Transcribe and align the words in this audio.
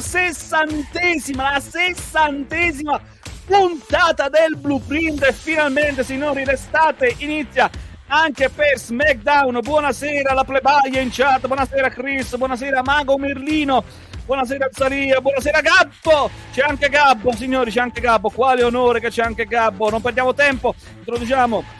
sessantesima, 0.00 1.52
la 1.52 1.60
sessantesima 1.60 3.00
puntata 3.46 4.28
del 4.28 4.56
Blueprint 4.56 5.22
e 5.24 5.32
finalmente, 5.32 6.04
signori, 6.04 6.44
l'estate 6.44 7.14
inizia 7.18 7.70
anche 8.08 8.48
per 8.48 8.78
SmackDown. 8.78 9.60
Buonasera 9.62 10.30
alla 10.30 10.44
plebaglia 10.44 11.00
in 11.00 11.10
chat, 11.10 11.46
buonasera 11.46 11.88
Chris, 11.90 12.36
buonasera 12.36 12.82
Mago 12.82 13.18
Merlino, 13.18 13.84
buonasera 14.24 14.68
Zaria, 14.72 15.20
buonasera 15.20 15.60
Gabbo. 15.60 16.30
C'è 16.52 16.62
anche 16.62 16.88
Gabbo, 16.88 17.32
signori, 17.34 17.70
c'è 17.70 17.80
anche 17.80 18.00
Gabbo. 18.00 18.30
Quale 18.30 18.62
onore 18.62 19.00
che 19.00 19.10
c'è 19.10 19.22
anche 19.22 19.44
Gabbo. 19.44 19.90
Non 19.90 20.00
perdiamo 20.00 20.34
tempo, 20.34 20.74
introduciamo 20.98 21.78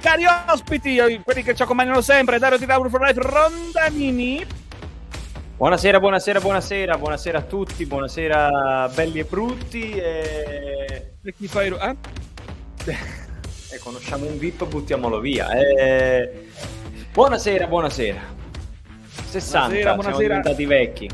cari 0.00 0.24
ospiti, 0.48 1.20
quelli 1.22 1.42
che 1.42 1.54
ci 1.54 1.62
accompagnano 1.62 2.00
sempre, 2.00 2.38
Dario 2.38 2.58
Di 2.58 2.66
Lauro 2.66 2.88
for 2.88 3.02
Life, 3.02 3.20
Rondanini. 3.20 4.59
Buonasera, 5.60 6.00
buonasera, 6.00 6.40
buonasera, 6.40 6.96
buonasera 6.96 7.38
a 7.38 7.42
tutti, 7.42 7.84
buonasera 7.84 8.90
belli 8.94 9.18
e 9.18 9.24
brutti. 9.24 9.90
E, 9.90 11.16
e 11.22 11.34
chi 11.34 11.48
fai? 11.48 11.68
Eh? 11.68 11.96
e 13.70 13.78
conosciamo 13.78 14.24
un 14.24 14.38
VIP, 14.38 14.66
buttiamolo 14.66 15.20
via. 15.20 15.50
E... 15.50 16.48
Buonasera, 17.12 17.66
buonasera. 17.66 18.20
60, 19.28 19.68
buonasera, 19.68 19.94
buonasera. 19.96 20.00
siamo 20.02 20.18
diventati 20.18 20.64
vecchi. 20.64 21.10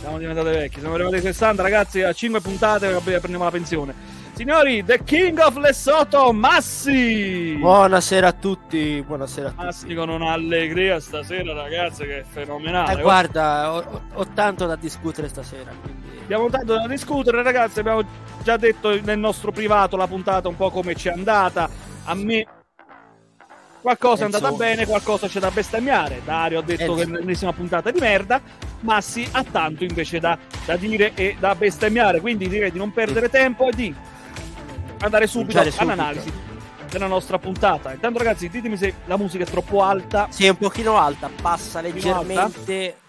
Siamo 0.00 0.18
diventati 0.18 0.48
vecchi, 0.48 0.78
siamo 0.78 0.94
arrivati 0.94 1.16
ai 1.16 1.20
60 1.20 1.62
ragazzi, 1.62 2.00
a 2.00 2.12
5 2.14 2.40
puntate 2.40 2.88
prendiamo 2.88 3.44
la 3.44 3.50
pensione. 3.50 3.94
Signori, 4.36 4.84
The 4.84 5.02
King 5.02 5.38
of 5.38 5.56
Lesotho, 5.56 6.30
Massi! 6.30 7.56
Buonasera 7.58 8.28
a 8.28 8.32
tutti, 8.32 9.02
buonasera 9.02 9.46
a 9.46 9.50
tutti. 9.52 9.64
Massi 9.64 9.94
con 9.94 10.10
un'allegria 10.10 11.00
stasera, 11.00 11.54
ragazzi, 11.54 12.04
che 12.04 12.18
è 12.18 12.22
fenomenale. 12.22 12.98
Eh, 12.98 13.02
guarda, 13.02 13.72
ho, 13.72 14.02
ho, 14.12 14.26
tanto 14.34 14.66
da 14.66 14.76
discutere 14.76 15.28
stasera. 15.28 15.70
Quindi... 15.80 16.18
Abbiamo 16.24 16.50
tanto 16.50 16.74
da 16.74 16.86
discutere, 16.86 17.42
ragazzi, 17.42 17.80
abbiamo 17.80 18.02
già 18.42 18.58
detto 18.58 19.00
nel 19.00 19.18
nostro 19.18 19.52
privato 19.52 19.96
la 19.96 20.06
puntata 20.06 20.48
un 20.48 20.56
po' 20.56 20.68
come 20.68 20.94
ci 20.94 21.08
è 21.08 21.12
andata. 21.12 21.70
A 22.04 22.14
me 22.14 22.46
qualcosa 23.80 24.20
è 24.20 24.24
andata 24.26 24.52
bene, 24.52 24.84
qualcosa 24.84 25.28
c'è 25.28 25.40
da 25.40 25.50
bestemmiare. 25.50 26.20
Dario 26.22 26.58
ha 26.58 26.62
detto 26.62 26.92
che 26.92 27.04
è 27.04 27.06
l'ennesima 27.06 27.54
puntata 27.54 27.90
di 27.90 28.00
merda, 28.00 28.38
Massi 28.80 29.26
ha 29.32 29.42
tanto 29.42 29.82
invece 29.82 30.20
da, 30.20 30.36
da 30.66 30.76
dire 30.76 31.12
e 31.14 31.36
da 31.38 31.54
bestemmiare. 31.54 32.20
Quindi 32.20 32.50
direi 32.50 32.70
di 32.70 32.76
non 32.76 32.92
perdere 32.92 33.30
tempo 33.30 33.70
e 33.70 33.72
di 33.74 33.94
andare 35.00 35.26
subito 35.26 35.58
all'analisi 35.58 36.32
della 36.90 37.06
nostra 37.06 37.38
puntata. 37.38 37.92
Intanto, 37.92 38.18
ragazzi, 38.18 38.48
ditemi 38.48 38.76
se 38.76 38.94
la 39.06 39.16
musica 39.16 39.44
è 39.44 39.46
troppo 39.46 39.82
alta. 39.82 40.28
Sì, 40.30 40.46
è 40.46 40.50
un 40.50 40.56
pochino 40.56 40.96
alta, 40.96 41.28
passa 41.40 41.80
leggermente. 41.80 42.94
Alta? 42.94 43.04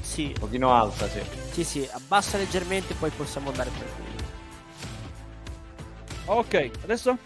Sì. 0.00 0.26
Un 0.34 0.40
pochino 0.40 0.72
alta, 0.74 1.08
sì. 1.08 1.20
Sì, 1.52 1.64
sì, 1.64 1.88
abbassa 1.92 2.38
leggermente, 2.38 2.94
poi 2.94 3.10
possiamo 3.10 3.50
andare 3.50 3.70
per 3.70 3.86
qui. 3.94 4.06
Ok, 6.24 6.70
adesso? 6.82 7.16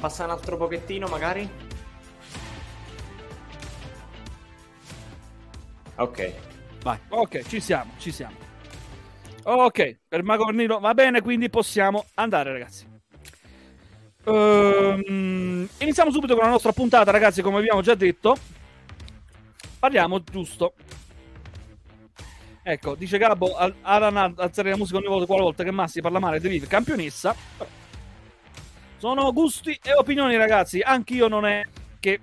Passa 0.00 0.24
un 0.24 0.30
altro 0.30 0.56
pochettino, 0.56 1.06
magari. 1.06 1.48
Ok. 5.96 6.32
Vai. 6.82 6.98
Ok, 7.08 7.46
ci 7.48 7.60
siamo, 7.60 7.92
ci 7.98 8.12
siamo. 8.12 8.43
Ok, 9.46 9.98
per 10.08 10.22
Mago 10.22 10.44
Cornino 10.44 10.80
va 10.80 10.94
bene, 10.94 11.20
quindi 11.20 11.50
possiamo 11.50 12.06
andare, 12.14 12.52
ragazzi. 12.52 12.86
Um, 14.24 15.68
iniziamo 15.78 16.10
subito 16.10 16.34
con 16.34 16.44
la 16.44 16.50
nostra 16.50 16.72
puntata, 16.72 17.10
ragazzi, 17.10 17.42
come 17.42 17.58
abbiamo 17.58 17.82
già 17.82 17.94
detto. 17.94 18.36
Parliamo 19.78 20.22
giusto. 20.22 20.72
Ecco, 22.62 22.94
dice 22.94 23.18
Gabbo, 23.18 23.54
Alan 23.82 24.34
alzare 24.38 24.70
la 24.70 24.78
musica 24.78 24.96
ogni 24.96 25.08
volta, 25.08 25.26
qualvolta 25.26 25.62
che 25.62 25.70
Massi 25.70 26.00
parla 26.00 26.18
male 26.18 26.40
di 26.40 26.48
Viv, 26.48 26.66
campionessa. 26.66 27.36
Sono 28.96 29.30
gusti 29.34 29.78
e 29.82 29.92
opinioni, 29.92 30.38
ragazzi. 30.38 30.80
Anch'io 30.80 31.28
non 31.28 31.44
è 31.44 31.62
che 32.00 32.18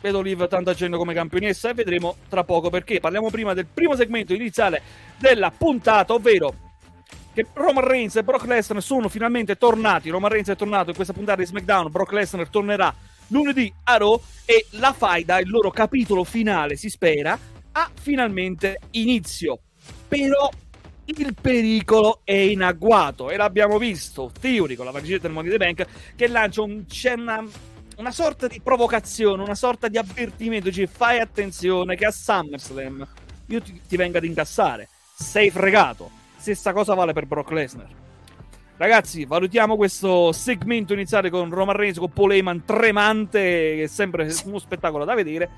vedo 0.00 0.20
Liv 0.20 0.48
tanto 0.48 0.70
agendo 0.70 0.98
come 0.98 1.14
campionessa 1.14 1.70
e 1.70 1.74
vedremo 1.74 2.16
tra 2.28 2.42
poco 2.42 2.70
perché. 2.70 2.98
Parliamo 2.98 3.30
prima 3.30 3.54
del 3.54 3.66
primo 3.66 3.94
segmento 3.94 4.34
iniziale 4.34 4.82
della 5.20 5.50
puntata, 5.50 6.14
ovvero 6.14 6.54
che 7.32 7.46
Roman 7.52 7.84
Reigns 7.84 8.16
e 8.16 8.24
Brock 8.24 8.46
Lesnar 8.46 8.82
sono 8.82 9.08
finalmente 9.08 9.56
tornati. 9.56 10.08
Roman 10.08 10.30
Reigns 10.30 10.48
è 10.48 10.56
tornato 10.56 10.88
in 10.88 10.96
questa 10.96 11.12
puntata 11.12 11.40
di 11.40 11.46
SmackDown. 11.46 11.90
Brock 11.90 12.12
Lesnar 12.12 12.48
tornerà 12.48 12.92
lunedì 13.28 13.72
a 13.84 13.96
Raw 13.98 14.20
e 14.44 14.66
la 14.70 14.92
faida, 14.92 15.38
il 15.38 15.48
loro 15.48 15.70
capitolo 15.70 16.24
finale, 16.24 16.76
si 16.76 16.88
spera, 16.88 17.38
ha 17.72 17.90
finalmente 17.94 18.80
inizio. 18.92 19.60
Però 20.08 20.48
il 21.04 21.34
pericolo 21.40 22.20
è 22.24 22.32
in 22.32 22.62
agguato 22.62 23.30
e 23.30 23.36
l'abbiamo 23.36 23.78
visto. 23.78 24.32
Theory 24.40 24.74
con 24.74 24.86
la 24.86 24.90
valigetta 24.90 25.22
del 25.22 25.32
Money 25.32 25.50
the 25.50 25.56
Bank 25.56 25.86
che 26.16 26.28
lancia 26.28 26.62
un, 26.62 26.84
una, 27.16 27.44
una, 27.96 28.10
sorta 28.10 28.48
di 28.48 28.60
provocazione, 28.60 29.42
una 29.42 29.54
sorta 29.54 29.88
di 29.88 29.98
avvertimento. 29.98 30.72
Cioè, 30.72 30.86
fai 30.86 31.20
attenzione 31.20 31.94
che 31.94 32.06
a 32.06 32.10
SummerSlam 32.10 33.06
io 33.46 33.60
ti, 33.60 33.80
ti 33.86 33.96
venga 33.96 34.18
ad 34.18 34.24
incassare. 34.24 34.88
Sei 35.20 35.50
fregato. 35.50 36.10
Stessa 36.38 36.72
cosa 36.72 36.94
vale 36.94 37.12
per 37.12 37.26
Brock 37.26 37.50
Lesnar. 37.50 37.88
Ragazzi, 38.78 39.26
valutiamo 39.26 39.76
questo 39.76 40.32
segmento 40.32 40.94
iniziale 40.94 41.28
con 41.28 41.50
Roman 41.50 41.76
Reigns 41.76 41.98
con 41.98 42.10
Paul 42.10 42.32
Heyman 42.32 42.64
tremante, 42.64 43.38
che 43.40 43.82
è 43.84 43.86
sempre 43.86 44.34
uno 44.46 44.58
spettacolo 44.58 45.04
da 45.04 45.14
vedere. 45.14 45.50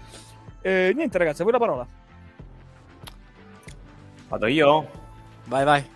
Eh, 0.61 0.93
niente, 0.95 1.17
ragazzi, 1.17 1.41
a 1.41 1.45
voi 1.45 1.53
la 1.53 1.59
parola. 1.61 1.87
Vado 4.29 4.47
io? 4.47 4.91
Vai, 5.45 5.65
vai. 5.65 5.89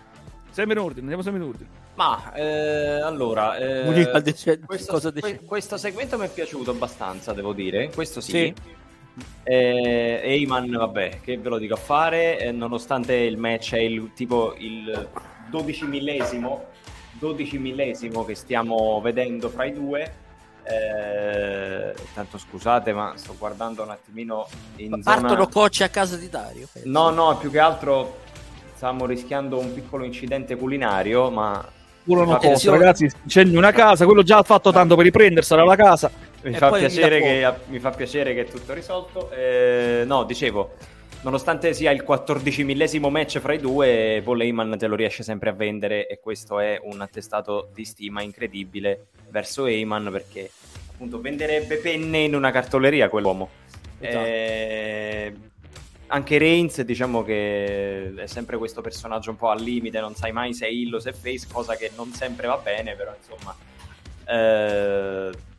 Sempre 0.49 0.75
in 0.75 0.79
ordine, 0.79 1.01
andiamo 1.01 1.21
sempre 1.21 1.41
in 1.41 1.47
ordine. 1.49 1.69
Ma 1.95 2.33
eh, 2.33 3.01
allora, 3.01 3.57
eh, 3.57 4.21
dice, 4.21 4.59
questo, 4.59 4.99
questo, 5.45 5.77
segmento 5.77 6.17
mi 6.17 6.25
è 6.25 6.29
piaciuto 6.29 6.71
abbastanza, 6.71 7.33
devo 7.33 7.51
dire. 7.53 7.89
Questo 7.89 8.21
sì. 8.21 8.31
sì. 8.31 8.53
Eh, 9.43 10.21
Eyman, 10.23 10.69
vabbè, 10.69 11.19
che 11.21 11.37
ve 11.37 11.49
lo 11.49 11.57
dico 11.57 11.73
a 11.73 11.77
fare, 11.77 12.39
eh, 12.39 12.51
nonostante 12.51 13.15
il 13.15 13.37
match 13.37 13.73
è 13.73 13.79
il 13.79 14.11
tipo 14.13 14.55
il 14.57 15.09
12 15.49 15.85
millesimo 15.85 16.75
12 17.19 17.57
millesimo 17.57 18.23
che 18.23 18.35
stiamo 18.35 18.99
vedendo 19.01 19.49
fra 19.49 19.65
i 19.65 19.73
due. 19.73 20.25
Eh, 20.63 21.93
tanto 22.13 22.37
scusate, 22.37 22.91
ma 22.91 23.13
sto 23.15 23.35
guardando 23.37 23.83
un 23.83 23.89
attimino 23.89 24.47
in 24.77 24.99
Partono 25.01 25.29
zona... 25.29 25.47
cocce 25.47 25.83
a 25.85 25.89
casa 25.89 26.17
di 26.17 26.29
Dario. 26.29 26.67
Penso. 26.71 26.89
No, 26.89 27.09
no, 27.09 27.37
più 27.37 27.49
che 27.49 27.59
altro 27.59 28.19
stiamo 28.75 29.05
rischiando 29.05 29.57
un 29.57 29.73
piccolo 29.73 30.03
incidente 30.03 30.55
culinario, 30.55 31.29
ma 31.29 31.65
una 32.03 32.37
cosa, 32.37 32.71
ragazzi, 32.71 33.09
incendi 33.23 33.55
una 33.55 33.71
casa, 33.71 34.05
quello 34.05 34.23
già 34.23 34.37
ha 34.37 34.43
fatto 34.43 34.71
tanto 34.71 34.95
per 34.95 35.05
riprendersela 35.05 35.63
la 35.63 35.75
casa. 35.75 36.11
Mi 36.43 36.53
fa, 36.53 36.71
piacere 36.71 37.21
che, 37.21 37.53
mi 37.67 37.79
fa 37.79 37.89
piacere 37.91 38.33
che 38.33 38.41
è 38.41 38.45
tutto 38.45 38.73
risolto. 38.73 39.31
Eh, 39.31 40.03
no, 40.05 40.23
dicevo, 40.23 40.75
nonostante 41.21 41.73
sia 41.73 41.91
il 41.91 42.03
14 42.03 42.63
millesimo 42.63 43.09
match 43.09 43.39
fra 43.39 43.53
i 43.53 43.59
due, 43.59 44.21
Paul 44.23 44.41
Heyman 44.41 44.77
te 44.77 44.87
lo 44.87 44.95
riesce 44.95 45.23
sempre 45.23 45.49
a 45.49 45.53
vendere 45.53 46.07
e 46.07 46.19
questo 46.19 46.59
è 46.59 46.79
un 46.83 47.01
attestato 47.01 47.69
di 47.73 47.85
stima 47.85 48.21
incredibile 48.21 49.07
verso 49.29 49.65
Heyman 49.65 50.09
perché 50.11 50.49
appunto 50.91 51.19
venderebbe 51.19 51.77
penne 51.77 52.19
in 52.19 52.35
una 52.35 52.51
cartoleria 52.51 53.09
quell'uomo. 53.09 53.49
Esatto. 53.99 54.25
Eh, 54.25 55.33
anche 56.09 56.37
Reigns 56.37 56.81
diciamo 56.81 57.23
che 57.23 58.13
è 58.15 58.27
sempre 58.27 58.57
questo 58.57 58.81
personaggio 58.81 59.31
un 59.31 59.37
po' 59.37 59.49
al 59.49 59.61
limite, 59.61 59.99
non 59.99 60.15
sai 60.15 60.31
mai 60.31 60.53
se 60.53 60.67
è 60.67 60.69
illo, 60.69 60.99
se 60.99 61.09
è 61.09 61.13
face, 61.13 61.47
cosa 61.51 61.75
che 61.75 61.91
non 61.95 62.13
sempre 62.13 62.47
va 62.47 62.57
bene, 62.57 62.95
però 62.95 63.13
insomma... 63.17 63.55
Eh, 64.29 65.55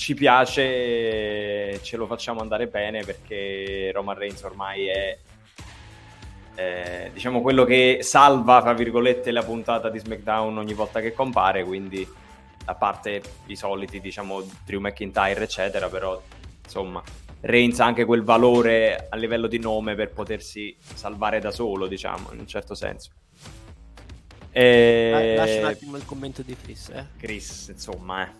ci 0.00 0.14
piace, 0.14 1.78
ce 1.82 1.96
lo 1.98 2.06
facciamo 2.06 2.40
andare 2.40 2.68
bene 2.68 3.04
perché 3.04 3.90
Roman 3.92 4.16
Reigns 4.16 4.42
ormai 4.44 4.86
è 4.86 5.18
eh, 6.54 7.10
diciamo 7.12 7.42
quello 7.42 7.64
che 7.64 7.98
salva, 8.00 8.62
tra 8.62 8.72
virgolette, 8.72 9.30
la 9.30 9.42
puntata 9.42 9.90
di 9.90 9.98
SmackDown 9.98 10.56
ogni 10.56 10.72
volta 10.72 11.00
che 11.00 11.12
compare, 11.12 11.64
quindi 11.64 12.08
a 12.64 12.74
parte 12.74 13.20
i 13.48 13.56
soliti, 13.56 14.00
diciamo, 14.00 14.42
Drew 14.64 14.80
McIntyre, 14.80 15.42
eccetera, 15.42 15.90
però 15.90 16.18
insomma, 16.64 17.02
Reigns 17.42 17.78
ha 17.80 17.84
anche 17.84 18.06
quel 18.06 18.22
valore 18.22 19.06
a 19.10 19.16
livello 19.16 19.48
di 19.48 19.58
nome 19.58 19.94
per 19.94 20.12
potersi 20.12 20.74
salvare 20.80 21.40
da 21.40 21.50
solo, 21.50 21.86
diciamo, 21.86 22.30
in 22.32 22.38
un 22.38 22.46
certo 22.46 22.74
senso. 22.74 23.10
E... 24.50 25.34
Lascia 25.36 25.58
un 25.58 25.64
attimo 25.66 25.96
il 25.98 26.06
commento 26.06 26.40
di 26.40 26.56
Chris, 26.56 26.88
eh. 26.88 27.06
Chris, 27.18 27.68
insomma, 27.68 28.26
eh. 28.26 28.30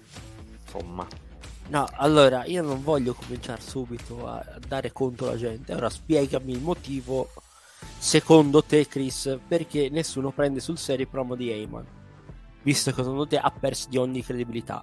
Insomma. 0.63 1.29
No, 1.71 1.87
allora 1.93 2.45
io 2.47 2.63
non 2.63 2.83
voglio 2.83 3.15
cominciare 3.15 3.61
subito 3.61 4.27
a 4.27 4.45
dare 4.67 4.91
conto 4.91 5.29
alla 5.29 5.37
gente. 5.37 5.73
Ora 5.73 5.89
spiegami 5.89 6.51
il 6.51 6.61
motivo, 6.61 7.31
secondo 7.97 8.65
te, 8.65 8.89
Chris, 8.89 9.39
perché 9.47 9.89
nessuno 9.89 10.33
prende 10.33 10.59
sul 10.59 10.79
serio 10.79 11.05
il 11.05 11.11
promo 11.11 11.37
di 11.37 11.49
Heyman, 11.49 11.87
visto 12.63 12.91
che 12.91 13.03
secondo 13.03 13.25
te 13.25 13.39
ha 13.39 13.53
perso 13.53 13.89
di 13.89 13.99
ogni 13.99 14.25
credibilità. 14.25 14.83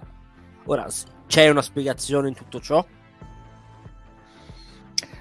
Ora, 0.64 0.86
c'è 1.26 1.50
una 1.50 1.60
spiegazione 1.60 2.28
in 2.28 2.34
tutto 2.34 2.58
ciò? 2.58 2.82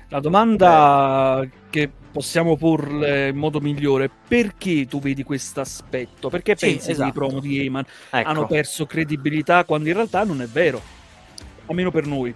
La 0.08 0.22
domanda 0.22 1.46
che 1.70 1.92
possiamo 2.10 2.56
porle 2.56 3.28
in 3.28 3.36
modo 3.36 3.60
migliore 3.60 4.10
perché 4.26 4.88
tu 4.88 5.02
vedi 5.02 5.24
questo 5.24 5.60
aspetto? 5.60 6.30
Perché 6.30 6.56
sì, 6.56 6.68
pensi 6.68 6.92
esatto. 6.92 6.94
che 6.96 7.02
i 7.02 7.10
esatto. 7.10 7.26
promo 7.26 7.40
di 7.42 7.60
Heyman 7.60 7.86
ecco. 8.12 8.30
hanno 8.30 8.48
perso 8.48 8.86
credibilità 8.86 9.66
quando 9.66 9.90
in 9.90 9.96
realtà 9.96 10.24
non 10.24 10.42
è 10.42 10.48
vero? 10.48 10.96
Almeno 11.68 11.92
per 11.92 12.06
noi. 12.06 12.34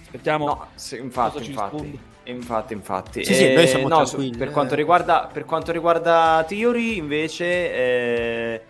Aspettiamo. 0.00 0.46
No, 0.46 0.66
sì, 0.74 0.96
infatti, 0.96 1.44
infatti, 1.44 1.98
infatti, 2.24 2.72
infatti. 2.72 3.24
Sì, 3.24 3.34
sì, 3.34 3.52
noi 3.52 3.66
siamo 3.66 3.88
no, 3.88 4.04
su, 4.04 4.30
per, 4.30 4.50
quanto 4.50 4.74
riguarda, 4.74 5.28
per 5.32 5.44
quanto 5.44 5.72
riguarda 5.72 6.44
Theory, 6.46 6.96
invece, 6.96 7.44
eh, 7.46 8.62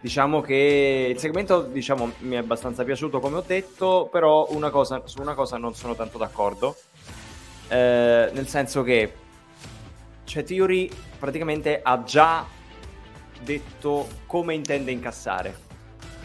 diciamo 0.00 0.42
che 0.42 1.08
il 1.10 1.18
segmento 1.18 1.62
diciamo, 1.62 2.12
mi 2.18 2.34
è 2.34 2.38
abbastanza 2.38 2.84
piaciuto, 2.84 3.20
come 3.20 3.38
ho 3.38 3.44
detto, 3.46 4.08
però 4.12 4.48
una 4.50 4.70
cosa, 4.70 5.02
su 5.06 5.20
una 5.20 5.34
cosa 5.34 5.56
non 5.56 5.74
sono 5.74 5.94
tanto 5.94 6.18
d'accordo. 6.18 6.76
Eh, 7.68 8.30
nel 8.32 8.46
senso 8.46 8.82
che 8.82 9.12
cioè, 10.24 10.44
Theory 10.44 10.90
praticamente 11.18 11.80
ha 11.82 12.02
già 12.02 12.44
detto 13.42 14.06
come 14.26 14.54
intende 14.54 14.90
incassare 14.90 15.64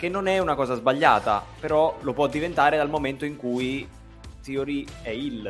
che 0.01 0.09
non 0.09 0.25
è 0.25 0.39
una 0.39 0.55
cosa 0.55 0.73
sbagliata, 0.73 1.45
però 1.59 1.95
lo 2.01 2.13
può 2.13 2.25
diventare 2.25 2.75
dal 2.75 2.89
momento 2.89 3.23
in 3.23 3.35
cui 3.35 3.87
Theory 4.41 4.83
è 5.03 5.11
il. 5.11 5.47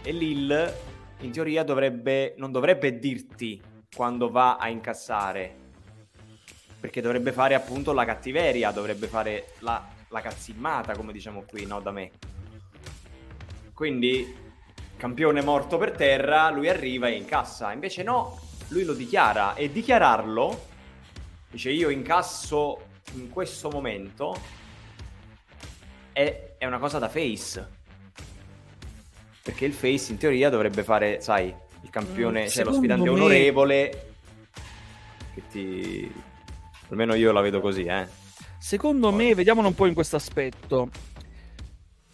E 0.00 0.12
l'il 0.12 0.74
in 1.18 1.32
teoria 1.32 1.64
dovrebbe, 1.64 2.34
non 2.36 2.52
dovrebbe 2.52 3.00
dirti 3.00 3.60
quando 3.92 4.30
va 4.30 4.58
a 4.58 4.68
incassare, 4.68 5.56
perché 6.78 7.00
dovrebbe 7.00 7.32
fare 7.32 7.56
appunto 7.56 7.92
la 7.92 8.04
cattiveria, 8.04 8.70
dovrebbe 8.70 9.08
fare 9.08 9.54
la, 9.58 9.84
la 10.06 10.20
cazzimata, 10.20 10.94
come 10.94 11.12
diciamo 11.12 11.42
qui, 11.48 11.66
no, 11.66 11.80
da 11.80 11.90
me. 11.90 12.12
Quindi, 13.74 14.36
campione 14.96 15.42
morto 15.42 15.78
per 15.78 15.96
terra, 15.96 16.48
lui 16.50 16.68
arriva 16.68 17.08
e 17.08 17.16
incassa. 17.16 17.72
Invece 17.72 18.04
no, 18.04 18.38
lui 18.68 18.84
lo 18.84 18.94
dichiara 18.94 19.54
e 19.56 19.72
dichiararlo, 19.72 20.66
dice 21.50 21.72
io 21.72 21.88
incasso 21.88 22.85
in 23.14 23.30
questo 23.30 23.70
momento 23.70 24.36
è, 26.12 26.54
è 26.58 26.66
una 26.66 26.78
cosa 26.78 26.98
da 26.98 27.08
face. 27.08 27.74
Perché 29.42 29.64
il 29.64 29.72
face 29.72 30.12
in 30.12 30.18
teoria 30.18 30.50
dovrebbe 30.50 30.82
fare, 30.82 31.20
sai, 31.20 31.54
il 31.82 31.90
campione, 31.90 32.44
mm, 32.44 32.48
cioè 32.48 32.64
lo 32.64 32.72
sfidante 32.72 33.04
me... 33.04 33.10
onorevole. 33.10 34.12
Che 35.34 35.42
ti. 35.50 36.12
Almeno 36.88 37.14
io 37.14 37.32
la 37.32 37.40
vedo 37.40 37.60
così, 37.60 37.84
eh. 37.84 38.06
Secondo 38.58 39.10
Poi. 39.10 39.26
me, 39.26 39.34
vediamolo 39.34 39.68
un 39.68 39.74
po' 39.74 39.86
in 39.86 39.94
questo 39.94 40.16
aspetto. 40.16 40.90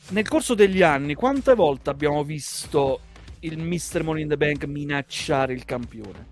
Nel 0.08 0.28
corso 0.28 0.54
degli 0.54 0.82
anni, 0.82 1.14
quante 1.14 1.54
volte 1.54 1.90
abbiamo 1.90 2.24
visto 2.24 3.00
il 3.40 3.58
Mr. 3.58 4.02
Money 4.02 4.22
in 4.22 4.28
the 4.28 4.36
Bank 4.36 4.64
minacciare 4.64 5.52
il 5.52 5.64
campione? 5.64 6.31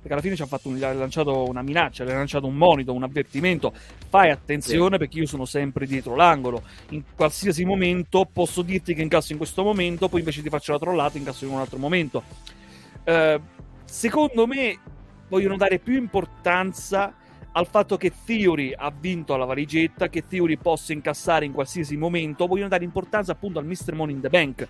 Perché 0.00 0.14
alla 0.14 0.22
fine 0.22 0.34
ci 0.34 0.42
ha, 0.42 0.46
fatto 0.46 0.68
un, 0.68 0.82
ha 0.82 0.92
lanciato 0.94 1.44
una 1.44 1.60
minaccia, 1.60 2.04
ha 2.04 2.06
lanciato 2.06 2.46
un 2.46 2.56
monito, 2.56 2.94
un 2.94 3.02
avvertimento. 3.02 3.72
Fai 4.08 4.30
attenzione 4.30 4.92
sì. 4.92 4.98
perché 4.98 5.18
io 5.18 5.26
sono 5.26 5.44
sempre 5.44 5.86
dietro 5.86 6.16
l'angolo. 6.16 6.62
In 6.90 7.02
qualsiasi 7.14 7.66
momento 7.66 8.26
posso 8.32 8.62
dirti 8.62 8.94
che 8.94 9.02
incasso 9.02 9.32
in 9.32 9.38
questo 9.38 9.62
momento, 9.62 10.08
poi 10.08 10.20
invece 10.20 10.40
ti 10.42 10.48
faccio 10.48 10.72
la 10.72 10.78
trollata 10.78 11.18
incasso 11.18 11.44
in 11.44 11.52
un 11.52 11.58
altro 11.58 11.78
momento. 11.78 12.22
Uh, 13.04 13.40
secondo 13.84 14.46
me 14.46 14.78
vogliono 15.28 15.56
dare 15.56 15.78
più 15.78 15.96
importanza 15.96 17.14
al 17.52 17.66
fatto 17.66 17.96
che 17.96 18.12
Theory 18.24 18.72
ha 18.74 18.90
vinto 18.96 19.34
alla 19.34 19.44
valigetta, 19.44 20.08
che 20.08 20.26
Theory 20.26 20.56
possa 20.56 20.94
incassare 20.94 21.44
in 21.44 21.52
qualsiasi 21.52 21.96
momento, 21.96 22.46
vogliono 22.46 22.68
dare 22.68 22.84
importanza 22.84 23.32
appunto 23.32 23.58
al 23.58 23.66
Mr. 23.66 23.92
Money 23.92 24.14
in 24.14 24.20
the 24.22 24.28
Bank. 24.28 24.68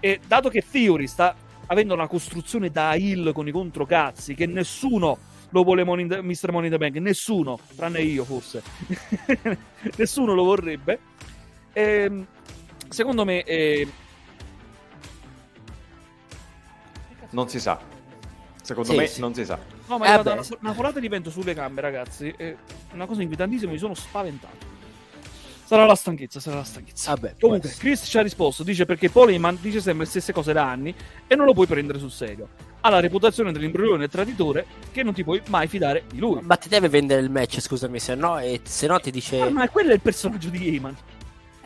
E 0.00 0.20
dato 0.26 0.48
che 0.48 0.64
Theory 0.70 1.06
sta 1.06 1.34
avendo 1.66 1.94
una 1.94 2.06
costruzione 2.06 2.70
da 2.70 2.94
hill 2.94 3.32
con 3.32 3.48
i 3.48 3.50
controcazzi 3.52 4.34
che 4.34 4.46
nessuno 4.46 5.18
lo 5.50 5.62
vuole 5.62 5.84
Money 5.84 6.08
the, 6.08 6.20
Mr. 6.20 6.50
Money 6.50 6.66
in 6.66 6.72
the 6.72 6.78
Bank, 6.78 6.96
nessuno, 6.96 7.58
tranne 7.76 8.02
io 8.02 8.24
forse, 8.24 8.62
nessuno 9.96 10.34
lo 10.34 10.42
vorrebbe. 10.42 10.98
E, 11.72 11.82
ehm, 11.82 12.26
secondo 12.88 13.24
me... 13.24 13.42
Eh... 13.44 13.88
Non 17.30 17.48
si 17.48 17.60
sa. 17.60 17.80
Secondo 18.62 18.92
sì, 18.92 18.96
me 18.96 19.06
sì. 19.06 19.20
non 19.20 19.34
si 19.34 19.44
sa. 19.44 19.58
No, 19.86 19.98
ma 19.98 20.06
eh 20.06 20.18
è 20.18 20.20
una, 20.20 20.42
una 20.60 20.72
folata 20.72 20.98
di 20.98 21.08
vento 21.08 21.30
sulle 21.30 21.54
gambe, 21.54 21.80
ragazzi. 21.80 22.32
È 22.36 22.56
una 22.92 23.06
cosa 23.06 23.20
inquietantissima, 23.20 23.70
mi 23.70 23.78
sono 23.78 23.94
spaventato. 23.94 24.73
Sarà 25.64 25.86
la 25.86 25.94
stanchezza, 25.94 26.40
sarà 26.40 26.56
la 26.56 26.64
stanchezza. 26.64 27.14
Vabbè, 27.14 27.36
Comunque, 27.40 27.70
Chris 27.70 28.04
ci 28.04 28.18
ha 28.18 28.22
risposto, 28.22 28.62
dice 28.62 28.84
perché 28.84 29.08
Paul 29.08 29.30
Heyman 29.30 29.58
dice 29.60 29.80
sempre 29.80 30.04
le 30.04 30.10
stesse 30.10 30.32
cose 30.32 30.52
da 30.52 30.68
anni 30.68 30.94
e 31.26 31.34
non 31.34 31.46
lo 31.46 31.54
puoi 31.54 31.66
prendere 31.66 31.98
sul 31.98 32.10
serio. 32.10 32.48
Ha 32.80 32.90
la 32.90 33.00
reputazione 33.00 33.50
dell'imbroglione 33.50 34.04
e 34.04 34.08
traditore 34.08 34.66
che 34.92 35.02
non 35.02 35.14
ti 35.14 35.24
puoi 35.24 35.40
mai 35.48 35.66
fidare 35.66 36.04
di 36.10 36.18
lui. 36.18 36.40
Ma 36.42 36.56
ti 36.56 36.68
deve 36.68 36.90
vendere 36.90 37.22
il 37.22 37.30
match, 37.30 37.60
scusami, 37.60 37.98
se 37.98 38.14
no, 38.14 38.38
e, 38.38 38.60
se 38.62 38.86
no 38.86 39.00
ti 39.00 39.10
dice... 39.10 39.40
Ah, 39.40 39.48
ma 39.48 39.66
quello 39.70 39.90
è 39.90 39.94
il 39.94 40.02
personaggio 40.02 40.50
di 40.50 40.68
Heyman. 40.68 40.94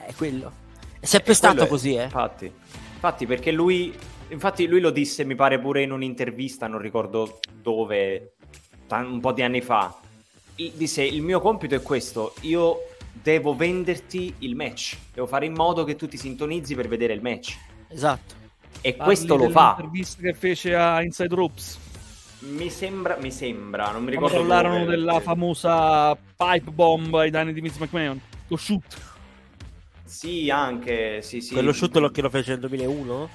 È 0.07 0.15
quello. 0.15 0.53
È 1.01 1.07
sempre 1.07 1.33
è 1.33 1.35
stato 1.35 1.67
così, 1.67 1.95
eh. 1.95 2.05
Infatti. 2.05 2.53
Infatti, 2.95 3.27
perché 3.27 3.51
lui, 3.51 3.93
infatti 4.29 4.67
lui 4.69 4.81
lo 4.81 4.91
disse, 4.91 5.25
mi 5.25 5.35
pare 5.35 5.59
pure 5.59 5.83
in 5.83 5.91
un'intervista, 5.91 6.69
non 6.69 6.81
ricordo 6.81 7.41
dove, 7.53 8.35
un 8.89 9.19
po' 9.21 9.33
di 9.33 9.43
anni 9.43 9.61
fa. 9.61 9.97
Disse: 10.55 11.03
Il 11.03 11.23
mio 11.23 11.41
compito 11.41 11.75
è 11.75 11.83
questo, 11.83 12.35
io 12.41 12.88
devo 13.23 13.55
venderti 13.55 14.35
il 14.39 14.55
match, 14.55 14.97
devo 15.13 15.27
fare 15.27 15.47
in 15.47 15.55
modo 15.55 15.85
che 15.85 15.97
tu 15.97 16.07
ti 16.07 16.17
sintonizzi 16.17 16.75
per 16.75 16.89
vedere 16.89 17.13
il 17.13 17.23
match. 17.23 17.57
Esatto. 17.89 18.35
E 18.81 18.95
Parli 18.95 19.05
questo 19.05 19.37
lo 19.37 19.51
fa. 19.51 19.77
L'intervista 19.79 20.23
che 20.23 20.35
fece 20.35 20.75
a 20.75 21.03
Inside 21.03 21.35
Ropes. 21.35 21.79
Mi 22.41 22.71
sembra, 22.71 23.17
mi 23.21 23.33
sembra, 23.33 23.91
non 23.91 24.05
mi 24.05 24.11
ricordo. 24.11 24.37
Quando 24.37 24.49
parlarono 24.49 24.85
della 24.85 25.19
famosa 25.21 26.15
pipe 26.15 26.71
bomb 26.71 27.13
ai 27.15 27.31
danni 27.31 27.53
di 27.53 27.61
Vince 27.61 27.81
McMahon, 27.81 28.21
lo 28.47 28.57
shoot. 28.57 28.97
Sì, 30.05 30.49
anche, 30.49 31.21
sì, 31.23 31.41
sì. 31.41 31.53
Quello 31.53 31.73
shoot 31.73 31.97
lo 31.97 32.11
che 32.11 32.23
lo 32.23 32.31
fece 32.31 32.53
nel 32.53 32.61
2001? 32.61 33.29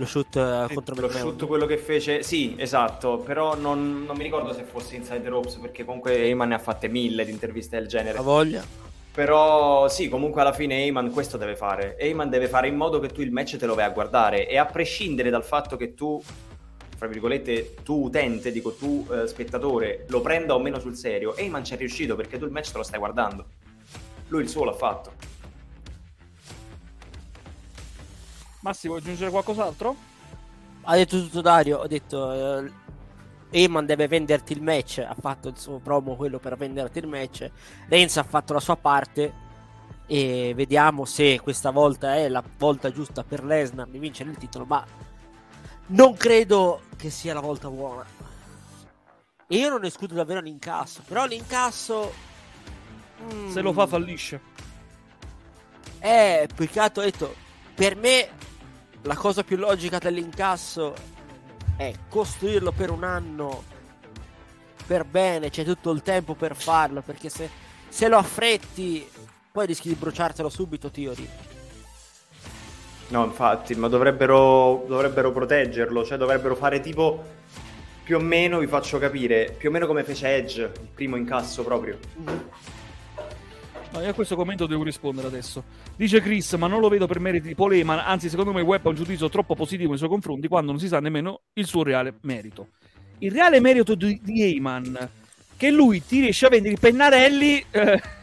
Lo 0.00 0.06
shoot 0.06 0.66
sì, 0.68 0.74
contro 0.74 0.94
Lo 0.94 1.06
McMahon. 1.06 1.20
shoot 1.20 1.46
quello 1.46 1.66
che 1.66 1.76
fece, 1.76 2.22
sì, 2.22 2.54
esatto, 2.56 3.18
però 3.18 3.54
non, 3.54 4.04
non 4.06 4.16
mi 4.16 4.22
ricordo 4.22 4.54
se 4.54 4.62
fosse 4.62 4.96
Inside 4.96 5.28
Ropes, 5.28 5.56
perché 5.56 5.84
comunque 5.84 6.16
Eyman 6.16 6.48
ne 6.48 6.54
ha 6.54 6.58
fatte 6.58 6.88
mille 6.88 7.22
di 7.26 7.30
interviste 7.30 7.76
del 7.78 7.86
genere. 7.86 8.16
La 8.16 8.22
voglia. 8.22 8.64
Però 9.12 9.88
sì, 9.88 10.08
comunque 10.08 10.40
alla 10.40 10.54
fine 10.54 10.76
Eyman 10.76 11.10
questo 11.10 11.36
deve 11.36 11.54
fare. 11.54 11.98
Eyman 11.98 12.30
deve 12.30 12.48
fare 12.48 12.68
in 12.68 12.76
modo 12.76 12.98
che 12.98 13.08
tu 13.08 13.20
il 13.20 13.30
match 13.30 13.58
te 13.58 13.66
lo 13.66 13.74
vai 13.74 13.84
a 13.84 13.90
guardare 13.90 14.48
e 14.48 14.56
a 14.56 14.64
prescindere 14.64 15.28
dal 15.28 15.44
fatto 15.44 15.76
che 15.76 15.92
tu 15.94 16.22
fra 16.96 17.06
virgolette, 17.06 17.74
tu 17.82 18.04
utente, 18.04 18.52
dico 18.52 18.72
tu 18.72 19.06
eh, 19.10 19.26
spettatore, 19.26 20.06
lo 20.08 20.20
prenda 20.22 20.54
o 20.54 20.58
meno 20.58 20.78
sul 20.78 20.96
serio, 20.96 21.34
Eyman 21.36 21.64
ci 21.64 21.74
è 21.74 21.76
riuscito 21.76 22.14
perché 22.14 22.38
tu 22.38 22.44
il 22.46 22.50
match 22.50 22.70
te 22.72 22.78
lo 22.78 22.84
stai 22.84 22.98
guardando. 22.98 23.44
Lui 24.28 24.42
il 24.42 24.48
suo 24.48 24.64
l'ha 24.64 24.72
fatto. 24.72 25.12
Massimo, 28.60 28.94
vuoi 28.94 29.04
aggiungere 29.04 29.30
qualcos'altro? 29.30 29.96
Ha 30.82 30.96
detto 30.96 31.20
tutto 31.20 31.40
Dario, 31.40 31.78
ho 31.78 31.86
detto... 31.86 32.32
Eh... 32.32 32.88
Eman 33.52 33.84
deve 33.84 34.06
venderti 34.06 34.52
il 34.52 34.62
match, 34.62 34.98
ha 34.98 35.16
fatto 35.18 35.48
il 35.48 35.58
suo 35.58 35.78
promo 35.78 36.14
quello 36.14 36.38
per 36.38 36.56
venderti 36.56 37.00
il 37.00 37.08
match. 37.08 37.50
Reigns 37.88 38.16
ha 38.16 38.22
fatto 38.22 38.52
la 38.52 38.60
sua 38.60 38.76
parte 38.76 39.48
e 40.06 40.52
vediamo 40.54 41.04
se 41.04 41.40
questa 41.40 41.70
volta 41.70 42.14
è 42.14 42.28
la 42.28 42.44
volta 42.58 42.92
giusta 42.92 43.24
per 43.24 43.42
Lesnar 43.42 43.88
di 43.88 43.98
vincere 43.98 44.30
il 44.30 44.36
titolo, 44.36 44.64
ma 44.66 44.86
non 45.86 46.14
credo 46.14 46.82
che 46.96 47.10
sia 47.10 47.34
la 47.34 47.40
volta 47.40 47.68
buona. 47.68 48.06
E 49.48 49.56
io 49.56 49.68
non 49.68 49.84
escludo 49.84 50.14
davvero 50.14 50.40
l'incasso, 50.40 51.02
però 51.04 51.26
l'incasso... 51.26 52.12
Mm, 53.20 53.50
Se 53.50 53.60
lo 53.60 53.72
fa 53.72 53.88
fallisce. 53.88 54.40
Eh, 55.98 56.48
peccato, 56.54 57.00
ho 57.00 57.02
detto, 57.02 57.34
per 57.74 57.96
me 57.96 58.28
la 59.02 59.16
cosa 59.16 59.42
più 59.42 59.56
logica 59.56 59.98
dell'incasso 59.98 60.94
è 61.76 61.92
costruirlo 62.08 62.72
per 62.72 62.90
un 62.90 63.04
anno 63.04 63.64
per 64.86 65.04
bene, 65.04 65.50
c'è 65.50 65.64
tutto 65.64 65.90
il 65.92 66.02
tempo 66.02 66.34
per 66.34 66.56
farlo, 66.56 67.00
perché 67.00 67.28
se, 67.28 67.48
se 67.88 68.08
lo 68.08 68.18
affretti 68.18 69.08
poi 69.52 69.66
rischi 69.66 69.88
di 69.88 69.94
bruciartelo 69.94 70.48
subito, 70.48 70.90
Tiori. 70.90 71.28
No, 73.08 73.24
infatti, 73.24 73.74
ma 73.74 73.88
dovrebbero, 73.88 74.84
dovrebbero 74.86 75.32
proteggerlo, 75.32 76.04
cioè 76.04 76.18
dovrebbero 76.18 76.54
fare 76.54 76.80
tipo 76.80 77.24
più 78.02 78.16
o 78.16 78.20
meno, 78.20 78.58
vi 78.58 78.66
faccio 78.66 78.98
capire, 78.98 79.54
più 79.56 79.68
o 79.68 79.72
meno 79.72 79.86
come 79.86 80.04
fece 80.04 80.34
Edge, 80.34 80.62
il 80.62 80.88
primo 80.92 81.16
incasso 81.16 81.62
proprio. 81.62 81.98
No, 83.92 84.00
io 84.00 84.10
a 84.10 84.12
questo 84.12 84.36
commento 84.36 84.66
devo 84.66 84.84
rispondere 84.84 85.26
adesso. 85.26 85.64
Dice 85.96 86.20
Chris, 86.20 86.52
ma 86.54 86.66
non 86.66 86.80
lo 86.80 86.88
vedo 86.88 87.06
per 87.06 87.18
meriti 87.18 87.48
di 87.48 87.54
Poleman, 87.54 87.98
anzi 87.98 88.28
secondo 88.28 88.52
me 88.52 88.60
Web 88.60 88.86
ha 88.86 88.88
un 88.90 88.94
giudizio 88.94 89.28
troppo 89.28 89.54
positivo 89.54 89.90
nei 89.90 89.98
suoi 89.98 90.10
confronti 90.10 90.48
quando 90.48 90.70
non 90.70 90.80
si 90.80 90.88
sa 90.88 91.00
nemmeno 91.00 91.42
il 91.54 91.66
suo 91.66 91.82
reale 91.82 92.14
merito. 92.22 92.68
Il 93.18 93.32
reale 93.32 93.60
merito 93.60 93.94
di, 93.94 94.20
di 94.22 94.42
Heyman, 94.42 95.08
che 95.56 95.70
lui 95.70 96.04
ti 96.04 96.20
riesce 96.20 96.46
a 96.46 96.48
vendere 96.48 96.74
i 96.74 96.78
pennarelli... 96.78 97.64
Eh 97.70 98.18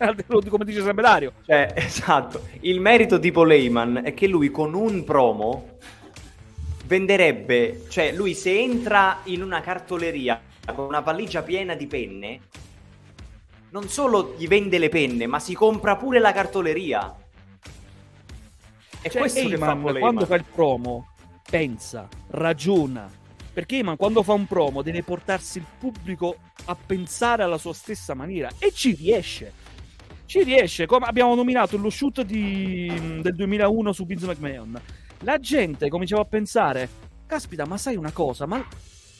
come 0.48 0.64
dice 0.64 0.82
sempre 0.82 1.02
Dario. 1.02 1.32
Cioè, 1.44 1.72
esatto. 1.76 2.46
Il 2.60 2.80
merito 2.80 3.18
di 3.18 3.30
Paul 3.30 3.50
Heyman 3.50 4.00
è 4.04 4.14
che 4.14 4.26
lui 4.26 4.50
con 4.50 4.74
un 4.74 5.04
promo 5.04 5.76
venderebbe, 6.86 7.84
cioè 7.88 8.12
lui 8.12 8.34
se 8.34 8.58
entra 8.58 9.20
in 9.24 9.42
una 9.42 9.60
cartoleria 9.60 10.40
con 10.74 10.86
una 10.86 11.00
valigia 11.00 11.42
piena 11.42 11.74
di 11.74 11.86
penne, 11.86 12.40
non 13.70 13.88
solo 13.88 14.34
gli 14.36 14.46
vende 14.46 14.78
le 14.78 14.88
penne, 14.88 15.26
ma 15.26 15.38
si 15.38 15.54
compra 15.54 15.96
pure 15.96 16.18
la 16.18 16.32
cartoleria. 16.32 17.14
È 19.00 19.08
cioè, 19.08 19.20
questo 19.20 19.38
Heyman, 19.38 19.58
che 19.58 19.64
fa 19.64 19.76
Paul 19.76 19.98
quando 19.98 20.26
fa 20.26 20.34
il 20.34 20.44
promo, 20.44 21.14
pensa, 21.48 22.08
ragiona. 22.28 23.08
Perché 23.52 23.76
Heyman 23.76 23.96
quando 23.96 24.22
fa 24.22 24.32
un 24.32 24.46
promo 24.46 24.82
deve 24.82 25.02
portarsi 25.02 25.58
il 25.58 25.66
pubblico 25.78 26.36
a 26.66 26.76
pensare 26.76 27.42
alla 27.42 27.58
sua 27.58 27.72
stessa 27.72 28.14
maniera 28.14 28.50
e 28.58 28.72
ci 28.72 28.94
riesce 28.94 29.60
ci 30.30 30.44
riesce, 30.44 30.86
come 30.86 31.06
abbiamo 31.06 31.34
nominato 31.34 31.76
lo 31.76 31.90
shoot 31.90 32.22
di, 32.22 33.18
del 33.20 33.34
2001 33.34 33.92
su 33.92 34.06
Vince 34.06 34.26
McMahon. 34.26 34.80
La 35.22 35.38
gente 35.40 35.88
cominciava 35.88 36.22
a 36.22 36.24
pensare, 36.24 36.88
caspita, 37.26 37.66
ma 37.66 37.76
sai 37.76 37.96
una 37.96 38.12
cosa, 38.12 38.46
ma 38.46 38.64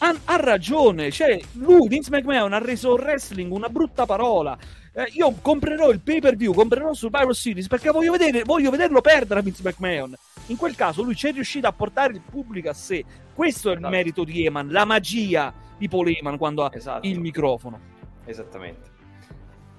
ha, 0.03 0.17
ha 0.25 0.37
ragione, 0.37 1.11
cioè 1.11 1.39
lui, 1.53 1.89
Vince 1.89 2.11
McMahon, 2.11 2.53
ha 2.53 2.59
reso 2.59 2.95
wrestling 2.95 3.53
una 3.53 3.69
brutta 3.69 4.07
parola. 4.07 4.57
Eh, 4.93 5.09
io 5.13 5.33
comprerò 5.41 5.91
il 5.91 6.01
pay 6.01 6.21
per 6.21 6.37
view, 6.37 6.53
comprerò 6.53 6.93
Survivor 6.93 7.35
Series 7.35 7.69
perché 7.69 7.91
voglio, 7.91 8.13
vedere, 8.13 8.43
voglio 8.43 8.71
vederlo 8.71 9.01
perdere 9.01 9.41
a 9.41 9.43
Vince 9.43 9.63
McMahon. 9.63 10.15
In 10.47 10.57
quel 10.57 10.75
caso 10.75 11.03
lui 11.03 11.15
ci 11.15 11.29
è 11.29 11.33
riuscito 11.33 11.67
a 11.67 11.73
portare 11.73 12.15
il 12.15 12.23
pubblico 12.29 12.71
a 12.71 12.75
sé. 12.75 13.05
Questo 13.35 13.69
è 13.69 13.73
il 13.73 13.79
esatto. 13.79 13.95
merito 13.95 14.25
di 14.25 14.45
Eman, 14.45 14.69
la 14.71 14.85
magia 14.85 15.53
di 15.77 15.89
Paul 15.89 16.09
Eman 16.09 16.39
quando 16.39 16.65
ha 16.65 16.71
esatto. 16.73 17.07
il 17.07 17.21
microfono. 17.21 17.79
Esattamente. 18.25 18.90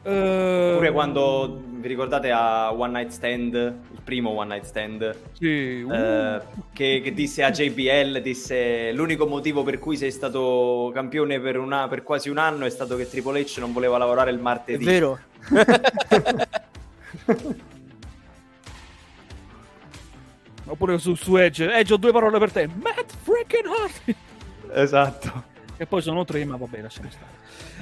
Uh... 0.03 0.77
Pure 0.77 0.91
quando 0.91 1.61
vi 1.81 1.87
ricordate 1.87 2.31
a 2.31 2.73
One 2.73 2.91
Night 2.91 3.11
Stand, 3.11 3.53
il 3.53 3.99
primo 4.03 4.31
One 4.31 4.55
Night 4.55 4.65
Stand, 4.65 5.15
sì. 5.33 5.83
uh. 5.85 5.93
eh, 5.93 6.41
che, 6.73 7.01
che, 7.03 7.13
disse 7.13 7.43
a 7.43 7.51
JBL, 7.51 8.19
disse 8.21 8.91
l'unico 8.93 9.27
motivo 9.27 9.61
per 9.63 9.77
cui 9.77 9.97
sei 9.97 10.11
stato 10.11 10.89
campione 10.93 11.39
per, 11.39 11.59
una, 11.59 11.87
per, 11.87 12.01
quasi 12.01 12.29
un 12.29 12.39
anno 12.39 12.65
è 12.65 12.69
stato 12.69 12.95
che 12.95 13.07
Triple 13.07 13.41
H 13.41 13.57
non 13.59 13.73
voleva 13.73 13.97
lavorare 13.97 14.31
il 14.31 14.39
martedì. 14.39 14.83
È 14.83 14.87
vero. 14.87 15.19
Oppure 20.65 20.97
su, 20.99 21.15
su 21.15 21.35
Edge, 21.35 21.71
Edge 21.71 21.93
ho 21.93 21.97
due 21.97 22.11
parole 22.11 22.37
per 22.39 22.51
te, 22.51 22.67
Matt 22.67 23.13
freaking 23.23 23.67
Hardy. 23.67 24.15
Esatto. 24.73 25.49
E 25.81 25.87
poi 25.87 26.03
sono 26.03 26.23
tre, 26.25 26.45
ma 26.45 26.57
vabbè, 26.57 26.79
lasciamo 26.79 27.09
stare. 27.09 27.25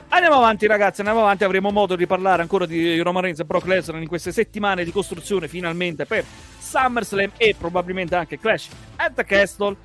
Andiamo 0.07 0.37
avanti, 0.37 0.65
ragazzi. 0.67 1.01
Andiamo 1.01 1.19
avanti. 1.19 1.43
Avremo 1.43 1.69
modo 1.69 1.97
di 1.97 2.07
parlare 2.07 2.41
ancora 2.41 2.65
di 2.65 2.97
Roman 3.01 3.23
Reigns 3.23 3.41
e 3.41 3.43
Brock 3.43 3.65
Lesnar 3.65 4.01
in 4.01 4.07
queste 4.07 4.31
settimane 4.31 4.85
di 4.85 4.91
costruzione 4.91 5.49
finalmente 5.49 6.05
per 6.05 6.23
SummerSlam 6.59 7.31
e 7.35 7.55
probabilmente 7.59 8.15
anche 8.15 8.39
Clash 8.39 8.69
at 8.95 9.15
the 9.15 9.25
Castle. 9.25 9.75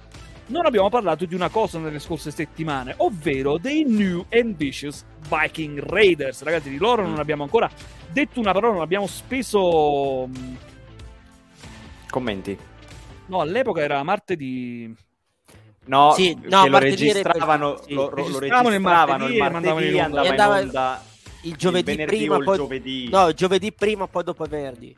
Non 0.47 0.65
abbiamo 0.65 0.89
parlato 0.91 1.25
di 1.25 1.35
una 1.35 1.49
cosa 1.49 1.81
nelle 1.81 1.99
scorse 1.99 2.31
settimane, 2.31 2.95
ovvero 2.99 3.59
dei 3.59 3.83
New 3.83 4.25
Ambitious 4.31 5.05
Viking 5.29 5.81
Raiders. 5.81 6.45
Ragazzi, 6.45 6.71
di 6.71 6.79
loro 6.79 7.05
non 7.05 7.19
abbiamo 7.19 7.43
ancora 7.43 7.69
detto 8.13 8.39
una 8.39 8.53
parola, 8.53 8.75
non 8.75 8.83
abbiamo 8.83 9.09
speso. 9.09 10.29
Mm, 10.29 10.55
Commenti. 12.11 12.57
No, 13.27 13.41
all'epoca 13.41 13.81
era 13.81 14.01
martedì. 14.05 14.95
No, 15.87 16.13
sì, 16.13 16.37
no 16.45 16.67
lo 16.67 16.79
registravano, 16.79 17.81
sì. 17.83 17.93
lo, 17.93 18.09
lo, 18.09 18.15
registravano 18.15 18.75
il 18.75 18.81
martedì, 18.81 19.33
il 19.33 19.39
martedì 19.39 19.99
andava, 19.99 20.29
andava 20.29 20.59
in 20.59 20.67
onda 20.67 21.03
il 21.45 21.57
giovedì 21.57 21.93
il 21.93 22.07
prima, 22.07 22.39
poi... 22.39 22.57
giovedì. 22.57 23.09
No, 23.11 23.29
il 23.29 23.35
giovedì 23.35 23.73
prima, 23.73 24.07
poi 24.07 24.25
dopo 24.25 24.45
venerdì. 24.45 24.95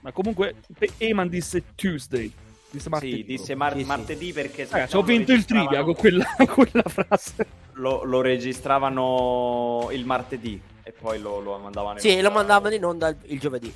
Ma 0.00 0.12
comunque 0.12 0.56
Eman 0.98 1.28
disse 1.28 1.64
Tuesday. 1.74 2.30
Disse 2.70 2.88
martedì. 2.88 3.16
Sì, 3.16 3.24
disse 3.24 3.54
mar- 3.54 3.76
sì, 3.76 3.84
martedì 3.84 4.32
perché... 4.32 4.68
Eh, 4.70 4.88
ho 4.92 5.02
vinto 5.02 5.32
il 5.32 5.44
trivia 5.44 5.82
con 5.82 5.94
quella, 5.94 6.26
quella 6.46 6.82
frase. 6.84 7.46
Lo, 7.72 8.04
lo, 8.04 8.20
registravano 8.20 9.88
il 9.90 10.04
martedì 10.04 10.60
e 10.82 10.92
poi 10.92 11.18
lo, 11.18 11.40
lo 11.40 11.58
mandavano 11.58 11.94
in 11.94 12.00
Sì, 12.00 12.10
onda. 12.10 12.22
lo 12.22 12.30
mandavano 12.30 12.74
in 12.74 12.84
onda 12.84 13.08
il, 13.08 13.16
il 13.22 13.40
giovedì. 13.40 13.72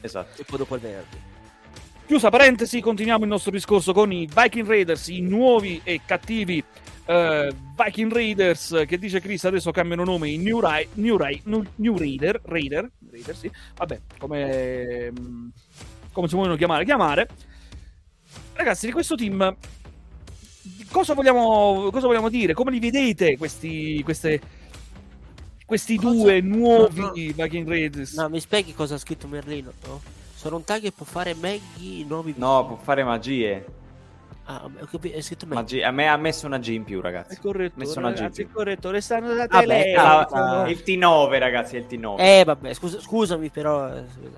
Esatto. 0.00 0.40
E 0.40 0.44
poi 0.44 0.58
dopo 0.58 0.74
il 0.74 0.80
venerdì. 0.80 1.32
Chiusa 2.06 2.28
parentesi, 2.28 2.82
continuiamo 2.82 3.24
il 3.24 3.30
nostro 3.30 3.50
discorso 3.50 3.94
con 3.94 4.12
i 4.12 4.28
Viking 4.32 4.66
Raiders, 4.66 5.08
i 5.08 5.22
nuovi 5.22 5.80
e 5.82 6.02
cattivi 6.04 6.62
uh, 7.06 7.54
Viking 7.82 8.12
Raiders, 8.12 8.84
che 8.86 8.98
dice 8.98 9.20
Chris 9.20 9.42
adesso 9.46 9.70
cambiano 9.70 10.04
nome 10.04 10.28
in 10.28 10.42
New, 10.42 10.60
Ra- 10.60 10.84
New, 10.94 11.16
Ra- 11.16 11.30
New 11.76 11.96
Raider, 11.96 12.42
Raider, 12.44 12.90
Raider 13.10 13.34
sì. 13.34 13.50
vabbè, 13.74 14.00
come, 14.18 15.12
come 16.12 16.28
si 16.28 16.34
vogliono 16.34 16.56
chiamare, 16.56 16.84
chiamare. 16.84 17.28
Ragazzi, 18.52 18.84
di 18.84 18.92
questo 18.92 19.14
team, 19.14 19.56
cosa 20.90 21.14
vogliamo, 21.14 21.88
cosa 21.90 22.06
vogliamo 22.06 22.28
dire? 22.28 22.52
Come 22.52 22.70
li 22.70 22.80
vedete 22.80 23.38
questi, 23.38 24.02
queste, 24.02 24.40
questi 25.64 25.96
cosa? 25.96 26.10
due 26.10 26.40
nuovi 26.42 27.00
no, 27.00 27.06
no. 27.06 27.44
Viking 27.44 27.66
Raiders? 27.66 28.12
No, 28.12 28.28
mi 28.28 28.40
spieghi 28.40 28.74
cosa 28.74 28.96
ha 28.96 28.98
scritto 28.98 29.26
Merlino? 29.26 29.72
No? 29.86 30.22
Sono 30.44 30.56
un 30.56 30.64
tag 30.64 30.82
che 30.82 30.92
può 30.92 31.06
fare 31.06 31.34
Maggie 31.34 32.04
nuovi 32.06 32.34
No, 32.36 32.66
può 32.66 32.76
fare 32.76 33.02
magie. 33.02 33.64
Ah, 34.44 34.62
ho 34.66 34.84
capito, 34.84 35.16
è 35.16 35.22
scritto 35.22 35.46
Maggie. 35.46 35.76
Magie. 35.76 35.84
A 35.86 35.90
me 35.90 36.06
ha 36.06 36.18
messo 36.18 36.44
una 36.44 36.58
G 36.58 36.68
in 36.68 36.84
più, 36.84 37.00
ragazzi. 37.00 37.36
È 37.36 37.38
corretto, 37.40 37.72
Messo 37.76 37.98
una 37.98 38.08
G 38.10 38.16
in 38.16 38.16
ragazzi, 38.18 38.42
è 38.42 38.44
più. 38.44 38.54
corretto. 38.54 38.90
Restano 38.90 39.32
da 39.32 39.46
tele. 39.46 39.94
ah, 39.94 40.18
Ah, 40.30 40.68
il 40.68 40.82
T9, 40.84 41.38
ragazzi, 41.38 41.76
è 41.76 41.78
il 41.78 41.86
T9. 41.88 42.16
Eh, 42.18 42.42
vabbè, 42.44 42.74
scusa- 42.74 43.00
scusami, 43.00 43.48
però. 43.48 43.88
eh, 43.88 44.04
scusa. 44.14 44.36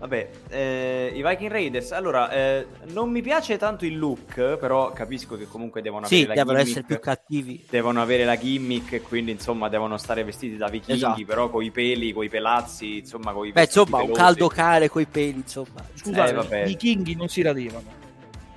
Vabbè, 0.00 0.30
eh, 0.48 1.12
i 1.14 1.22
Viking 1.22 1.50
Raiders. 1.50 1.92
Allora, 1.92 2.30
eh, 2.30 2.66
non 2.92 3.10
mi 3.10 3.20
piace 3.20 3.58
tanto 3.58 3.84
il 3.84 3.98
look, 3.98 4.56
però 4.56 4.92
capisco 4.92 5.36
che 5.36 5.46
comunque 5.46 5.82
devono 5.82 6.06
Sì, 6.06 6.22
avere 6.22 6.28
la 6.28 6.34
devono 6.36 6.56
gimmick. 6.56 6.70
essere 6.78 6.86
più 6.86 6.98
cattivi. 7.00 7.64
Devono 7.68 8.00
avere 8.00 8.24
la 8.24 8.38
gimmick 8.38 8.92
e 8.92 9.00
quindi 9.02 9.32
insomma 9.32 9.68
devono 9.68 9.98
stare 9.98 10.24
vestiti 10.24 10.56
da 10.56 10.68
vichinghi, 10.68 10.92
Esatto. 11.04 11.24
però 11.26 11.50
coi 11.50 11.70
peli, 11.70 12.14
coi 12.14 12.30
pelazzi, 12.30 12.98
insomma 13.00 13.32
coi 13.32 13.52
Beh, 13.52 13.60
vestiti 13.60 13.78
insomma, 13.80 13.96
un 13.98 14.04
pelosi. 14.08 14.22
caldo 14.24 14.48
cane 14.48 14.88
coi 14.88 15.04
peli, 15.06 15.34
insomma. 15.36 15.84
Scusate, 15.92 16.30
Eh, 16.30 16.34
vabbè. 16.34 16.62
i 16.62 16.66
vichinghi 16.68 17.14
non 17.14 17.28
si 17.28 17.42
radevano. 17.42 17.98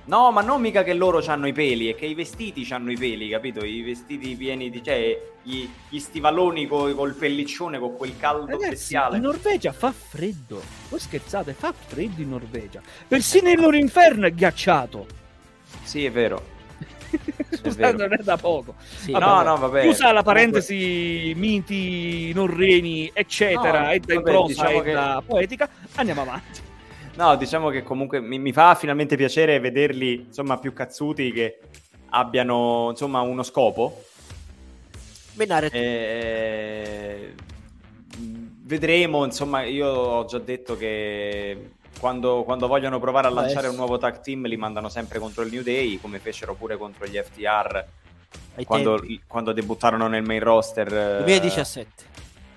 No, 0.06 0.30
ma 0.32 0.42
non 0.42 0.60
mica 0.60 0.82
che 0.82 0.92
loro 0.92 1.22
hanno 1.26 1.46
i 1.46 1.52
peli, 1.54 1.88
è 1.90 1.94
che 1.94 2.04
i 2.04 2.14
vestiti 2.14 2.66
hanno 2.72 2.92
i 2.92 2.96
peli, 2.96 3.28
capito? 3.30 3.64
I 3.64 3.80
vestiti 3.82 4.34
pieni 4.36 4.68
di... 4.68 4.82
cioè, 4.84 5.18
gli, 5.42 5.66
gli 5.88 5.98
stivaloni 5.98 6.66
co- 6.66 6.94
col 6.94 7.14
pelliccione, 7.14 7.78
con 7.78 7.96
quel 7.96 8.16
caldo 8.18 8.46
Ragazzi, 8.52 8.68
bestiale. 8.70 9.16
in 9.16 9.22
Norvegia 9.22 9.72
fa 9.72 9.92
freddo. 9.92 10.60
Voi 10.90 10.98
scherzate, 11.00 11.54
fa 11.54 11.72
freddo 11.72 12.20
in 12.20 12.28
Norvegia. 12.28 12.82
Persino 13.08 13.50
il 13.50 13.58
loro 13.58 13.76
inferno 13.76 14.26
è 14.26 14.32
ghiacciato. 14.32 15.06
Sì, 15.82 16.04
è 16.04 16.10
vero. 16.10 16.52
Scusate, 17.50 17.74
vero. 17.76 17.96
non 17.96 18.12
è 18.12 18.22
da 18.22 18.36
poco. 18.36 18.74
Sì, 18.96 19.12
Vabbè, 19.12 19.24
no, 19.24 19.42
no, 19.42 19.56
vabbè. 19.56 19.86
Usa 19.86 20.12
la 20.12 20.22
Comunque- 20.22 20.32
parentesi 20.32 21.32
miti, 21.36 22.30
norreni, 22.34 23.10
eccetera, 23.14 23.84
No, 23.84 23.90
e 23.92 24.00
da 24.00 24.20
prosa 24.20 24.46
diciamo 24.66 24.80
che- 24.80 25.22
poetica. 25.26 25.68
Andiamo 25.94 26.20
avanti. 26.22 26.60
No, 27.16 27.36
diciamo 27.36 27.70
che 27.70 27.82
comunque 27.82 28.20
mi, 28.20 28.38
mi 28.38 28.52
fa 28.52 28.74
finalmente 28.74 29.16
piacere 29.16 29.60
vederli, 29.60 30.26
insomma, 30.26 30.58
più 30.58 30.72
cazzuti 30.72 31.32
che 31.32 31.58
abbiano, 32.10 32.88
insomma, 32.90 33.20
uno 33.20 33.42
scopo. 33.42 34.02
Menare 35.34 35.68
Eh, 35.70 37.34
vedremo, 38.62 39.24
insomma, 39.24 39.62
io 39.62 39.88
ho 39.88 40.24
già 40.24 40.38
detto 40.38 40.76
che 40.76 41.70
quando, 41.98 42.42
quando 42.44 42.66
vogliono 42.66 42.98
provare 42.98 43.28
a 43.28 43.30
lanciare 43.30 43.68
un 43.68 43.76
nuovo 43.76 43.98
tag 43.98 44.20
team 44.20 44.46
li 44.46 44.56
mandano 44.56 44.88
sempre 44.88 45.18
contro 45.18 45.42
il 45.42 45.52
New 45.52 45.62
Day, 45.62 45.98
come 46.00 46.18
fecero 46.18 46.54
pure 46.54 46.76
contro 46.76 47.06
gli 47.06 47.16
FTR 47.16 47.84
quando, 48.64 49.04
quando 49.26 49.52
debuttarono 49.52 50.06
nel 50.06 50.22
main 50.22 50.42
roster. 50.42 50.92
eh, 50.92 51.16
2017. 51.24 52.13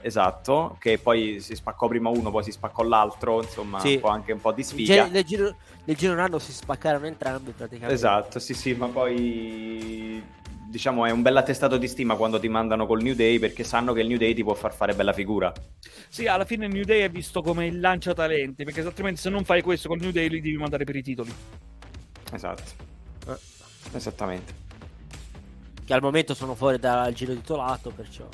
Esatto, 0.08 0.78
che 0.80 1.00
poi 1.00 1.42
si 1.42 1.54
spaccò 1.54 1.90
prima 1.90 2.08
uno, 2.08 2.32
poi 2.32 2.42
si 2.42 2.52
spaccò 2.52 2.82
l'altro, 2.84 3.42
insomma, 3.42 3.78
Sì. 3.82 4.00
un 4.02 4.10
anche 4.10 4.32
un 4.32 4.40
po' 4.40 4.54
di 4.54 4.64
sfiga. 4.64 5.06
nel, 5.08 5.26
giro, 5.26 5.54
nel 5.84 5.98
giro 5.98 6.14
un 6.14 6.20
anno 6.20 6.40
si 6.40 6.54
spaccarono 6.54 7.08
entrambi 7.08 7.52
praticamente. 7.52 7.94
Esatto, 7.94 8.40
sì, 8.40 8.54
sì, 8.54 8.74
ma 8.74 8.88
poi 8.88 10.24
diciamo 10.70 11.06
è 11.06 11.12
un 11.12 11.22
bel 11.22 11.36
attestato 11.36 11.78
di 11.78 11.88
stima 11.90 12.16
quando 12.16 12.40
ti 12.40 12.48
mandano 12.48 12.86
col 12.86 13.02
New 13.02 13.16
Day 13.16 13.38
perché 13.40 13.64
sanno 13.66 13.92
che 13.92 14.00
il 14.02 14.08
New 14.08 14.18
Day 14.18 14.34
ti 14.34 14.44
può 14.44 14.54
far 14.54 14.74
fare 14.74 14.94
bella 14.96 15.12
figura. 15.12 15.52
Sì, 16.08 16.26
alla 16.28 16.46
fine 16.46 16.68
il 16.68 16.74
New 16.74 16.86
Day 16.86 17.02
è 17.02 17.10
visto 17.10 17.42
come 17.42 17.68
il 17.68 17.82
lanciatalenti, 17.82 18.64
perché 18.64 18.80
altrimenti 18.82 19.20
se 19.20 19.30
non 19.30 19.44
fai 19.44 19.62
questo 19.62 19.90
con 19.90 19.98
il 19.98 20.04
New 20.04 20.14
Day 20.14 20.30
li 20.30 20.40
devi 20.40 20.56
mandare 20.56 20.86
per 20.86 20.96
i 20.96 21.04
titoli. 21.04 21.34
Esatto. 22.32 22.64
Eh. 23.28 23.38
Esattamente. 23.92 24.54
Che 25.84 25.94
al 25.94 26.02
momento 26.02 26.34
sono 26.34 26.56
fuori 26.56 26.80
dal 26.80 27.12
giro 27.14 27.34
titolato, 27.34 27.92
perciò. 27.92 28.26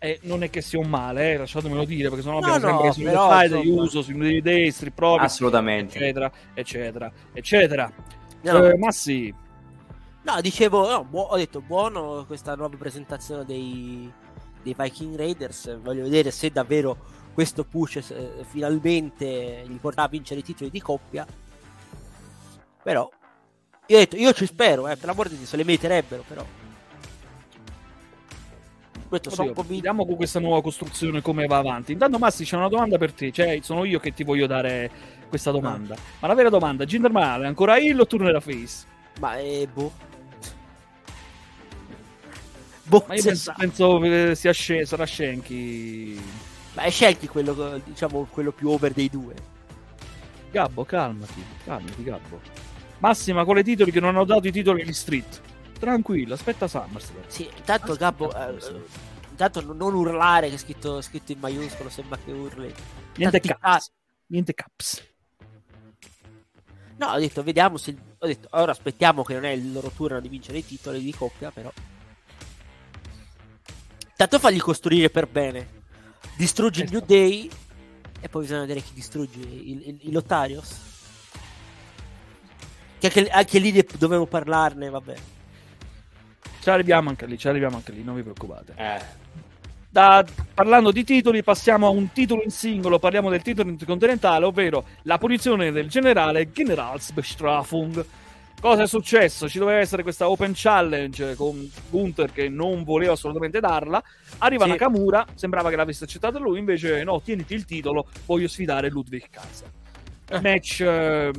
E 0.00 0.20
non 0.22 0.42
è 0.44 0.50
che 0.50 0.60
sia 0.60 0.78
un 0.78 0.88
male, 0.88 1.32
eh, 1.32 1.36
lasciatemelo 1.38 1.84
dire, 1.84 2.08
perché 2.08 2.22
sennò 2.22 2.38
No, 2.38 2.38
abbiamo 2.38 2.60
sempre 2.60 2.86
no, 2.86 2.92
su 2.92 3.02
però, 3.02 3.28
Friday, 3.28 3.58
insomma. 3.66 3.82
uso 3.82 4.02
su 4.02 4.12
New 4.12 4.40
Day, 4.40 4.70
Street 4.70 4.94
Profits, 4.94 5.24
Assolutamente. 5.24 5.98
eccetera, 5.98 6.30
eccetera, 6.54 7.12
eccetera. 7.32 7.92
No, 8.42 8.64
Eh, 8.64 8.78
ma 8.78 8.90
sì, 8.92 9.34
no, 10.22 10.40
dicevo, 10.40 10.88
no, 10.88 11.04
buo- 11.04 11.22
ho 11.22 11.36
detto 11.36 11.60
buono 11.60 12.24
questa 12.26 12.54
nuova 12.54 12.76
presentazione 12.76 13.44
dei, 13.44 14.12
dei 14.62 14.74
Viking 14.76 15.16
Raiders. 15.16 15.78
Voglio 15.80 16.02
vedere 16.04 16.30
se 16.30 16.50
davvero 16.50 16.96
questo 17.32 17.64
push 17.64 17.96
eh, 18.10 18.44
finalmente 18.48 19.64
gli 19.66 19.76
porterà 19.78 20.06
a 20.06 20.08
vincere 20.08 20.40
i 20.40 20.42
titoli 20.42 20.70
di 20.70 20.80
coppia. 20.80 21.26
Però, 22.82 23.08
io 23.86 23.96
ho 23.96 23.98
detto, 24.00 24.16
io 24.16 24.32
ci 24.32 24.46
spero, 24.46 24.88
eh, 24.88 24.96
per 24.96 25.06
l'amor 25.06 25.28
di 25.28 25.36
Dio, 25.36 25.46
se 25.46 25.56
le 25.56 25.64
meriterebbero, 25.64 26.24
però. 26.26 26.44
Detto, 29.10 29.28
Oddio, 29.30 29.52
convinto. 29.54 29.74
vediamo 29.74 30.04
con 30.04 30.16
questa 30.16 30.38
nuova 30.38 30.60
costruzione 30.60 31.22
come 31.22 31.46
va 31.46 31.56
avanti. 31.58 31.92
Intanto, 31.92 32.18
Massi, 32.18 32.44
c'è 32.44 32.56
una 32.56 32.68
domanda 32.68 32.98
per 32.98 33.12
te. 33.12 33.32
Cioè, 33.32 33.58
sono 33.62 33.84
io 33.84 33.98
che 34.00 34.12
ti 34.12 34.22
voglio 34.22 34.46
dare 34.46 34.90
questa 35.28 35.50
domanda. 35.50 35.96
Ma 36.20 36.28
la 36.28 36.34
vera 36.34 36.50
domanda: 36.50 36.84
Jinder 36.84 37.10
Mahal 37.10 37.42
è 37.42 37.46
ancora 37.46 37.78
heel 37.78 38.00
o 38.00 38.06
tornerà 38.06 38.40
face? 38.40 38.84
Ma 39.20 39.38
eh, 39.38 39.66
boh. 39.72 39.92
Boh, 42.84 43.04
Ma 43.06 43.14
io 43.14 43.20
se 43.20 43.28
penso, 43.28 43.54
penso 43.56 43.98
che 43.98 44.34
sia 44.34 44.52
sce- 44.52 44.86
sarà 44.86 45.04
Shanky. 45.04 46.18
Ma 46.74 46.82
è 46.82 46.90
scelti 46.90 47.28
quello, 47.28 47.80
diciamo, 47.84 48.26
quello 48.30 48.52
più 48.52 48.70
over 48.70 48.92
dei 48.92 49.10
due. 49.10 49.34
Gabbo, 50.50 50.84
calmati, 50.84 51.42
calmati, 51.64 52.02
Gabbo. 52.02 52.40
Massima 52.98 53.44
con 53.44 53.58
i 53.58 53.62
titoli 53.62 53.90
che 53.90 54.00
non 54.00 54.10
hanno 54.10 54.24
dato 54.24 54.48
i 54.48 54.52
titoli 54.52 54.82
agli 54.82 54.92
street. 54.92 55.40
Tranquillo, 55.78 56.34
aspetta 56.34 56.66
SummerSlam. 56.66 57.22
Sì, 57.28 57.48
intanto 57.56 57.94
Gabbo, 57.94 58.34
eh, 58.34 58.56
eh, 58.56 58.82
intanto 59.30 59.60
non 59.72 59.94
urlare 59.94 60.48
che 60.48 60.56
è 60.56 60.58
scritto, 60.58 61.00
scritto 61.00 61.32
in 61.32 61.38
maiuscolo, 61.38 61.88
sembra 61.88 62.18
che 62.18 62.32
urli. 62.32 62.74
Niente 63.16 63.40
Tanti 63.40 63.60
caps. 63.60 63.92
Niente 64.26 64.54
caps. 64.54 65.06
No, 66.96 67.06
ho 67.06 67.18
detto, 67.18 67.42
vediamo 67.44 67.76
se... 67.76 67.96
Ho 68.18 68.26
detto, 68.26 68.48
ora 68.50 68.72
aspettiamo 68.72 69.22
che 69.22 69.34
non 69.34 69.44
è 69.44 69.50
il 69.50 69.70
loro 69.72 69.90
turno 69.90 70.18
di 70.18 70.28
vincere 70.28 70.58
i 70.58 70.66
titoli 70.66 71.00
di 71.00 71.14
coppia, 71.14 71.52
però... 71.52 71.72
Tanto 74.16 74.38
fagli 74.40 74.58
costruire 74.58 75.08
per 75.10 75.28
bene. 75.28 75.76
Distruggi 76.36 76.82
il 76.82 76.90
New 76.90 77.04
Day 77.04 77.48
e 78.20 78.28
poi 78.28 78.42
bisogna 78.42 78.62
vedere 78.62 78.80
chi 78.80 78.92
distrugge 78.94 79.38
il, 79.38 79.86
il, 79.86 79.98
il 80.02 80.12
Lotarios. 80.12 80.86
Che 82.98 83.06
anche, 83.06 83.28
anche 83.28 83.58
lì 83.60 83.86
dovevo 83.96 84.26
parlarne, 84.26 84.90
vabbè. 84.90 85.16
Ci 86.68 86.74
arriviamo 86.74 87.08
anche 87.08 87.24
lì, 87.24 87.38
ci 87.38 87.48
arriviamo 87.48 87.76
anche 87.76 87.92
lì, 87.92 88.04
non 88.04 88.14
vi 88.14 88.20
preoccupate. 88.20 88.74
Eh. 88.76 89.00
Da- 89.88 90.22
parlando 90.52 90.90
di 90.90 91.02
titoli, 91.02 91.42
passiamo 91.42 91.86
a 91.86 91.88
un 91.88 92.12
titolo 92.12 92.42
in 92.42 92.50
singolo. 92.50 92.98
Parliamo 92.98 93.30
del 93.30 93.40
titolo 93.40 93.70
intercontinentale, 93.70 94.44
ovvero 94.44 94.84
la 95.04 95.16
punizione 95.16 95.72
del 95.72 95.88
generale 95.88 96.52
Generalsbestrafung. 96.52 98.04
Cosa 98.60 98.82
è 98.82 98.86
successo? 98.86 99.48
Ci 99.48 99.58
doveva 99.58 99.78
essere 99.78 100.02
questa 100.02 100.28
open 100.28 100.52
challenge 100.54 101.36
con 101.36 101.66
Gunther 101.88 102.32
che 102.32 102.50
non 102.50 102.84
voleva 102.84 103.12
assolutamente 103.12 103.60
darla. 103.60 104.02
Arriva 104.36 104.64
Sì. 104.64 104.70
Nakamura, 104.72 105.24
sembrava 105.36 105.70
che 105.70 105.76
l'avesse 105.76 106.04
accettato 106.04 106.38
lui, 106.38 106.58
invece 106.58 107.02
no, 107.02 107.22
tieniti 107.22 107.54
il 107.54 107.64
titolo, 107.64 108.08
voglio 108.26 108.46
sfidare 108.46 108.90
Ludwig 108.90 109.24
Kaiser. 109.30 109.70
Eh. 110.28 110.40
Match, 110.42 110.80
eh, 110.82 111.30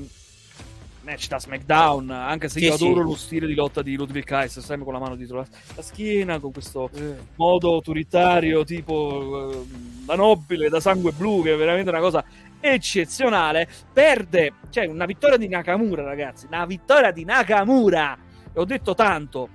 match 1.10 1.28
da 1.28 1.40
SmackDown, 1.40 2.10
anche 2.12 2.50
se 2.50 2.60
Sì, 2.60 2.66
io 2.66 2.78
sì. 2.78 2.86
adoro 2.86 3.02
lo 3.04 3.16
stile 3.16 3.48
di 3.48 3.56
lotta 3.56 3.82
di 3.82 3.96
Ludwig 3.96 4.24
Kaiser, 4.24 4.62
sempre 4.64 4.86
con 4.86 4.94
la 4.94 5.00
mano 5.00 5.16
dietro 5.16 5.38
la, 5.38 5.46
la 5.76 5.82
schiena, 5.82 6.40
con 6.40 6.52
questo 6.52 6.90
Eh. 6.94 7.16
modo 7.36 7.74
autoritario 7.74 8.64
tipo 8.64 9.52
eh, 9.52 9.66
da 10.06 10.16
nobile, 10.16 10.70
da 10.70 10.80
sangue 10.80 11.12
blu, 11.12 11.42
che 11.44 11.54
è 11.54 11.58
veramente 11.58 11.90
una 11.90 12.00
cosa 12.00 12.24
eccezionale. 12.60 13.68
Perde, 13.92 14.54
cioè 14.70 14.86
una 14.86 15.06
vittoria 15.06 15.38
di 15.38 15.48
Nakamura, 15.48 16.04
ragazzi, 16.04 16.46
una 16.46 16.66
vittoria 16.66 17.12
di 17.12 17.24
Nakamura. 17.24 18.18
E 18.54 18.60
ho 18.60 18.66
detto 18.66 18.94
tanto. 18.94 19.50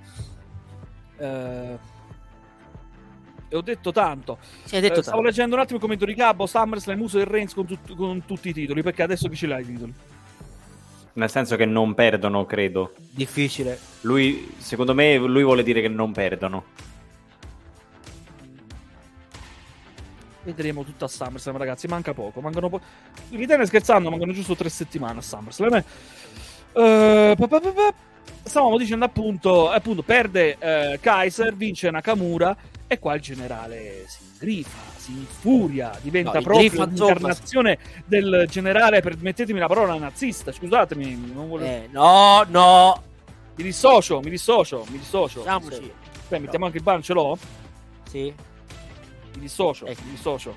Eh, 1.18 1.78
e 3.48 3.56
ho 3.56 3.60
detto 3.60 3.92
tanto. 3.92 4.38
Sì, 4.64 4.80
detto 4.80 4.98
Eh, 4.98 5.02
stavo 5.02 5.18
tanto. 5.18 5.22
leggendo 5.22 5.54
un 5.54 5.60
attimo 5.60 5.76
il 5.76 5.82
commento 5.82 6.04
di 6.04 6.14
Gabbo, 6.14 6.46
SummerSlam, 6.46 7.00
Uso 7.00 7.20
e 7.20 7.24
Reigns 7.24 7.54
con, 7.54 7.66
tut- 7.66 7.94
con 7.94 8.24
tutti 8.24 8.48
i 8.48 8.52
titoli, 8.52 8.82
perché 8.82 9.02
adesso 9.02 9.28
chi 9.28 9.36
ce 9.36 9.46
l'ha 9.46 9.60
i 9.60 9.64
titoli? 9.66 9.94
Nel 11.14 11.30
senso 11.30 11.56
che 11.56 11.64
non 11.64 11.94
perdono, 11.94 12.44
credo. 12.44 12.94
Difficile. 13.10 13.78
Lui, 14.02 14.52
secondo 14.58 14.94
me, 14.94 15.16
lui 15.16 15.44
vuole 15.44 15.62
dire 15.62 15.80
che 15.80 15.88
non 15.88 16.12
perdono. 16.12 16.64
Vedremo 20.42 20.84
tutto 20.84 21.04
a 21.06 21.08
SummerSlam, 21.08 21.56
ragazzi. 21.56 21.86
Manca 21.86 22.12
poco. 22.12 22.40
Mancano 22.40 22.68
po- 22.68 22.80
Ridene 23.30 23.64
scherzando, 23.64 24.10
mancano 24.10 24.32
giusto 24.32 24.54
tre 24.54 24.68
settimane 24.68 25.20
a 25.20 25.22
SummerSlam. 25.22 25.74
Eh, 25.76 25.84
pa- 26.72 27.46
pa- 27.48 27.60
pa- 27.60 27.72
pa. 27.72 27.94
Stavamo 28.42 28.76
dicendo 28.76 29.04
appunto, 29.06 29.70
appunto 29.70 30.02
perde 30.02 30.56
eh, 30.58 30.98
Kaiser, 31.00 31.54
vince 31.54 31.90
Nakamura 31.90 32.54
e 32.86 32.98
qua 32.98 33.14
il 33.14 33.22
generale 33.22 34.04
si 34.06 34.18
ingrifa, 34.32 34.78
si 35.04 35.12
infuria, 35.12 35.92
diventa 36.00 36.38
No, 36.38 36.42
proprio 36.42 36.70
l'incarnazione 36.70 37.78
del 38.06 38.46
generale, 38.48 39.02
permettetemi 39.02 39.58
la 39.58 39.66
parola 39.66 39.94
nazista, 39.96 40.50
scusatemi, 40.50 41.32
non 41.34 41.48
volevo... 41.48 41.70
Eh, 41.70 41.88
no, 41.90 42.42
no. 42.48 43.02
mi 43.56 43.64
dissocio, 43.64 44.20
mi 44.20 44.30
dissocio, 44.30 44.86
mi 44.88 44.98
dissocio. 44.98 45.40
Diciamoci. 45.40 45.92
Aspetta, 46.16 46.38
mettiamo 46.40 46.64
anche 46.64 46.78
il 46.78 46.82
ban, 46.82 47.02
ce 47.02 47.12
l'ho? 47.12 47.36
Sì. 48.08 48.32
Mi 49.34 49.40
dissocio, 49.40 49.86
Ecco. 49.86 50.00
mi 50.04 50.10
dissocio. 50.12 50.54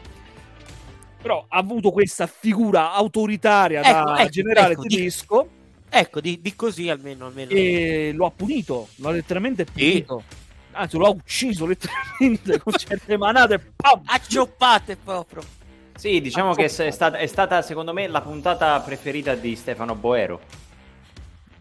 Però 1.21 1.45
ha 1.47 1.57
avuto 1.57 1.91
questa 1.91 2.25
figura 2.27 2.93
autoritaria 2.93 3.81
Ecco, 3.81 4.10
da 4.12 4.19
ecco, 4.21 4.29
generale 4.29 4.73
ecco, 4.73 4.81
di- 4.83 4.95
tedesco 4.95 5.49
Ecco, 5.89 6.21
di, 6.21 6.39
di 6.41 6.55
così 6.55 6.89
almeno. 6.89 7.25
almeno. 7.25 7.49
e 7.51 8.12
lo 8.13 8.25
ha 8.27 8.31
punito, 8.31 8.88
lo 8.95 9.10
ha 9.10 9.12
letteralmente 9.12 9.65
punito. 9.65 10.23
Anzi, 10.77 10.97
lo 10.97 11.05
ha 11.07 11.09
ucciso 11.09 11.65
letteralmente 11.65 12.59
con 12.59 12.73
certe 12.73 13.17
manate. 13.17 13.59
Pam! 13.75 14.01
Accioppate 14.05 14.95
proprio. 14.95 15.41
Sì, 15.95 16.21
diciamo 16.21 16.53
che 16.53 16.65
è 16.65 16.91
stata, 16.91 17.17
è 17.17 17.25
stata, 17.25 17.61
secondo 17.63 17.91
me, 17.93 18.07
la 18.07 18.21
puntata 18.21 18.79
preferita 18.81 19.33
di 19.33 19.55
Stefano 19.55 19.95
Boero. 19.95 20.39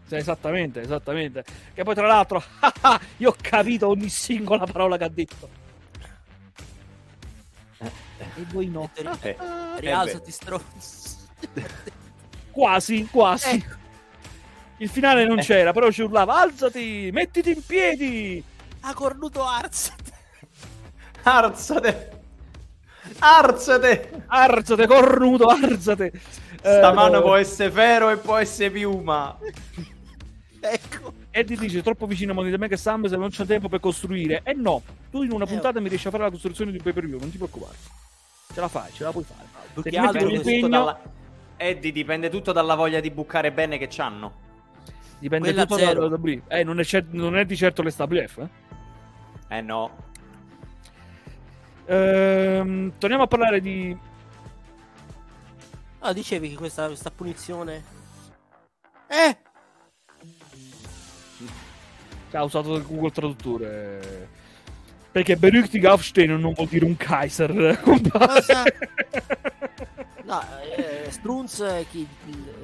Sì, 0.05 0.15
esattamente, 0.15 0.81
esattamente. 0.81 1.43
Che 1.73 1.83
poi, 1.83 1.95
tra 1.95 2.05
l'altro, 2.05 2.43
io 3.17 3.29
ho 3.29 3.35
capito 3.41 3.87
ogni 3.87 4.09
singola 4.09 4.65
parola 4.65 4.97
che 4.97 5.03
ha 5.03 5.09
detto. 5.09 5.49
E 7.79 8.43
voi 8.51 8.67
no. 8.67 8.89
Eh, 8.93 9.35
Rialzati, 9.77 10.31
stronzo. 10.31 11.15
Quasi, 12.51 13.07
quasi. 13.11 13.49
Ecco. 13.49 13.75
Il 14.77 14.89
finale 14.89 15.25
non 15.25 15.39
Eh. 15.39 15.43
c'era, 15.43 15.73
però 15.73 15.91
ci 15.91 16.01
urlava: 16.03 16.39
alzati, 16.41 17.09
mettiti 17.11 17.51
in 17.51 17.63
piedi. 17.65 18.43
Ha 18.87 18.93
cornuto 18.93 19.43
Arzat. 19.43 20.11
Arzate! 21.23 22.11
Arzate! 23.19 24.23
Arzate, 24.27 24.87
cornuto, 24.87 25.47
arzate. 25.47 26.11
Sta 26.59 26.89
Eh, 26.89 26.93
mano 26.93 27.21
può 27.21 27.35
essere 27.35 27.69
ferro 27.69 28.09
e 28.09 28.17
può 28.17 28.37
essere 28.37 28.71
piuma. 28.71 29.37
Ecco. 30.59 31.13
Eddie 31.31 31.57
dice 31.57 31.81
troppo 31.83 32.07
vicino 32.07 32.31
a 32.31 32.35
Money 32.35 32.55
Mega 32.57 32.77
Sam 32.77 33.05
se 33.07 33.17
non 33.17 33.29
c'è 33.29 33.45
tempo 33.45 33.67
per 33.67 33.79
costruire. 33.81 34.39
E 34.43 34.53
no, 34.53 34.81
tu 35.11 35.21
in 35.23 35.31
una 35.33 35.43
Eh, 35.43 35.47
puntata 35.47 35.79
mi 35.81 35.89
riesci 35.89 36.07
a 36.07 36.11
fare 36.11 36.23
la 36.23 36.31
costruzione 36.31 36.71
di 36.71 36.77
un 36.77 36.83
pay 36.83 36.93
per 36.93 37.05
view, 37.05 37.19
non 37.19 37.29
ti 37.29 37.37
preoccupare. 37.37 37.75
Ce 38.53 38.59
la 38.61 38.67
fai, 38.69 38.91
ce 38.93 39.03
la 39.03 39.11
puoi 39.11 39.23
fare. 39.25 39.45
Più 39.73 39.81
Se 39.83 39.89
ti 39.89 39.99
metti 39.99 40.59
dalla... 40.69 40.99
Eddie, 41.57 41.91
dipende 41.91 42.29
tutto 42.29 42.53
dalla 42.53 42.75
voglia 42.75 42.99
di 43.01 43.11
bucare 43.11 43.51
bene 43.51 43.77
che 43.77 43.87
c'hanno. 43.89 44.45
dipende 45.19 45.49
quella 45.49 45.65
tutto 45.65 45.77
zero. 45.79 46.07
da 46.07 46.15
WWE. 46.15 46.41
Eh, 46.47 46.63
non 46.63 46.79
è, 46.79 46.83
cer- 46.85 47.11
non 47.11 47.35
è 47.37 47.45
di 47.45 47.55
certo 47.57 47.81
l'SWF. 47.83 48.37
Eh? 48.37 48.65
Eh 49.49 49.61
no. 49.61 50.05
Ehm, 51.85 52.93
torniamo 52.97 53.23
a 53.23 53.27
parlare 53.27 53.61
di 53.61 53.97
Ah, 55.99 56.13
dicevi 56.13 56.49
che 56.49 56.55
questa, 56.55 56.87
questa 56.87 57.11
punizione. 57.11 57.83
Eh! 59.07 59.37
ha 62.31 62.43
usato 62.43 62.75
il 62.75 62.85
Google 62.85 63.11
Traduttore. 63.11 64.29
Perché 65.11 65.37
Berüchtig 65.37 65.83
Aufstehen 65.85 66.39
non 66.39 66.53
vuol 66.53 66.67
dire 66.67 66.85
un 66.85 66.95
Kaiser. 66.95 67.79
Cosa? 67.81 68.63
No, 70.23 70.41
eh, 70.75 71.07
Strunz 71.09 71.61
è 71.61 71.85
chi. 71.89 72.07
il- 72.25 72.55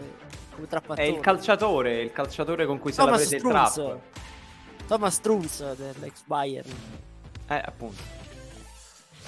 come 0.55 0.95
È 0.95 1.01
il 1.01 1.19
calciatore, 1.19 2.01
il 2.01 2.11
calciatore 2.11 2.65
con 2.67 2.77
cui 2.77 2.91
se 2.91 2.99
la 3.01 3.05
Thomas 3.05 3.27
prese 3.27 3.35
il 3.35 3.41
trap. 3.41 3.99
Thomas 4.87 5.15
Strunz 5.15 5.75
dell'ex 5.75 6.23
Bayern. 6.25 6.69
Eh, 7.49 7.61
appunto. 7.65 8.01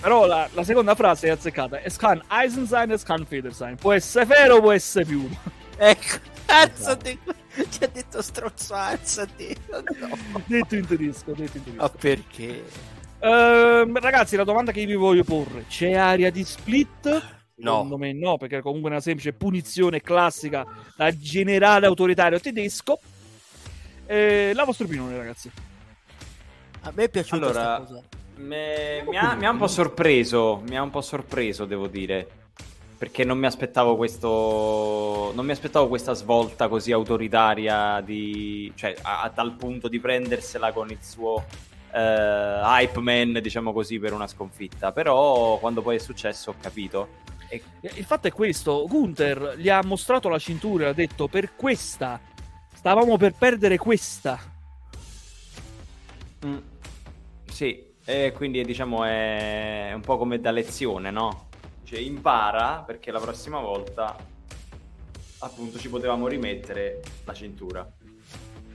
Però 0.01 0.25
la, 0.25 0.47
la 0.53 0.63
seconda 0.63 0.95
frase 0.95 1.27
è 1.27 1.29
azzeccata. 1.31 1.81
Es 1.81 1.97
kann 1.97 2.21
Eisen 2.29 2.67
sein, 2.67 2.91
es 2.91 3.03
kann 3.03 3.25
Feder 3.25 3.53
sein. 3.53 3.75
Può 3.77 3.93
essere 3.93 4.25
ferro, 4.25 4.59
può 4.59 4.71
essere 4.71 5.05
più. 5.05 5.27
Ecco. 5.77 6.17
Alzati. 6.47 7.19
Ci 7.69 7.83
ha 7.83 7.87
detto 7.87 8.21
stronzo, 8.21 8.73
alzati. 8.73 9.55
No. 9.69 10.41
detto 10.45 10.75
in 10.75 10.85
tedesco, 10.85 11.31
detto 11.31 11.57
in 11.57 11.63
tedesco. 11.63 11.81
Ma 11.81 11.89
perché? 11.89 12.65
Ehm, 13.19 13.97
ragazzi, 13.99 14.35
la 14.35 14.43
domanda 14.43 14.73
che 14.73 14.85
vi 14.85 14.93
voglio 14.95 15.23
porre: 15.23 15.65
c'è 15.67 15.93
aria 15.93 16.29
di 16.31 16.43
split? 16.43 17.07
No. 17.55 17.71
Secondo 17.71 17.97
me 17.97 18.11
no, 18.11 18.37
perché 18.37 18.57
è 18.57 18.61
comunque 18.61 18.89
una 18.89 18.99
semplice 18.99 19.31
punizione 19.31 20.01
classica 20.01 20.65
da 20.97 21.15
generale 21.15 21.85
autoritario 21.85 22.39
tedesco. 22.39 22.99
Eh, 24.07 24.51
la 24.53 24.63
vostra 24.63 24.85
opinione, 24.85 25.17
ragazzi? 25.17 25.51
A 26.81 26.91
me 26.93 27.03
è 27.03 27.09
piaciuta 27.09 27.35
Allora, 27.45 27.75
questa 27.77 27.93
cosa. 27.95 28.07
me- 28.35 29.03
mi, 29.07 29.17
ha, 29.17 29.33
mi 29.33 29.45
ha 29.45 29.49
un 29.49 29.57
po' 29.57 29.67
sorpreso, 29.67 30.61
mi 30.67 30.77
ha 30.77 30.81
un 30.81 30.91
po' 30.91 31.01
sorpreso, 31.01 31.65
devo 31.65 31.87
dire. 31.87 32.27
Perché 32.97 33.25
non 33.25 33.37
mi 33.37 33.45
aspettavo 33.45 33.97
questo. 33.97 35.31
Non 35.35 35.45
mi 35.45 35.51
aspettavo 35.51 35.87
questa 35.87 36.13
svolta 36.13 36.69
così 36.69 36.91
autoritaria 36.93 37.99
di. 38.01 38.71
cioè, 38.75 38.95
a, 39.01 39.23
a 39.23 39.29
tal 39.31 39.53
punto 39.53 39.89
di 39.89 39.99
prendersela 39.99 40.71
con 40.71 40.89
il 40.89 40.99
suo 41.01 41.43
eh, 41.91 41.99
hype 41.99 42.99
man, 43.01 43.39
diciamo 43.41 43.73
così, 43.73 43.99
per 43.99 44.13
una 44.13 44.27
sconfitta. 44.27 44.93
Però 44.93 45.57
quando 45.57 45.81
poi 45.81 45.97
è 45.97 45.99
successo 45.99 46.51
ho 46.51 46.55
capito. 46.61 47.23
E 47.49 47.61
Il 47.81 48.05
fatto 48.05 48.27
è 48.27 48.31
questo: 48.31 48.85
Gunther 48.87 49.55
gli 49.57 49.67
ha 49.69 49.81
mostrato 49.83 50.29
la 50.29 50.39
cintura 50.39 50.85
e 50.85 50.89
ha 50.89 50.93
detto 50.93 51.27
per 51.27 51.53
questa. 51.55 52.17
Stavamo 52.85 53.17
per 53.17 53.33
perdere 53.33 53.79
questa. 53.79 54.39
Mm. 56.45 56.57
Sì, 57.51 57.83
e 58.05 58.31
quindi 58.31 58.63
diciamo 58.63 59.03
è 59.03 59.89
un 59.91 60.01
po' 60.01 60.19
come 60.19 60.39
da 60.39 60.51
lezione, 60.51 61.09
no? 61.09 61.47
Cioè 61.83 61.97
impara 61.97 62.83
perché 62.85 63.09
la 63.09 63.19
prossima 63.19 63.59
volta 63.59 64.15
appunto 65.39 65.79
ci 65.79 65.89
potevamo 65.89 66.27
rimettere 66.27 67.01
la 67.23 67.33
cintura. 67.33 67.91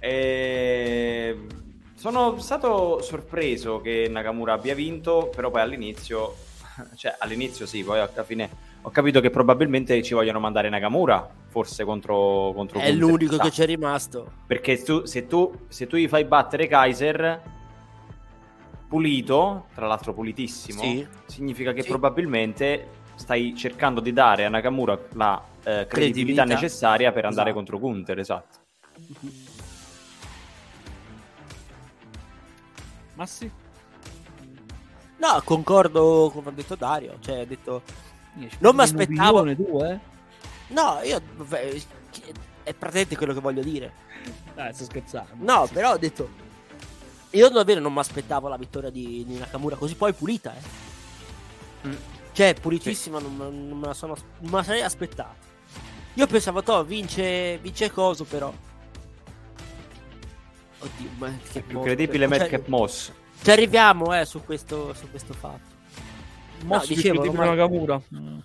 E... 0.01 1.47
Sono 1.95 2.37
stato 2.41 3.01
sorpreso 3.03 3.81
che 3.81 4.09
Nakamura 4.11 4.55
abbia 4.55 4.75
vinto, 4.75 5.31
però 5.33 5.53
poi 5.53 5.61
all'inizio, 5.61 6.35
cioè 6.97 7.15
all'inizio 7.17 7.65
sì, 7.65 7.85
poi 7.85 8.01
alla 8.01 8.25
fine 8.25 8.70
ho 8.83 8.91
capito 8.91 9.21
che 9.21 9.29
probabilmente 9.31 10.03
ci 10.03 10.15
vogliono 10.15 10.41
mandare 10.41 10.69
Nakamura, 10.71 11.29
forse 11.49 11.85
contro, 11.85 12.53
contro 12.55 12.79
È 12.79 12.89
Gunther, 12.91 12.97
l'unico 12.99 13.31
chissà. 13.33 13.43
che 13.43 13.51
c'è 13.51 13.67
rimasto. 13.67 14.33
Perché 14.47 14.83
tu- 14.83 15.05
se, 15.05 15.27
tu, 15.27 15.53
se 15.69 15.87
tu 15.87 15.97
gli 15.97 16.09
fai 16.09 16.25
battere 16.25 16.67
Kaiser 16.67 17.43
pulito, 18.89 19.67
tra 19.75 19.87
l'altro 19.87 20.15
pulitissimo, 20.15 20.81
Sì. 20.81 21.07
significa 21.27 21.73
che 21.73 21.83
Sì. 21.83 21.89
probabilmente 21.89 22.89
stai 23.17 23.55
cercando 23.55 24.01
di 24.01 24.13
dare 24.15 24.47
a 24.47 24.49
Nakamura 24.49 24.99
la 25.13 25.37
eh, 25.63 25.63
credibilità, 25.63 25.87
Credibilità. 25.89 26.45
necessaria 26.45 27.13
per 27.13 27.27
andare 27.27 27.51
Esatto. 27.51 27.55
contro 27.67 27.79
Gunther, 27.79 28.19
esatto. 28.19 28.59
Ma 33.15 33.27
sì. 33.27 33.51
No, 35.19 35.43
concordo 35.45 36.31
con 36.33 36.43
quanto 36.43 36.49
ha 36.49 36.53
detto 36.63 36.75
Dario. 36.77 37.17
Cioè, 37.21 37.41
ha 37.41 37.45
detto. 37.45 37.83
Non 38.59 38.75
mi 38.77 38.83
aspettavo- 38.83 39.45
eh? 39.85 39.99
No, 40.69 41.01
io. 41.03 41.21
È 42.63 42.75
praticamente 42.75 43.17
quello 43.17 43.35
che 43.35 43.41
voglio 43.41 43.63
dire. 43.63 43.93
Dai, 44.55 44.73
sto 44.73 44.85
scherzando. 44.85 45.33
No, 45.39 45.69
però 45.73 45.93
ho 45.93 45.97
detto. 45.99 46.29
Io 47.31 47.49
davvero 47.49 47.81
non 47.81 47.93
mi 47.93 47.99
aspettavo 48.01 48.49
la 48.49 48.57
vittoria 48.57 48.91
di, 48.91 49.25
di 49.27 49.39
Nakamura 49.39 49.77
così 49.77 49.95
poi 49.95 50.13
pulita, 50.13 50.53
eh. 50.55 51.89
Mm. 51.89 51.95
Cioè, 52.33 52.55
pulitissima, 52.55 53.19
non, 53.21 53.37
me- 53.37 53.51
non 53.51 53.79
me 53.79 53.87
la 53.87 53.95
sono, 53.95 54.17
non 54.41 54.51
me 54.51 54.57
la 54.59 54.63
sarei 54.63 54.83
aspettata. 54.83 55.35
Io 56.15 56.27
pensavo, 56.27 56.63
to, 56.63 56.83
vince, 56.85 57.59
vince 57.59 57.91
coso, 57.91 58.25
però. 58.25 58.53
Oddio, 60.81 61.09
ma 61.19 61.31
che 61.53 61.59
È 61.61 61.63
più 61.63 61.79
mo- 61.79 61.83
credibile 61.85 62.27
cioè, 62.29 62.39
Madcap 62.39 62.67
Moss. 62.67 63.13
Ci 63.43 63.51
arriviamo, 63.51 64.15
eh, 64.19 64.25
su 64.25 64.43
questo, 64.45 64.93
su 64.95 65.09
questo 65.11 65.33
fatto. 65.33 65.70
Mosso 66.65 66.89
No, 66.91 66.95
dicevo, 66.95 67.33
ma- 67.33 67.45
Nakamura. 67.47 68.01
Mm. 68.15 68.39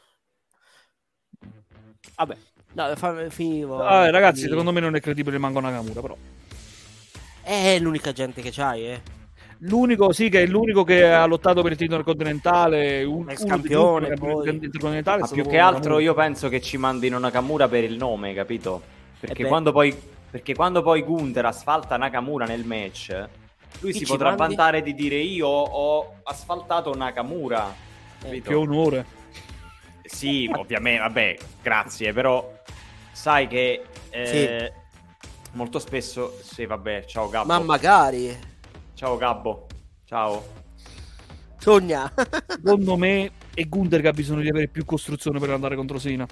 Vabbè, 2.15 2.37
no, 2.73 2.95
fa- 2.95 3.29
finivo. 3.29 3.81
Ah, 3.81 4.09
ragazzi, 4.09 4.33
Quindi- 4.41 4.49
secondo 4.49 4.71
me 4.71 4.79
non 4.79 4.95
è 4.95 5.01
credibile 5.01 5.37
Mango 5.37 5.59
Nakamura, 5.59 6.01
però. 6.01 6.15
È 7.41 7.77
l'unica 7.79 8.11
gente 8.11 8.41
che 8.41 8.51
c'hai, 8.51 8.87
eh. 8.87 9.01
L'unico, 9.59 10.11
sì, 10.11 10.29
che 10.29 10.43
è 10.43 10.45
l'unico 10.45 10.83
che 10.83 11.03
ha 11.11 11.25
lottato 11.25 11.61
per 11.61 11.71
il 11.71 11.77
titolo 11.77 12.03
continentale, 12.03 13.03
un, 13.03 13.29
Ex 13.29 13.45
campione, 13.45 14.07
è 14.07 14.09
Ma 14.09 14.15
più 14.17 14.41
che 14.81 14.89
Nakamura. 14.91 15.65
altro 15.65 15.99
io 15.99 16.13
penso 16.13 16.49
che 16.49 16.61
ci 16.61 16.77
mandino 16.77 17.17
Nakamura 17.19 17.67
per 17.67 17.83
il 17.83 17.95
nome, 17.95 18.33
capito? 18.33 18.81
Perché, 19.19 19.43
Eh 19.43 19.47
quando, 19.47 19.71
poi, 19.71 19.95
perché 20.29 20.53
quando 20.53 20.81
poi 20.81 21.01
Gunther 21.03 21.45
asfalta 21.45 21.95
Nakamura 21.95 22.45
nel 22.45 22.65
match, 22.65 23.09
lui 23.79 23.93
Chi 23.93 23.99
si 23.99 24.05
potrà 24.05 24.29
mandi? 24.35 24.55
vantare 24.55 24.81
di 24.81 24.93
dire 24.93 25.15
io 25.15 25.47
ho 25.47 26.15
asfaltato 26.23 26.93
Nakamura. 26.93 27.73
Capito? 28.25 28.49
Che 28.49 28.55
onore. 28.55 29.05
Sì, 30.03 30.49
ovviamente, 30.53 31.01
vabbè, 31.01 31.37
grazie, 31.61 32.13
però 32.13 32.61
sai 33.11 33.47
che 33.47 33.83
eh, 34.09 34.73
molto 35.53 35.79
spesso, 35.79 36.37
sì, 36.43 36.65
vabbè, 36.65 37.05
ciao 37.05 37.29
Gabbo. 37.29 37.47
Ma 37.47 37.59
magari. 37.59 38.37
Ciao 38.93 39.17
Gabbo, 39.17 39.67
ciao. 40.05 40.63
Sogna. 41.57 42.11
Secondo 42.47 42.95
me 42.97 43.31
è 43.53 43.63
Gunther 43.63 44.01
che 44.01 44.07
ha 44.09 44.13
bisogno 44.13 44.41
di 44.41 44.49
avere 44.49 44.67
più 44.67 44.85
costruzione 44.85 45.39
per 45.39 45.49
andare 45.49 45.75
contro 45.75 45.97
Sina. 45.97 46.27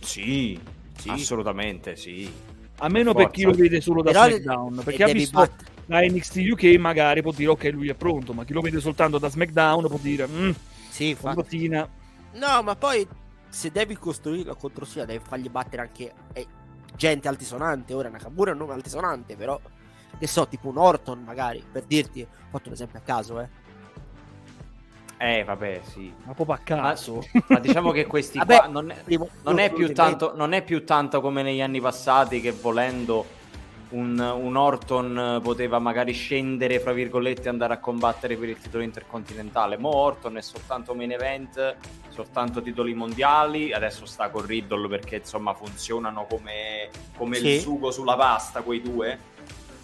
Sì, 0.00 0.58
Sì. 0.98 1.10
assolutamente, 1.10 1.96
sì. 1.96 2.30
A 2.78 2.88
meno 2.88 3.12
Forza. 3.12 3.26
per 3.26 3.34
chi 3.36 3.42
lo 3.44 3.52
vede 3.52 3.80
solo 3.80 4.02
da 4.02 4.12
Però 4.12 4.26
SmackDown. 4.26 4.80
Perché 4.84 5.02
ha 5.04 5.12
visto 5.12 5.38
batt- 5.38 5.70
da 5.86 6.00
NXT 6.00 6.36
UK 6.50 6.64
magari 6.78 7.22
può 7.22 7.32
dire 7.32 7.50
ok 7.50 7.64
lui 7.72 7.88
è 7.88 7.94
pronto, 7.94 8.32
ma 8.32 8.44
chi 8.44 8.52
lo 8.52 8.60
vede 8.60 8.80
soltanto 8.80 9.18
da 9.18 9.28
SmackDown 9.28 9.86
può 9.86 9.98
dire 10.00 10.26
mm, 10.26 10.50
Sì. 10.90 11.16
Sina. 11.46 11.88
No, 12.34 12.62
ma 12.62 12.74
poi 12.74 13.06
se 13.48 13.70
devi 13.70 13.96
costruirlo 13.96 14.54
contro 14.56 14.84
Sia, 14.84 15.04
devi 15.04 15.22
fargli 15.26 15.48
battere 15.48 15.82
anche 15.82 16.12
eh, 16.32 16.46
gente 16.96 17.28
altisonante. 17.28 17.94
Ora 17.94 18.08
Nakamura 18.08 18.50
è 18.50 18.52
un 18.52 18.58
nome 18.58 18.74
altisonante, 18.74 19.36
però 19.36 19.58
che 20.18 20.26
so, 20.26 20.46
tipo 20.48 20.68
un 20.68 20.78
Orton 20.78 21.22
magari, 21.24 21.62
per 21.70 21.84
dirti, 21.84 22.22
ho 22.22 22.26
fatto 22.50 22.68
un 22.68 22.74
esempio 22.74 22.98
a 22.98 23.02
caso, 23.02 23.40
eh. 23.40 23.48
Eh, 25.18 25.44
vabbè, 25.44 25.80
sì. 25.84 26.12
Ma 26.24 26.34
proprio 26.34 26.56
a 26.56 26.58
caso. 26.58 27.22
Ma, 27.32 27.42
ma 27.48 27.58
diciamo 27.58 27.90
che 27.90 28.04
questi 28.06 28.36
Vabbè, 28.36 28.56
qua 28.58 28.66
non 28.66 28.90
è, 28.90 28.96
primo- 29.02 29.28
non 29.44 29.58
è 29.58 29.70
primo- 29.70 29.86
più 29.86 29.94
tanto, 29.94 30.32
non 30.36 30.52
è 30.52 30.62
più 30.62 30.84
tanto 30.84 31.20
come 31.22 31.42
negli 31.42 31.62
anni 31.62 31.80
passati 31.80 32.40
che 32.40 32.50
volendo 32.52 33.24
un, 33.96 34.18
un 34.18 34.56
Orton 34.56 35.40
poteva 35.42 35.78
magari 35.78 36.12
scendere, 36.12 36.78
fra 36.80 36.92
virgolette, 36.92 37.46
e 37.46 37.48
andare 37.48 37.74
a 37.74 37.78
combattere 37.78 38.36
per 38.36 38.48
il 38.50 38.58
titolo 38.58 38.82
intercontinentale. 38.82 39.76
Mo 39.78 39.94
Orton 39.94 40.36
è 40.36 40.42
soltanto 40.42 40.94
main 40.94 41.12
event, 41.12 41.76
soltanto 42.10 42.60
titoli 42.60 42.94
mondiali. 42.94 43.72
Adesso 43.72 44.06
sta 44.06 44.28
con 44.28 44.44
Riddle 44.44 44.88
perché 44.88 45.16
insomma 45.16 45.54
funzionano 45.54 46.26
come, 46.28 46.90
come 47.16 47.36
Sì. 47.36 47.48
il 47.48 47.60
sugo 47.60 47.90
sulla 47.90 48.16
pasta, 48.16 48.60
quei 48.60 48.82
due. 48.82 49.34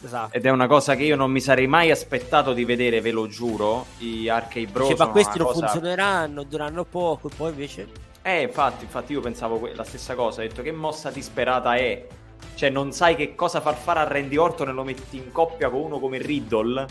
Esatto. 0.05 0.37
Ed 0.37 0.45
è 0.45 0.51
una 0.51 0.67
cosa 0.67 0.97
che 0.97 1.05
io 1.05 1.17
non 1.17 1.31
mi 1.31 1.41
sarei 1.41 1.67
mai 1.67 1.91
aspettato 1.91 2.53
di 2.53 2.65
vedere, 2.65 3.01
ve 3.01 3.13
lo 3.13 3.29
giuro. 3.29 3.87
I 3.99 4.29
Arcade 4.29 4.67
Bro 4.67 4.89
Dice, 4.89 4.97
ma 4.97 5.11
questi 5.11 5.39
non 5.39 5.47
cosa... 5.47 5.69
funzioneranno, 5.69 6.43
dureranno 6.43 6.85
poco, 6.85 7.31
poi 7.35 7.51
invece... 7.51 8.11
Eh, 8.23 8.43
infatti, 8.43 8.85
infatti 8.85 9.13
io 9.13 9.21
pensavo 9.21 9.59
que- 9.59 9.75
la 9.75 9.85
stessa 9.85 10.15
cosa, 10.15 10.41
ho 10.41 10.45
detto 10.45 10.63
che 10.63 10.71
mossa 10.73 11.11
disperata 11.11 11.75
è. 11.75 12.07
Cioè, 12.55 12.71
non 12.71 12.93
sai 12.93 13.17
che 13.17 13.35
cosa 13.35 13.61
far 13.61 13.77
fare 13.77 14.01
a 14.01 14.05
Randy 14.05 14.37
Orton 14.37 14.69
e 14.69 14.73
lo 14.73 14.85
metti 14.85 15.17
in 15.17 15.33
coppia 15.33 15.69
con 15.69 15.81
uno 15.81 15.99
come 15.99 16.19
Riddle. 16.19 16.87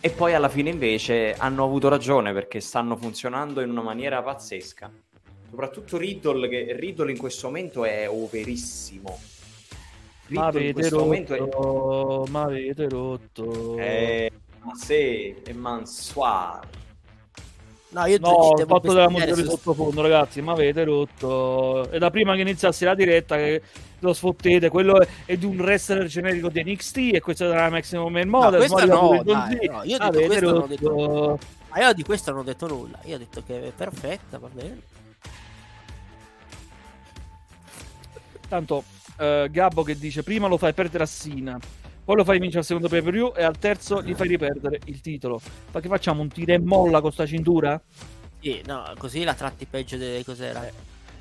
E 0.00 0.10
poi 0.10 0.34
alla 0.34 0.48
fine 0.48 0.70
invece 0.70 1.34
hanno 1.34 1.64
avuto 1.64 1.88
ragione 1.88 2.32
perché 2.32 2.60
stanno 2.60 2.96
funzionando 2.96 3.60
in 3.60 3.70
una 3.70 3.82
maniera 3.82 4.22
pazzesca. 4.22 4.90
Soprattutto 5.50 5.98
Riddle, 5.98 6.48
che 6.48 6.76
Riddle 6.78 7.10
in 7.10 7.18
questo 7.18 7.48
momento 7.48 7.84
è 7.84 8.08
overissimo. 8.08 9.18
Ma 10.28 10.48
Riddle 10.48 10.60
in 10.60 10.68
avete 10.68 10.72
questo 10.72 10.98
momento 10.98 11.34
è... 11.34 11.38
rotto, 11.38 12.26
ma 12.30 12.42
avete 12.42 12.88
rotto. 12.88 13.76
è... 13.76 14.30
Sì, 14.74 15.34
è 15.42 15.52
Mansoir. 15.52 16.79
No, 17.92 18.06
io 18.06 18.18
No, 18.20 18.28
ho 18.28 18.54
devo 18.54 18.74
fatto 18.76 18.92
della 18.92 19.10
musica 19.10 19.34
di 19.34 19.42
sottofondo, 19.44 20.00
ragazzi, 20.02 20.40
ma 20.40 20.52
avete 20.52 20.84
rotto. 20.84 21.90
È 21.90 21.98
da 21.98 22.10
prima 22.10 22.34
che 22.36 22.42
iniziasse 22.42 22.84
la 22.84 22.94
diretta 22.94 23.36
che 23.36 23.62
lo 23.98 24.12
sfottete. 24.12 24.68
Quello 24.68 25.00
è, 25.00 25.08
è 25.24 25.36
di 25.36 25.44
un 25.44 25.58
wrestler 25.58 26.06
generico 26.06 26.48
di 26.50 26.62
NXT 26.62 26.96
e 27.14 27.20
questo 27.20 27.44
è 27.46 27.48
della 27.48 27.68
Maximum 27.68 28.12
Man 28.12 28.28
Model. 28.28 28.64
no, 28.86 29.22
Don 29.24 29.24
dai, 29.24 29.66
no, 29.68 29.82
io 29.82 29.96
ho 30.00 30.10
detto 30.10 30.40
rotto. 30.50 30.66
detto- 30.68 31.38
Ma 31.70 31.80
io 31.86 31.92
di 31.92 32.02
questo 32.04 32.30
non 32.30 32.40
ho 32.40 32.44
detto 32.44 32.66
nulla. 32.68 32.98
Io 33.04 33.16
ho 33.16 33.18
detto 33.18 33.42
che 33.44 33.66
è 33.68 33.72
perfetta, 33.74 34.38
va 34.38 34.48
bene. 34.52 34.80
Tanto 38.48 38.84
eh, 39.18 39.48
Gabbo 39.50 39.82
che 39.82 39.96
dice 39.98 40.22
prima 40.22 40.46
lo 40.48 40.56
fai 40.58 40.72
perdere 40.74 41.04
a 41.04 41.06
Sina, 41.06 41.58
poi 42.10 42.18
lo 42.18 42.24
fai 42.24 42.40
vincere 42.40 42.58
al 42.58 42.64
secondo 42.64 42.88
pay 42.88 43.02
per 43.02 43.12
view 43.12 43.32
e 43.36 43.44
al 43.44 43.56
terzo 43.56 44.02
gli 44.02 44.14
fai 44.14 44.26
riperdere 44.26 44.80
il 44.86 45.00
titolo. 45.00 45.40
Ma 45.70 45.78
che 45.78 45.86
facciamo? 45.86 46.22
Un 46.22 46.28
tira 46.28 46.54
e 46.54 46.58
molla 46.58 47.00
con 47.00 47.12
sta 47.12 47.24
cintura? 47.24 47.80
Sì, 48.40 48.60
no, 48.66 48.82
così 48.98 49.22
la 49.22 49.34
tratti 49.34 49.64
peggio 49.64 49.96
di 49.96 50.20
cos'era. 50.24 50.68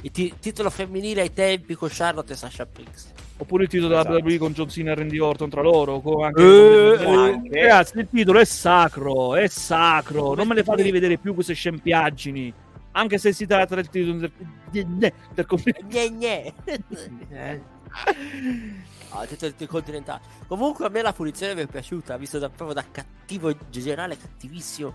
Il 0.02 0.10
ti- 0.10 0.34
titolo 0.40 0.72
femminile 0.72 1.22
ai 1.22 1.32
tempi 1.32 1.76
con 1.76 1.90
Charlotte 1.92 2.34
e 2.34 2.36
Sasha 2.36 2.66
Banks. 2.66 3.12
Oppure 3.38 3.66
il 3.66 3.70
titolo 3.70 3.94
Esatto. 3.94 4.14
della 4.16 4.24
WWE 4.26 4.38
con 4.40 4.54
John 4.54 4.68
Cena 4.68 4.92
e 4.94 4.96
Randy 4.96 5.20
Orton 5.20 5.50
tra 5.50 5.62
loro? 5.62 6.00
Con 6.00 6.24
anche 6.24 6.42
Eh, 6.42 7.04
con- 7.04 7.18
anche. 7.20 7.62
Ragazzi, 7.62 8.00
il 8.00 8.08
titolo 8.10 8.40
è 8.40 8.46
sacro, 8.46 9.36
è 9.36 9.48
sacro. 9.48 10.34
Non 10.34 10.48
me 10.48 10.56
ne 10.56 10.64
fate 10.64 10.82
rivedere 10.82 11.18
più 11.20 11.36
queste 11.36 11.54
scempiaggini. 11.54 12.52
Anche 12.94 13.20
se 13.20 13.32
si 13.32 13.46
tratta 13.46 13.76
del 13.76 13.90
titolo 13.90 14.18
del, 14.18 14.32
del, 14.72 15.14
del 15.36 15.46
Gne 15.88 16.54
gne. 19.10 19.18
Ah, 19.18 19.24
il 19.24 19.30
titolo 19.30 19.52
intercontinentale. 19.52 20.22
Comunque 20.48 20.86
a 20.86 20.90
me 20.90 21.02
la 21.02 21.14
punizione 21.14 21.56
mi 21.56 21.62
è 21.62 21.68
piaciuta, 21.68 22.18
visto 22.18 22.40
da, 22.40 22.50
proprio 22.50 22.74
da 22.74 22.86
cattivo 22.90 23.54
generale, 23.70 24.18
cattivissimo. 24.18 24.94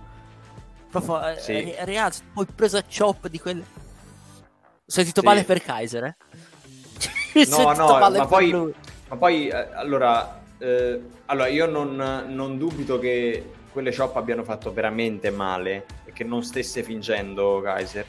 Proprio 0.90 1.28
eh, 1.28 1.38
Sì. 1.40 1.52
eh, 1.72 1.84
Reaz, 1.84 2.22
poi 2.32 2.46
preso 2.46 2.76
a 2.76 2.84
chop 2.84 3.28
di 3.28 3.40
quelle. 3.40 3.60
Ho 3.60 4.90
sentito 4.90 5.20
Sì. 5.20 5.26
male 5.26 5.44
per 5.44 5.62
Kaiser, 5.62 6.04
eh? 6.04 6.16
No, 7.48 7.72
no, 7.74 7.98
ma 7.98 8.26
poi, 8.26 8.52
ma 8.52 9.16
poi 9.16 9.48
eh, 9.48 9.68
allora, 9.74 10.40
eh, 10.58 11.02
allora, 11.26 11.48
io 11.48 11.66
non, 11.66 11.96
non 12.28 12.58
dubito 12.58 12.98
che 12.98 13.52
quelle 13.72 13.94
chop 13.94 14.14
abbiano 14.16 14.44
fatto 14.44 14.72
veramente 14.72 15.30
male 15.30 15.84
e 16.04 16.12
che 16.12 16.22
non 16.22 16.44
stesse 16.44 16.84
fingendo 16.84 17.60
Kaiser. 17.60 18.06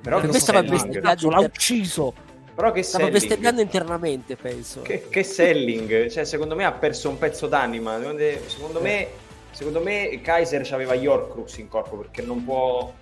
Però 0.00 0.16
Per 0.18 0.26
che 0.26 0.30
questo 0.30 0.52
va 0.52 0.58
selling, 0.58 0.74
bestemmiato. 0.76 1.08
Cazzo, 1.08 1.30
l'ha 1.30 1.40
ucciso. 1.40 2.14
Però 2.56 2.72
che 2.72 2.82
Stava 2.82 3.08
selling, 3.08 3.12
bestemmiando 3.12 3.60
internamente, 3.60 4.36
penso. 4.36 4.80
che, 4.80 5.08
che 5.08 5.22
selling, 5.22 6.08
cioè 6.08 6.24
secondo 6.24 6.54
me 6.54 6.64
ha 6.64 6.72
perso 6.72 7.08
un 7.08 7.18
pezzo 7.18 7.46
d'anima, 7.46 7.98
secondo, 7.98 8.22
secondo 8.48 8.80
me, 8.80 9.08
secondo 9.50 9.80
me 9.80 10.20
Kaiser 10.22 10.66
aveva 10.72 10.94
Yorkrux 10.94 11.58
in 11.58 11.68
corpo 11.68 11.96
perché 11.98 12.22
non 12.22 12.44
può, 12.44 12.92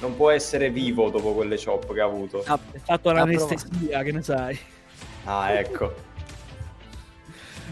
non 0.00 0.14
può 0.14 0.30
essere 0.30 0.70
vivo 0.70 1.10
dopo 1.10 1.32
quelle 1.34 1.56
chop 1.62 1.92
che 1.92 2.00
ha 2.00 2.04
avuto. 2.04 2.42
Ah, 2.46 2.58
È 2.70 2.78
fatto 2.78 3.10
l'anestesia, 3.12 4.02
che 4.02 4.12
ne 4.12 4.22
sai. 4.22 4.58
Ah, 5.24 5.52
ecco. 5.52 6.10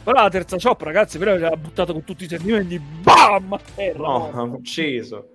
Però 0.03 0.23
la 0.23 0.31
terza 0.31 0.57
chop, 0.57 0.81
ragazzi, 0.83 1.19
però 1.19 1.37
l'ha 1.37 1.51
buttato 1.57 1.93
con 1.93 2.03
tutti 2.05 2.25
i 2.25 2.29
sentimenti. 2.29 2.79
Bam! 2.79 3.53
A 3.53 3.61
terra. 3.75 3.99
No, 3.99 4.31
ha 4.33 4.43
ucciso. 4.43 5.29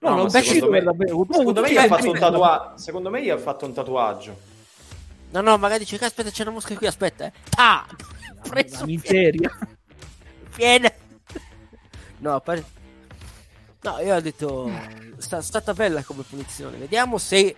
No, 0.00 0.08
No, 0.10 0.16
non 0.16 0.24
ma 0.32 0.38
ucciso 0.38 0.52
secondo 0.54 0.70
me- 0.70 0.78
per 0.78 0.84
davvero. 0.86 1.26
Secondo 1.30 1.60
me, 1.60 1.72
gli 1.72 1.76
ha 1.76 1.80
fatto 1.82 1.94
un 1.94 2.00
sentimenti. 2.00 2.20
tatua- 2.20 2.72
secondo 2.76 3.10
me 3.10 3.22
gli 3.22 3.30
ha 3.30 3.38
fatto 3.38 3.64
un 3.66 3.72
tatuaggio. 3.74 4.54
No, 5.40 5.50
no, 5.50 5.58
magari 5.58 5.80
dice 5.80 5.98
che 5.98 6.04
aspetta, 6.06 6.30
c'è 6.30 6.42
una 6.42 6.52
mosca 6.52 6.74
qui, 6.76 6.86
aspetta, 6.86 7.26
eh. 7.26 7.32
Ah! 7.56 7.84
Preso 8.48 8.78
La 8.80 8.86
miseria. 8.86 9.58
piena. 10.54 10.90
No, 12.18 12.34
a 12.34 12.40
parte- 12.40 12.74
No, 13.82 13.98
io 14.00 14.14
ho 14.16 14.20
detto 14.20 14.70
sta 15.18 15.40
stata 15.42 15.72
bella 15.74 16.02
come 16.02 16.22
punizione. 16.28 16.76
Vediamo 16.76 17.18
se 17.18 17.54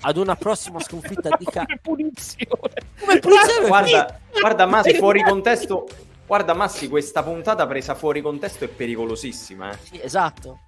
ad 0.00 0.16
una 0.16 0.34
prossima 0.36 0.80
sconfitta 0.80 1.30
di 1.38 1.44
Ka- 1.44 1.64
Come 1.64 1.78
punizione. 1.82 2.72
come 2.98 3.18
punizione. 3.18 3.66
Guarda, 3.68 4.18
guarda 4.40 4.66
Massi, 4.66 4.94
fuori 4.94 5.22
contesto. 5.22 5.86
Guarda 6.26 6.54
Massi, 6.54 6.88
questa 6.88 7.22
puntata 7.22 7.66
presa 7.66 7.94
fuori 7.94 8.20
contesto 8.20 8.64
è 8.64 8.68
pericolosissima. 8.68 9.70
eh. 9.72 9.78
Sì, 9.82 10.00
esatto. 10.02 10.60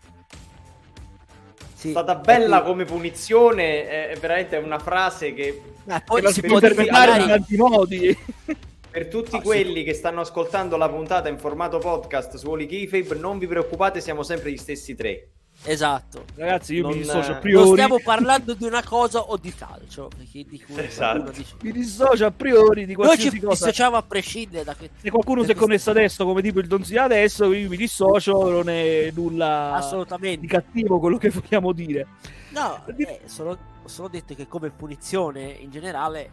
Sì, 1.83 1.89
È 1.89 1.91
stata 1.91 2.15
bella 2.15 2.59
perché- 2.59 2.65
come 2.71 2.85
punizione, 2.85 3.89
è, 3.89 4.09
è 4.11 4.17
veramente 4.17 4.57
una 4.57 4.79
frase 4.79 5.35
che 5.35 5.61
Eh, 5.85 6.03
poi 6.05 6.33
si 6.33 6.41
può 6.43 6.55
interpretare 6.55 7.21
in 7.23 7.27
tanti 7.27 7.57
modi. 7.57 8.17
per 8.89 9.09
tutti 9.09 9.35
Ah, 9.35 9.39
sì. 9.39 9.45
quelli 9.45 9.83
che 9.83 9.93
stanno 9.93 10.21
ascoltando 10.21 10.77
la 10.77 10.89
puntata 10.89 11.29
in 11.29 11.39
formato 11.39 11.79
podcast 11.79 12.37
su 12.37 12.49
Holy 12.49 12.67
Keyfabe, 12.67 13.17
non 13.19 13.39
vi 13.39 13.49
preoccupate, 13.49 14.01
siamo 14.01 14.23
sempre 14.23 14.53
gli 14.53 14.57
stessi 14.57 14.95
tre. 14.95 15.27
Esatto. 15.65 16.25
Ragazzi, 16.35 16.75
io 16.75 16.83
Non- 16.83 16.91
mi 16.93 16.99
dissocio 16.99 17.29
a 17.31 17.33
non 17.35 17.41
priori. 17.41 17.65
Non 17.67 17.73
stiamo 17.75 18.01
parlando 18.03 18.55
di 18.55 18.65
una 18.65 18.83
cosa 18.83 19.21
o 19.21 19.37
di 19.37 19.55
calcio. 19.55 20.09
Perché 20.17 20.45
di 20.45 20.61
cui 20.61 20.79
Esatto. 20.85 21.31
dice- 21.31 21.55
Mi 21.63 21.71
dissocio 21.73 22.27
a 22.27 22.31
priori 22.33 22.81
di 22.85 22.95
Noi 22.95 23.05
qualsiasi 23.07 23.37
ci 23.39 23.45
cosa. 23.45 23.67
dissociamo 23.67 23.97
a 23.97 24.03
prescindere 24.03 24.65
da 24.65 24.75
questo. 24.75 24.97
Se 25.01 25.11
qualcuno 25.11 25.45
si 25.45 25.53
è 25.53 25.55
connesso 25.55 25.91
adesso, 25.91 26.25
come 26.25 26.43
tipo 26.43 26.59
il 26.59 26.67
Donzia 26.67 27.05
adesso, 27.05 27.53
io 27.53 27.69
mi 27.69 27.77
dissocio, 27.77 28.51
non 28.51 28.69
è 28.69 29.13
nulla 29.15 29.69
di 29.79 29.85
Assolutamente. 29.85 30.47
cattivo 30.49 30.99
quello 30.99 31.17
che 31.19 31.31
vogliamo 31.31 31.71
dire. 31.73 32.07
No, 32.51 32.85
eh, 32.97 33.21
solo, 33.27 33.57
ho 33.85 33.89
solo 33.89 34.09
detto 34.09 34.35
che 34.35 34.49
come 34.49 34.71
punizione 34.71 35.43
in 35.45 35.71
generale 35.71 36.21
è 36.25 36.31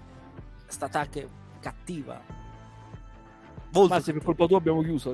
stata 0.71 1.01
anche 1.01 1.27
cattiva. 1.59 2.19
Molto 3.71 3.93
Ma 3.93 4.01
se 4.01 4.11
per 4.13 4.23
colpa 4.23 4.47
tua 4.47 4.57
abbiamo 4.57 4.81
chiuso. 4.81 5.13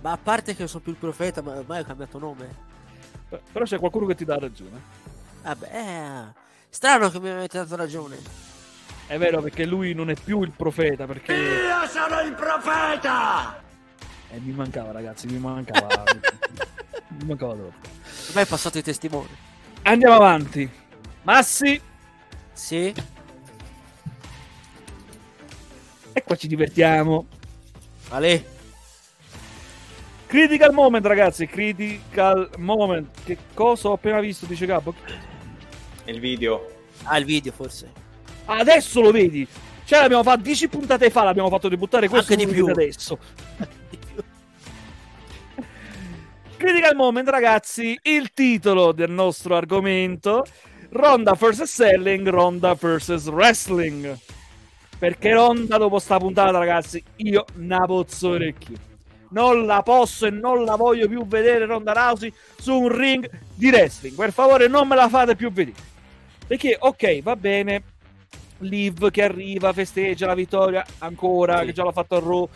Ma 0.00 0.12
a 0.12 0.16
parte 0.20 0.52
che 0.52 0.60
non 0.60 0.68
sono 0.68 0.82
più 0.82 0.92
il 0.92 0.98
profeta, 0.98 1.42
ma 1.42 1.58
ormai 1.58 1.80
ho 1.82 1.84
cambiato 1.84 2.18
nome. 2.18 2.70
Però 3.52 3.64
c'è 3.64 3.78
qualcuno 3.78 4.06
che 4.06 4.14
ti 4.14 4.24
dà 4.24 4.38
ragione. 4.38 4.80
Vabbè, 5.42 5.68
eh, 5.72 6.40
strano 6.68 7.10
che 7.10 7.20
mi 7.20 7.30
avete 7.30 7.58
dato 7.58 7.76
ragione. 7.76 8.18
È 9.06 9.18
vero 9.18 9.42
perché 9.42 9.64
lui 9.64 9.94
non 9.94 10.10
è 10.10 10.14
più 10.14 10.42
il 10.42 10.50
profeta, 10.50 11.06
perché... 11.06 11.32
Io 11.32 11.86
sono 11.88 12.20
il 12.20 12.32
profeta! 12.34 13.62
Eh, 14.30 14.38
mi 14.38 14.52
mancava 14.52 14.92
ragazzi, 14.92 15.26
mi 15.26 15.38
mancava... 15.38 16.04
mi 17.18 17.24
mancava 17.24 17.54
troppo. 17.54 17.88
Ormai 18.28 18.44
è 18.44 18.46
passato 18.46 18.78
i 18.78 18.82
testimoni. 18.82 19.28
Andiamo 19.82 20.14
avanti. 20.14 20.70
Massi, 21.22 21.80
Sì, 22.52 22.94
e 26.12 26.22
qua 26.22 26.36
ci 26.36 26.46
divertiamo. 26.46 27.26
Ale. 28.10 28.60
Critical 30.32 30.72
moment, 30.72 31.04
ragazzi. 31.04 31.46
Critical 31.46 32.48
moment. 32.56 33.06
Che 33.22 33.36
cosa 33.52 33.90
ho 33.90 33.92
appena 33.92 34.18
visto? 34.18 34.46
Dice 34.46 34.64
Gabbo. 34.64 34.94
Il 36.06 36.20
video. 36.20 36.70
Ah, 37.02 37.18
il 37.18 37.26
video 37.26 37.52
forse. 37.52 37.92
Adesso 38.46 39.02
lo 39.02 39.10
vedi. 39.10 39.46
Cioè, 39.84 40.00
l'abbiamo 40.00 40.22
fatto 40.22 40.40
10 40.40 40.68
puntate 40.68 41.10
fa. 41.10 41.24
L'abbiamo 41.24 41.50
fatto 41.50 41.68
debuttare 41.68 42.08
questo. 42.08 42.32
Anche 42.32 42.46
di 42.46 42.50
più. 42.50 42.66
Adesso. 42.66 43.18
Critical 46.56 46.96
Moment, 46.96 47.28
ragazzi, 47.28 47.98
il 48.00 48.32
titolo 48.32 48.92
del 48.92 49.10
nostro 49.10 49.54
argomento. 49.54 50.46
Ronda 50.92 51.34
vs. 51.34 51.64
Selling, 51.64 52.26
Ronda 52.26 52.72
vs. 52.72 53.26
Wrestling. 53.26 54.16
Perché 54.98 55.34
Ronda 55.34 55.76
dopo 55.76 55.98
sta 55.98 56.16
puntata, 56.16 56.56
ragazzi, 56.56 57.04
io 57.16 57.44
ne 57.56 57.84
pozzo 57.84 58.30
orecchio. 58.30 58.90
Non 59.32 59.66
la 59.66 59.82
posso 59.82 60.26
e 60.26 60.30
non 60.30 60.64
la 60.64 60.76
voglio 60.76 61.08
più 61.08 61.26
vedere 61.26 61.64
Ronda 61.66 61.92
Rousey 61.92 62.32
su 62.58 62.78
un 62.78 62.88
ring 62.94 63.28
di 63.54 63.68
wrestling. 63.68 64.14
Per 64.14 64.32
favore, 64.32 64.68
non 64.68 64.86
me 64.88 64.94
la 64.94 65.08
fate 65.08 65.34
più 65.36 65.50
vedere. 65.50 65.76
Perché, 66.46 66.76
ok, 66.78 67.22
va 67.22 67.34
bene. 67.36 67.82
Liv 68.58 69.10
che 69.10 69.22
arriva, 69.22 69.72
festeggia 69.72 70.26
la 70.26 70.34
vittoria 70.34 70.84
ancora, 70.98 71.60
Sì. 71.60 71.66
che 71.66 71.72
già 71.72 71.82
l'ha 71.84 71.92
fatto 71.92 72.16
a 72.16 72.20
Raw. 72.20 72.48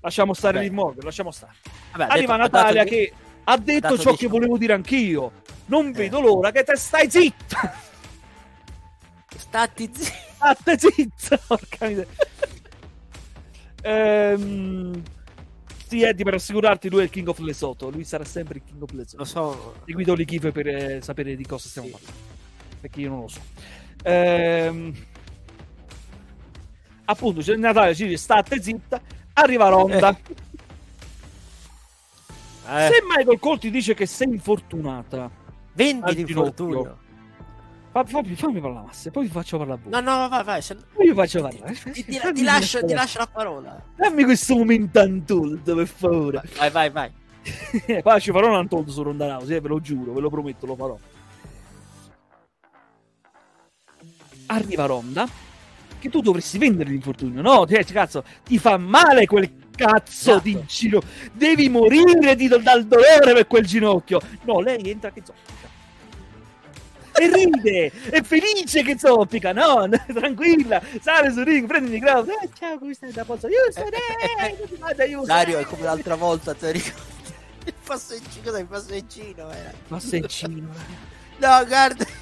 Lasciamo 0.00 0.34
stare. 0.34 0.60
Liv 0.60 0.72
Morgan, 0.72 1.04
lasciamo 1.04 1.30
stare. 1.30 1.52
Vabbè, 1.92 2.10
Arriva 2.12 2.36
detto- 2.36 2.48
dato 2.48 2.56
Natalia 2.56 2.82
di- 2.84 2.90
che 2.90 3.12
ha 3.44 3.56
detto 3.58 3.80
dato 3.88 3.98
ciò 3.98 4.14
che 4.14 4.26
volevo 4.26 4.58
dire 4.58 4.72
anch'io. 4.72 5.30
Non 5.66 5.86
Eh. 5.88 5.92
vedo 5.92 6.20
l'ora 6.20 6.50
che 6.50 6.62
te 6.64 6.76
stai 6.76 7.08
zitta. 7.10 7.72
Stati 9.36 9.90
zitti. 9.94 10.12
State 10.36 10.78
zitta, 10.78 11.38
porca 11.46 11.86
miseria. 11.86 12.12
Ehm, 13.82 15.02
sì, 15.86 16.02
Eddie, 16.02 16.24
per 16.24 16.34
assicurarti, 16.34 16.90
lui 16.90 17.00
è 17.00 17.04
il 17.04 17.10
King 17.10 17.28
of 17.28 17.38
Lesotho. 17.38 17.90
Lui 17.90 18.04
sarà 18.04 18.24
sempre 18.24 18.56
il 18.56 18.62
King 18.64 18.82
of 18.82 18.90
Lesotho. 18.92 19.18
Lo 19.18 19.24
so. 19.24 19.74
Seguito 19.86 20.14
l'Ikife 20.14 20.50
per 20.50 20.66
eh, 20.66 21.00
sapere 21.00 21.36
di 21.36 21.46
cosa 21.46 21.68
stiamo 21.68 21.88
Sì. 21.88 21.92
parlando. 21.94 22.20
Perché 22.80 23.00
io 23.00 23.08
non 23.08 23.20
lo 23.20 23.28
so. 23.28 23.40
Ehm, 24.02 24.94
appunto, 27.04 27.40
c'è 27.40 27.56
Natalia 27.56 27.94
ci 27.94 28.04
dice 28.04 28.16
state 28.16 28.60
zitta. 28.60 29.00
Arriva 29.34 29.68
Ronda. 29.68 30.18
Eh, 32.68 32.90
Se 32.90 33.02
Michael 33.06 33.38
Cole 33.38 33.58
ti 33.58 33.70
dice 33.70 33.94
che 33.94 34.06
sei 34.06 34.28
infortunata, 34.28 35.30
vendi 35.74 36.14
l'infortunio. 36.14 36.98
Fa- 38.04 38.04
fammi, 38.22 38.34
fammi 38.34 38.60
parlare, 38.60 38.86
Masse, 38.86 39.10
poi 39.10 39.26
ti 39.26 39.30
faccio 39.32 39.58
parlare 39.58 39.80
a 39.80 39.82
voi. 39.88 39.92
No, 40.02 40.18
no, 40.18 40.28
vai, 40.28 40.44
vai. 40.44 40.62
se- 40.62 40.76
Poi 40.92 41.08
vi 41.08 41.14
faccio 41.14 41.40
parlare. 41.42 41.74
Ti, 41.74 42.04
ti- 42.04 42.18
Fammi 42.18 42.32
ti 42.34 42.42
lascio, 42.42 42.78
questa- 42.78 42.86
ti 42.86 42.94
lascio 42.94 43.18
la 43.18 43.26
parola. 43.26 43.82
Dammi 43.96 44.24
questo 44.24 44.56
momento 44.56 45.00
untold, 45.00 45.74
per 45.74 45.86
favore. 45.86 46.42
Vai, 46.56 46.70
vai, 46.70 46.90
vai. 46.90 47.10
Poi 48.02 48.20
ci 48.20 48.30
farò 48.32 48.48
un 48.48 48.56
untold 48.56 48.88
su 48.88 49.02
Ronda 49.02 49.28
Rousey, 49.36 49.56
eh, 49.56 49.60
ve 49.60 49.68
lo 49.68 49.80
giuro, 49.80 50.12
ve 50.12 50.20
lo 50.20 50.30
prometto, 50.30 50.66
lo 50.66 50.74
farò. 50.76 50.98
Arriva 54.48 54.86
Ronda, 54.86 55.28
che 55.98 56.08
tu 56.08 56.20
dovresti 56.20 56.58
vendere 56.58 56.90
l'infortunio, 56.90 57.42
no? 57.42 57.66
Cioè, 57.66 57.84
cazzo, 57.84 58.22
ti 58.44 58.58
fa 58.58 58.76
male 58.76 59.26
quel 59.26 59.50
cazzo 59.74 60.30
Esatto. 60.30 60.42
di 60.44 60.62
ginocchio. 60.66 61.08
Devi 61.32 61.68
morire 61.68 62.36
di- 62.36 62.48
dal 62.48 62.84
dolore 62.86 63.32
per 63.34 63.46
quel 63.46 63.66
ginocchio. 63.66 64.20
No, 64.44 64.60
lei 64.60 64.88
entra 64.90 65.10
che 65.10 65.22
zoppica. 65.24 65.68
E 67.18 67.30
ride, 67.32 67.92
è 68.10 68.22
felice 68.22 68.82
che 68.82 68.98
zoppica, 68.98 69.52
no? 69.54 69.88
Tranquilla, 70.06 70.82
sale 71.00 71.32
sul 71.32 71.44
ring, 71.44 71.66
prende 71.66 71.86
il 71.88 71.94
microfono. 71.94 72.32
Eh, 72.40 72.48
ciao, 72.58 72.78
come 72.78 72.92
stai 72.94 73.12
da 73.12 73.24
posto? 73.24 73.46
Houston, 73.46 73.86
eh, 73.86 74.56
come 74.56 74.68
ti 74.68 74.76
va 74.78 74.92
da 74.92 75.04
Houston? 75.04 75.24
Dario 75.26 75.58
è 75.58 75.64
come 75.64 75.82
l'altra 75.82 76.14
volta, 76.14 76.54
te 76.54 76.72
ricordi? 76.72 77.14
Il 77.66 77.74
passeggino, 77.84 78.42
cos'è 78.44 78.60
il 78.60 78.66
passeggino? 78.66 79.50
Era? 79.50 79.72
Cino. 80.28 80.68
No, 81.38 81.64
guarda. 81.66 82.04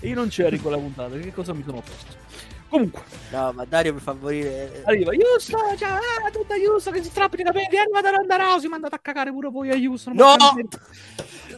Io 0.00 0.14
non 0.14 0.28
c'ero 0.28 0.54
in 0.54 0.60
quella 0.60 0.76
puntata, 0.76 1.16
che 1.16 1.32
cosa 1.32 1.54
mi 1.54 1.62
sono 1.64 1.80
posto? 1.80 2.22
Comunque, 2.68 3.02
No, 3.30 3.52
ma 3.52 3.64
Dario 3.64 3.94
mi 3.94 4.00
fa 4.00 4.14
morire. 4.14 4.82
arriva 4.84 5.12
Houston, 5.12 5.76
ciao, 5.78 5.96
ah, 5.96 6.30
tutta 6.32 6.54
Houston 6.56 6.92
che 6.92 7.02
si 7.04 7.08
strappi 7.10 7.40
i 7.40 7.44
capelli, 7.44 7.78
arriva 7.78 8.00
da 8.00 8.10
Ronda 8.10 8.36
Rousey, 8.36 8.68
mandate 8.68 8.96
a 8.96 8.98
cagare 8.98 9.30
pure 9.30 9.48
voi 9.48 9.70
a 9.70 9.74
Houston. 9.76 10.14
No! 10.14 10.34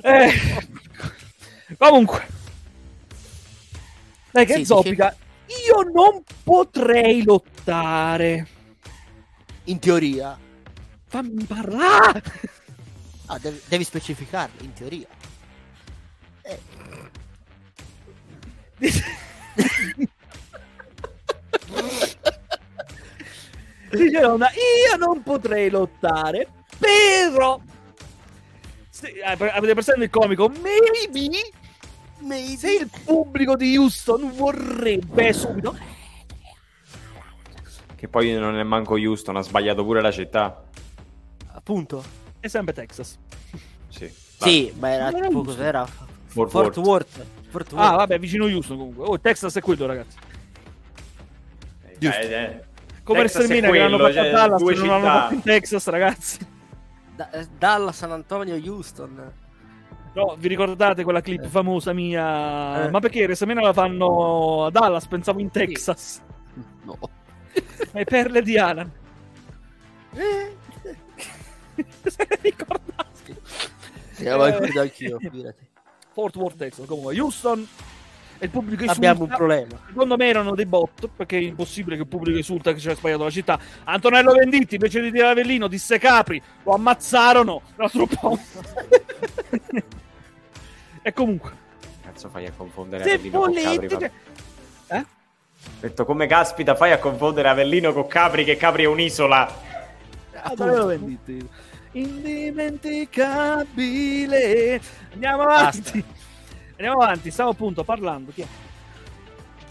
Eh, 0.07 0.31
comunque, 1.79 2.25
dai 4.31 4.47
che 4.47 4.55
Sì, 4.55 4.65
zoppica, 4.65 5.17
io 5.67 5.83
non 5.93 6.23
potrei 6.45 7.25
lottare. 7.25 8.47
In 9.65 9.81
teoria. 9.81 10.39
Fammi 11.09 11.43
parlare. 11.43 12.23
Ah, 13.27 13.39
devi, 13.39 13.61
devi 13.67 13.83
specificarlo, 13.83 14.63
in 14.63 14.73
teoria. 14.75 15.09
Eh, 16.43 16.61
Dice 23.91 24.21
Ronda, 24.21 24.51
io 24.51 24.97
non 24.99 25.21
potrei 25.25 25.69
lottare, 25.69 26.47
però... 26.79 27.61
Se, 29.07 29.45
eh, 29.45 29.51
avete 29.51 29.73
presente 29.75 30.05
il 30.05 30.11
comico? 30.11 30.49
Maybe 30.49 31.09
maybe. 32.21 32.57
se 32.57 32.73
il 32.75 32.91
pubblico 33.05 33.57
di 33.57 33.77
Houston 33.77 34.33
vorrebbe 34.35 35.33
subito... 35.33 35.77
Che 37.95 38.09
poi 38.09 38.33
non 38.35 38.59
è 38.59 38.63
manco 38.63 38.95
Houston, 38.95 39.37
ha 39.37 39.41
sbagliato 39.43 39.83
pure 39.85 40.03
la 40.03 40.11
città. 40.11 40.65
Appunto. 41.53 42.05
È 42.41 42.47
sempre 42.49 42.75
Texas. 42.75 43.17
Sì. 43.89 44.13
Sì, 44.39 44.73
ma 44.79 44.91
era 44.91 45.11
Non 45.11 45.23
tipo 45.29 45.43
cos'era? 45.43 45.87
Fort 45.87 46.51
Fort 46.51 46.77
Worth. 46.77 47.17
Worth. 47.17 47.27
Fort 47.49 47.73
Ah, 47.73 47.77
Worth. 47.77 47.97
vabbè, 47.97 48.19
vicino 48.19 48.45
Houston 48.45 48.77
comunque. 48.77 49.07
Oh, 49.07 49.19
Texas 49.19 49.57
è 49.57 49.63
quello, 49.63 49.87
ragazzi. 49.87 50.19
Eh, 51.99 52.07
eh, 52.07 52.61
Come 53.03 53.21
Texas 53.21 53.45
è 53.45 53.47
WrestleMania 53.47 53.71
che 53.71 53.79
l'hanno 53.79 53.97
quello, 53.97 54.13
fatto 54.13 54.19
a 54.19 54.23
cioè, 54.23 54.31
Dallas, 54.33 54.61
non 54.61 54.69
l'hanno 54.69 54.99
città. 55.01 55.21
fatto 55.23 55.35
in 55.35 55.43
Texas, 55.43 55.87
ragazzi. 55.87 56.39
Da- 57.17 57.31
eh, 57.31 57.47
Dalla 57.59 57.93
San 57.93 58.13
Antonio, 58.13 58.55
Houston. 58.57 59.33
No, 60.15 60.35
vi 60.39 60.49
ricordate 60.49 61.03
quella 61.05 61.21
clip 61.21 61.45
Eh. 61.45 61.49
famosa 61.49 61.93
mia? 61.93 62.87
Eh. 62.87 62.91
Ma 62.91 63.01
perché 63.01 63.25
WrestleMania 63.25 63.63
la 63.63 63.73
fanno 63.73 64.65
a 64.67 64.71
Dallas? 64.71 65.07
Pensavo 65.07 65.41
in 65.41 65.51
Texas. 65.51 66.23
No. 66.85 66.99
Le 67.93 68.05
perle 68.05 68.43
di 68.43 68.57
Alan. 68.59 68.91
Eh, 70.15 70.57
Se 72.07 72.27
ne 72.31 72.39
ricordate? 72.41 73.41
Sì, 74.13 74.25
l'avevo 74.25 74.65
Eh. 74.65 74.79
anch'io, 74.79 75.19
figurati. 75.19 75.67
Fort 76.13 76.37
Worth, 76.37 76.57
Texas. 76.57 76.87
Comunque, 76.87 77.19
Houston 77.19 77.67
e 78.39 78.47
il 78.47 78.51
pubblico 78.51 78.85
esulta. 78.85 78.93
Abbiamo 78.93 79.25
un 79.25 79.29
problema. 79.29 79.79
Secondo 79.87 80.17
me 80.17 80.29
erano 80.29 80.55
dei 80.55 80.67
bot, 80.67 81.09
perché 81.15 81.39
è 81.39 81.43
impossibile 81.43 81.97
che 81.97 82.03
il 82.03 82.09
pubblico 82.09 82.39
esulta 82.39 82.73
che 82.73 82.81
c'era 82.81 82.95
sbagliato 82.95 83.25
la 83.25 83.31
città. 83.31 83.59
Antonello 83.85 84.33
Venditti, 84.33 84.75
invece 84.75 85.01
di 85.01 85.11
dire 85.11 85.29
Avellino, 85.29 85.69
disse 85.69 85.99
Capri, 85.99 86.43
lo 86.63 86.73
ammazzarono. 86.73 87.63
Era 87.77 87.89
troppo. 87.89 88.39
e 91.03 91.13
comunque, 91.13 91.53
Cazzo 92.03 92.29
fai 92.29 92.47
a 92.47 92.53
confondere 92.57 93.05
se 93.05 93.13
Avellino 93.13 93.41
con 93.41 93.53
Capri? 93.53 94.11
Eh? 94.89 95.05
Detto 95.81 96.05
come 96.05 96.27
caspita 96.27 96.75
fai 96.75 96.93
a 96.93 96.99
confondere 96.99 97.49
Avellino 97.49 97.93
con 97.93 98.07
Capri 98.07 98.45
che 98.45 98.57
Capri 98.57 98.85
è 98.85 98.87
un'isola. 98.87 99.65
Antonello 100.43 100.87
Venditti. 100.87 101.47
Indimenticabile. 101.93 104.81
Andiamo 105.13 105.43
avanti. 105.43 106.05
Andiamo 106.77 107.01
avanti, 107.03 107.31
stavo 107.31 107.51
appunto 107.51 107.85
parlando. 107.85 108.33
Chi 108.33 108.43
è? 108.43 108.47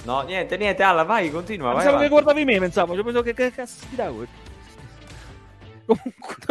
No, 0.03 0.21
niente, 0.21 0.57
niente, 0.57 0.83
Alla, 0.83 1.03
vai, 1.03 1.31
continua, 1.31 1.67
vai. 1.73 1.83
Pensavo 1.83 1.97
che 1.97 2.05
avanti. 2.05 2.23
guardavi 2.23 2.45
me, 2.45 2.59
pensavo. 2.59 2.93
Cioè, 2.95 3.03
pensavo 3.03 3.23
che, 3.23 3.33
che 3.33 3.51
cazzo 3.51 3.85
ti 3.89 3.95
davo. 3.95 4.25
Comunque. 5.85 6.45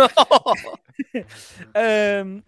Ehm, 1.72 2.42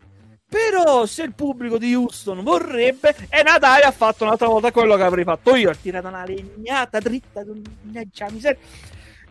però 0.48 1.04
se 1.07 1.24
il 1.24 1.34
pubblico 1.34 1.76
di 1.78 1.92
Houston 1.94 2.42
vorrebbe, 2.44 3.14
e 3.28 3.42
Natalia 3.42 3.88
ha 3.88 3.92
fatto 3.92 4.22
un'altra 4.24 4.46
volta 4.46 4.70
quello 4.70 4.96
che 4.96 5.02
avrei 5.02 5.24
fatto 5.24 5.57
io. 5.57 5.70
Ha 5.70 5.74
tirato 5.74 6.07
una 6.07 6.24
legnata 6.24 6.98
dritta, 7.00 7.44
mannaggia 7.44 8.30
miseria. 8.30 8.59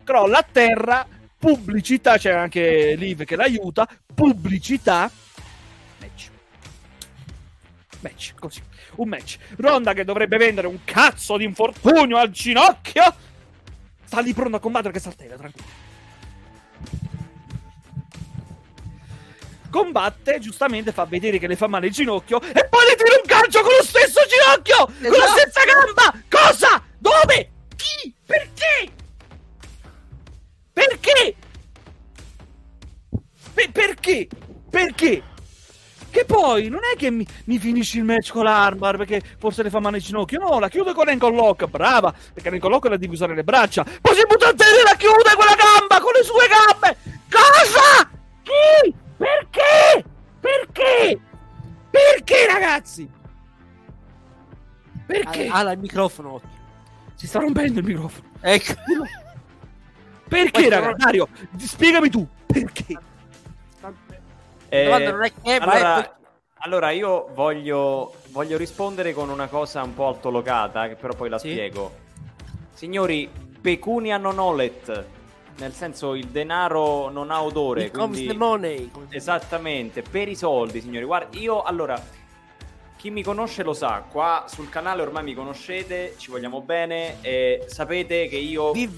crolla 0.04 0.38
a 0.38 0.46
terra, 0.50 1.06
pubblicità, 1.38 2.18
c'è 2.18 2.30
anche 2.32 2.94
Liv 2.96 3.24
che 3.24 3.36
l'aiuta, 3.36 3.88
pubblicità. 4.14 5.10
Match, 8.06 8.34
così. 8.38 8.62
Un 8.96 9.08
match. 9.08 9.36
Ronda 9.56 9.92
che 9.92 10.04
dovrebbe 10.04 10.36
vendere 10.36 10.66
un 10.68 10.78
cazzo 10.84 11.36
di 11.36 11.44
infortunio 11.44 12.16
al 12.18 12.30
ginocchio. 12.30 13.02
Sta 14.04 14.20
lì 14.20 14.32
pronto 14.32 14.56
a 14.56 14.60
combattere 14.60 14.92
che 14.92 15.00
saltella, 15.00 15.36
tranquillo. 15.36 15.84
Combatte, 19.70 20.38
giustamente 20.38 20.92
fa 20.92 21.04
vedere 21.04 21.38
che 21.38 21.48
le 21.48 21.56
fa 21.56 21.66
male 21.66 21.88
il 21.88 21.92
ginocchio 21.92 22.40
e 22.40 22.66
poi 22.68 22.84
le 22.88 22.94
tira 22.96 23.16
un 23.20 23.26
calcio 23.26 23.60
con 23.62 23.72
lo 23.76 23.82
stesso 23.82 24.20
ginocchio! 24.26 24.86
Con 24.86 24.94
la 25.18 25.24
Esatto. 25.26 25.38
stessa 25.40 25.60
gamba! 25.64 26.22
Cosa? 26.30 26.82
Dove? 26.98 27.50
Chi? 27.74 28.14
Perché? 28.24 28.92
Perché? 30.72 31.36
Pe- 33.52 33.70
perché? 33.72 34.28
Perché? 34.70 35.22
Che 36.16 36.24
poi 36.24 36.68
non 36.68 36.80
è 36.90 36.96
che 36.96 37.10
mi, 37.10 37.26
mi 37.44 37.58
finisci 37.58 37.98
il 37.98 38.04
match 38.04 38.32
con 38.32 38.44
l'armbar 38.44 38.96
perché 38.96 39.20
forse 39.38 39.62
le 39.62 39.68
fa 39.68 39.80
male 39.80 39.98
il 39.98 40.02
ginocchio. 40.02 40.38
No, 40.38 40.58
la 40.58 40.70
chiude 40.70 40.94
con 40.94 41.06
ankle 41.08 41.30
lock, 41.34 41.66
brava. 41.66 42.10
Perché 42.32 42.48
ankle 42.48 42.70
lock 42.70 42.86
la 42.86 42.96
devi 42.96 43.12
usare 43.12 43.34
le 43.34 43.44
braccia. 43.44 43.84
Poi 43.84 44.14
si 44.14 44.22
butta 44.26 44.48
a 44.48 44.54
terra 44.54 44.80
e 44.80 44.82
la 44.82 44.96
chiude 44.96 45.34
con 45.36 45.44
la 45.44 45.54
gamba, 45.54 46.00
con 46.00 46.12
le 46.16 46.24
sue 46.24 46.46
gambe. 46.48 46.96
Cosa? 47.30 48.08
Perché? 48.42 48.94
Perché? 49.18 50.04
Perché? 50.40 51.20
Perché, 51.90 52.46
ragazzi? 52.46 53.10
Perché? 55.06 55.48
Ha, 55.48 55.58
ha 55.58 55.72
il 55.72 55.78
microfono. 55.78 56.40
Si 57.14 57.26
sta 57.26 57.40
rompendo 57.40 57.80
il 57.80 57.84
microfono. 57.84 58.26
Ecco. 58.40 58.72
Perché, 60.28 60.50
Poi 60.62 60.68
raga? 60.70 60.80
però- 60.86 60.96
Dario, 60.96 61.28
spiegami 61.58 62.08
tu. 62.08 62.26
Perché? 62.46 62.96
Eh, 64.68 64.88
non 65.10 65.22
è 65.24 65.32
che, 65.32 65.40
è 65.42 65.56
allora, 65.60 66.18
allora, 66.58 66.90
io 66.90 67.28
voglio, 67.34 68.14
voglio 68.30 68.56
rispondere 68.56 69.12
con 69.12 69.28
una 69.30 69.46
cosa 69.46 69.82
un 69.82 69.94
po' 69.94 70.08
altolocata, 70.08 70.88
che 70.88 70.94
però 70.96 71.14
poi 71.14 71.28
la 71.28 71.38
Sì. 71.38 71.50
spiego. 71.50 71.92
Signori, 72.72 73.30
pecunia 73.60 74.16
non 74.16 74.38
olet, 74.38 75.04
nel 75.58 75.72
senso 75.72 76.14
il 76.14 76.26
denaro 76.26 77.08
non 77.08 77.30
ha 77.30 77.42
odore. 77.42 77.90
Comes 77.90 78.16
quindi- 78.18 78.26
the 78.32 78.38
money. 78.38 78.90
Esattamente, 79.10 80.02
per 80.02 80.28
i 80.28 80.34
soldi, 80.34 80.80
signori. 80.80 81.04
Guarda, 81.06 81.38
io 81.38 81.62
allora, 81.62 82.00
chi 82.96 83.10
mi 83.10 83.22
conosce 83.22 83.62
lo 83.62 83.72
sa, 83.72 84.02
qua 84.10 84.44
sul 84.48 84.68
canale 84.68 85.02
ormai 85.02 85.22
mi 85.22 85.34
conoscete, 85.34 86.14
ci 86.18 86.30
vogliamo 86.30 86.60
bene 86.60 87.18
e 87.22 87.64
sapete 87.66 88.26
che 88.26 88.36
io 88.36 88.72
vi. 88.72 88.90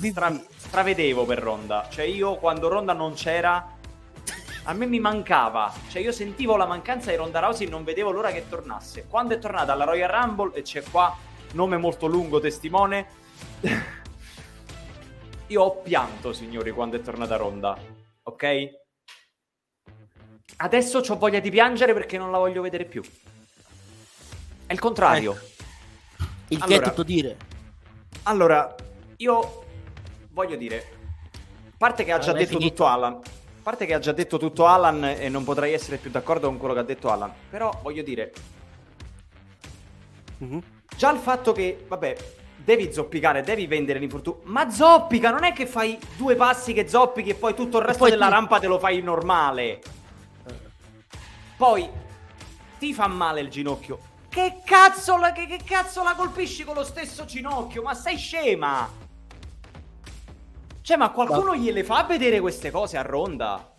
stravedevo 0.57 1.25
per 1.25 1.39
Ronda. 1.39 1.87
Cioè 1.91 2.05
io 2.05 2.37
quando 2.37 2.69
Ronda 2.69 2.93
non 2.93 3.15
c'era, 3.15 3.77
a 4.69 4.73
me 4.75 4.87
mi 4.87 5.01
mancava. 5.01 5.73
Cioè 5.89 6.03
io 6.03 6.13
sentivo 6.13 6.57
la 6.57 6.67
mancanza 6.67 7.11
di 7.11 7.17
Ronda 7.17 7.41
Rousey 7.41 7.67
e 7.67 7.71
non 7.71 7.85
vedevo 7.85 8.11
l'ora 8.11 8.31
che 8.31 8.49
tornasse. 8.49 9.07
Quando 9.09 9.35
è 9.35 9.39
tornata 9.39 9.73
alla 9.73 9.85
Royal 9.85 10.11
Rumble, 10.11 10.55
e 10.55 10.63
c'è 10.63 10.83
qua 10.83 11.17
nome 11.53 11.79
molto 11.79 12.07
lungo, 12.07 12.39
testimone, 12.39 13.07
io 15.49 15.63
ho 15.63 15.77
pianto, 15.77 16.35
signori, 16.35 16.71
quando 16.71 16.97
è 16.97 17.01
tornata 17.01 17.37
Ronda. 17.37 17.79
Ok? 18.25 18.77
Adesso 20.57 20.99
ho 20.99 21.17
voglia 21.17 21.41
di 21.41 21.51
piangere 21.51 21.95
perché 21.95 22.19
non 22.19 22.31
la 22.31 22.39
voglio 22.39 22.61
vedere 22.61 22.85
più. 22.85 23.03
È 24.67 24.73
il 24.73 24.79
contrario. 24.79 25.39
Il 26.49 26.59
che 26.59 26.65
Allora- 26.65 26.87
è 26.87 26.89
tutto 26.91 27.03
dire. 27.05 27.37
Allora, 28.25 28.75
io 29.17 29.65
voglio 30.33 30.57
dire, 30.57 30.85
a 31.71 31.75
parte 31.79 32.05
che 32.05 32.13
ha 32.13 32.19
già 32.19 32.33
detto 32.33 32.59
tutto 32.59 32.85
Alan, 32.85 33.19
parte 33.69 33.85
che 33.85 33.93
ha 33.93 33.99
già 33.99 34.13
detto 34.13 34.39
tutto 34.39 34.65
Alan 34.65 35.05
e 35.05 35.29
non 35.29 35.45
potrei 35.45 35.75
essere 35.75 35.99
più 35.99 36.09
d'accordo 36.11 36.49
con 36.49 36.57
quello 36.57 36.73
che 36.73 36.81
ha 36.81 36.85
detto 36.85 37.11
Alan, 37.11 37.31
però 37.51 37.71
voglio 37.83 38.03
dire, 38.03 38.33
Mhm. 40.39 40.63
già 40.97 41.13
il 41.13 41.19
fatto 41.19 41.53
che, 41.53 41.85
vabbè, 41.87 42.17
devi 42.57 42.91
zoppicare, 42.91 43.43
devi 43.43 43.67
vendere 43.67 43.99
l'infortunio, 43.99 44.41
ma 44.45 44.71
zoppica, 44.71 45.31
non 45.31 45.45
è 45.45 45.53
che 45.53 45.67
fai 45.67 45.99
due 46.17 46.35
passi 46.35 46.73
che 46.73 46.89
zoppichi 46.89 47.29
e 47.29 47.35
poi 47.35 47.55
tutto 47.55 47.77
il 47.79 47.85
resto 47.85 48.09
della 48.09 48.29
tu- 48.29 48.33
rampa 48.33 48.59
te 48.59 48.69
lo 48.69 48.79
fai 48.79 49.03
normale. 49.03 49.83
Poi 51.59 51.91
ti 52.79 52.95
fa 52.95 53.07
male 53.07 53.41
il 53.43 53.51
ginocchio. 53.51 53.99
Che 54.31 54.61
cazzo 54.65 55.19
la, 55.19 55.33
che, 55.33 55.47
che 55.47 55.59
cazzo 55.63 56.03
la 56.03 56.15
colpisci 56.15 56.65
con 56.65 56.75
lo 56.75 56.85
stesso 56.85 57.27
ginocchio? 57.27 57.83
Ma 57.83 57.93
sei 57.93 58.17
scema? 58.17 58.89
Cioè, 60.89 60.97
ma 60.97 61.11
qualcuno 61.11 61.55
gliele 61.55 61.85
fa 61.85 62.05
vedere 62.05 62.41
queste 62.41 62.71
cose 62.71 62.97
a 62.97 63.03
ronda? 63.03 63.75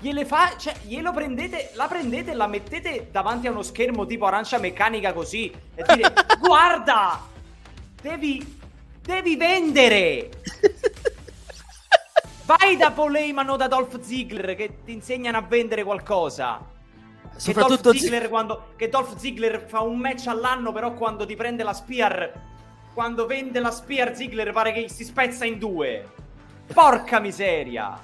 Gliele 0.00 0.24
fa, 0.24 0.56
cioè, 0.56 0.76
glielo 0.82 1.10
prendete, 1.10 1.72
la 1.74 1.88
prendete 1.88 2.30
e 2.30 2.34
la 2.34 2.46
mettete 2.46 3.08
davanti 3.10 3.48
a 3.48 3.50
uno 3.50 3.62
schermo 3.62 4.06
tipo 4.06 4.26
arancia 4.26 4.56
meccanica 4.58 5.12
così 5.12 5.52
e 5.74 5.82
dire, 5.92 6.12
guarda, 6.38 7.20
devi, 8.00 8.60
devi 9.02 9.34
vendere. 9.34 10.30
Vai 12.46 12.76
da 12.76 12.92
Paul 12.92 13.16
Heyman 13.16 13.48
o 13.48 13.56
da 13.56 13.66
Dolph 13.66 14.00
Ziggler 14.00 14.54
che 14.54 14.84
ti 14.84 14.92
insegnano 14.92 15.38
a 15.38 15.42
vendere 15.42 15.82
qualcosa. 15.82 16.64
Che 17.42 17.52
Dolph, 17.54 17.90
Ziggler 17.90 18.28
quando, 18.28 18.68
che 18.76 18.88
Dolph 18.88 19.16
Ziggler 19.16 19.66
fa 19.66 19.80
un 19.80 19.98
match 19.98 20.28
all'anno, 20.28 20.70
però 20.70 20.94
quando 20.94 21.26
ti 21.26 21.34
prende 21.34 21.64
la 21.64 21.74
Spear, 21.74 22.32
quando 22.94 23.26
vende 23.26 23.58
la 23.58 23.72
Spear, 23.72 24.14
Ziggler 24.14 24.52
pare 24.52 24.70
che 24.70 24.88
si 24.88 25.02
spezza 25.02 25.44
in 25.44 25.58
due. 25.58 26.24
Porca 26.72 27.20
miseria. 27.20 27.98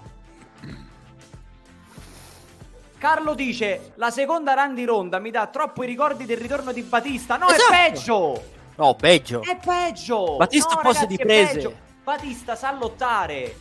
Carlo 2.98 3.34
dice: 3.34 3.92
La 3.96 4.10
seconda 4.10 4.54
run 4.54 4.74
di 4.74 4.84
ronda 4.84 5.18
mi 5.18 5.30
dà 5.30 5.46
troppo 5.48 5.82
i 5.82 5.86
ricordi 5.86 6.24
del 6.24 6.36
ritorno 6.36 6.72
di 6.72 6.82
Batista. 6.82 7.36
No, 7.36 7.48
Esatto. 7.48 7.72
è 7.72 7.90
peggio! 7.90 8.44
No, 8.76 8.94
peggio. 8.94 9.42
È 9.42 9.56
peggio! 9.56 10.36
Batista 10.36 10.74
no, 10.74 10.80
posto 10.82 11.04
ragazzi, 11.04 11.06
di 11.06 11.16
prese. 11.16 11.76
Batista 12.04 12.54
sa 12.54 12.72
lottare. 12.72 13.56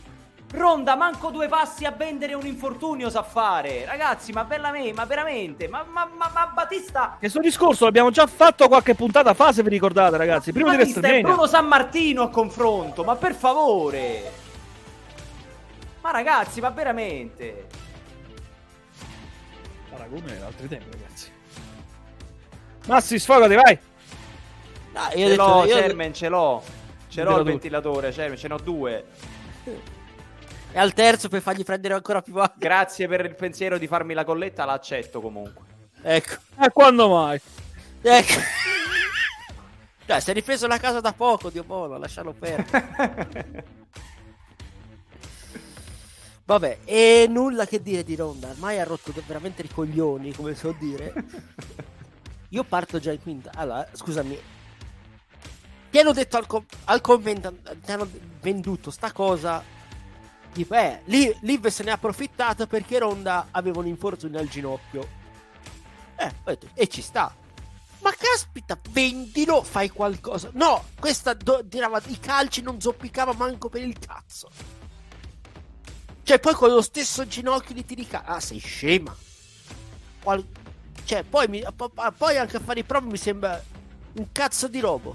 Ronda, 0.52 0.96
manco 0.96 1.30
due 1.30 1.48
passi 1.48 1.86
a 1.86 1.90
vendere 1.90 2.34
un 2.34 2.46
infortunio 2.46 3.08
sa 3.10 3.22
fare. 3.22 3.84
Ragazzi, 3.86 4.32
ma 4.32 4.44
bella 4.44 4.70
me, 4.70 4.92
ma 4.92 5.06
veramente, 5.06 5.66
ma, 5.66 5.82
ma, 5.90 6.08
ma, 6.14 6.30
ma 6.32 6.46
Batista... 6.54 7.16
Questo 7.18 7.40
discorso 7.40 7.84
l'abbiamo 7.84 8.10
già 8.10 8.26
fatto 8.26 8.68
qualche 8.68 8.94
puntata 8.94 9.32
fa, 9.32 9.50
se 9.50 9.62
vi 9.62 9.70
ricordate, 9.70 10.18
ragazzi. 10.18 10.52
Prima 10.52 10.72
di 10.72 10.76
Batista 10.76 10.98
è 10.98 11.02
WrestleMania. 11.02 11.32
Bruno 11.34 11.48
San 11.48 11.66
Martino 11.66 12.22
a 12.22 12.28
confronto, 12.28 13.02
ma 13.02 13.16
per 13.16 13.34
favore. 13.34 14.40
Ma 16.02 16.10
ragazzi, 16.10 16.60
ma 16.60 16.70
veramente. 16.70 17.66
Paragone 19.90 20.36
ad 20.36 20.42
altri 20.42 20.68
tempi, 20.68 20.90
ragazzi. 20.90 21.30
Massi, 22.86 23.18
sfogati, 23.18 23.54
vai. 23.54 23.78
No, 24.92 25.00
io 25.02 25.10
Ce 25.10 25.28
detto, 25.28 25.44
l'ho, 25.46 25.64
io- 25.64 25.74
Chairman, 25.76 26.12
ce 26.14 26.28
l'ho. 26.28 26.62
Ce 27.08 27.22
l'ho 27.22 27.38
il 27.38 27.44
Ventilatore. 27.44 28.10
Chairman, 28.10 28.36
ce 28.38 28.48
ne 28.48 28.54
ho 28.54 28.58
due. 28.58 29.04
E 30.74 30.78
al 30.78 30.92
terzo 30.94 31.28
per 31.28 31.42
fargli 31.42 31.62
prendere 31.64 31.94
ancora 31.94 32.20
più 32.22 32.34
aria. 32.36 32.54
Grazie 32.56 33.06
per 33.06 33.24
il 33.24 33.34
pensiero 33.34 33.78
di 33.78 33.86
farmi 33.86 34.14
la 34.14 34.24
colletta, 34.24 34.64
l'accetto 34.64 35.20
comunque. 35.20 35.64
Ecco, 36.02 36.34
E 36.60 36.70
quando 36.70 37.08
mai? 37.08 37.40
ecco. 38.02 38.32
Dai, 40.04 40.20
si 40.20 40.30
è 40.30 40.32
ripreso 40.34 40.66
la 40.66 40.78
casa 40.78 41.00
da 41.00 41.12
poco, 41.12 41.48
Dio 41.50 41.62
buono, 41.62 41.96
lascialo 41.98 42.32
perdere. 42.32 43.64
Vabbè, 46.44 46.80
e 46.84 47.26
nulla 47.28 47.66
che 47.66 47.80
dire 47.80 48.02
di 48.02 48.16
Ronda, 48.16 48.48
ormai 48.48 48.78
ha 48.80 48.84
rotto 48.84 49.12
veramente 49.26 49.62
i 49.62 49.68
coglioni, 49.68 50.34
come 50.34 50.54
so 50.54 50.74
dire. 50.78 51.12
Io 52.50 52.64
parto 52.64 52.98
già 52.98 53.12
in 53.12 53.22
quinta. 53.22 53.50
Allora, 53.54 53.86
scusami. 53.92 54.38
Ti 55.90 55.98
hanno 55.98 56.12
detto 56.12 56.36
al, 56.36 56.46
com- 56.46 56.64
al 56.84 57.00
commento, 57.00 57.54
ti 57.84 57.92
hanno 57.92 58.08
venduto 58.40 58.90
sta 58.90 59.12
cosa. 59.12 59.62
Tipo, 60.52 60.74
eh, 60.74 61.00
Liv 61.04 61.36
Liv 61.42 61.66
se 61.68 61.82
ne 61.82 61.90
ha 61.92 61.94
approfittato 61.94 62.66
perché 62.66 62.98
Ronda 62.98 63.48
aveva 63.50 63.78
un 63.78 63.86
infortunio 63.86 64.38
al 64.38 64.48
ginocchio. 64.48 65.06
Eh, 66.16 66.32
detto, 66.44 66.68
e 66.74 66.88
ci 66.88 67.00
sta. 67.02 67.34
Ma 68.00 68.12
caspita, 68.18 68.78
vendilo, 68.90 69.62
fai 69.62 69.88
qualcosa. 69.90 70.50
No, 70.54 70.86
questa 70.98 71.34
do- 71.34 71.64
tirava 71.68 72.00
i 72.06 72.18
calci, 72.18 72.60
non 72.60 72.80
zoppicava 72.80 73.32
manco 73.32 73.68
per 73.68 73.82
il 73.82 73.98
cazzo. 73.98 74.50
Cioè, 76.32 76.40
poi 76.40 76.54
con 76.54 76.70
lo 76.70 76.80
stesso 76.80 77.26
ginocchio 77.26 77.74
li 77.74 77.84
tiri 77.84 78.06
ca- 78.06 78.22
Ah, 78.24 78.40
sei 78.40 78.58
scema. 78.58 79.14
Qual- 80.22 80.42
cioè, 81.04 81.24
poi, 81.24 81.46
mi- 81.46 81.62
po- 81.76 81.90
po- 81.90 82.10
poi 82.16 82.38
anche 82.38 82.56
a 82.56 82.60
fare 82.60 82.80
i 82.80 82.84
prove 82.84 83.06
mi 83.10 83.18
sembra 83.18 83.62
un 84.14 84.26
cazzo 84.32 84.66
di 84.66 84.80
robot. 84.80 85.14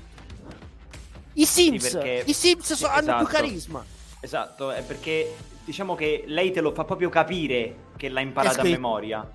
I 1.34 1.46
Sims, 1.48 1.90
perché- 1.90 2.24
i 2.28 2.34
Sims 2.34 2.72
so- 2.74 2.86
hanno 2.86 3.00
più 3.02 3.12
esatto. 3.14 3.26
carisma. 3.26 3.84
Esatto, 4.20 4.70
è 4.70 4.84
perché 4.84 5.34
diciamo 5.66 5.96
che 5.96 6.24
lei 6.28 6.52
te 6.52 6.62
lo 6.62 6.72
fa 6.72 6.84
proprio 6.84 7.10
capire 7.10 7.76
che 7.98 8.10
l'ha 8.10 8.22
imparata 8.22 8.58
a 8.58 8.60
scritto. 8.62 8.76
memoria. 8.80 9.28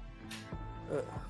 Eh, 0.89 1.21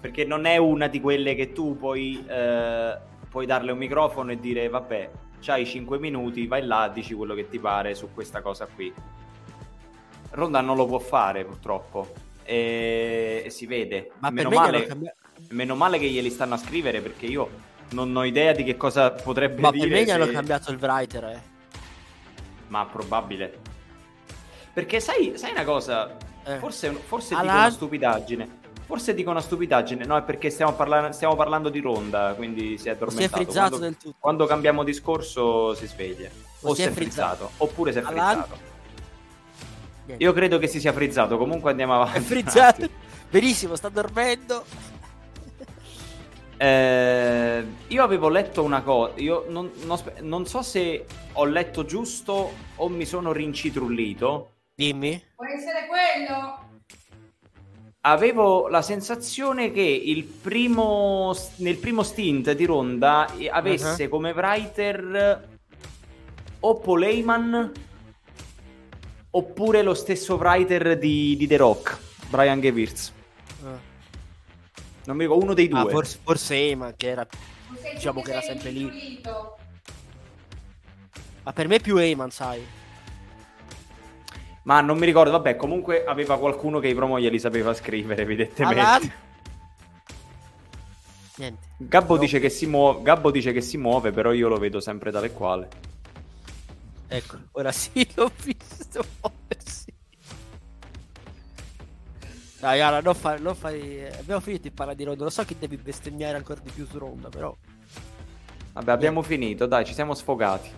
Perché 0.00 0.24
non 0.24 0.44
è 0.44 0.56
una 0.56 0.86
di 0.86 1.00
quelle 1.00 1.34
che 1.34 1.52
tu 1.52 1.76
puoi, 1.76 2.24
eh, 2.28 2.96
puoi 3.28 3.44
darle 3.44 3.72
un 3.72 3.78
microfono 3.78 4.30
e 4.30 4.38
dire 4.38 4.68
vabbè, 4.68 5.10
c'hai 5.40 5.66
5 5.66 5.98
minuti, 5.98 6.46
vai 6.46 6.64
là, 6.64 6.88
dici 6.94 7.12
quello 7.12 7.34
che 7.34 7.48
ti 7.48 7.58
pare 7.58 7.96
su 7.96 8.10
questa 8.14 8.40
cosa 8.40 8.68
qui. 8.72 8.92
Ronda 10.30 10.60
non 10.60 10.76
lo 10.76 10.86
può 10.86 10.98
fare 10.98 11.44
purtroppo 11.44 12.12
e, 12.44 13.42
e 13.46 13.50
si 13.50 13.66
vede. 13.66 14.10
Ma 14.18 14.30
meno, 14.30 14.50
male, 14.50 14.86
cambiato. 14.86 15.16
meno 15.50 15.74
male 15.74 15.98
che 15.98 16.06
glieli 16.08 16.30
stanno 16.30 16.54
a 16.54 16.58
scrivere 16.58 17.00
perché 17.00 17.26
io 17.26 17.48
non 17.90 18.14
ho 18.16 18.24
idea 18.24 18.52
di 18.52 18.64
che 18.64 18.76
cosa 18.76 19.10
potrebbe 19.12 19.60
Ma 19.60 19.70
dire. 19.70 19.86
per 19.88 19.96
me 19.98 20.04
gli 20.04 20.10
hanno 20.10 20.24
se- 20.26 20.32
cambiato 20.32 20.70
il 20.72 20.78
writer, 20.80 21.24
eh. 21.24 21.42
Ma 22.68 22.84
probabile. 22.86 23.58
Perché 24.72 25.00
sai, 25.00 25.32
sai 25.36 25.52
una 25.52 25.64
cosa? 25.64 26.16
Eh. 26.44 26.58
Forse, 26.58 26.90
forse 26.92 27.34
Alan- 27.34 27.46
dico 27.46 27.58
una 27.60 27.70
stupidaggine. 27.70 28.48
Forse 28.86 29.14
dico 29.14 29.30
una 29.30 29.40
stupidaggine. 29.40 30.04
No, 30.04 30.16
è 30.16 30.22
perché 30.22 30.50
stiamo, 30.50 30.74
parla- 30.74 31.12
stiamo 31.12 31.34
parlando 31.34 31.70
di 31.70 31.80
ronda, 31.80 32.34
quindi 32.36 32.70
si 32.70 32.74
è 32.74 32.78
Si 32.78 32.88
è 32.88 32.90
addormentato. 32.92 33.36
frizzato 33.42 33.68
quando, 33.68 33.78
del 33.78 33.96
tutto. 33.96 34.16
quando 34.18 34.46
cambiamo 34.46 34.84
discorso 34.84 35.74
si 35.74 35.86
sveglia. 35.86 36.28
O 36.62 36.70
O 36.70 36.74
si 36.74 36.82
si 36.82 36.88
è 36.88 36.90
è 36.90 36.94
frizzato. 36.94 37.50
Oppure 37.58 37.92
si 37.92 37.98
è 37.98 38.02
frizzato. 38.02 38.65
Niente. 40.06 40.22
Io 40.22 40.32
credo 40.32 40.58
che 40.58 40.66
si 40.66 40.80
sia 40.80 40.92
frizzato. 40.92 41.36
Comunque 41.36 41.70
andiamo 41.70 41.94
avanti. 41.94 42.18
È 42.18 42.20
frizzato. 42.20 42.88
Benissimo, 43.28 43.76
sta 43.76 43.88
dormendo. 43.88 44.64
Eh, 46.58 47.64
io 47.88 48.02
avevo 48.02 48.30
letto 48.30 48.62
una 48.62 48.80
cosa. 48.80 49.12
Io 49.16 49.44
non, 49.50 49.70
non 49.84 49.98
non 50.22 50.46
so 50.46 50.62
se 50.62 51.04
ho 51.32 51.44
letto 51.44 51.84
giusto 51.84 52.50
o 52.76 52.88
mi 52.88 53.04
sono 53.04 53.30
rincitrullito. 53.30 54.52
Dimmi. 54.74 55.22
Può 55.34 55.44
essere 55.44 55.86
quello? 55.86 56.66
avevo 58.06 58.68
la 58.68 58.82
sensazione 58.82 59.72
che 59.72 59.82
il 59.82 60.24
primo, 60.24 61.34
nel 61.56 61.76
primo 61.76 62.02
stint 62.02 62.52
di 62.52 62.64
Ronda 62.64 63.32
avesse 63.50 64.04
uh-huh. 64.04 64.08
come 64.08 64.30
writer 64.30 65.48
o 66.60 66.78
Paul 66.78 67.02
Heyman 67.02 67.72
oppure 69.36 69.82
lo 69.82 69.94
stesso 69.94 70.36
writer 70.36 70.98
di, 70.98 71.36
di 71.36 71.46
The 71.46 71.56
Rock, 71.56 71.98
Brian 72.28 72.60
Gewirtz. 72.60 73.12
Uh. 73.62 73.66
Non 75.04 75.16
mi 75.16 75.24
ricordo, 75.24 75.44
uno 75.44 75.54
dei 75.54 75.66
ah, 75.66 75.80
due. 75.80 75.90
Ah, 75.90 75.92
forse, 75.92 76.18
forse 76.22 76.54
Heyman, 76.54 76.94
che 76.96 77.08
era, 77.08 77.26
diciamo 77.94 78.22
che 78.22 78.30
era 78.30 78.40
sempre 78.40 78.70
lì. 78.70 79.20
Ma 81.42 81.52
per 81.52 81.68
me 81.68 81.78
più 81.78 81.96
Heyman, 81.96 82.30
sai. 82.30 82.64
Ma 84.62 84.80
non 84.80 84.98
mi 84.98 85.06
ricordo, 85.06 85.30
vabbè, 85.30 85.54
comunque 85.54 86.04
aveva 86.04 86.38
qualcuno 86.38 86.80
che 86.80 86.88
i 86.88 86.94
promo 86.94 87.20
glieli 87.20 87.38
sapeva 87.38 87.72
scrivere, 87.72 88.22
evidentemente. 88.22 88.80
Allora... 88.80 88.98
Niente. 91.36 91.66
Gabbo, 91.76 92.14
no. 92.14 92.20
dice 92.20 92.40
che 92.40 92.48
si 92.48 92.66
muove, 92.66 93.02
Gabbo 93.02 93.30
dice 93.30 93.52
che 93.52 93.60
si 93.60 93.76
muove, 93.76 94.10
però 94.10 94.32
io 94.32 94.48
lo 94.48 94.56
vedo 94.56 94.80
sempre 94.80 95.12
tale 95.12 95.30
quale. 95.30 95.68
Ecco, 97.08 97.38
ora 97.52 97.72
sì, 97.72 98.06
l'ho 98.14 98.30
visto 98.42 99.04
muoversi. 99.20 99.94
Dai, 102.58 102.80
allora, 102.80 103.02
non 103.02 103.14
fai, 103.14 103.40
non 103.40 103.54
fai... 103.54 104.06
Abbiamo 104.06 104.40
finito 104.40 104.62
di 104.62 104.70
parlare 104.70 104.96
di 104.96 105.04
Ronda. 105.04 105.24
Lo 105.24 105.30
so 105.30 105.44
che 105.44 105.56
devi 105.58 105.76
bestemmiare 105.76 106.36
ancora 106.36 106.60
di 106.60 106.70
più 106.70 106.86
su 106.86 106.98
Ronda, 106.98 107.28
però... 107.28 107.54
Vabbè, 108.72 108.90
abbiamo 108.90 109.20
Niente. 109.20 109.36
finito, 109.36 109.66
dai, 109.66 109.84
ci 109.84 109.94
siamo 109.94 110.14
sfogati. 110.14 110.70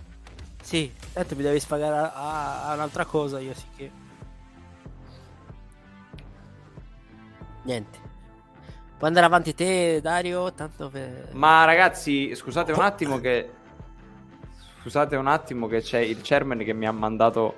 Sì, 0.61 0.93
tanto 1.13 1.35
mi 1.35 1.41
devi 1.41 1.59
spagare 1.59 1.95
a, 1.95 2.13
a, 2.13 2.69
a 2.69 2.73
un'altra 2.75 3.05
cosa 3.05 3.39
io 3.39 3.53
sì 3.53 3.65
che... 3.75 3.91
Niente. 7.63 7.97
Puoi 8.97 9.09
andare 9.09 9.25
avanti 9.25 9.55
te, 9.55 9.99
Dario? 10.01 10.53
Tanto 10.53 10.89
per... 10.89 11.29
Ma 11.33 11.63
ragazzi, 11.63 12.35
scusate 12.35 12.71
un 12.73 12.81
attimo 12.81 13.19
che... 13.19 13.49
Scusate 14.81 15.15
un 15.15 15.27
attimo 15.27 15.67
che 15.67 15.81
c'è 15.81 15.99
il 15.99 16.19
chairman 16.21 16.59
che 16.59 16.73
mi 16.73 16.87
ha 16.87 16.91
mandato 16.91 17.57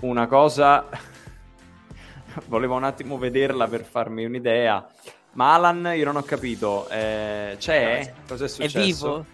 una 0.00 0.26
cosa... 0.26 0.86
Volevo 2.46 2.76
un 2.76 2.84
attimo 2.84 3.18
vederla 3.18 3.68
per 3.68 3.84
farmi 3.84 4.24
un'idea. 4.24 4.86
Ma 5.32 5.54
Alan, 5.54 5.92
io 5.94 6.04
non 6.04 6.16
ho 6.16 6.22
capito. 6.22 6.88
Eh, 6.88 7.56
c'è? 7.58 8.14
Cos'è 8.26 8.48
successo? 8.48 8.78
È 8.78 8.82
vivo? 8.82 9.26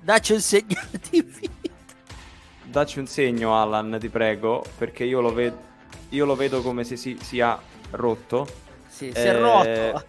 Dacci 0.00 0.32
un 0.32 0.40
segnale 0.40 1.00
di 1.10 1.22
vita 1.22 1.60
dacci 2.70 3.00
un 3.00 3.06
segno, 3.06 3.60
Alan, 3.60 3.96
ti 3.98 4.08
prego, 4.08 4.64
perché 4.78 5.04
io 5.04 5.20
lo, 5.20 5.32
ved- 5.34 5.56
io 6.10 6.24
lo 6.24 6.36
vedo 6.36 6.62
come 6.62 6.84
se 6.84 6.96
si 6.96 7.18
sia 7.20 7.58
rotto. 7.90 8.46
Sì, 8.86 9.08
eh, 9.08 9.14
si 9.14 9.26
è 9.26 9.38
rotto. 9.38 10.04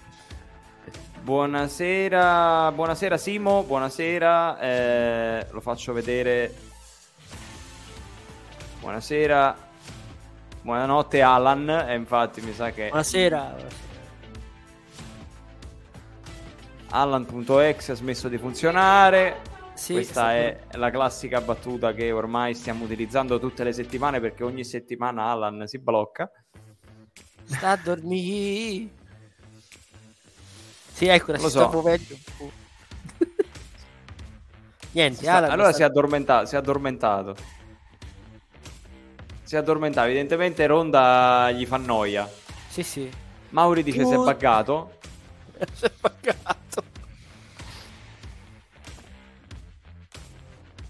Buonasera, 1.24 2.72
buonasera 2.72 3.16
Simo, 3.16 3.62
buonasera, 3.62 4.60
eh, 4.60 5.48
lo 5.52 5.62
faccio 5.62 5.94
vedere. 5.94 6.52
Buonasera, 8.80 9.56
buonanotte 10.64 11.22
Alan, 11.22 11.70
e 11.70 11.94
infatti 11.94 12.42
mi 12.42 12.52
sa 12.54 12.72
che... 12.72 12.88
Buonasera. 12.88 13.56
Alan.exe 16.90 17.92
ha 17.92 17.96
smesso 17.96 18.28
di 18.28 18.40
funzionare. 18.40 19.42
Sì, 19.76 19.94
Questa 19.94 20.34
è 20.34 20.60
la 20.72 20.90
classica 20.90 21.40
battuta 21.40 21.94
che 21.94 22.12
ormai 22.12 22.56
stiamo 22.56 22.86
utilizzando 22.86 23.40
tutte 23.40 23.64
le 23.64 23.74
settimane 23.74 24.20
perché 24.20 24.44
ogni 24.44 24.64
settimana 24.64 25.26
Alan 25.26 25.68
si 25.68 25.78
blocca. 25.78 26.32
Sta 27.44 27.70
a 27.70 27.76
dormire. 27.78 29.01
Sì, 31.02 31.08
ecco, 31.08 31.36
si 31.36 31.42
so. 31.42 31.50
sta 31.50 31.68
muovendo. 31.68 32.16
Niente, 34.92 35.18
si 35.18 35.24
sta... 35.24 35.38
Allora 35.50 35.72
si, 35.72 35.82
è 35.82 35.86
addormentato, 35.86 36.46
si 36.46 36.54
è 36.54 36.58
addormentato. 36.60 37.36
Si 39.42 39.56
è 39.56 39.58
addormentato. 39.58 40.06
Evidentemente 40.06 40.68
Ronda 40.68 41.50
gli 41.50 41.66
fa 41.66 41.78
noia. 41.78 42.30
Sì, 42.70 42.84
sì. 42.84 43.10
Mauri 43.50 43.82
dice 43.82 44.06
si 44.06 44.14
è 44.14 44.16
buggato. 44.16 45.00
si 45.74 45.86
è 45.86 45.92
buggato. 46.00 46.84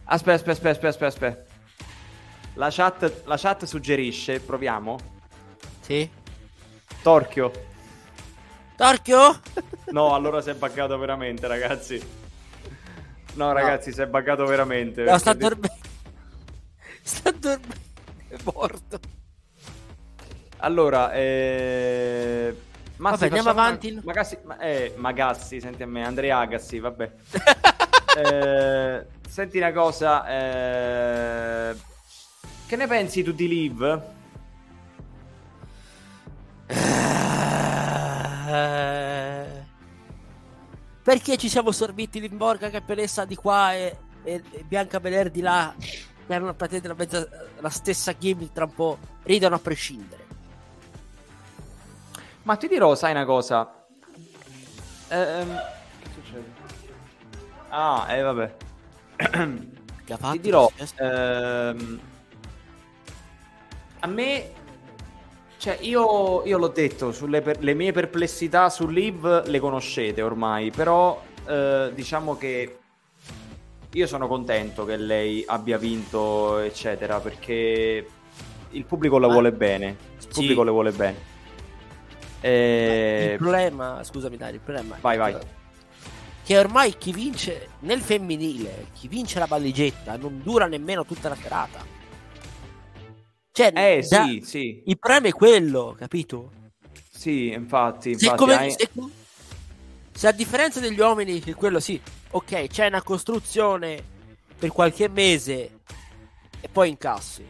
Aspetta, 0.03 0.33
aspetta, 0.33 0.51
aspetta, 0.51 0.87
aspetta, 0.89 1.05
aspetta. 1.05 1.49
La 2.55 2.67
chat, 2.69 3.21
la 3.23 3.37
chat 3.37 3.63
suggerisce, 3.63 4.41
proviamo? 4.41 4.99
Sì. 5.79 6.09
Torchio. 7.01 7.69
Torchio? 8.81 9.39
No, 9.91 10.15
allora 10.15 10.41
si 10.41 10.49
è 10.49 10.55
buggato 10.55 10.97
veramente, 10.97 11.45
ragazzi. 11.45 12.01
No, 13.33 13.45
no. 13.45 13.53
ragazzi, 13.53 13.93
si 13.93 14.01
è 14.01 14.07
buggato 14.07 14.43
veramente. 14.47 15.03
No, 15.03 15.19
sta 15.19 15.33
dormendo. 15.33 15.75
Sta 17.03 17.29
dormendo. 17.29 17.75
È 18.27 18.37
morto. 18.43 18.99
Allora, 20.57 21.13
eh... 21.13 22.55
Massi, 22.97 23.19
vabbè, 23.19 23.25
andiamo 23.25 23.49
avanti. 23.49 23.91
Una... 23.91 24.01
Magassi, 24.03 24.37
eh, 24.59 24.93
Magassi, 24.95 25.59
senti 25.59 25.83
a 25.83 25.87
me, 25.87 26.03
Andrea 26.03 26.39
Agassi, 26.39 26.79
vabbè. 26.79 27.11
eh, 28.17 29.05
senti 29.29 29.57
una 29.57 29.71
cosa, 29.73 30.27
eh... 30.27 31.75
che 32.65 32.75
ne 32.75 32.87
pensi 32.87 33.21
tu 33.21 33.31
di 33.31 33.47
Liv? 33.47 34.01
Eh... 38.51 39.69
Perché 41.03 41.37
ci 41.37 41.49
siamo 41.49 41.71
sorbiti 41.71 42.19
l'imborga 42.19 42.69
campionessa 42.69 43.25
di 43.25 43.35
qua 43.35 43.73
e, 43.73 43.97
e, 44.23 44.43
e 44.51 44.63
Bianca 44.63 44.99
Belair 44.99 45.31
di 45.31 45.41
là? 45.41 45.73
Che 45.77 46.33
hanno 46.33 46.53
praticamente 46.53 47.29
la, 47.59 47.69
stessa 47.69 48.15
gimmick 48.15 48.53
tra 48.53 48.65
un 48.65 48.73
po'. 48.73 48.97
Ridono 49.23 49.55
a 49.55 49.59
prescindere. 49.59 50.25
Ma 52.43 52.55
ti 52.55 52.67
dirò, 52.67 52.93
sai 52.95 53.11
una 53.11 53.25
cosa? 53.25 53.85
Ehm... 55.07 55.61
Che 55.99 56.09
succede? 56.13 56.51
Ah, 57.69 58.05
e 58.09 58.17
eh, 58.17 58.21
vabbè. 58.21 58.55
che? 60.05 60.17
Ti 60.17 60.39
dirò, 60.39 60.69
ehm, 60.97 61.99
a 63.99 64.07
me, 64.07 64.51
cioè 65.61 65.77
io, 65.81 66.43
io 66.43 66.57
l'ho 66.57 66.69
detto, 66.69 67.11
sulle 67.11 67.43
per, 67.43 67.61
le 67.61 67.75
mie 67.75 67.91
perplessità 67.91 68.67
su 68.71 68.87
Liv 68.87 69.45
le 69.45 69.59
conoscete 69.59 70.23
ormai, 70.23 70.71
però 70.71 71.21
eh, 71.47 71.91
diciamo 71.93 72.35
che 72.35 72.79
io 73.91 74.07
sono 74.07 74.27
contento 74.27 74.85
che 74.85 74.97
lei 74.97 75.43
abbia 75.45 75.77
vinto, 75.77 76.57
eccetera, 76.57 77.19
perché 77.19 78.07
il 78.71 78.85
pubblico 78.85 79.19
la 79.19 79.27
vuole 79.27 79.51
bene. 79.51 79.97
Il 80.19 80.27
pubblico 80.33 80.61
sì. 80.61 80.65
le 80.65 80.71
vuole 80.71 80.91
bene. 80.93 81.17
E... 82.39 83.29
Il 83.33 83.37
problema, 83.37 84.03
scusami 84.03 84.37
Dario, 84.37 84.55
il 84.55 84.61
problema 84.61 84.97
vai, 84.99 85.17
vai 85.17 85.37
che 86.43 86.57
ormai 86.57 86.97
chi 86.97 87.13
vince 87.13 87.69
nel 87.81 88.01
femminile, 88.01 88.87
chi 88.93 89.07
vince 89.07 89.37
la 89.37 89.45
valigetta 89.45 90.17
non 90.17 90.41
dura 90.43 90.65
nemmeno 90.65 91.05
tutta 91.05 91.29
la 91.29 91.35
serata. 91.35 92.00
Cioè, 93.51 93.71
eh, 93.75 94.05
da, 94.07 94.25
sì, 94.25 94.41
sì. 94.45 94.83
Il 94.85 94.97
problema 94.97 95.27
è 95.27 95.31
quello, 95.31 95.95
capito? 95.97 96.51
Sì, 97.09 97.51
infatti. 97.51 98.11
infatti 98.11 98.25
se, 98.25 98.35
come, 98.35 98.55
hai... 98.55 98.71
se, 98.71 98.89
se, 100.13 100.27
a 100.27 100.31
differenza 100.31 100.79
degli 100.79 100.99
uomini, 100.99 101.39
che 101.39 101.53
quello 101.53 101.79
sì, 101.79 101.99
ok, 102.31 102.67
c'è 102.67 102.87
una 102.87 103.03
costruzione 103.03 104.03
per 104.57 104.71
qualche 104.71 105.09
mese 105.09 105.79
e 106.59 106.67
poi 106.71 106.89
incassi. 106.89 107.45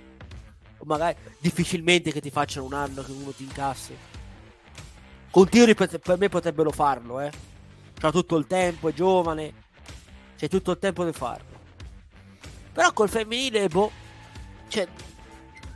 O 0.77 0.85
magari 0.85 1.15
difficilmente 1.37 2.11
che 2.11 2.21
ti 2.21 2.31
facciano 2.31 2.65
un 2.65 2.73
anno 2.73 3.03
che 3.03 3.11
uno 3.11 3.31
ti 3.31 3.43
incassi. 3.43 3.95
Continui 5.29 5.75
per, 5.75 5.99
per 5.99 6.17
me 6.17 6.29
potrebbero 6.29 6.71
farlo, 6.71 7.19
eh 7.19 7.49
ha 8.07 8.11
tutto 8.11 8.35
il 8.37 8.47
tempo, 8.47 8.89
è 8.89 8.93
giovane, 8.93 9.53
c'è 10.37 10.47
tutto 10.47 10.71
il 10.71 10.79
tempo 10.79 11.05
di 11.05 11.11
farlo. 11.11 11.59
Però 12.73 12.91
col 12.93 13.09
femminile, 13.09 13.67
boh, 13.67 13.91
cioè, 14.69 14.87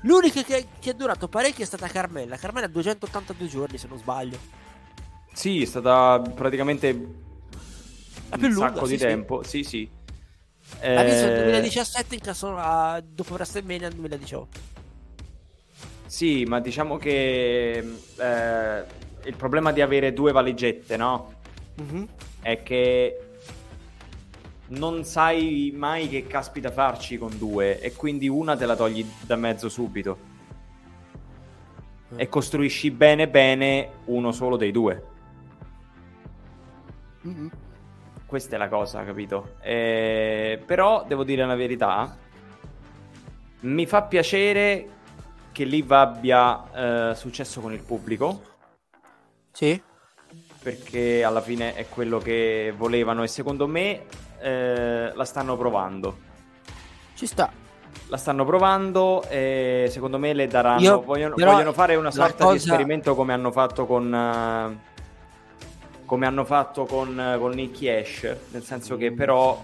l'unica 0.05 0.41
che, 0.41 0.67
che, 0.79 0.91
è 0.91 0.93
durato 0.93 1.27
parecchio 1.27 1.63
è 1.63 1.67
stata 1.67 1.87
Carmella. 1.87 2.37
Carmella 2.37 2.65
ha 2.65 2.69
282 2.69 3.47
giorni, 3.47 3.77
se 3.77 3.87
non 3.87 3.97
sbaglio. 3.97 4.37
Sì, 5.33 5.61
è 5.61 5.65
stata 5.65 6.19
praticamente 6.33 7.07
la 8.29 8.37
più 8.37 8.47
un 8.47 8.53
lunga, 8.53 8.73
sacco 8.73 8.85
sì, 8.85 8.91
di 8.93 8.97
sì. 8.97 9.05
tempo. 9.05 9.43
Sì, 9.43 9.63
sì. 9.63 9.89
Eh... 10.79 10.95
Adesso 10.95 11.25
nel 11.25 11.43
2017 11.43 12.15
incassò 12.15 12.55
a... 12.57 13.01
dopo 13.05 13.33
WrestleMania 13.33 13.87
nel 13.89 13.97
2018. 13.97 14.73
Sì, 16.05 16.45
ma 16.45 16.59
diciamo 16.59 16.97
che 16.97 17.77
eh, 17.77 18.83
il 19.25 19.35
problema 19.35 19.71
di 19.71 19.81
avere 19.81 20.13
due 20.13 20.31
valigette, 20.31 20.97
no? 20.97 21.33
mm-hmm. 21.81 22.03
è 22.41 22.63
che 22.63 23.34
non 24.67 25.03
sai 25.03 25.71
mai 25.75 26.07
che 26.09 26.25
caspita 26.27 26.71
farci 26.71 27.17
con 27.17 27.37
due 27.37 27.79
e 27.79 27.93
quindi 27.93 28.27
una 28.27 28.55
te 28.55 28.65
la 28.65 28.75
togli 28.75 29.05
da 29.21 29.35
mezzo 29.35 29.69
subito. 29.69 30.33
e 32.17 32.29
costruisci 32.29 32.91
bene 32.91 33.27
bene 33.27 33.89
uno 34.05 34.31
solo 34.31 34.55
dei 34.55 34.71
due. 34.71 35.03
Mm-mm. 37.27 37.49
Questa 38.25 38.55
è 38.55 38.57
la 38.57 38.69
cosa, 38.69 39.03
capito? 39.03 39.55
Eh, 39.61 40.61
però 40.65 41.03
devo 41.05 41.23
dire 41.23 41.45
la 41.45 41.55
verità, 41.55 42.15
mi 43.61 43.85
fa 43.85 44.03
piacere 44.03 44.89
che 45.51 45.63
Liv 45.65 45.91
abbia 45.91 47.11
eh, 47.11 47.15
successo 47.15 47.59
con 47.61 47.73
il 47.73 47.81
pubblico, 47.81 48.41
Sì. 49.51 49.81
perché 50.61 51.23
alla 51.23 51.41
fine 51.41 51.75
è 51.75 51.87
quello 51.89 52.17
che 52.19 52.73
volevano 52.75 53.23
e 53.23 53.27
secondo 53.27 53.67
me 53.67 54.05
eh, 54.45 55.11
la 55.15 55.25
stanno 55.25 55.57
provando. 55.57 56.17
Ci 57.15 57.25
sta. 57.25 57.51
La 58.07 58.17
stanno 58.17 58.45
provando 58.45 59.23
e 59.29 59.87
secondo 59.89 60.19
me 60.19 60.33
le 60.33 60.45
daranno. 60.47 60.81
Io- 60.81 61.01
vogliono, 61.01 61.33
vogliono 61.35 61.73
fare 61.73 61.95
una 61.95 62.11
sorta 62.11 62.43
cosa- 62.43 62.51
di 62.51 62.57
esperimento 62.57 63.15
come 63.15 63.33
hanno 63.33 63.51
fatto 63.51 63.85
con. 63.87 64.13
eh, 64.13 64.93
come 66.05 66.27
hanno 66.27 66.45
fatto 66.45 66.85
con, 66.85 67.35
con 67.39 67.51
Nicky 67.53 67.87
Ash. 67.89 68.35
Nel 68.51 68.63
senso 68.63 68.95
che, 68.95 69.11
però, 69.11 69.59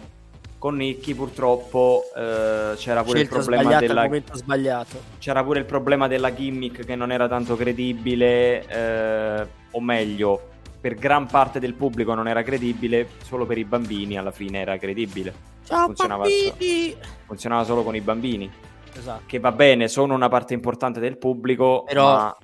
con 0.57 0.75
Nicky 0.77 1.13
purtroppo 1.13 2.01
eh, 2.17 2.73
c'era 2.77 3.03
pure 3.03 3.19
il 3.19 3.25
Scelta 3.27 3.35
problema 3.43 3.61
sbagliata 3.77 4.01
al 4.01 4.09
della. 4.09 4.23
sbagliato. 4.33 5.01
C'era 5.19 5.43
pure 5.43 5.59
il 5.59 5.65
problema 5.65 6.07
della 6.07 6.33
gimmick 6.33 6.83
che 6.83 6.95
non 6.95 7.11
era 7.11 7.27
tanto 7.27 7.55
credibile. 7.55 8.65
eh, 8.67 9.47
o 9.73 9.79
meglio, 9.79 10.49
per 10.81 10.95
gran 10.95 11.27
parte 11.27 11.59
del 11.59 11.75
pubblico 11.75 12.15
non 12.15 12.27
era 12.27 12.41
credibile, 12.41 13.07
solo 13.23 13.45
per 13.45 13.59
i 13.59 13.63
bambini 13.65 14.17
alla 14.17 14.31
fine 14.31 14.59
era 14.61 14.77
credibile. 14.77 15.33
Ciao 15.63 15.85
Funzionava 15.85 16.23
bambini! 16.23 16.95
Funzionava 17.27 17.63
solo 17.63 17.83
con 17.83 17.95
i 17.95 18.01
bambini 18.01 18.51
Esatto. 18.93 19.21
che 19.27 19.39
va 19.39 19.51
bene, 19.51 19.87
sono 19.87 20.15
una 20.15 20.27
parte 20.27 20.55
importante 20.55 20.99
del 20.99 21.17
pubblico, 21.17 21.83
Però- 21.85 22.05
ma 22.15 22.37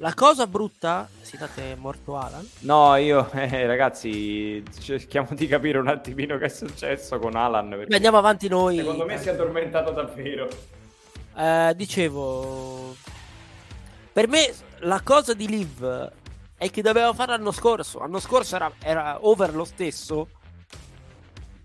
La 0.00 0.12
cosa 0.12 0.46
brutta, 0.46 1.08
sì, 1.22 1.38
date 1.38 1.74
morto 1.78 2.18
Alan. 2.18 2.46
no, 2.60 2.94
io 2.96 3.30
eh, 3.32 3.66
ragazzi, 3.66 4.62
cerchiamo 4.78 5.28
di 5.32 5.46
capire 5.46 5.78
un 5.78 5.88
attimino 5.88 6.36
che 6.36 6.44
è 6.44 6.48
successo 6.48 7.18
con 7.18 7.34
Alan, 7.34 7.86
andiamo 7.90 8.18
avanti 8.18 8.46
noi. 8.46 8.76
secondo 8.76 9.06
me 9.06 9.16
si 9.18 9.28
è 9.28 9.32
addormentato 9.32 9.90
davvero. 9.92 10.48
Eh, 11.34 11.72
dicevo, 11.76 12.94
per 14.12 14.28
me 14.28 14.52
la 14.80 15.00
cosa 15.02 15.32
di 15.32 15.48
Liv 15.48 16.10
è 16.56 16.70
che 16.70 16.82
doveva 16.82 17.12
fare 17.12 17.32
l'anno 17.32 17.52
scorso. 17.52 17.98
L'anno 18.00 18.18
scorso 18.18 18.56
era, 18.56 18.72
era 18.80 19.26
over 19.26 19.54
lo 19.54 19.64
stesso. 19.64 20.28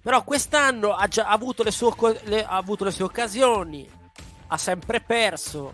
Però 0.02 0.24
quest'anno 0.24 0.94
ha 0.94 1.08
già 1.08 1.28
avuto 1.28 1.64
le 1.64 1.72
sue, 1.72 1.92
le- 2.24 2.44
ha 2.44 2.56
avuto 2.58 2.84
le 2.84 2.92
sue 2.92 3.06
occasioni. 3.06 3.88
Ha 4.48 4.58
sempre 4.58 5.00
perso. 5.02 5.74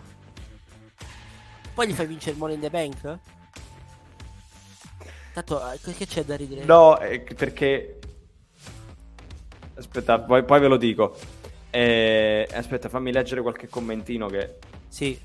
Poi 1.74 1.88
gli 1.88 1.92
fai 1.92 2.06
vincere 2.06 2.32
il 2.32 2.38
Money 2.38 2.54
in 2.56 2.60
the 2.60 2.70
Bank? 2.70 3.18
Tanto, 5.32 5.70
eh, 5.72 5.78
che 5.94 6.06
c'è 6.06 6.24
da 6.24 6.36
ridere? 6.36 6.64
No, 6.64 6.98
perché 7.36 7.98
aspetta, 9.74 10.20
poi, 10.20 10.44
poi 10.44 10.60
ve 10.60 10.66
lo 10.68 10.76
dico. 10.76 11.16
Eh, 11.70 12.48
aspetta, 12.52 12.88
fammi 12.88 13.12
leggere 13.12 13.42
qualche 13.42 13.68
commentino 13.68 14.26
che 14.28 14.56
Sì. 14.88 15.18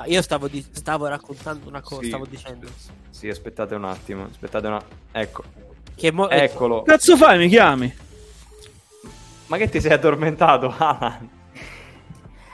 Ma 0.00 0.06
io 0.06 0.22
stavo, 0.22 0.48
di- 0.48 0.64
stavo 0.72 1.06
raccontando 1.08 1.68
una 1.68 1.82
cosa. 1.82 2.00
Sì. 2.00 2.08
Stavo 2.08 2.24
dicendo 2.26 2.68
Sì, 3.10 3.28
aspettate 3.28 3.74
un 3.74 3.84
attimo, 3.84 4.24
aspettate 4.30 4.66
una 4.66 4.82
Ecco. 5.12 5.44
che 5.94 6.10
mo- 6.10 6.30
Eccolo. 6.30 6.82
Cazzo 6.84 7.18
fai, 7.18 7.36
mi 7.36 7.48
chiami? 7.48 7.94
Ma 9.48 9.56
che 9.58 9.68
ti 9.68 9.78
sei 9.78 9.92
addormentato, 9.92 10.72
Alan? 10.78 11.28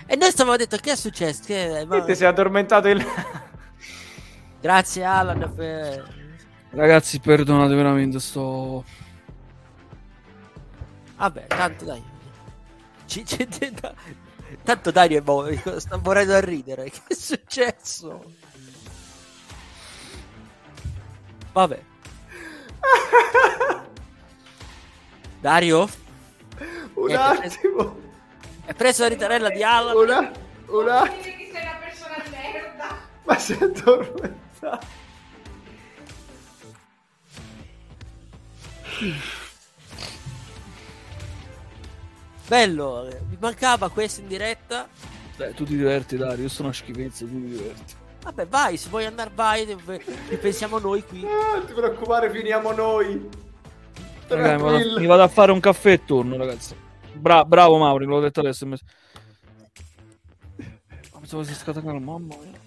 E 0.07 0.17
noi 0.17 0.31
stavamo 0.31 0.57
detto 0.57 0.77
che 0.79 0.93
è 0.93 0.97
successo? 0.97 1.43
Che- 1.47 1.85
ma- 1.87 2.01
Che 2.01 2.07
ti 2.07 2.15
sei 2.17 2.27
addormentato 2.27 2.89
il 2.89 3.05
Grazie 4.61 5.05
Alan 5.05 5.53
per... 5.55 6.15
Ragazzi, 6.71 7.21
perdonate 7.21 7.75
veramente, 7.77 8.19
sto... 8.19 8.85
Vabbè, 11.17 11.47
tanto 11.47 11.85
dai. 11.85 12.03
Ci- 13.07 13.25
ci- 13.25 13.47
Tanto 14.67 14.91
Dario 14.91 15.19
è 15.19 15.23
mo- 15.25 15.47
sta 15.79 15.97
morendo 15.97 16.35
a 16.35 16.41
ridere. 16.41 16.91
Che 16.91 17.01
è 17.07 17.15
successo? 17.15 18.25
Vabbè. 21.53 21.81
Dario? 25.41 25.89
Un 26.95 27.07
Niente, 27.07 27.47
attimo. 27.47 27.97
Hai 28.67 28.75
preso 28.75 29.03
la 29.03 29.09
ritarella 29.09 29.51
di 29.51 29.63
Alan? 29.63 29.97
Una, 29.97 30.33
una... 30.67 31.03
Dire 31.07 31.37
che 31.37 31.49
sei 31.53 31.63
una 31.63 31.77
persona 31.81 32.17
di 32.25 32.31
merda. 32.31 32.99
Ma 33.23 33.37
è 33.37 33.59
addormentato. 33.63 34.87
Bello, 42.47 43.09
eh, 43.09 43.21
mi 43.29 43.37
mancava 43.41 43.89
questo 43.91 44.21
in 44.21 44.29
diretta. 44.29 44.89
Dai, 45.37 45.53
tu 45.55 45.65
ti 45.65 45.77
diverti, 45.77 46.17
Dario, 46.17 46.45
io 46.45 46.49
sono 46.49 46.69
una 46.69 46.77
schifezza, 46.77 47.25
tu 47.25 47.31
ti 47.33 47.49
diverti. 47.49 47.95
Vabbè, 48.23 48.47
vai, 48.47 48.77
se 48.77 48.89
vuoi 48.89 49.05
andare 49.05 49.31
vai, 49.35 49.67
ci 50.29 50.37
pensiamo 50.37 50.79
noi 50.79 51.05
qui. 51.05 51.21
Non 51.21 51.65
ti 51.67 51.73
preoccupare, 51.73 52.31
finiamo 52.31 52.73
noi. 52.73 53.29
Raga, 54.29 54.57
mi, 54.57 54.63
vado 54.63 54.77
a, 54.77 54.99
mi 55.01 55.07
vado 55.07 55.23
a 55.23 55.29
fare 55.29 55.53
un 55.53 55.61
caffè 55.61 55.93
e 55.93 56.05
torno, 56.05 56.37
ragazzi. 56.37 56.75
Bra- 57.13 57.45
bravo 57.45 57.79
Mauri, 57.79 58.05
l'ho 58.05 58.21
detto 58.21 58.41
adesso. 58.41 58.67
Mi... 58.67 58.77
Ah, 61.13 61.19
Pensavo 61.19 61.45
si 61.45 61.55
scatenare, 61.55 61.99
mamma 61.99 62.35
mia. 62.43 62.65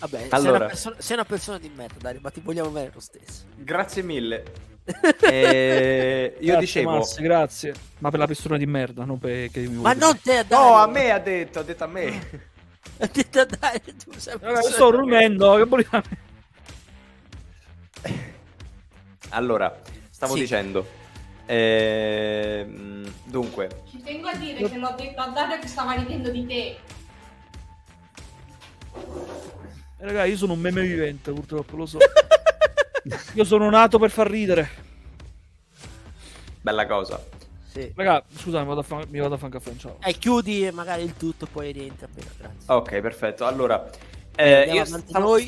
Vabbè, 0.00 0.18
sei, 0.18 0.28
Allora. 0.30 0.56
una 0.58 0.66
persona, 0.66 0.96
sei 0.98 1.16
una 1.16 1.24
persona 1.24 1.58
di 1.58 1.68
merda, 1.74 1.96
Dario, 2.00 2.20
ma 2.22 2.30
ti 2.30 2.40
vogliamo 2.40 2.70
bene 2.70 2.90
lo 2.92 3.00
stesso. 3.00 3.44
Grazie 3.56 4.02
mille. 4.02 4.44
Eh, 5.20 6.36
io 6.40 6.46
Grazie, 6.46 6.60
dicevo... 6.60 6.90
Massi, 6.96 7.22
grazie. 7.22 7.74
Ma 7.98 8.10
per 8.10 8.18
la 8.18 8.26
persona 8.26 8.56
di 8.56 8.64
merda, 8.66 9.04
non 9.04 9.18
per 9.18 9.50
che 9.50 9.60
mi 9.60 9.76
Ma 9.82 9.92
non 9.92 10.18
te, 10.20 10.44
Dario. 10.46 10.66
No, 10.66 10.76
a 10.76 10.86
me 10.86 11.10
ha 11.10 11.18
detto, 11.18 11.58
ha 11.58 11.62
detto 11.62 11.84
a 11.84 11.86
me. 11.86 12.46
Ha 13.00 13.08
detto 13.12 13.40
a 13.40 13.44
Dario, 13.44 13.80
tu 14.02 14.10
sei 14.16 14.36
sto 14.62 14.90
di 14.90 14.96
dormendo, 14.96 15.54
che 15.56 15.64
voleva 15.64 16.02
Allora, 19.30 19.80
stavo 20.10 20.34
Sì. 20.34 20.40
dicendo... 20.40 20.84
ehm, 21.46 23.12
dunque, 23.24 23.82
Ci 23.90 24.02
tengo 24.02 24.26
a 24.28 24.34
dire 24.34 24.68
che 24.68 24.76
l'ho 24.78 24.94
detto 24.96 25.20
a 25.20 25.28
Dario 25.28 25.58
che 25.60 25.68
stava 25.68 25.92
ridendo 25.92 26.30
di 26.30 26.44
te. 26.46 26.54
Eh, 26.56 26.78
Raga, 29.98 30.24
io 30.24 30.36
sono 30.36 30.54
un 30.54 30.60
meme 30.60 30.80
vivente, 30.82 31.30
purtroppo, 31.30 31.76
lo 31.76 31.86
so. 31.86 31.98
Io 33.34 33.44
sono 33.44 33.68
nato 33.70 33.98
per 33.98 34.10
far 34.10 34.28
ridere. 34.28 34.68
bella 36.60 36.86
cosa. 36.86 37.22
Sì. 37.70 37.92
Raga, 37.94 38.22
scusami, 38.34 38.62
mi 38.62 38.68
vado 38.68 38.80
a 38.80 38.82
fare 38.82 39.06
mi 39.10 39.18
vado 39.18 39.34
a 39.34 39.38
fare 39.38 39.54
un 39.54 39.60
caffè, 39.62 39.76
ciao. 39.78 39.98
E 40.02 40.12
chiudi 40.14 40.68
magari 40.72 41.02
il 41.02 41.14
tutto, 41.16 41.46
poi 41.46 41.70
rientri 41.72 42.06
appena. 42.06 42.30
Grazie. 42.36 42.74
Ok, 42.74 43.00
perfetto. 43.00 43.44
Allora, 43.46 43.88
eh, 44.34 44.54
Andiamo 44.70 44.78
io 44.78 44.84
stavo, 44.84 45.38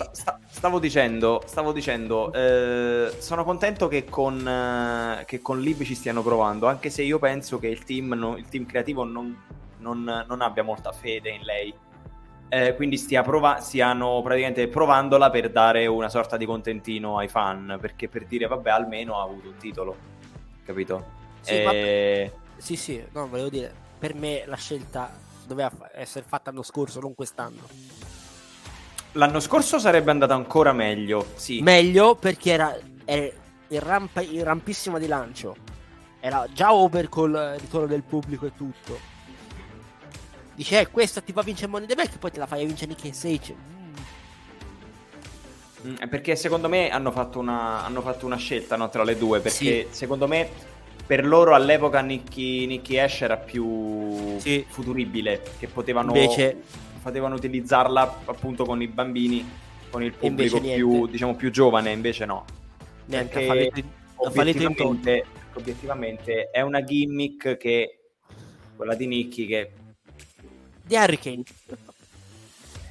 stavo 0.50 0.78
dicendo, 0.78 1.42
stavo 1.46 1.72
dicendo 1.72 2.32
eh, 2.32 3.14
sono 3.18 3.44
contento 3.44 3.88
che 3.88 4.04
con, 4.04 4.46
eh, 4.46 5.24
che 5.24 5.40
con 5.40 5.60
Lib 5.60 5.82
ci 5.82 5.94
stiano 5.94 6.22
provando, 6.22 6.66
anche 6.66 6.90
se 6.90 7.02
io 7.02 7.18
penso 7.18 7.58
che 7.58 7.68
il 7.68 7.84
team, 7.84 8.12
no- 8.12 8.36
il 8.36 8.46
team 8.48 8.66
creativo 8.66 9.04
non, 9.04 9.36
non- 9.78 10.24
non 10.28 10.40
abbia 10.42 10.62
molta 10.62 10.92
fede 10.92 11.30
in 11.30 11.42
lei. 11.42 11.72
Eh, 12.52 12.74
quindi 12.74 12.96
stia 12.96 13.22
prova- 13.22 13.60
stiano 13.60 14.20
praticamente 14.22 14.66
provandola 14.66 15.30
per 15.30 15.50
dare 15.50 15.86
una 15.86 16.08
sorta 16.08 16.36
di 16.36 16.44
contentino 16.46 17.16
ai 17.16 17.28
fan, 17.28 17.78
perché 17.80 18.08
per 18.08 18.26
dire 18.26 18.48
vabbè 18.48 18.70
almeno 18.70 19.20
ha 19.20 19.22
avuto 19.22 19.48
un 19.48 19.56
titolo, 19.56 19.96
capito? 20.64 21.04
Sì, 21.40 21.62
ma- 21.62 21.70
Eh, 21.72 22.32
Sì, 22.56 22.74
sì, 22.74 23.02
no, 23.12 23.28
volevo 23.28 23.48
dire, 23.48 23.72
per 23.98 24.14
me 24.14 24.42
la 24.46 24.56
scelta 24.56 25.10
doveva 25.46 25.70
essere 25.94 26.24
fatta 26.26 26.50
l'anno 26.50 26.64
scorso, 26.64 26.98
non 27.00 27.14
quest'anno. 27.14 27.60
L'anno 29.12 29.40
scorso 29.40 29.78
sarebbe 29.78 30.10
andato 30.10 30.32
ancora 30.32 30.72
meglio, 30.72 31.26
sì. 31.36 31.60
Meglio 31.62 32.16
perché 32.16 32.50
era, 32.50 32.76
era 33.04 33.32
in, 33.68 33.80
rampa, 33.80 34.20
in 34.22 34.42
rampissima 34.42 34.98
di 34.98 35.06
lancio. 35.06 35.56
Era 36.18 36.46
già 36.52 36.74
over 36.74 37.08
col 37.08 37.56
ritorno 37.58 37.86
del 37.86 38.02
pubblico 38.02 38.44
e 38.46 38.52
tutto. 38.56 38.98
Dice, 40.60 40.80
eh, 40.80 40.88
questa 40.88 41.22
ti 41.22 41.32
fa 41.32 41.40
vincere 41.40 41.68
Money 41.68 41.86
the 41.88 41.94
Bank, 41.94 42.18
poi 42.18 42.30
te 42.30 42.38
la 42.38 42.44
fai 42.44 42.62
a 42.62 42.66
vincere 42.66 42.90
Nicky 42.90 43.14
Sage. 43.14 43.54
Mm. 45.86 45.90
Mm, 45.92 45.94
Perché 46.10 46.36
secondo 46.36 46.68
me 46.68 46.90
hanno 46.90 47.10
fatto 47.12 47.38
una, 47.38 47.82
hanno 47.82 48.02
fatto 48.02 48.26
una 48.26 48.36
scelta 48.36 48.76
no, 48.76 48.90
tra 48.90 49.02
le 49.02 49.16
due. 49.16 49.40
Perché 49.40 49.86
secondo 49.88 50.28
me 50.28 50.50
per 51.06 51.24
loro 51.26 51.54
all'epoca 51.54 52.02
Nicky, 52.02 52.66
Nicky 52.66 52.98
Ash 52.98 53.22
era 53.22 53.38
più 53.38 54.38
Sì. 54.38 54.62
futuribile. 54.68 55.40
Che 55.58 55.66
potevano, 55.66 56.14
Invece- 56.14 56.58
potevano 57.02 57.36
utilizzarla 57.36 58.18
appunto 58.26 58.66
con 58.66 58.82
i 58.82 58.86
bambini, 58.86 59.42
con 59.88 60.02
il 60.02 60.12
pubblico 60.12 60.60
più, 60.60 61.06
diciamo, 61.06 61.36
più 61.36 61.50
giovane. 61.50 61.90
Invece 61.90 62.26
no. 62.26 62.44
Niente, 63.06 63.32
Perché 63.32 63.46
fallito. 63.46 63.82
Obiettivamente, 64.16 65.24
obiettivamente 65.54 66.50
è 66.50 66.60
una 66.60 66.84
gimmick 66.84 67.56
che 67.56 67.94
quella 68.76 68.94
di 68.94 69.06
Nicky 69.06 69.46
che 69.46 69.70
di 70.90 70.96
Harry 70.96 71.18
Kane. 71.18 71.44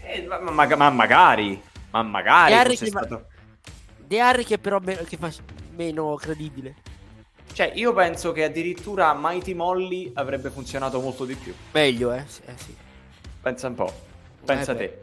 Eh, 0.04 0.26
ma, 0.26 0.40
ma- 0.40 0.76
ma 0.78 0.90
magari, 0.90 1.62
ma 1.92 2.02
magari 2.02 2.54
E 2.54 2.56
Harry 2.56 2.78
Kane- 2.78 2.90
stato... 2.90 3.26
Di 3.98 4.18
Harry 4.18 4.46
che 4.46 4.58
però 4.58 4.80
me- 4.80 5.04
che 5.04 5.18
fa 5.18 5.30
meno 5.76 6.16
credibile. 6.16 6.76
Cioè, 7.52 7.74
io 7.76 7.92
penso 7.94 8.32
che 8.32 8.46
addirittura 8.46 9.14
Mighty 9.20 9.54
Molly 9.54 10.12
avrebbe 10.16 10.50
funzionato 10.50 11.02
molto 11.02 11.26
di 11.26 11.36
più. 11.36 11.54
Meglio, 11.74 12.14
eh? 12.14 12.24
Sì, 12.26 12.42
eh, 12.46 12.54
sì. 12.56 12.74
Pensa 13.42 13.68
un 13.68 13.76
po', 13.76 13.94
pensa 14.46 14.72
Eh 14.72 14.76
te. 14.78 15.00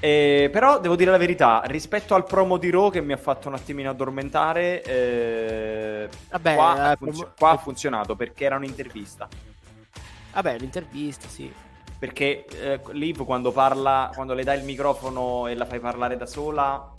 Eh, 0.00 0.48
però 0.50 0.80
devo 0.80 0.96
dire 0.96 1.12
la 1.12 1.16
verità, 1.16 1.62
rispetto 1.66 2.16
al 2.16 2.24
promo 2.24 2.56
di 2.56 2.70
Raw 2.70 2.90
che 2.90 3.00
mi 3.02 3.12
ha 3.12 3.16
fatto 3.18 3.46
un 3.46 3.54
attimino 3.54 3.90
addormentare, 3.90 4.82
eh, 4.82 6.08
Vabbè, 6.30 6.54
qua, 6.56 6.76
eh, 6.76 6.80
ha 6.90 6.96
funzio- 6.96 7.18
promo- 7.22 7.34
qua 7.38 7.50
ha 7.50 7.56
funzionato 7.58 8.16
perché 8.16 8.44
era 8.44 8.56
un'intervista. 8.56 9.28
Vabbè, 10.32 10.58
l'intervista, 10.58 11.28
sì. 11.28 11.52
Perché 11.98 12.46
eh, 12.46 12.80
Liv 12.92 13.24
quando 13.24 13.52
parla, 13.52 14.10
quando 14.14 14.32
le 14.34 14.42
dai 14.44 14.58
il 14.58 14.64
microfono 14.64 15.46
e 15.46 15.54
la 15.54 15.66
fai 15.66 15.80
parlare 15.80 16.16
da 16.16 16.24
sola, 16.26 16.92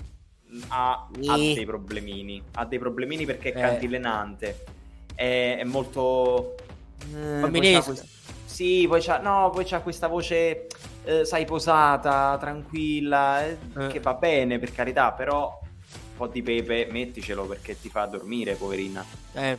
mh, 0.45 0.59
ha, 0.67 1.07
ha 1.27 1.35
dei 1.37 1.65
problemini. 1.65 2.41
Ha 2.53 2.65
dei 2.65 2.77
problemini 2.77 3.25
perché 3.25 3.51
è 3.51 3.57
Eh. 3.57 3.61
cantilenante. 3.61 4.63
È, 5.15 5.57
è 5.59 5.63
molto. 5.63 6.55
Eh, 7.13 7.13
poi 7.13 7.39
Bambinesco. 7.41 7.79
c'ha 7.79 7.85
quest- 7.85 8.19
Sì, 8.45 8.85
poi 8.87 9.01
c'ha, 9.01 9.17
no, 9.19 9.49
poi 9.49 9.63
c'ha 9.65 9.79
questa 9.79 10.07
voce, 10.07 10.67
eh, 11.05 11.25
sai, 11.25 11.45
posata, 11.45 12.37
tranquilla, 12.39 13.43
eh, 13.45 13.57
Eh. 13.79 13.87
che 13.87 13.99
va 14.01 14.13
bene 14.13 14.59
per 14.59 14.71
carità, 14.73 15.13
però 15.13 15.57
un 15.63 16.17
po' 16.17 16.27
di 16.27 16.43
pepe 16.43 16.87
metticelo 16.91 17.45
perché 17.45 17.79
ti 17.79 17.89
fa 17.89 18.05
dormire, 18.05 18.53
poverina. 18.55 19.03
Eh. 19.33 19.57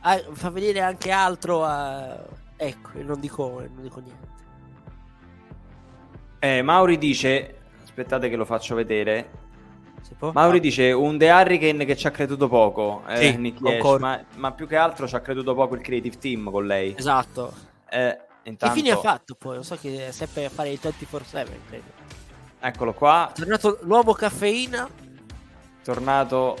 Ah, 0.00 0.20
fa 0.32 0.50
vedere 0.50 0.80
anche 0.80 1.10
altro 1.10 1.64
a... 1.64 2.35
Ecco, 2.56 2.90
e 2.94 3.02
non 3.02 3.20
dico, 3.20 3.60
non 3.60 3.82
dico 3.82 4.00
niente. 4.00 4.34
Eh, 6.38 6.62
Mauri 6.62 6.98
dice, 6.98 7.58
aspettate 7.82 8.28
che 8.28 8.36
lo 8.36 8.44
faccio 8.44 8.74
vedere? 8.74 9.44
Mauri 10.20 10.58
Ah, 10.58 10.60
dice 10.60 10.92
un 10.92 11.18
The 11.18 11.30
Hurricane 11.30 11.84
che 11.84 11.96
ci 11.96 12.06
ha 12.06 12.10
creduto 12.12 12.48
poco, 12.48 13.02
eh, 13.08 13.16
Sì, 13.16 13.36
Nick 13.38 13.60
Yash, 13.60 13.72
concordo. 13.80 14.06
ma, 14.06 14.24
ma 14.36 14.52
più 14.52 14.66
che 14.68 14.76
altro 14.76 15.08
ci 15.08 15.16
ha 15.16 15.20
creduto 15.20 15.52
poco 15.54 15.74
il 15.74 15.80
creative 15.80 16.16
team 16.18 16.48
con 16.50 16.64
lei. 16.66 16.94
Esatto. 16.96 17.52
Eh, 17.90 18.20
Che 18.42 18.48
intanto, 18.48 18.74
fine 18.76 18.92
ha 18.92 18.96
fatto 18.98 19.34
poi? 19.34 19.54
Non 19.54 19.64
so 19.64 19.76
che 19.76 20.08
è 20.08 20.12
sempre 20.12 20.44
a 20.44 20.48
fare 20.48 20.70
il 20.70 20.78
24-7, 20.80 21.46
credo. 21.68 21.84
Eccolo 22.60 22.92
qua, 22.94 23.30
È 23.30 23.34
tornato 23.34 23.78
l'uomo 23.82 24.12
caffeina. 24.12 24.88
tornato, 25.82 26.56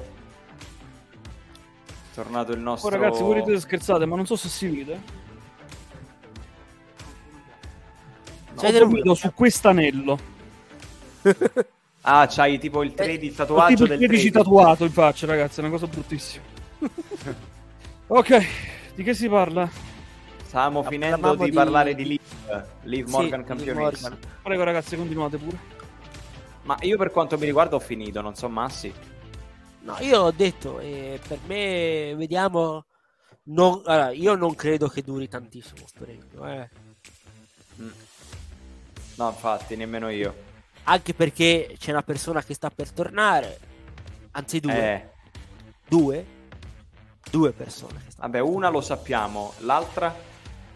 tornato 2.14 2.52
il 2.52 2.58
Oh, 2.58 2.62
nostro... 2.62 2.90
ragazzi, 2.90 3.22
voi 3.22 3.34
ridete 3.34 3.60
scherzate, 3.60 4.06
ma 4.06 4.16
non 4.16 4.26
so 4.26 4.34
se 4.36 4.48
si 4.48 4.66
vede. 4.68 5.00
C'hai 8.56 8.68
Ho 8.68 8.72
del 8.72 8.80
dormito 8.80 9.14
su 9.14 9.32
quest'anello. 9.34 10.18
Ah, 12.08 12.28
c'hai 12.28 12.58
tipo 12.60 12.84
il 12.84 12.92
3D, 12.96 13.24
il 13.24 13.32
Ho 13.32 13.34
tatuaggio 13.34 13.66
tipo 13.66 13.82
il 13.84 13.88
del 13.88 13.98
13 14.06 14.28
3D. 14.28 14.32
tatuato 14.32 14.84
in 14.84 14.92
faccia, 14.92 15.26
ragazzi, 15.26 15.58
è 15.58 15.62
una 15.64 15.70
cosa 15.72 15.88
bruttissima. 15.88 16.44
ok, 18.06 18.46
di 18.94 19.02
che 19.02 19.12
si 19.12 19.28
parla? 19.28 19.68
Stavamo 20.44 20.80
Ah, 20.80 20.88
finendo 20.88 21.34
di, 21.34 21.46
di- 21.46 21.50
parlare 21.50 21.94
di 21.96 22.04
Liv, 22.06 22.20
Liv 22.82 23.06
Sì, 23.06 23.10
Morgan 23.10 23.44
campionessa. 23.44 24.16
Prego, 24.40 24.62
ragazzi, 24.62 24.94
continuate 24.96 25.36
pure. 25.36 25.58
Ma 26.62 26.76
io 26.82 26.96
per 26.96 27.10
quanto 27.10 27.36
mi 27.38 27.44
riguarda 27.46 27.74
ho 27.74 27.80
finito, 27.80 28.20
non 28.20 28.36
so 28.36 28.48
Massi. 28.48 28.92
No, 29.80 29.96
io 30.00 30.20
ho 30.22 30.30
detto, 30.30 30.78
eh, 30.78 31.18
per 31.26 31.38
me, 31.46 32.14
vediamo. 32.16 32.84
Non, 33.48 33.82
allora, 33.84 34.10
io 34.12 34.36
non 34.36 34.54
credo 34.54 34.86
che 34.88 35.02
duri 35.02 35.28
tantissimo 35.28 35.86
sto 35.86 36.04
regno, 36.04 36.48
eh. 36.48 36.68
No, 39.16 39.28
infatti, 39.28 39.76
nemmeno 39.76 40.08
io. 40.10 40.44
Anche 40.84 41.14
perché 41.14 41.76
c'è 41.78 41.90
una 41.90 42.02
persona 42.02 42.42
che 42.42 42.54
sta 42.54 42.70
per 42.70 42.90
tornare. 42.92 43.58
Anzi, 44.32 44.60
due. 44.60 44.74
Eh, 44.74 45.08
Due. 45.88 46.26
Due 47.30 47.52
persone. 47.52 48.00
Che 48.06 48.14
vabbè, 48.16 48.40
una 48.40 48.68
lo 48.68 48.80
sappiamo, 48.80 49.54
l'altra... 49.58 50.14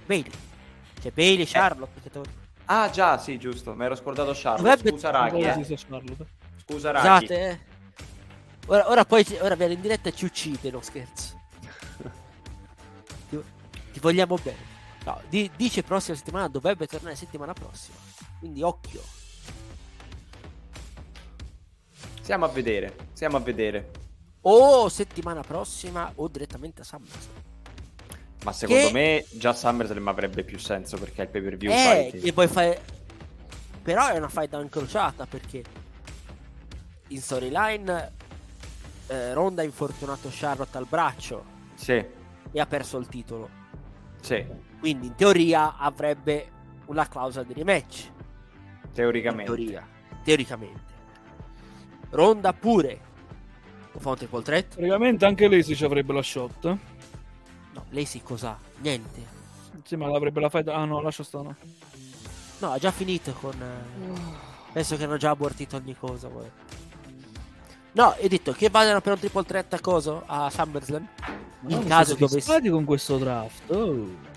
Bailey. 0.06 0.30
C'è 1.00 1.10
Bailey, 1.10 1.46
Charlotte. 1.46 2.00
Che 2.00 2.10
torna. 2.10 2.32
Ah 2.66 2.90
già, 2.90 3.18
sì, 3.18 3.38
giusto, 3.38 3.74
mi 3.74 3.84
ero 3.84 3.94
scordato 3.96 4.32
Charlotte. 4.34 4.62
Dovrebbe- 4.62 4.90
Scusa 4.90 5.10
Raghi, 5.10 5.40
eh. 5.42 5.76
Scusa 6.66 6.90
Raghi. 6.92 7.26
Scusate, 7.26 7.48
eh. 7.48 7.58
Ora, 8.66 8.88
ora 8.90 9.04
poi 9.04 9.26
ora 9.40 9.54
viene 9.56 9.74
in 9.74 9.80
diretta 9.80 10.08
e 10.08 10.14
ci 10.14 10.24
uccide, 10.24 10.70
no 10.70 10.80
scherzo. 10.80 11.40
ti, 13.28 13.40
ti 13.92 13.98
vogliamo 14.00 14.36
bene. 14.40 14.68
No, 15.04 15.20
di- 15.28 15.50
dice 15.56 15.82
prossima 15.82 16.16
settimana, 16.16 16.46
dovrebbe 16.48 16.86
tornare 16.86 17.16
settimana 17.16 17.52
prossima. 17.52 17.96
Quindi 18.40 18.62
occhio. 18.62 19.00
Stiamo 22.22 22.44
a 22.44 22.48
vedere, 22.48 22.96
stiamo 23.12 23.36
a 23.36 23.40
vedere. 23.40 23.90
O 24.42 24.88
settimana 24.88 25.42
prossima 25.42 26.10
o 26.16 26.26
direttamente 26.28 26.80
a 26.80 26.84
SummerSlam. 26.84 27.34
Ma 28.44 28.52
secondo 28.52 28.86
Che- 28.86 28.92
me 28.92 29.26
già 29.38 29.52
SummerSlam 29.52 30.08
avrebbe 30.08 30.42
più 30.44 30.58
senso 30.58 30.96
perché 30.96 31.20
è 31.22 31.24
il 31.24 31.30
pay 31.30 31.42
per 31.42 31.56
view 31.56 31.70
Eh, 31.72 32.08
fight. 32.10 32.24
che 32.24 32.32
poi 32.32 32.48
fai... 32.48 32.76
Però 33.82 34.08
è 34.08 34.16
una 34.16 34.28
fight 34.28 34.52
incrociata 34.54 35.26
perché 35.26 35.62
in 37.08 37.20
storyline 37.20 38.12
eh, 39.08 39.34
Ronda 39.34 39.60
ha 39.62 39.64
infortunato 39.64 40.28
Charlotte 40.30 40.76
al 40.78 40.86
braccio 40.86 41.44
Sì, 41.74 41.92
e 42.52 42.60
ha 42.60 42.66
perso 42.66 42.96
il 42.98 43.06
titolo. 43.08 43.48
sì, 44.22 44.46
Quindi 44.78 45.08
in 45.08 45.14
teoria 45.16 45.76
avrebbe 45.76 46.50
una 46.86 47.06
clausola 47.08 47.44
di 47.44 47.52
rematch. 47.52 48.10
In 48.90 48.96
teoricamente. 48.96 49.44
teoria. 49.44 49.86
Teoricamente. 50.24 50.80
Ronda 52.10 52.52
pure. 52.52 53.00
Lo 53.92 53.98
fa 54.00 54.10
un 54.10 54.16
triple 54.16 54.42
threat? 54.42 54.74
Praticamente 54.74 55.24
anche 55.24 55.48
lei 55.48 55.62
si 55.62 55.74
ci 55.76 55.84
avrebbe 55.84 56.12
la 56.12 56.22
shot. 56.22 56.64
No, 56.64 57.84
lei 57.90 58.04
si 58.04 58.20
cos'ha? 58.22 58.58
Niente. 58.78 59.38
Sì, 59.84 59.96
ma 59.96 60.08
l'avrebbe 60.08 60.40
la 60.40 60.48
fight. 60.48 60.68
Ah 60.68 60.84
no, 60.84 61.00
lascia 61.00 61.22
stare. 61.24 61.56
No, 62.58 62.70
ha 62.72 62.78
già 62.78 62.90
finito 62.90 63.32
con... 63.32 63.54
eh, 63.60 64.48
Penso 64.72 64.96
che 64.96 65.04
hanno 65.04 65.16
già 65.16 65.30
abortito 65.30 65.76
ogni 65.76 65.96
cosa. 65.96 66.28
poi. 66.28 66.48
No, 67.92 68.14
ho 68.20 68.28
detto 68.28 68.52
che 68.52 68.70
vadano 68.70 69.00
per 69.00 69.12
un 69.14 69.18
triple 69.18 69.44
threat 69.44 69.72
a 69.74 69.80
coso? 69.80 70.22
A 70.26 70.48
SummerSlam? 70.50 71.08
In 71.68 71.86
caso 71.86 72.14
dovessi... 72.14 72.40
stati 72.40 72.68
con 72.68 72.84
questo 72.84 73.18
draft. 73.18 73.70
Oh. 73.70 74.28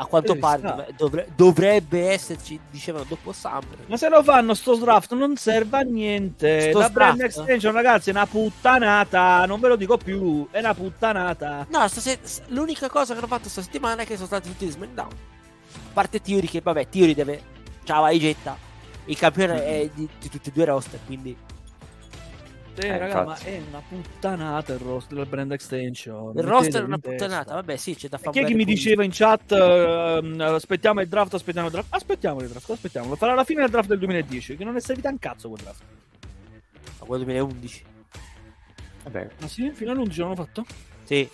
A 0.00 0.06
quanto 0.06 0.34
Ci 0.34 0.38
pare 0.38 0.86
dovre- 0.96 1.28
dovrebbe 1.34 2.10
esserci, 2.10 2.58
dicevano, 2.70 3.04
dopo 3.08 3.32
Summer. 3.32 3.78
Ma 3.86 3.96
se 3.96 4.08
lo 4.08 4.22
fanno 4.22 4.54
sto 4.54 4.76
draft 4.76 5.12
non 5.14 5.36
serve 5.36 5.78
a 5.78 5.80
niente. 5.80 6.70
Sto 6.70 6.78
La 6.78 6.88
brand 6.88 7.20
extension, 7.20 7.72
ragazzi, 7.72 8.10
è 8.10 8.12
una 8.12 8.24
puttanata. 8.26 9.44
Non 9.46 9.58
ve 9.58 9.66
lo 9.68 9.74
dico 9.76 9.96
più. 9.96 10.46
È 10.52 10.60
una 10.60 10.72
puttanata. 10.72 11.66
No, 11.68 11.88
stase- 11.88 12.20
s- 12.22 12.42
l'unica 12.48 12.88
cosa 12.88 13.12
che 13.12 13.18
hanno 13.18 13.26
fatto 13.26 13.48
sta 13.48 13.60
settimana 13.60 14.02
è 14.02 14.06
che 14.06 14.14
sono 14.14 14.26
stati 14.28 14.48
tutti 14.50 14.70
SmackDown. 14.70 15.08
A 15.10 15.92
parte 15.92 16.20
Theory 16.20 16.46
che, 16.46 16.60
vabbè, 16.60 16.88
Theory 16.88 17.14
deve... 17.14 17.42
Ciao, 17.82 18.02
vai, 18.02 18.20
getta. 18.20 18.56
Il 19.06 19.18
campione 19.18 19.64
è 19.64 19.90
di, 19.92 20.08
di 20.20 20.28
tutti 20.28 20.48
e 20.50 20.52
due 20.52 20.62
i 20.62 20.66
roster, 20.66 21.00
quindi... 21.06 21.36
Eh, 22.78 22.86
Eh, 22.86 22.98
raga, 22.98 23.24
ma 23.24 23.38
è 23.38 23.60
una 23.68 23.82
puttanata 23.86 24.72
il 24.72 24.78
roster 24.78 25.16
del 25.18 25.26
brand 25.26 25.52
extension. 25.52 26.36
Il 26.36 26.42
roster 26.44 26.82
è 26.82 26.84
una 26.84 26.98
puttanata. 26.98 27.54
Vabbè, 27.54 27.76
sì, 27.76 27.94
c'è 27.96 28.08
da 28.08 28.18
fare 28.18 28.30
Chi 28.30 28.38
è 28.40 28.44
che 28.44 28.54
mi 28.54 28.64
diceva 28.64 29.02
in 29.02 29.10
chat 29.12 29.50
ehm, 29.52 30.40
aspettiamo 30.40 31.00
il 31.00 31.08
draft, 31.08 31.34
aspettiamo 31.34 31.66
il 31.66 31.72
draft? 31.72 31.92
Aspettiamo 31.92 32.40
il 32.40 32.48
draft, 32.48 32.70
aspettiamo. 32.70 33.08
Lo 33.08 33.16
farà 33.16 33.32
alla 33.32 33.44
fine 33.44 33.62
del 33.62 33.70
draft 33.70 33.88
del 33.88 33.98
2010, 33.98 34.56
che 34.56 34.64
non 34.64 34.76
è 34.76 34.80
servito 34.80 35.08
un 35.08 35.18
cazzo 35.18 35.48
quel 35.48 35.62
draft. 35.62 35.82
A 37.00 37.04
quello 37.04 37.24
2011. 37.24 37.84
Vabbè. 39.04 39.28
Ah 39.40 39.48
sì? 39.48 39.70
Fino 39.72 39.90
all'11 39.90 40.20
l'hanno 40.20 40.34
fatto? 40.34 40.66
Sì. 41.04 41.28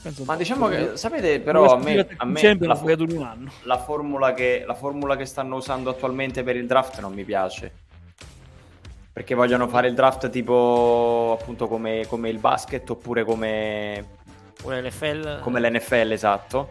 Penso 0.00 0.24
Ma 0.24 0.36
diciamo 0.36 0.68
che, 0.68 0.96
sapete, 0.96 1.40
però 1.40 1.74
a 1.74 1.76
me, 1.76 2.06
a 2.16 2.24
me 2.24 2.56
la, 2.60 3.36
la 3.64 3.78
formula 3.78 4.32
che, 4.32 4.62
la 4.64 4.74
formula 4.74 5.16
che 5.16 5.24
stanno 5.26 5.56
usando 5.56 5.90
attualmente 5.90 6.42
per 6.44 6.56
il 6.56 6.66
draft 6.66 7.00
non 7.00 7.12
mi 7.12 7.24
piace. 7.24 7.86
Perché 9.18 9.34
vogliono 9.34 9.66
fare 9.66 9.88
il 9.88 9.94
draft 9.94 10.30
tipo 10.30 11.36
appunto 11.40 11.66
come, 11.66 12.06
come 12.06 12.28
il 12.28 12.38
basket 12.38 12.88
oppure 12.88 13.24
come, 13.24 14.06
Un 14.62 14.80
NFL... 14.80 15.40
come 15.40 15.58
l'NFL, 15.58 16.12
esatto. 16.12 16.68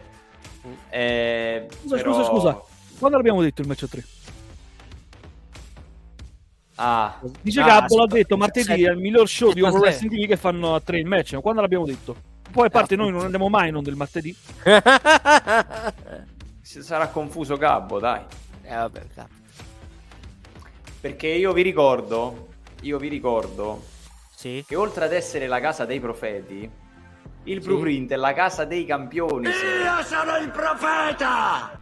Eh, 0.88 1.66
Scusa, 1.68 1.96
però- 1.96 2.12
scusa, 2.14 2.24
scusa. 2.24 2.58
Quando 2.98 3.18
l'abbiamo 3.18 3.42
detto 3.42 3.60
il 3.60 3.66
match 3.68 3.82
a 3.82 3.86
3? 3.88 4.04
Ah, 6.76 7.20
Dice 7.42 7.60
ah, 7.60 7.66
Gabbo 7.66 7.98
l'ha 7.98 8.06
detto 8.06 8.38
martedì 8.38 8.80
il 8.80 8.96
miglior 8.96 9.28
show 9.28 9.52
di 9.52 9.60
Over. 9.60 9.80
Wrestling 9.80 10.14
TV 10.14 10.26
che 10.26 10.38
fanno 10.38 10.74
a 10.74 10.80
3 10.80 11.00
il 11.00 11.06
match. 11.06 11.34
Ma 11.34 11.40
Quando 11.42 11.60
l'abbiamo 11.60 11.84
detto? 11.84 12.16
Poi 12.50 12.68
a 12.68 12.70
parte 12.70 12.96
noi 12.96 13.10
non 13.10 13.24
andiamo 13.24 13.50
mai 13.50 13.70
non 13.70 13.82
del 13.82 13.94
martedì. 13.94 14.34
si 16.62 16.82
sarà 16.82 17.08
confuso 17.08 17.58
Gabbo, 17.58 17.98
dai. 17.98 18.22
eh, 18.62 18.74
vabbè, 18.74 19.06
capo. 19.14 19.36
Perché 21.00 21.28
io 21.28 21.52
vi 21.52 21.62
ricordo, 21.62 22.48
io 22.82 22.98
vi 22.98 23.08
ricordo 23.08 23.82
Sì. 24.34 24.64
che 24.66 24.74
oltre 24.76 25.04
ad 25.04 25.12
essere 25.12 25.46
la 25.46 25.60
casa 25.60 25.84
dei 25.84 26.00
profeti, 26.00 26.70
Il 27.44 27.62
Sì. 27.62 27.68
blueprint 27.68 28.10
è 28.12 28.16
la 28.16 28.34
casa 28.34 28.64
dei 28.64 28.84
campioni. 28.84 29.46
sì. 29.50 29.64
Io 29.64 30.02
sono 30.04 30.36
il 30.36 30.50
profeta! 30.50 31.80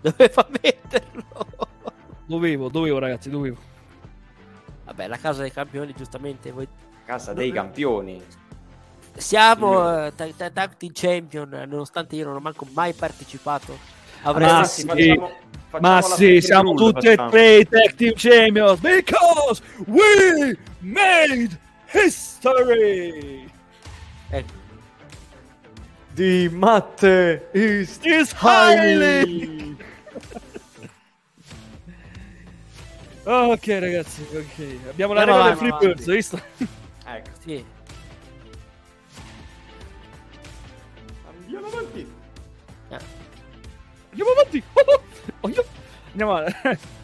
Doveva 0.00 0.46
metterlo. 0.62 1.24
Dovevo, 2.26 2.68
dovevo, 2.68 2.98
ragazzi, 2.98 3.30
dovevo. 3.30 3.56
Vabbè, 4.84 5.06
la 5.08 5.16
casa 5.16 5.42
dei 5.42 5.50
campioni, 5.50 5.94
giustamente. 5.96 6.50
Voi... 6.52 6.68
Casa 7.06 7.32
dei 7.32 7.50
campioni. 7.50 8.22
Siamo 9.16 10.04
eh, 10.06 10.12
tag, 10.14 10.76
team 10.76 10.92
champion, 10.92 11.48
nonostante 11.68 12.16
io 12.16 12.26
non 12.26 12.36
ho 12.36 12.40
manco 12.40 12.66
mai 12.74 12.92
partecipato. 12.92 13.76
Ma 14.24 14.30
Avresti 14.30 14.82
sì, 14.82 14.86
facciamo- 14.86 15.32
facciamo 15.68 15.80
Ma 15.80 16.02
sì, 16.02 16.40
siamo 16.40 16.74
tutti 16.74 17.06
e 17.08 17.16
tre 17.16 17.56
i 17.58 17.68
tag 17.68 17.94
team 17.94 18.12
champions 18.14 18.80
because 18.80 19.62
we 19.86 20.56
made 20.80 21.58
history. 21.92 23.48
Ecco. 24.30 24.52
Di 26.14 26.48
Matte 26.52 27.48
is 27.52 27.98
Is 28.02 28.32
highly. 28.32 29.76
ok, 33.24 33.66
ragazzi, 33.66 34.22
ok. 34.32 34.78
Abbiamo 34.90 35.12
la 35.12 35.24
regola 35.24 35.48
del 35.48 35.56
free 35.56 35.76
birds, 35.78 36.04
visto? 36.06 36.40
Ecco. 37.10 37.30
Sì. 37.42 37.64
Andiamo 41.26 41.66
avanti. 41.68 42.06
Andiamo 44.10 44.30
avanti. 44.32 44.62
Oh, 44.74 44.82
io- 44.90 45.02
Andiamo 45.40 46.36
avanti. 46.36 46.78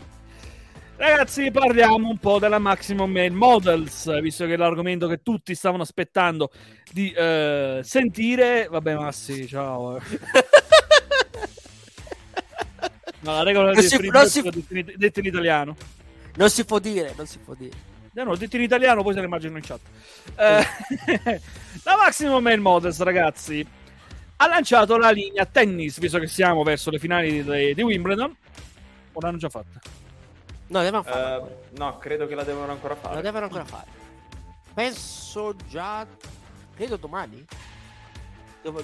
Ragazzi, 0.96 1.50
parliamo 1.50 2.08
un 2.08 2.18
po' 2.18 2.38
della 2.38 2.58
Maximum 2.58 3.10
Male 3.10 3.30
Models, 3.30 4.20
visto 4.20 4.46
che 4.46 4.54
è 4.54 4.56
l'argomento 4.56 5.08
che 5.08 5.22
tutti 5.22 5.54
stavano 5.54 5.82
aspettando 5.82 6.50
di 6.92 7.10
eh, 7.10 7.80
sentire. 7.82 8.68
Vabbè, 8.70 8.94
Massi, 8.94 9.46
ciao. 9.48 9.98
No, 13.20 13.32
la 13.36 13.42
regola 13.42 13.66
Non 13.72 13.74
del 13.76 13.84
si- 13.84 14.08
non 14.10 14.26
si- 14.28 14.42
l'ho 14.42 14.50
detto 14.96 15.20
in, 15.20 15.24
italiano. 15.26 15.74
Non 16.34 16.50
si 16.50 16.62
può 16.66 16.78
dire, 16.78 17.14
non 17.16 17.26
si 17.26 17.38
può 17.38 17.54
dire. 17.54 17.74
No, 18.12 18.24
no, 18.24 18.36
detto 18.36 18.56
in 18.56 18.62
italiano, 18.62 19.02
poi 19.02 19.14
se 19.14 19.20
ne 19.20 19.24
immagino 19.24 19.56
in 19.56 19.62
chat. 19.62 19.80
Eh, 20.36 21.40
la 21.84 21.96
Maximum 21.96 22.42
Male 22.42 22.58
Models, 22.58 23.00
ragazzi, 23.00 23.66
ha 24.36 24.46
lanciato 24.48 24.96
la 24.96 25.10
linea 25.10 25.46
tennis, 25.46 25.98
visto 25.98 26.18
che 26.18 26.26
siamo 26.26 26.62
verso 26.62 26.90
le 26.90 26.98
finali 26.98 27.42
di, 27.42 27.74
di 27.74 27.82
Wimbledon. 27.82 28.36
O 29.12 29.20
l'hanno 29.20 29.36
già 29.36 29.48
fatta? 29.48 29.80
No, 30.66 30.82
devono 30.82 31.02
farlo. 31.02 31.48
Eh, 31.48 31.78
no, 31.78 31.98
credo 31.98 32.26
che 32.26 32.34
la 32.34 32.42
devono 32.42 32.72
ancora 32.72 32.96
fare. 32.96 33.16
Lo 33.16 33.20
devono 33.20 33.44
ancora 33.44 33.64
fare. 33.64 33.86
Penso 34.74 35.54
già. 35.68 36.06
Credo 36.74 36.96
domani. 36.96 37.44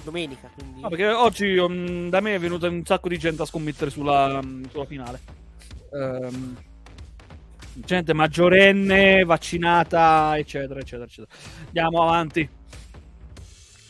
Domenica, 0.03 0.49
quindi. 0.53 0.79
No, 0.79 0.89
perché 0.89 1.07
oggi 1.07 1.57
um, 1.57 2.07
da 2.09 2.19
me 2.19 2.35
è 2.35 2.39
venuta 2.39 2.67
un 2.67 2.85
sacco 2.85 3.09
di 3.09 3.17
gente 3.17 3.41
a 3.41 3.45
scommettere 3.45 3.89
sulla, 3.89 4.39
um, 4.41 4.69
sulla 4.69 4.85
finale. 4.85 5.19
Ehm, 5.91 6.55
gente 7.73 8.13
maggiorenne, 8.13 9.23
vaccinata, 9.23 10.37
eccetera, 10.37 10.79
eccetera, 10.79 11.05
eccetera. 11.05 11.35
Andiamo 11.65 12.03
avanti. 12.03 12.47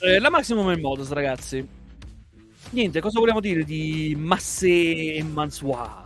Eh, 0.04 0.20
la 0.20 0.30
Maximum 0.30 0.66
Male 0.66 0.80
Models, 0.82 1.12
ragazzi. 1.12 1.68
Niente, 2.72 3.02
cosa 3.02 3.20
vogliamo 3.20 3.40
dire 3.40 3.64
di 3.64 4.16
Massé 4.18 5.14
e 5.16 5.24
Mansoir? 5.24 6.04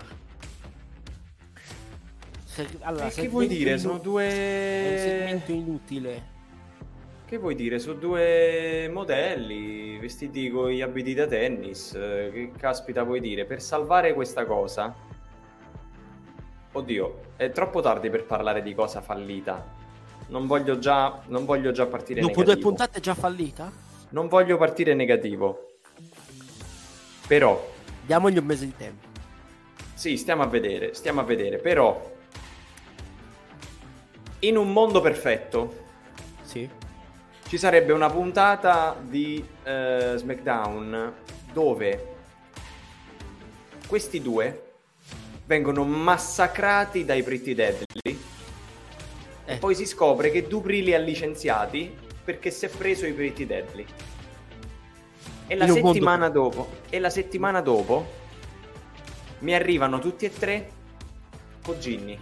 Se- 2.44 2.68
allora, 2.82 3.08
Eh, 3.08 3.12
che 3.12 3.28
vuoi 3.28 3.48
dire? 3.48 3.78
Sono 3.78 3.94
È 3.94 3.98
un 3.98 4.02
due... 4.04 4.96
segmento 4.98 5.52
inutile. 5.52 6.34
Che 7.26 7.38
vuoi 7.38 7.56
dire? 7.56 7.80
Sono 7.80 7.96
due 8.00 8.90
modelli 8.92 9.98
vestiti 9.98 10.50
con 10.50 10.70
gli 10.70 10.82
abiti 10.82 11.14
da 11.14 11.28
tennis. 11.28 11.94
Eh, 11.94 12.30
Che 12.34 12.52
caspita 12.58 13.04
vuoi 13.04 13.20
dire? 13.20 13.46
Per 13.46 13.62
salvare 13.62 14.14
questa 14.14 14.46
cosa... 14.46 14.94
Oddio, 16.72 17.22
è 17.38 17.52
troppo 17.52 17.80
tardi 17.82 18.10
per 18.10 18.26
parlare 18.26 18.62
di 18.62 18.74
cosa 18.74 19.00
fallita. 19.02 19.84
Non 20.28 20.46
voglio 20.48 20.78
già, 20.80 21.22
non 21.28 21.46
voglio 21.46 21.72
già 21.72 21.86
partire 21.86 22.20
Dopo 22.20 22.34
due 22.34 22.44
negativo. 22.44 22.68
puntate 22.70 22.98
è 22.98 23.02
già 23.02 23.14
fallita? 23.14 23.72
Non 24.16 24.30
voglio 24.30 24.56
partire 24.56 24.94
negativo. 24.94 25.72
Però, 27.28 27.74
Diamogli 28.06 28.38
un 28.38 28.46
mese 28.46 28.64
di 28.66 28.74
tempo. 28.74 29.08
sì, 29.94 30.16
stiamo 30.16 30.42
a 30.42 30.46
vedere, 30.46 30.94
stiamo 30.94 31.20
a 31.20 31.24
vedere. 31.26 31.58
Però, 31.58 32.14
in 34.40 34.56
un 34.56 34.72
mondo 34.72 35.02
perfetto, 35.02 35.84
Sì. 36.44 36.70
ci 37.46 37.58
sarebbe 37.58 37.92
una 37.92 38.10
puntata 38.10 38.96
di 39.02 39.46
eh, 39.64 40.14
SmackDown 40.16 41.14
dove 41.52 42.14
questi 43.88 44.22
due 44.22 44.62
vengono 45.46 45.84
massacrati 45.84 47.04
dai 47.04 47.22
Pretty 47.22 47.54
Deadly 47.54 47.84
Eh. 49.46 49.54
e 49.56 49.58
poi 49.58 49.76
si 49.76 49.86
scopre 49.86 50.32
che 50.32 50.48
Dupri 50.48 50.84
li 50.84 50.94
ha 50.94 51.00
licenziati 51.00 52.04
perché 52.26 52.50
si 52.52 52.66
è 52.66 52.70
preso 52.70 53.06
i 53.06 53.14
Pretty 53.14 53.46
Deadly. 53.46 53.86
E 55.48 55.56
la 55.56 55.68
settimana 55.68 56.28
dopo, 56.30 56.68
e 56.90 57.00
la 57.00 57.12
settimana 57.12 57.62
dopo 57.62 58.24
mi 59.40 59.54
arrivano 59.54 60.00
tutti 60.00 60.26
e 60.26 60.34
tre 60.34 60.70
con 61.62 61.80
Ginny. 61.80 62.18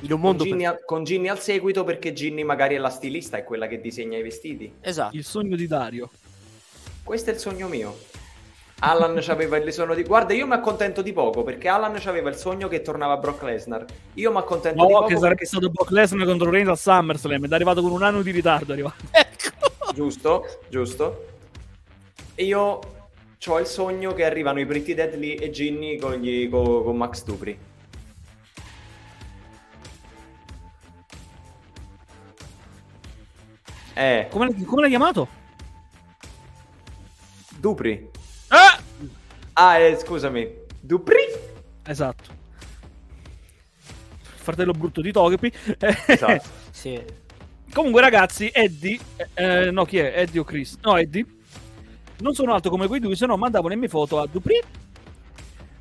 In 0.00 0.12
un 0.12 0.20
Con 0.20 0.20
mondo 0.20 0.44
Ginny, 0.44 0.62
per- 0.62 0.68
al, 0.68 0.84
con 0.84 1.04
Ginny 1.04 1.28
al 1.28 1.40
seguito 1.40 1.84
perché 1.84 2.12
Ginny 2.12 2.44
magari 2.44 2.76
è 2.76 2.78
la 2.78 2.90
stilista, 2.90 3.36
è 3.36 3.44
quella 3.44 3.66
che 3.66 3.80
disegna 3.80 4.16
i 4.16 4.22
vestiti. 4.22 4.72
Esatto. 4.80 5.16
Il 5.16 5.24
sogno 5.24 5.56
di 5.56 5.66
Dario. 5.66 6.10
Questo 7.02 7.30
è 7.30 7.32
il 7.34 7.38
sogno 7.40 7.66
mio. 7.66 8.10
Alan 8.84 9.16
c'aveva 9.20 9.58
il 9.58 9.72
sogno 9.72 9.94
di... 9.94 10.02
Guarda, 10.02 10.34
io 10.34 10.44
mi 10.44 10.54
accontento 10.54 11.02
di 11.02 11.12
poco 11.12 11.44
perché 11.44 11.68
Alan 11.68 11.94
c'aveva 12.00 12.28
il 12.30 12.34
sogno 12.34 12.66
che 12.66 12.82
tornava 12.82 13.16
Brock 13.16 13.42
Lesnar. 13.42 13.84
Io 14.14 14.32
mi 14.32 14.38
accontento 14.38 14.84
di 14.84 14.92
No, 14.92 14.98
poco 14.98 15.06
che 15.06 15.14
sarebbe 15.14 15.28
perché... 15.28 15.46
stato 15.46 15.70
Brock 15.70 15.90
Lesnar 15.92 16.26
contro 16.26 16.50
Reigns 16.50 16.68
al 16.68 16.78
SummerSlam 16.78 17.44
ed 17.44 17.52
è 17.52 17.54
arrivato 17.54 17.80
con 17.80 17.92
un 17.92 18.02
anno 18.02 18.22
di 18.22 18.32
ritardo. 18.32 18.72
Arrivato. 18.72 19.04
Ecco. 19.12 19.92
Giusto, 19.94 20.58
giusto. 20.68 21.26
E 22.34 22.44
io 22.44 22.80
ho 23.46 23.58
il 23.60 23.66
sogno 23.66 24.14
che 24.14 24.24
arrivano 24.24 24.58
i 24.58 24.66
Pretty 24.66 24.94
Deadly 24.94 25.34
e 25.34 25.50
Ginny 25.50 25.96
con, 25.96 26.14
gli- 26.14 26.50
co- 26.50 26.82
con 26.82 26.96
Max 26.96 27.22
Dupri. 27.22 27.56
Eh, 33.94 34.26
Come, 34.28 34.64
come 34.64 34.80
l'hai 34.80 34.90
chiamato? 34.90 35.28
Dupri. 37.58 38.10
Ah! 39.54 39.78
Eh, 39.78 39.96
scusami. 39.96 40.60
Dupri? 40.80 41.24
Esatto. 41.84 42.40
Fratello 44.20 44.72
brutto 44.72 45.00
di 45.00 45.12
Togepi. 45.12 45.52
Esatto. 46.06 46.60
Sì. 46.72 47.00
Comunque, 47.72 48.00
ragazzi, 48.00 48.50
Eddie, 48.52 48.98
eh, 49.34 49.70
no, 49.70 49.84
chi 49.84 49.98
è? 49.98 50.12
Eddie 50.16 50.40
o 50.40 50.44
Chris? 50.44 50.78
No, 50.82 50.96
Eddie. 50.96 51.24
Non 52.18 52.34
sono 52.34 52.54
alto 52.54 52.70
come 52.70 52.86
quei 52.88 52.98
due, 52.98 53.14
se 53.14 53.26
no 53.26 53.36
mandavo 53.36 53.68
le 53.68 53.76
mie 53.76 53.88
foto 53.88 54.18
a 54.18 54.26
Dupri. 54.26 54.60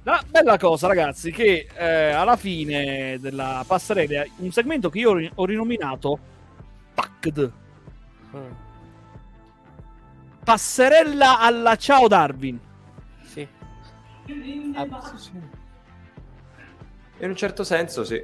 La 0.03 0.23
bella 0.27 0.57
cosa, 0.57 0.87
ragazzi, 0.87 1.31
che 1.31 1.67
eh, 1.73 2.11
alla 2.11 2.35
fine 2.35 3.17
della 3.19 3.63
passerella, 3.65 4.25
un 4.37 4.51
segmento 4.51 4.89
che 4.89 4.99
io 4.99 5.09
ho 5.11 5.13
ri- 5.13 5.31
ho 5.33 5.45
rinominato 5.45 6.19
Packed. 6.93 7.51
Mm. 8.35 8.51
Passerella 10.43 11.39
alla 11.39 11.75
Ciao 11.77 12.07
Darwin. 12.07 12.59
Ah, 14.75 14.85
va. 14.85 15.01
sì, 15.15 15.23
sì. 15.23 15.31
In 17.19 17.29
un 17.29 17.35
certo 17.35 17.63
senso, 17.63 18.03
sì. 18.03 18.21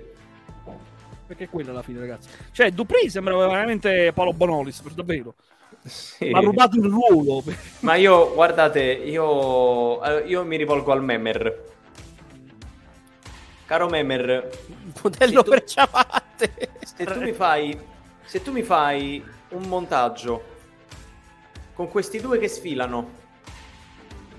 Perché 1.28 1.44
è 1.44 1.50
quella 1.50 1.72
alla 1.72 1.82
fine, 1.82 2.00
ragazzi. 2.00 2.30
Cioè, 2.52 2.72
Dupri 2.72 3.10
sembrava 3.10 3.48
veramente 3.48 4.12
Paolo 4.14 4.34
Bonolis, 4.34 4.80
per 4.80 4.94
davvero. 4.94 5.36
Sì. 5.84 6.32
Ha 6.32 6.40
rubato 6.40 6.78
il 6.78 6.86
ruolo. 6.86 7.44
Ma 7.82 7.96
io, 7.96 8.34
guardate, 8.34 8.82
io, 8.82 10.02
eh, 10.04 10.28
io 10.28 10.44
mi 10.46 10.56
rivolgo 10.56 10.92
al 10.92 11.04
Memer. 11.04 11.66
Caro 13.66 13.90
Memer, 13.90 14.50
Modello 15.04 15.44
tu- 15.44 15.50
per 15.52 15.64
ciabatte. 15.66 16.72
se 16.84 17.04
tu 17.06 17.20
mi 17.20 17.34
fai, 17.34 17.78
se 18.24 18.42
tu 18.42 18.52
mi 18.54 18.64
fai 18.64 19.22
un 19.50 19.64
montaggio 19.64 20.56
con 21.74 21.90
questi 21.90 22.22
due 22.22 22.40
che 22.40 22.48
sfilano 22.48 23.26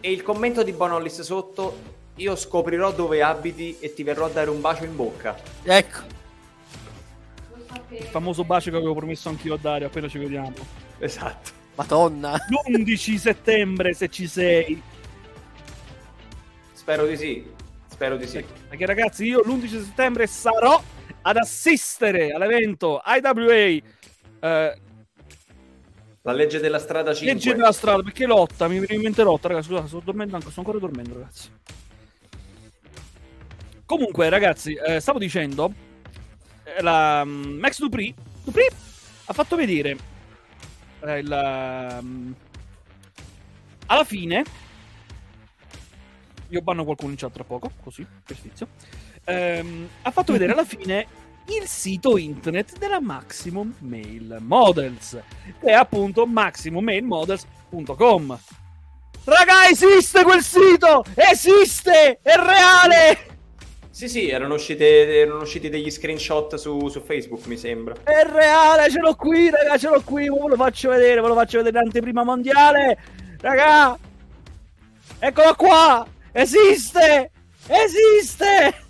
e 0.00 0.10
il 0.12 0.22
commento 0.22 0.62
di 0.62 0.72
Bonollis 0.72 1.20
sotto, 1.20 1.96
io 2.16 2.36
scoprirò 2.36 2.92
dove 2.92 3.22
abiti 3.22 3.78
e 3.80 3.94
ti 3.94 4.02
verrò 4.02 4.26
a 4.26 4.28
dare 4.30 4.50
un 4.50 4.60
bacio 4.60 4.84
in 4.84 4.96
bocca. 4.96 5.36
Ecco. 5.62 6.16
Il 7.90 8.04
famoso 8.04 8.44
bacio 8.44 8.70
che 8.70 8.76
avevo 8.76 8.94
promesso 8.94 9.28
anch'io 9.28 9.54
a 9.54 9.58
Dario 9.58 9.86
appena 9.86 10.08
ci 10.08 10.18
vediamo. 10.18 10.52
Esatto. 10.98 11.50
Madonna. 11.74 12.34
L'11 12.48 13.16
settembre, 13.16 13.94
se 13.94 14.08
ci 14.08 14.26
sei. 14.26 14.80
Spero 16.72 17.06
di 17.06 17.16
sì. 17.16 17.48
Spero 17.86 18.16
di 18.16 18.26
sì. 18.26 18.44
Perché 18.68 18.84
ragazzi, 18.84 19.24
io 19.24 19.40
l'11 19.40 19.68
settembre 19.68 20.26
sarò 20.26 20.82
ad 21.22 21.36
assistere 21.36 22.32
all'evento 22.32 23.00
IWA 23.04 23.82
Eh, 24.40 24.80
La 26.28 26.34
legge 26.34 26.60
della 26.60 26.78
strada 26.78 27.14
5. 27.14 27.32
legge 27.32 27.54
della 27.54 27.72
strada, 27.72 28.02
perché 28.02 28.26
lotta? 28.26 28.68
Mi 28.68 28.80
viene 28.80 28.96
in 28.96 29.00
mente 29.00 29.22
lotta, 29.22 29.48
ragazzi. 29.48 29.68
Scusate, 29.68 29.88
sto 29.88 30.02
dormendo 30.04 30.36
anche, 30.36 30.50
sto 30.50 30.60
ancora 30.60 30.78
dormendo, 30.78 31.14
ragazzi. 31.14 31.50
Comunque, 33.86 34.28
ragazzi, 34.28 34.74
eh, 34.74 35.00
stavo 35.00 35.18
dicendo, 35.18 35.72
eh, 36.64 36.82
la 36.82 37.24
mm, 37.24 37.58
Max 37.58 37.78
Dupri, 37.78 38.14
Dupri 38.44 38.66
ha 39.24 39.32
fatto 39.32 39.56
vedere 39.56 39.96
eh, 41.00 41.18
il, 41.18 41.98
mm, 42.02 42.32
alla 43.86 44.04
fine, 44.04 44.44
io 46.48 46.60
banno 46.60 46.84
qualcuno 46.84 47.12
in 47.12 47.16
chat 47.16 47.32
tra 47.32 47.44
poco, 47.44 47.70
così, 47.82 48.06
per 48.26 48.36
sfizio, 48.36 48.68
ehm, 49.24 49.88
ha 50.02 50.10
fatto 50.10 50.32
vedere 50.32 50.52
alla 50.52 50.66
fine 50.66 51.06
il 51.48 51.66
sito 51.66 52.16
internet 52.18 52.78
della 52.78 53.00
Maximum 53.00 53.74
Mail 53.78 54.36
Models, 54.40 55.18
che 55.60 55.66
è 55.66 55.72
appunto 55.72 56.26
maximummailmodels.com. 56.26 58.38
Raga, 59.24 59.68
esiste 59.70 60.22
quel 60.22 60.42
sito! 60.42 61.04
Esiste! 61.14 62.18
È 62.22 62.34
reale! 62.34 63.36
Sì, 63.90 64.08
sì, 64.08 64.28
erano, 64.28 64.54
uscite, 64.54 65.20
erano 65.20 65.42
usciti 65.42 65.68
degli 65.68 65.90
screenshot 65.90 66.54
su, 66.54 66.88
su 66.88 67.00
Facebook, 67.00 67.44
mi 67.46 67.56
sembra. 67.56 67.96
È 68.04 68.24
reale, 68.24 68.88
ce 68.90 69.00
l'ho 69.00 69.16
qui, 69.16 69.50
raga, 69.50 69.76
ce 69.76 69.88
l'ho 69.88 70.02
qui, 70.04 70.28
ve 70.28 70.48
lo 70.48 70.56
faccio 70.56 70.90
vedere, 70.90 71.20
ve 71.20 71.28
lo 71.28 71.34
faccio 71.34 71.58
vedere 71.58 71.82
l'anteprima 71.82 72.22
mondiale. 72.22 72.96
Raga! 73.40 73.98
Eccolo 75.18 75.54
qua! 75.56 76.06
Esiste! 76.32 77.32
Esiste! 77.66 78.86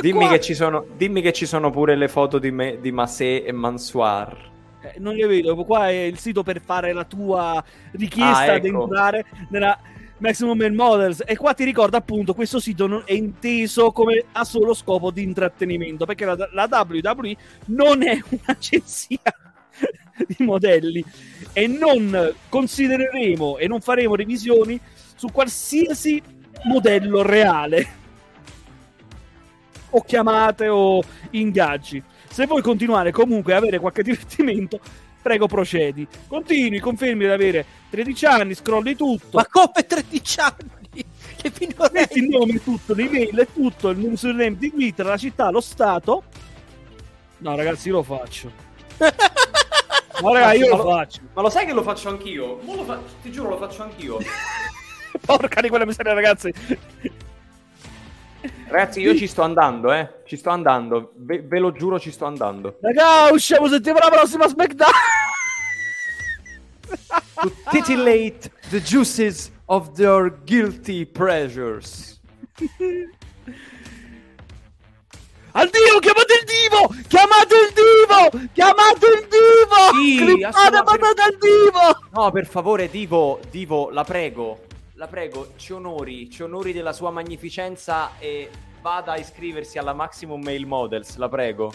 Dimmi 0.00 0.28
che, 0.28 0.40
ci 0.40 0.54
sono, 0.54 0.86
dimmi 0.96 1.20
che 1.20 1.32
ci 1.32 1.44
sono 1.44 1.70
pure 1.70 1.94
le 1.94 2.08
foto 2.08 2.38
di, 2.38 2.50
me, 2.50 2.78
di 2.80 2.90
Massé 2.90 3.44
e 3.44 3.52
Mansoir. 3.52 4.50
Eh, 4.80 4.98
non 4.98 5.14
le 5.14 5.26
vedo, 5.26 5.56
qua 5.64 5.88
è 5.88 6.02
il 6.02 6.18
sito 6.18 6.42
per 6.42 6.60
fare 6.60 6.92
la 6.92 7.04
tua 7.04 7.62
richiesta 7.92 8.52
Ah, 8.52 8.54
ad 8.54 8.64
ecco. 8.64 8.82
entrare 8.84 9.24
nella 9.50 9.78
Maximum 10.18 10.56
Mail 10.56 10.72
Models. 10.72 11.22
E 11.26 11.36
qua 11.36 11.52
ti 11.52 11.64
ricordo 11.64 11.96
appunto 11.96 12.32
questo 12.34 12.60
sito 12.60 12.86
non 12.86 13.02
è 13.04 13.12
inteso 13.12 13.92
come 13.92 14.24
a 14.32 14.44
solo 14.44 14.72
scopo 14.72 15.10
di 15.10 15.22
intrattenimento 15.22 16.06
perché 16.06 16.24
la, 16.24 16.48
la 16.52 16.68
WWE 16.70 17.36
non 17.66 18.02
è 18.02 18.18
un'agenzia 18.28 19.18
di 20.26 20.44
modelli. 20.44 21.04
E 21.52 21.66
non 21.66 22.34
considereremo 22.48 23.58
e 23.58 23.66
non 23.66 23.80
faremo 23.80 24.14
revisioni 24.14 24.80
su 25.14 25.28
qualsiasi 25.30 26.22
modello 26.64 27.22
reale 27.22 27.96
o 29.90 30.02
chiamate 30.02 30.68
o 30.68 31.02
ingaggi. 31.30 32.02
Se 32.28 32.46
vuoi 32.46 32.62
continuare 32.62 33.10
comunque 33.10 33.54
a 33.54 33.58
avere 33.58 33.78
qualche 33.78 34.02
divertimento, 34.04 34.80
prego 35.20 35.46
procedi. 35.46 36.06
Continui, 36.26 36.80
confermi 36.80 37.24
di 37.24 37.30
avere 37.30 37.64
13 37.90 38.26
anni, 38.26 38.54
scrolli 38.54 38.96
tutto, 38.96 39.36
Ma 39.36 39.46
come 39.46 39.86
13 39.86 40.40
anni? 40.40 41.04
Che 41.36 41.52
metti 41.92 42.18
il 42.18 42.24
minorenni! 42.24 42.28
nome, 42.28 42.62
tutto, 42.62 42.94
l'email 42.94 43.38
e 43.38 43.52
tutto, 43.52 43.90
il 43.90 43.98
username 43.98 44.56
di 44.56 44.70
Twitter, 44.70 45.06
la 45.06 45.16
città, 45.16 45.50
lo 45.50 45.60
stato. 45.60 46.24
No, 47.38 47.54
ragazzi, 47.54 47.88
io 47.88 47.94
lo 47.94 48.02
faccio. 48.02 48.50
No, 50.20 50.32
raga, 50.32 50.52
io 50.52 50.76
lo 50.76 50.82
faccio. 50.82 51.20
Ma 51.32 51.42
lo 51.42 51.48
sai 51.48 51.64
che 51.64 51.72
lo 51.72 51.82
faccio 51.82 52.08
anch'io? 52.08 52.60
Lo 52.64 52.84
fa- 52.84 53.00
ti 53.22 53.30
giuro, 53.30 53.50
lo 53.50 53.56
faccio 53.56 53.82
anch'io. 53.84 54.18
Porca 55.24 55.60
di 55.60 55.68
quella 55.68 55.84
miseria, 55.84 56.12
ragazzi. 56.12 56.52
Ragazzi, 58.70 59.00
io 59.00 59.14
ci 59.16 59.26
sto 59.26 59.42
andando, 59.42 59.92
eh. 59.92 60.20
Ci 60.26 60.36
sto 60.36 60.50
andando. 60.50 61.12
Ve, 61.16 61.40
ve 61.40 61.58
lo 61.58 61.72
giuro, 61.72 61.98
ci 61.98 62.10
sto 62.10 62.26
andando. 62.26 62.76
Raga, 62.80 63.32
usciamo 63.32 63.66
settimana 63.68 64.08
prossima 64.10 64.46
SmackDown. 64.46 64.90
To 67.40 67.52
titillate 67.70 68.50
the 68.70 68.80
juices 68.80 69.50
of 69.66 69.92
their 69.94 70.30
guilty 70.44 71.06
pleasures. 71.06 72.20
Al 75.52 75.68
dio, 75.70 75.98
chiamate 76.00 76.34
il 76.40 76.46
divo! 76.46 76.94
Chiamate 77.08 77.54
il 77.54 77.72
divo! 77.74 78.48
Chiamate 78.52 79.06
il 79.06 79.28
divo! 79.28 79.98
Sì, 79.98 80.16
Clippate 80.24 80.76
assolutamente. 80.76 81.22
al 81.22 81.36
divo! 81.38 82.20
No, 82.22 82.30
per 82.30 82.46
favore, 82.46 82.88
Divo, 82.90 83.40
Divo, 83.50 83.90
la 83.90 84.04
prego. 84.04 84.66
La 84.98 85.06
prego, 85.06 85.52
ci 85.54 85.72
onori, 85.72 86.28
ci 86.28 86.42
onori 86.42 86.72
della 86.72 86.92
sua 86.92 87.12
magnificenza 87.12 88.18
e 88.18 88.50
vada 88.82 89.12
a 89.12 89.16
iscriversi 89.16 89.78
alla 89.78 89.92
Maximum 89.92 90.42
Mail 90.42 90.66
Models, 90.66 91.14
la 91.18 91.28
prego. 91.28 91.72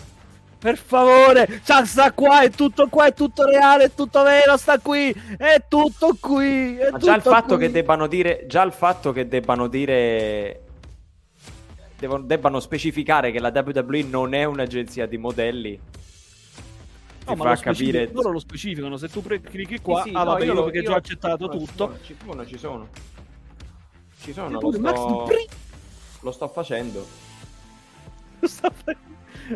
Per 0.59 0.77
favore, 0.77 1.61
sta 1.63 2.11
qua, 2.11 2.41
è 2.41 2.49
tutto 2.49 2.89
qua, 2.89 3.05
è 3.05 3.13
tutto 3.13 3.45
reale, 3.45 3.85
è 3.85 3.93
tutto 3.93 4.23
vero, 4.23 4.57
sta 4.57 4.77
qui, 4.79 5.09
è 5.37 5.63
tutto 5.69 6.17
qui. 6.19 6.75
È 6.75 6.89
Ma 6.91 6.97
già 6.97 7.15
il 7.15 7.21
tutto 7.23 7.33
fatto 7.33 7.55
qui. 7.55 7.65
che 7.65 7.71
debbano 7.71 8.07
dire, 8.07 8.43
già 8.45 8.61
il 8.61 8.73
fatto 8.73 9.13
che 9.13 9.25
debbano 9.29 9.67
dire 9.67 10.59
debbano 12.23 12.59
specificare 12.59 13.31
che 13.31 13.39
la 13.39 13.53
WWE 13.55 14.03
non 14.03 14.33
è 14.33 14.43
un'agenzia 14.43 15.05
di 15.05 15.17
modelli 15.17 15.79
ti 17.23 17.29
No, 17.33 17.35
ma 17.35 17.55
fa 17.55 17.61
capire 17.61 18.09
loro 18.11 18.31
lo 18.31 18.39
specificano. 18.39 18.97
Se 18.97 19.07
tu 19.07 19.21
pre- 19.21 19.39
clicchi 19.39 19.79
qua, 19.79 20.01
Sì, 20.03 20.09
sì, 20.09 20.15
ah, 20.15 20.23
no, 20.23 20.31
vabbè, 20.31 20.43
io, 20.43 20.53
lo- 20.53 20.63
perché 20.65 20.79
io- 20.79 20.83
già 20.83 20.93
ho 20.93 20.97
accettato 20.97 21.47
tutto. 21.47 21.97
Ci 22.03 22.15
sono, 22.21 22.45
ci 22.45 22.57
sono, 22.57 22.89
ci 24.23 24.31
sono. 24.33 24.59
Lo, 24.59 24.69
tu, 24.69 24.79
Max 24.79 24.95
sto, 24.97 25.07
Dupri- 25.07 25.47
lo 26.21 26.31
sto 26.31 26.47
facendo. 26.47 27.05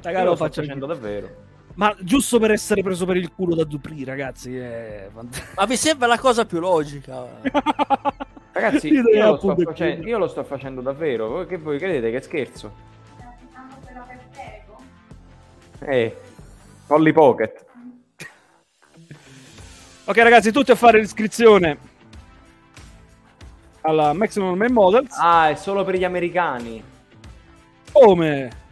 Raga, 0.02 0.24
lo 0.24 0.30
lo 0.30 0.36
sto 0.36 0.44
faccio 0.46 0.62
facendo 0.62 0.86
anch'io. 0.86 1.00
davvero. 1.02 1.30
Ma 1.76 1.96
giusto 2.00 2.40
per 2.40 2.52
essere 2.52 2.82
preso 2.84 3.06
per 3.06 3.16
il 3.18 3.32
culo 3.34 3.56
da 3.56 3.64
Dupri, 3.64 4.04
ragazzi, 4.04 4.58
è. 4.58 5.10
Ma 5.14 5.66
mi 5.66 5.76
sembra 5.78 6.08
la 6.08 6.20
cosa 6.20 6.46
più 6.46 6.60
logica. 6.60 7.26
Ragazzi, 8.58 8.88
Io 8.88 9.04
io, 9.08 9.30
lo 9.30 9.38
sto 9.38 9.56
facendo, 9.56 10.08
io 10.08 10.18
lo 10.18 10.28
sto 10.28 10.44
facendo 10.44 10.82
davvero. 10.82 11.28
Voi 11.28 11.46
che 11.46 11.58
voi 11.60 11.78
credete 11.78 12.10
che 12.10 12.22
scherzo? 12.22 12.72
Eh, 15.82 16.18
Polly 16.88 17.12
Pocket. 17.12 17.66
Ok, 20.06 20.18
ragazzi, 20.18 20.52
tutti 20.52 20.72
a 20.72 20.76
fare 20.76 21.00
l'iscrizione 21.00 21.78
alla 23.88 24.12
Maximum 24.12 24.58
Man 24.58 24.74
Models. 24.74 25.16
Ah, 25.18 25.50
è 25.50 25.56
solo 25.56 25.86
per 25.86 25.96
gli 25.96 26.04
americani. 26.04 26.84
Come? 27.92 28.66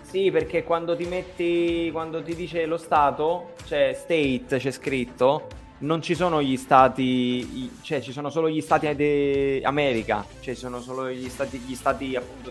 Sì, 0.00 0.30
perché 0.30 0.64
quando 0.64 0.96
ti 0.96 1.04
metti, 1.04 1.90
quando 1.92 2.22
ti 2.22 2.34
dice 2.34 2.64
lo 2.64 2.78
stato, 2.78 3.52
cioè 3.66 3.92
state 3.94 4.58
c'è 4.58 4.70
scritto, 4.70 5.48
non 5.80 6.00
ci 6.00 6.14
sono 6.14 6.40
gli 6.40 6.56
stati, 6.56 7.78
cioè 7.82 8.00
ci 8.00 8.10
sono 8.10 8.30
solo 8.30 8.48
gli 8.48 8.62
stati 8.62 8.94
di 8.96 9.60
America, 9.62 10.24
cioè 10.40 10.54
ci 10.54 10.60
sono 10.60 10.80
solo 10.80 11.10
gli 11.10 11.28
stati, 11.28 11.58
gli 11.58 11.74
stati 11.74 12.16
appunto 12.16 12.50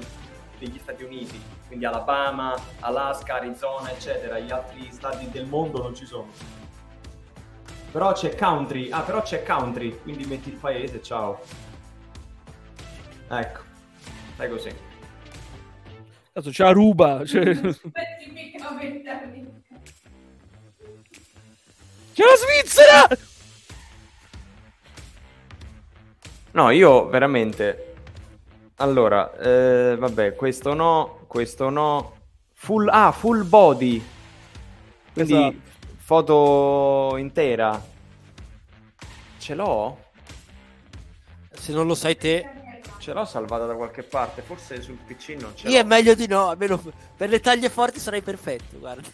degli 0.59 0.77
Stati 0.79 1.03
Uniti, 1.03 1.39
quindi 1.67 1.85
Alabama, 1.85 2.55
Alaska, 2.79 3.35
Arizona, 3.35 3.91
eccetera, 3.91 4.39
gli 4.39 4.51
altri 4.51 4.87
stati 4.91 5.29
del 5.31 5.47
mondo 5.47 5.81
non 5.81 5.95
ci 5.95 6.05
sono. 6.05 6.27
Però 7.91 8.11
c'è 8.11 8.35
country, 8.35 8.91
ah 8.91 9.01
però 9.01 9.23
c'è 9.23 9.43
country, 9.43 9.99
quindi 10.01 10.25
metti 10.25 10.49
il 10.49 10.55
paese, 10.55 11.01
ciao. 11.01 11.39
Ecco, 13.30 13.61
fai 14.36 14.49
così. 14.49 14.73
Cazzo, 16.34 16.49
c'è 16.49 16.65
Aruba, 16.65 17.21
c'è, 17.23 17.43
c'è 17.43 17.53
la 22.23 22.36
Svizzera! 22.38 23.07
No, 26.51 26.69
io 26.71 27.07
veramente. 27.07 27.93
Allora, 28.78 29.36
eh, 29.38 29.95
vabbè, 29.97 30.36
questo 30.36 30.73
no, 30.73 31.23
questo 31.28 31.69
no. 31.69 32.15
Full, 32.53 32.88
ah, 32.89 33.11
full 33.11 33.47
body. 33.47 34.03
Quindi 35.13 35.34
Esatto. 35.34 35.55
foto 35.97 37.17
intera. 37.17 37.84
Ce 39.38 39.53
l'ho? 39.53 40.05
Se 41.51 41.71
non 41.73 41.86
lo 41.88 41.95
sai 41.95 42.17
te, 42.17 42.49
Ce 43.08 43.14
l'ho 43.14 43.24
salvata 43.24 43.66
da 43.66 43.74
qualche 43.74 44.03
parte. 44.03 44.41
Forse 44.41 44.82
sul 44.82 44.97
PC 44.97 45.38
non 45.39 45.53
ce 45.55 45.70
io 45.70 45.78
è 45.80 45.82
l'ho. 45.82 45.88
meglio 45.88 46.14
di 46.14 46.28
no. 46.28 46.50
Almeno 46.50 46.78
per 47.16 47.29
le 47.29 47.39
taglie 47.39 47.70
forti 47.70 48.01
sarai 48.01 48.21
perfetto. 48.21 48.78
Guarda. 48.78 49.08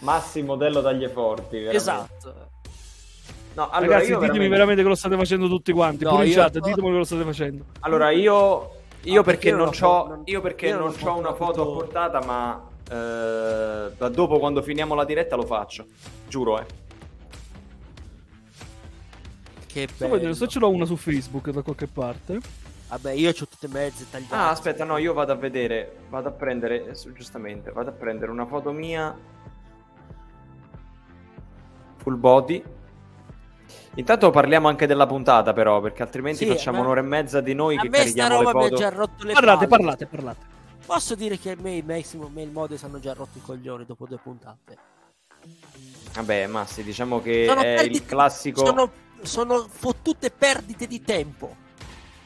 Massi 0.00 0.42
modello 0.42 0.82
taglie 0.82 1.08
forti. 1.08 1.58
veramente. 1.58 1.76
Esatto. 1.76 2.34
No, 3.54 3.68
allora 3.70 3.92
Ragazzi, 3.92 4.10
io 4.10 4.18
ditemi 4.18 4.48
veramente... 4.48 4.82
che 4.82 4.88
lo 4.88 4.96
state 4.96 5.14
facendo 5.16 5.46
tutti 5.46 5.70
quanti. 5.70 6.02
No, 6.02 6.20
io- 6.24 6.34
chat, 6.34 6.58
ditemi 6.58 6.88
che 6.90 6.96
lo 6.96 7.04
state 7.04 7.22
facendo. 7.22 7.64
Allora 7.80 8.10
io. 8.10 8.80
Io 9.02 9.20
Ah, 9.20 9.22
perché 9.22 9.22
perché 9.22 9.48
io 9.50 9.56
non 9.56 9.68
ho- 9.80 10.06
non- 10.08 10.22
Io 10.24 10.40
perché 10.40 10.66
io 10.66 10.78
non 10.78 10.86
non 10.86 10.94
ho 10.94 11.04
c'ho 11.04 11.16
una 11.18 11.34
foto 11.34 11.62
a 11.62 11.66
portata, 11.66 12.20
ma. 12.24 12.68
eh, 12.90 13.92
da 13.96 14.08
dopo 14.08 14.40
quando 14.40 14.60
finiamo 14.60 14.96
la 14.96 15.04
diretta 15.04 15.36
lo 15.36 15.44
faccio. 15.46 15.86
Giuro, 16.26 16.58
eh. 16.60 16.66
Che 19.72 19.88
Sto 19.88 20.04
vedendo 20.04 20.18
bello. 20.20 20.34
se 20.34 20.48
ce 20.48 20.58
l'ho 20.58 20.68
una 20.70 20.84
su 20.84 20.96
Facebook 20.96 21.50
da 21.50 21.62
qualche 21.62 21.86
parte. 21.86 22.38
Vabbè, 22.88 23.12
io 23.12 23.30
ho 23.30 23.32
tutte 23.32 23.68
mezze 23.68 24.06
tagliate. 24.10 24.34
Ah, 24.34 24.50
aspetta, 24.50 24.84
no, 24.84 24.98
io 24.98 25.14
vado 25.14 25.32
a 25.32 25.36
vedere, 25.36 25.96
vado 26.10 26.28
a 26.28 26.32
prendere, 26.32 26.86
eh, 26.88 27.12
giustamente, 27.14 27.72
vado 27.72 27.88
a 27.88 27.92
prendere 27.92 28.30
una 28.30 28.44
foto 28.44 28.70
mia 28.72 29.16
full 31.96 32.18
body. 32.18 32.62
Intanto 33.94 34.30
parliamo 34.30 34.68
anche 34.68 34.86
della 34.86 35.06
puntata 35.06 35.52
però, 35.52 35.80
perché 35.80 36.02
altrimenti 36.02 36.44
Sì, 36.44 36.50
facciamo 36.50 36.78
ma- 36.78 36.84
un'ora 36.84 37.00
e 37.00 37.04
mezza 37.04 37.40
di 37.40 37.54
noi 37.54 37.76
A 37.76 37.80
che 37.80 37.88
me 37.88 37.96
sta 38.06 38.26
carichiamo 38.26 38.38
le 38.38 38.44
roba 38.44 38.58
mi 38.58 38.64
ha 38.64 38.68
foto. 38.68 38.80
già 38.80 38.88
rotto 38.90 39.24
le 39.24 39.32
Parlate, 39.32 39.66
palle. 39.66 39.68
parlate, 39.82 40.06
parlate. 40.06 40.46
Posso 40.84 41.14
dire 41.14 41.38
che 41.38 41.50
a 41.52 41.56
me 41.58 41.72
i 41.76 41.82
Maximum 41.82 42.32
Mail 42.32 42.50
Models 42.50 42.82
hanno 42.82 42.98
già 42.98 43.12
rotto 43.14 43.38
i 43.38 43.40
coglioni 43.42 43.84
dopo 43.86 44.06
due 44.06 44.18
puntate. 44.22 44.76
Vabbè, 46.14 46.46
Massi, 46.46 46.82
diciamo 46.82 47.20
che 47.22 47.46
Sono 47.48 47.60
è 47.62 47.80
il 47.82 48.04
classico 48.04 48.64
Sono, 48.64 48.90
sono 49.22 49.66
fottute 49.68 50.30
perdite 50.30 50.86
di 50.86 51.02
tempo. 51.02 51.56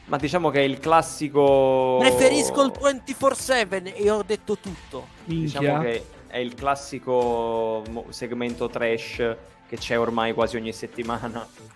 Ma 0.05 0.17
diciamo 0.17 0.49
che 0.49 0.59
è 0.59 0.63
il 0.63 0.79
classico 0.79 1.97
Preferisco 1.99 2.63
il 2.63 2.71
24-7 2.71 3.93
e 3.95 4.09
ho 4.09 4.23
detto 4.23 4.57
tutto. 4.57 5.07
Minchia. 5.25 5.59
Diciamo 5.59 5.81
che 5.81 6.05
è 6.27 6.37
il 6.37 6.53
classico 6.53 7.83
segmento 8.09 8.69
trash 8.69 9.35
che 9.67 9.77
c'è 9.77 9.99
ormai 9.99 10.33
quasi 10.33 10.55
ogni 10.55 10.73
settimana. 10.73 11.45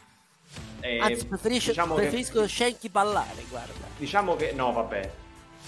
E 0.83 0.97
Anzi, 0.97 1.27
preferisco, 1.27 1.69
diciamo 1.69 1.93
che- 1.93 2.01
preferisco 2.01 2.47
Shanky 2.47 2.89
ballare, 2.89 3.43
guarda. 3.47 3.71
Diciamo 3.97 4.35
che 4.35 4.51
no, 4.51 4.71
vabbè. 4.71 5.11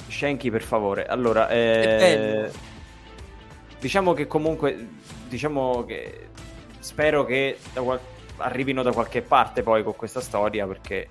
Shanky, 0.09 0.49
per 0.49 0.63
favore. 0.63 1.05
Allora, 1.05 1.47
eh, 1.49 2.51
diciamo 3.79 4.13
che 4.13 4.25
comunque, 4.25 4.87
diciamo 5.27 5.85
che 5.85 6.29
spero 6.79 7.25
che 7.25 7.59
da 7.73 7.81
qual- 7.81 7.99
arrivino 8.43 8.83
da 8.83 8.91
qualche 8.91 9.21
parte 9.21 9.63
poi 9.63 9.83
con 9.83 9.95
questa 9.95 10.21
storia 10.21 10.67
perché 10.67 11.09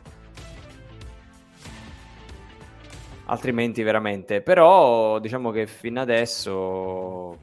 altrimenti 3.26 3.82
veramente. 3.82 4.40
Però 4.40 5.18
diciamo 5.18 5.50
che 5.50 5.66
fino 5.66 6.00
adesso, 6.00 7.38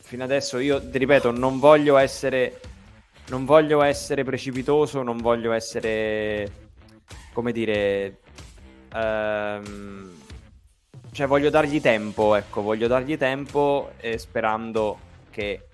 fino 0.00 0.24
adesso 0.24 0.58
io 0.58 0.88
ti 0.88 0.98
ripeto, 0.98 1.30
non 1.30 1.58
voglio 1.58 1.96
essere, 1.96 2.60
non 3.28 3.44
voglio 3.44 3.82
essere 3.82 4.24
precipitoso, 4.24 5.02
non 5.02 5.16
voglio 5.18 5.52
essere, 5.52 6.50
come 7.32 7.52
dire, 7.52 8.18
ehm, 8.92 10.12
cioè 11.12 11.26
voglio 11.26 11.50
dargli 11.50 11.80
tempo, 11.80 12.34
ecco, 12.34 12.60
voglio 12.62 12.86
dargli 12.86 13.16
tempo 13.16 13.92
e 13.98 14.18
sperando 14.18 14.98
che 15.30 15.68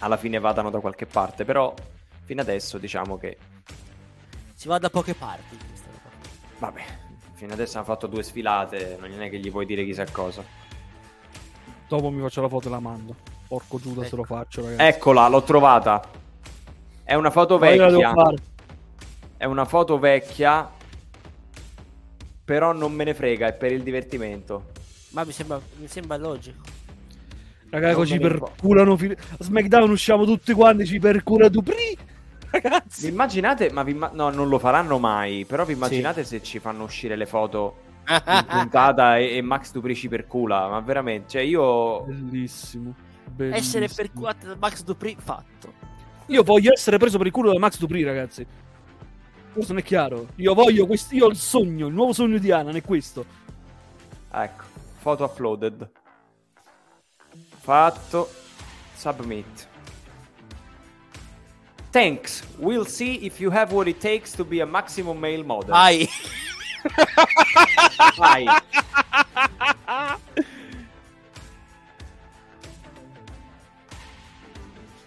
alla 0.00 0.16
fine 0.16 0.38
vadano 0.38 0.70
da 0.70 0.80
qualche 0.80 1.06
parte, 1.06 1.44
però 1.44 1.74
fino 2.24 2.40
adesso 2.40 2.78
diciamo 2.78 3.18
che 3.18 3.36
Si 4.54 4.68
va 4.68 4.78
da 4.78 4.90
poche 4.90 5.14
parti. 5.14 5.56
Vabbè, 6.58 6.82
fino 7.34 7.52
adesso 7.52 7.76
hanno 7.76 7.86
fatto 7.86 8.06
due 8.06 8.22
sfilate, 8.22 8.98
non 9.00 9.22
è 9.22 9.30
che 9.30 9.38
gli 9.38 9.50
puoi 9.50 9.66
dire 9.66 9.84
chissà 9.84 10.04
cosa. 10.10 10.42
Dopo 11.88 12.10
mi 12.10 12.20
faccio 12.20 12.42
la 12.42 12.48
foto 12.48 12.68
e 12.68 12.70
la 12.70 12.80
mando. 12.80 13.14
Porco 13.46 13.78
Giuda 13.78 14.02
se 14.02 14.08
Ecco. 14.08 14.16
lo 14.16 14.24
faccio, 14.24 14.62
ragazzi. 14.62 14.82
Eccola, 14.82 15.28
l'ho 15.28 15.42
trovata. 15.42 16.02
È 17.02 17.14
una 17.14 17.30
foto 17.30 17.56
vecchia. 17.56 18.34
È 19.38 19.44
una 19.46 19.64
foto 19.64 19.98
vecchia. 19.98 20.70
Però 22.44 22.72
non 22.72 22.92
me 22.92 23.04
ne 23.04 23.14
frega, 23.14 23.46
è 23.46 23.54
per 23.54 23.72
il 23.72 23.82
divertimento. 23.82 24.72
Ma 25.10 25.24
mi 25.24 25.32
sembra, 25.32 25.58
mi 25.76 25.86
sembra 25.86 26.16
logico. 26.18 26.67
Raga, 27.70 27.86
Non 27.88 27.94
così 27.96 28.16
me 28.16 28.18
ne 28.22 28.28
perculano. 28.38 28.96
fi- 28.96 29.10
A 29.10 29.16
SmackDown 29.38 29.90
usciamo 29.90 30.24
tutti 30.24 30.52
quanti, 30.52 30.86
ci 30.86 30.98
percula 30.98 31.48
Dupri. 31.48 31.74
Vi 32.50 32.60
Ragazzi. 32.60 33.08
immaginate, 33.08 33.70
ma 33.70 33.82
vi 33.82 33.90
imma- 33.90 34.10
no, 34.14 34.30
non 34.30 34.48
lo 34.48 34.58
faranno 34.58 34.98
mai. 34.98 35.44
Però 35.44 35.64
vi 35.66 35.74
immaginate 35.74 36.24
se 36.24 36.42
ci 36.42 36.58
fanno 36.60 36.84
uscire 36.84 37.14
le 37.14 37.26
foto 37.26 37.76
in 38.08 38.44
puntata 38.48 39.18
e, 39.18 39.36
e 39.36 39.42
Max 39.42 39.70
Duprici 39.72 40.08
per 40.08 40.26
cula? 40.26 40.66
Ma 40.68 40.80
veramente, 40.80 41.28
cioè 41.28 41.42
io. 41.42 42.04
Bellissimo. 42.04 42.94
Essere 43.36 43.50
Bellissimo. 43.50 43.94
percuato 43.96 44.46
da 44.46 44.56
Max 44.58 44.82
Dupri, 44.82 45.14
fatto. 45.18 45.72
Io 46.28 46.42
voglio 46.42 46.72
essere 46.72 46.96
preso 46.96 47.18
per 47.18 47.26
il 47.26 47.32
culo 47.32 47.52
da 47.52 47.58
Max 47.58 47.78
Dupri, 47.78 48.02
ragazzi. 48.02 48.46
Questo 49.52 49.72
non 49.74 49.82
è 49.82 49.84
chiaro. 49.84 50.28
Io 50.36 50.54
voglio 50.54 50.86
questo. 50.86 51.14
Io 51.14 51.26
ho 51.26 51.28
il 51.28 51.36
sogno, 51.36 51.86
il 51.88 51.92
nuovo 51.94 52.14
sogno 52.14 52.38
di 52.38 52.50
Anan 52.50 52.76
è 52.76 52.82
questo. 52.82 53.24
Ecco, 54.32 54.64
foto 55.00 55.24
uploaded. 55.24 55.90
Fatto. 57.68 58.30
Submit. 58.94 59.68
Thanks. 61.90 62.42
We'll 62.56 62.86
see 62.86 63.26
if 63.26 63.40
you 63.40 63.50
have 63.50 63.74
what 63.74 63.86
it 63.86 64.00
takes 64.00 64.32
to 64.36 64.44
be 64.44 64.60
a 64.60 64.66
maximum 64.66 65.20
male 65.20 65.42
model. 65.44 65.72
Vai. 65.72 66.08
Vai. 68.16 68.46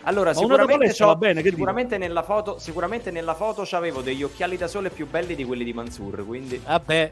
Allora, 0.03 0.31
Ma 0.33 0.37
sicuramente, 0.37 0.93
c'ho- 0.93 1.05
va 1.07 1.15
bene, 1.15 1.41
che 1.41 1.49
sicuramente 1.49 1.97
nella 1.97 2.21
foto, 2.23 2.59
sicuramente 2.59 3.09
nella 3.09 3.33
foto 3.33 3.63
c'avevo 3.65 4.01
degli 4.01 4.21
occhiali 4.23 4.55
da 4.57 4.67
sole 4.67 4.91
più 4.91 5.07
belli 5.07 5.33
di 5.35 5.43
quelli 5.43 5.63
di 5.63 5.73
Mansur, 5.73 6.23
quindi 6.25 6.61
Vabbè. 6.63 7.11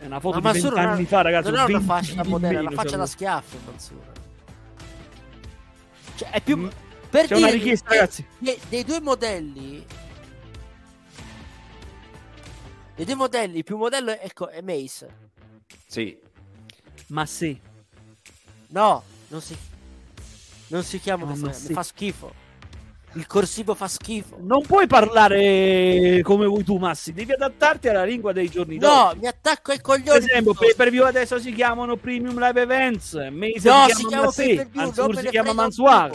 È 0.00 0.06
una 0.06 0.20
foto 0.20 0.40
Ma 0.40 0.52
di 0.52 0.60
Mansur 0.60 0.72
20 0.74 0.80
non 0.84 0.92
anni 0.92 1.02
ha- 1.04 1.06
fa, 1.06 1.20
ragazzi. 1.22 1.44
Non 1.50 1.54
è 1.54 1.58
una 1.58 1.66
20 1.66 1.84
faccia 1.84 2.14
da 2.14 2.24
modello, 2.28 2.60
una 2.60 2.70
faccia 2.70 2.88
cioè, 2.88 2.98
da 2.98 3.06
schiaffo, 3.06 3.56
Mansur. 3.66 4.11
Cioè, 6.22 6.30
è 6.30 6.40
più... 6.40 6.56
Mm. 6.56 6.68
Per 7.10 7.26
C'è 7.26 7.36
una 7.36 7.50
richiesta, 7.50 7.88
che- 7.90 7.94
ragazzi. 7.96 8.26
che 8.42 8.58
dei 8.68 8.84
due 8.84 9.00
modelli... 9.00 9.84
Dei 12.94 13.04
due 13.04 13.14
modelli, 13.14 13.58
il 13.58 13.64
più 13.64 13.76
modello 13.76 14.10
è, 14.10 14.20
ecco, 14.22 14.48
è 14.48 14.60
Mace. 14.60 15.30
sì. 15.86 16.18
Ma 17.08 17.26
sì. 17.26 17.58
No, 18.68 19.02
non 19.28 19.40
si... 19.42 19.56
Non 20.68 20.82
si 20.82 20.98
chiama 21.00 21.26
ma 21.26 21.34
mi 21.34 21.52
fa 21.52 21.82
schifo. 21.82 22.32
Il 23.14 23.26
corsivo 23.26 23.74
fa 23.74 23.88
schifo. 23.88 24.38
Non 24.40 24.62
puoi 24.62 24.86
parlare 24.86 26.20
come 26.22 26.46
vuoi 26.46 26.64
tu, 26.64 26.76
Massi. 26.78 27.12
Devi 27.12 27.32
adattarti 27.32 27.88
alla 27.88 28.04
lingua 28.04 28.32
dei 28.32 28.48
giorni 28.48 28.78
No, 28.78 28.88
d'oggi. 28.88 29.18
mi 29.20 29.26
attacco 29.26 29.70
ai 29.72 29.76
Per 29.80 29.84
coglioni. 29.86 30.18
esempio, 30.18 30.40
piuttosto. 30.52 30.64
pay 30.64 30.74
per 30.76 30.90
view 30.90 31.04
adesso 31.04 31.38
si 31.38 31.52
chiamano 31.52 31.96
Premium 31.96 32.38
Live 32.40 32.60
Events. 32.62 33.12
Mace 33.30 33.68
No, 33.68 33.84
si 33.88 33.94
si 33.96 34.06
chiama 34.06 34.30
pay 34.32 34.56
per 34.56 34.68
view, 34.68 34.82
Mansur 34.84 35.16
si 35.18 35.26
chiama 35.28 35.52
Mansuar. 35.52 36.10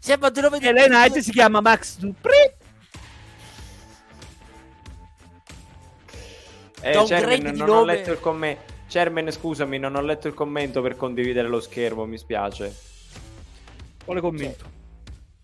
Sembra 0.00 0.30
di 0.30 0.40
nome 0.40 0.58
di 0.58 0.66
E 0.66 0.72
Night 0.72 1.18
si 1.18 1.30
chiama 1.30 1.60
Max 1.60 1.98
Dupri. 1.98 2.30
Eh, 6.84 7.04
Chairman, 7.06 7.52
di 7.52 7.58
non 7.60 7.68
ho 7.68 7.74
nome. 7.74 7.94
letto 7.94 8.10
il 8.10 8.18
commento. 8.18 8.62
Chairman, 8.88 9.30
scusami, 9.30 9.78
non 9.78 9.94
ho 9.94 10.00
letto 10.00 10.26
il 10.26 10.34
commento 10.34 10.82
per 10.82 10.96
condividere 10.96 11.46
lo 11.46 11.60
schermo, 11.60 12.04
mi 12.04 12.18
spiace. 12.18 12.74
Quale 14.04 14.20
commento? 14.20 14.80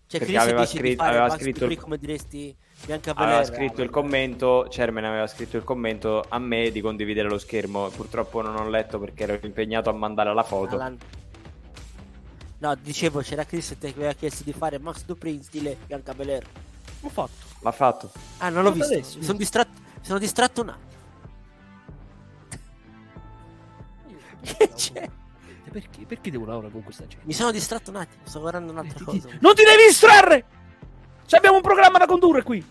Cioè, 0.07 0.21
Chris 0.21 0.35
aveva 0.37 0.61
dice 0.61 0.73
di 0.73 0.79
scritto- 0.79 1.03
fare 1.03 1.09
aveva 1.17 1.27
Max 1.27 1.39
scritto 1.41 1.65
il- 1.65 1.77
come 1.77 1.97
diresti 1.97 2.55
Bianca 2.85 3.11
Aveva 3.11 3.25
Belair. 3.41 3.45
scritto 3.55 3.81
il 3.83 3.89
commento, 3.91 4.65
Chairman 4.69 5.03
aveva 5.03 5.27
scritto 5.27 5.57
il 5.57 5.63
commento 5.63 6.25
a 6.27 6.39
me 6.39 6.71
di 6.71 6.81
condividere 6.81 7.29
lo 7.29 7.37
schermo. 7.37 7.89
Purtroppo 7.89 8.41
non 8.41 8.55
ho 8.55 8.67
letto 8.69 8.97
perché 8.99 9.23
ero 9.23 9.37
impegnato 9.45 9.89
a 9.89 9.93
mandare 9.93 10.33
la 10.33 10.43
foto. 10.43 10.75
Alan. 10.75 10.97
No, 12.61 12.75
dicevo, 12.75 13.21
c'era 13.21 13.45
Chris 13.45 13.75
che 13.79 13.87
aveva 13.89 14.13
chiesto 14.13 14.43
di 14.43 14.51
fare 14.51 14.79
Max 14.79 15.05
Dupri 15.05 15.33
in 15.33 15.43
stile 15.43 15.77
Bianca 15.85 16.13
Belair. 16.13 16.43
Ho 17.01 17.09
fatto. 17.09 17.31
L'ha 17.61 17.71
fatto. 17.71 18.11
Ah, 18.39 18.49
non 18.49 18.63
l'ho 18.63 18.71
visto. 18.71 18.91
adesso. 18.93 19.17
Mi 19.19 19.23
sono 19.23 19.37
distratto, 19.37 19.71
mi 19.79 20.05
sono 20.05 20.19
distratto 20.19 20.61
un 20.61 20.69
attimo. 20.69 20.87
Che 24.57 24.69
c'è? 24.73 25.09
Perché, 25.69 26.05
perché 26.05 26.31
devo 26.31 26.45
lavorare 26.45 26.71
con 26.71 26.83
questa 26.83 27.05
gente? 27.05 27.25
Mi 27.25 27.33
sono 27.33 27.51
distratto 27.51 27.89
un 27.91 27.97
attimo, 27.97 28.23
sto 28.25 28.39
guardando 28.39 28.71
un'altra 28.71 29.03
cosa. 29.03 29.29
Non 29.39 29.53
ti 29.55 29.63
devi 29.63 29.83
distrarre! 29.87 30.45
Ci 31.25 31.35
abbiamo 31.35 31.57
un 31.57 31.61
programma 31.61 31.99
da 31.99 32.05
condurre 32.05 32.41
qui. 32.43 32.65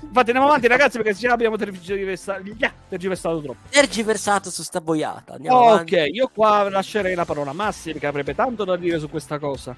Infatti 0.00 0.30
andiamo 0.30 0.46
avanti 0.46 0.68
ragazzi 0.68 0.98
perché 0.98 1.14
già 1.14 1.32
abbiamo 1.32 1.56
tergiversato, 1.56 2.42
yeah, 2.56 2.72
tergiversato 2.88 3.40
troppo. 3.40 3.68
Tergiversato 3.68 4.50
su 4.50 4.62
sta 4.62 4.80
boiata. 4.80 5.34
Andiamo 5.34 5.68
avanti. 5.68 5.94
Ok, 5.94 6.06
io 6.12 6.28
qua 6.28 6.68
lascerei 6.68 7.14
la 7.14 7.24
parola 7.24 7.50
a 7.50 7.54
Massi 7.54 7.92
che 7.94 8.06
avrebbe 8.06 8.34
tanto 8.34 8.64
da 8.64 8.76
dire 8.76 8.98
su 8.98 9.08
questa 9.08 9.38
cosa. 9.38 9.74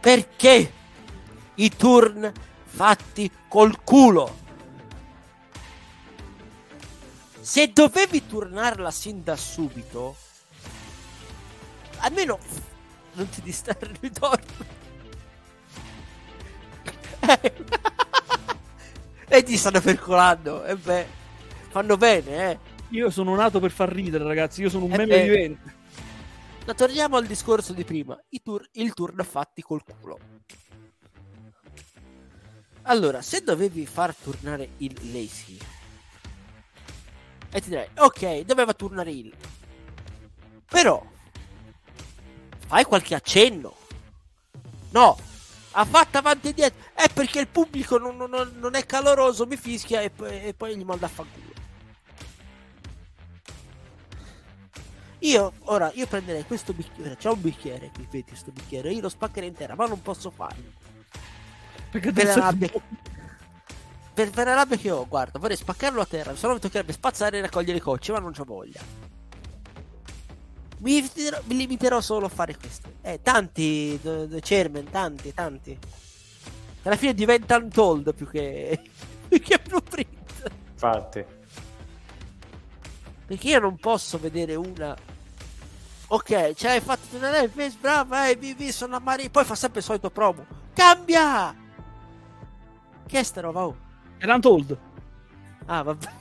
Perché 0.00 0.72
i 1.54 1.76
turn 1.76 2.32
fatti 2.64 3.30
col 3.48 3.82
culo? 3.84 4.46
Se 7.48 7.72
dovevi 7.72 8.26
turnarla 8.26 8.90
sin 8.90 9.24
da 9.24 9.34
subito, 9.34 10.14
almeno 12.00 12.38
non 13.14 13.26
ti 13.30 13.40
distrarre 13.40 13.88
il 13.88 13.96
ritorno. 13.98 14.66
e 19.28 19.42
ti 19.44 19.56
stanno 19.56 19.80
percolando. 19.80 20.62
E 20.66 20.76
beh, 20.76 21.06
fanno 21.70 21.96
bene, 21.96 22.50
eh. 22.50 22.58
Io 22.90 23.08
sono 23.08 23.34
nato 23.34 23.60
per 23.60 23.70
far 23.70 23.88
ridere 23.88 24.24
ragazzi, 24.24 24.60
io 24.60 24.68
sono 24.68 24.84
un 24.84 24.92
Eh 24.92 24.98
meme 24.98 25.16
beh. 25.16 25.22
vivente. 25.22 25.74
Ma 26.66 26.74
torniamo 26.74 27.16
al 27.16 27.24
discorso 27.24 27.72
di 27.72 27.84
prima. 27.84 28.22
I 28.28 28.42
tour, 28.42 28.68
il 28.72 28.92
turn 28.92 29.24
fatti 29.24 29.62
col 29.62 29.82
culo. 29.84 30.18
Allora, 32.82 33.22
se 33.22 33.40
dovevi 33.40 33.86
far 33.86 34.14
tornare 34.14 34.72
il 34.76 34.94
Lazy 35.12 35.56
e 37.50 37.60
ti 37.60 37.68
direi, 37.70 37.88
ok, 37.96 38.40
doveva 38.40 38.74
tornare 38.74 39.10
il. 39.10 39.32
Però, 40.68 41.02
fai 42.66 42.84
qualche 42.84 43.14
accenno. 43.14 43.74
No, 44.90 45.16
ha 45.72 45.84
fatto 45.84 46.18
avanti 46.18 46.48
e 46.48 46.54
dietro. 46.54 46.78
È 46.94 47.08
perché 47.12 47.40
il 47.40 47.48
pubblico 47.48 47.98
non, 47.98 48.16
non- 48.16 48.56
non 48.58 48.74
è 48.74 48.84
caloroso, 48.86 49.46
mi 49.46 49.56
fischia 49.56 50.00
e 50.00 50.10
poi, 50.10 50.42
e 50.44 50.54
poi 50.54 50.76
gli 50.76 50.84
manda 50.84 51.06
a 51.06 51.08
fanculo. 51.08 51.46
Io, 55.20 55.52
ora, 55.64 55.90
io 55.94 56.06
prenderei 56.06 56.44
questo 56.44 56.72
bicchiere, 56.72 57.16
c'è 57.16 57.28
un 57.30 57.40
bicchiere 57.40 57.90
qui, 57.92 58.06
vedi 58.10 58.24
questo 58.28 58.52
bicchiere, 58.52 58.92
io 58.92 59.00
lo 59.00 59.08
spaccherei 59.08 59.48
intera, 59.48 59.74
ma 59.74 59.86
non 59.86 60.00
posso 60.00 60.30
farlo. 60.30 60.72
Perché 61.90 62.12
Per 62.12 62.24
la 62.24 62.34
rabbia 62.34 62.68
che... 62.70 62.80
Per, 64.18 64.30
per 64.30 64.46
la 64.46 64.54
rabbia 64.54 64.76
che 64.76 64.90
ho, 64.90 65.06
guarda, 65.06 65.38
vorrei 65.38 65.56
spaccarlo 65.56 66.00
a 66.00 66.04
terra, 66.04 66.34
se 66.34 66.44
no 66.48 66.54
mi 66.54 66.58
toccherebbe 66.58 66.92
spazzare 66.92 67.38
e 67.38 67.40
raccogliere 67.40 67.78
cocce, 67.78 68.10
ma 68.10 68.18
non 68.18 68.32
c'ho 68.32 68.42
voglia. 68.42 68.80
Mi 70.78 70.94
limiterò, 70.94 71.40
mi 71.44 71.56
limiterò 71.56 72.00
solo 72.00 72.26
a 72.26 72.28
fare 72.28 72.56
questo. 72.56 72.94
Eh, 73.00 73.20
tanti, 73.22 73.96
the 74.02 74.40
chairman, 74.42 74.90
tanti, 74.90 75.32
tanti. 75.32 75.78
Alla 76.82 76.96
fine 76.96 77.14
diventa 77.14 77.58
untold 77.58 78.12
più 78.12 78.28
che... 78.28 78.82
più 79.28 79.40
che 79.40 79.60
blueprint. 79.64 80.50
Infatti. 80.72 81.24
Perché 83.24 83.48
io 83.48 83.60
non 83.60 83.76
posso 83.76 84.18
vedere 84.18 84.56
una. 84.56 84.96
Ok, 86.08 86.54
ce 86.54 86.66
l'hai 86.66 86.80
fatto 86.80 87.06
tornare 87.08 87.42
il 87.42 87.50
face, 87.50 87.76
brava, 87.80 88.28
eh, 88.28 88.34
vivi, 88.34 88.72
sono 88.72 88.96
a 88.96 88.98
Mari. 88.98 89.30
Poi 89.30 89.44
fa 89.44 89.54
sempre 89.54 89.78
il 89.78 89.84
solito 89.84 90.10
promo. 90.10 90.44
Cambia! 90.74 91.54
Che 93.06 93.18
è 93.20 93.22
sta 93.22 93.40
roba? 93.42 93.64
Oh? 93.64 93.86
Era 94.18 94.34
Untold. 94.34 94.78
Ah, 95.66 95.82
vabbè. 95.82 96.08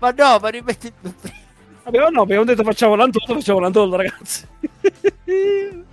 ma 0.00 0.10
no, 0.10 0.38
ma 0.38 0.48
rimetti 0.48 0.86
il 0.88 0.92
blueprint. 1.00 1.42
Vabbè, 1.84 1.98
ma 1.98 2.08
no, 2.08 2.22
abbiamo 2.22 2.44
detto 2.44 2.62
facciamo 2.62 2.94
l'Untold, 2.96 3.40
facciamo 3.40 3.60
l'Untold, 3.60 3.94
ragazzi. 3.94 4.46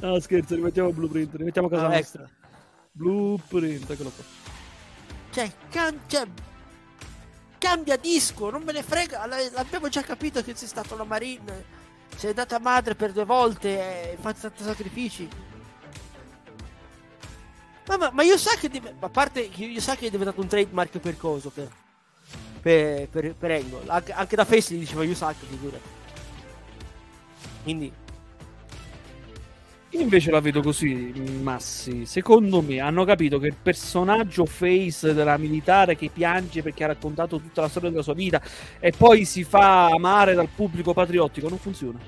no, 0.00 0.20
scherzo, 0.20 0.54
rimettiamo 0.54 0.88
il 0.88 0.94
blueprint, 0.94 1.34
rimettiamo 1.36 1.68
a 1.68 1.70
casa 1.70 1.86
Ah, 1.86 1.96
nostra. 1.96 2.22
ecco. 2.22 2.32
Blueprint, 2.92 3.90
eccolo 3.90 4.10
qua. 4.10 4.24
Cioè, 5.30 5.50
cam- 5.70 6.00
cioè, 6.06 6.26
cambia 7.58 7.96
disco, 7.96 8.50
non 8.50 8.62
me 8.62 8.72
ne 8.72 8.82
frega. 8.82 9.26
L'abbiamo 9.26 9.88
già 9.88 10.02
capito 10.02 10.42
che 10.42 10.54
sei 10.54 10.68
stato 10.68 10.96
la 10.96 11.04
Marine. 11.04 11.76
Sei 12.16 12.30
andata 12.30 12.58
madre 12.58 12.94
per 12.94 13.12
due 13.12 13.24
volte 13.24 13.68
e 13.68 14.08
hai 14.10 14.16
fatto 14.18 14.40
tanti 14.40 14.64
sacrifici. 14.64 15.28
Ma, 17.88 17.96
ma, 17.96 18.10
ma 18.12 18.22
io 18.22 18.36
sa 18.36 18.54
che 18.56 18.68
div- 18.68 18.94
a 19.00 19.08
parte 19.08 19.40
io 19.40 19.80
sa 19.80 19.96
che 19.96 20.06
è 20.06 20.10
diventato 20.10 20.40
un 20.40 20.46
trademark 20.46 20.98
per 20.98 21.16
coso 21.16 21.50
per 21.50 21.68
per, 22.60 23.08
per, 23.08 23.34
per 23.34 23.50
Angle. 23.52 23.84
Anche, 23.86 24.12
anche 24.12 24.36
da 24.36 24.44
Face 24.44 24.74
gli 24.74 24.80
diceva 24.80 25.04
io 25.04 25.14
sa 25.14 25.32
che 25.34 25.46
figura. 25.46 25.78
Quindi 27.62 27.92
Io 29.92 30.00
invece 30.00 30.30
la 30.30 30.40
vedo 30.40 30.60
così, 30.60 31.12
Massi. 31.40 32.04
Secondo 32.04 32.60
me 32.60 32.78
hanno 32.80 33.04
capito 33.04 33.38
che 33.38 33.46
il 33.46 33.56
personaggio 33.56 34.44
face 34.44 35.14
della 35.14 35.38
militare 35.38 35.96
che 35.96 36.10
piange 36.10 36.62
perché 36.62 36.84
ha 36.84 36.88
raccontato 36.88 37.40
tutta 37.40 37.62
la 37.62 37.68
storia 37.68 37.88
della 37.90 38.02
sua 38.02 38.12
vita 38.14 38.42
e 38.78 38.92
poi 38.92 39.24
si 39.24 39.44
fa 39.44 39.86
amare 39.86 40.34
dal 40.34 40.48
pubblico 40.54 40.92
patriottico 40.92 41.48
non 41.48 41.58
funziona. 41.58 41.98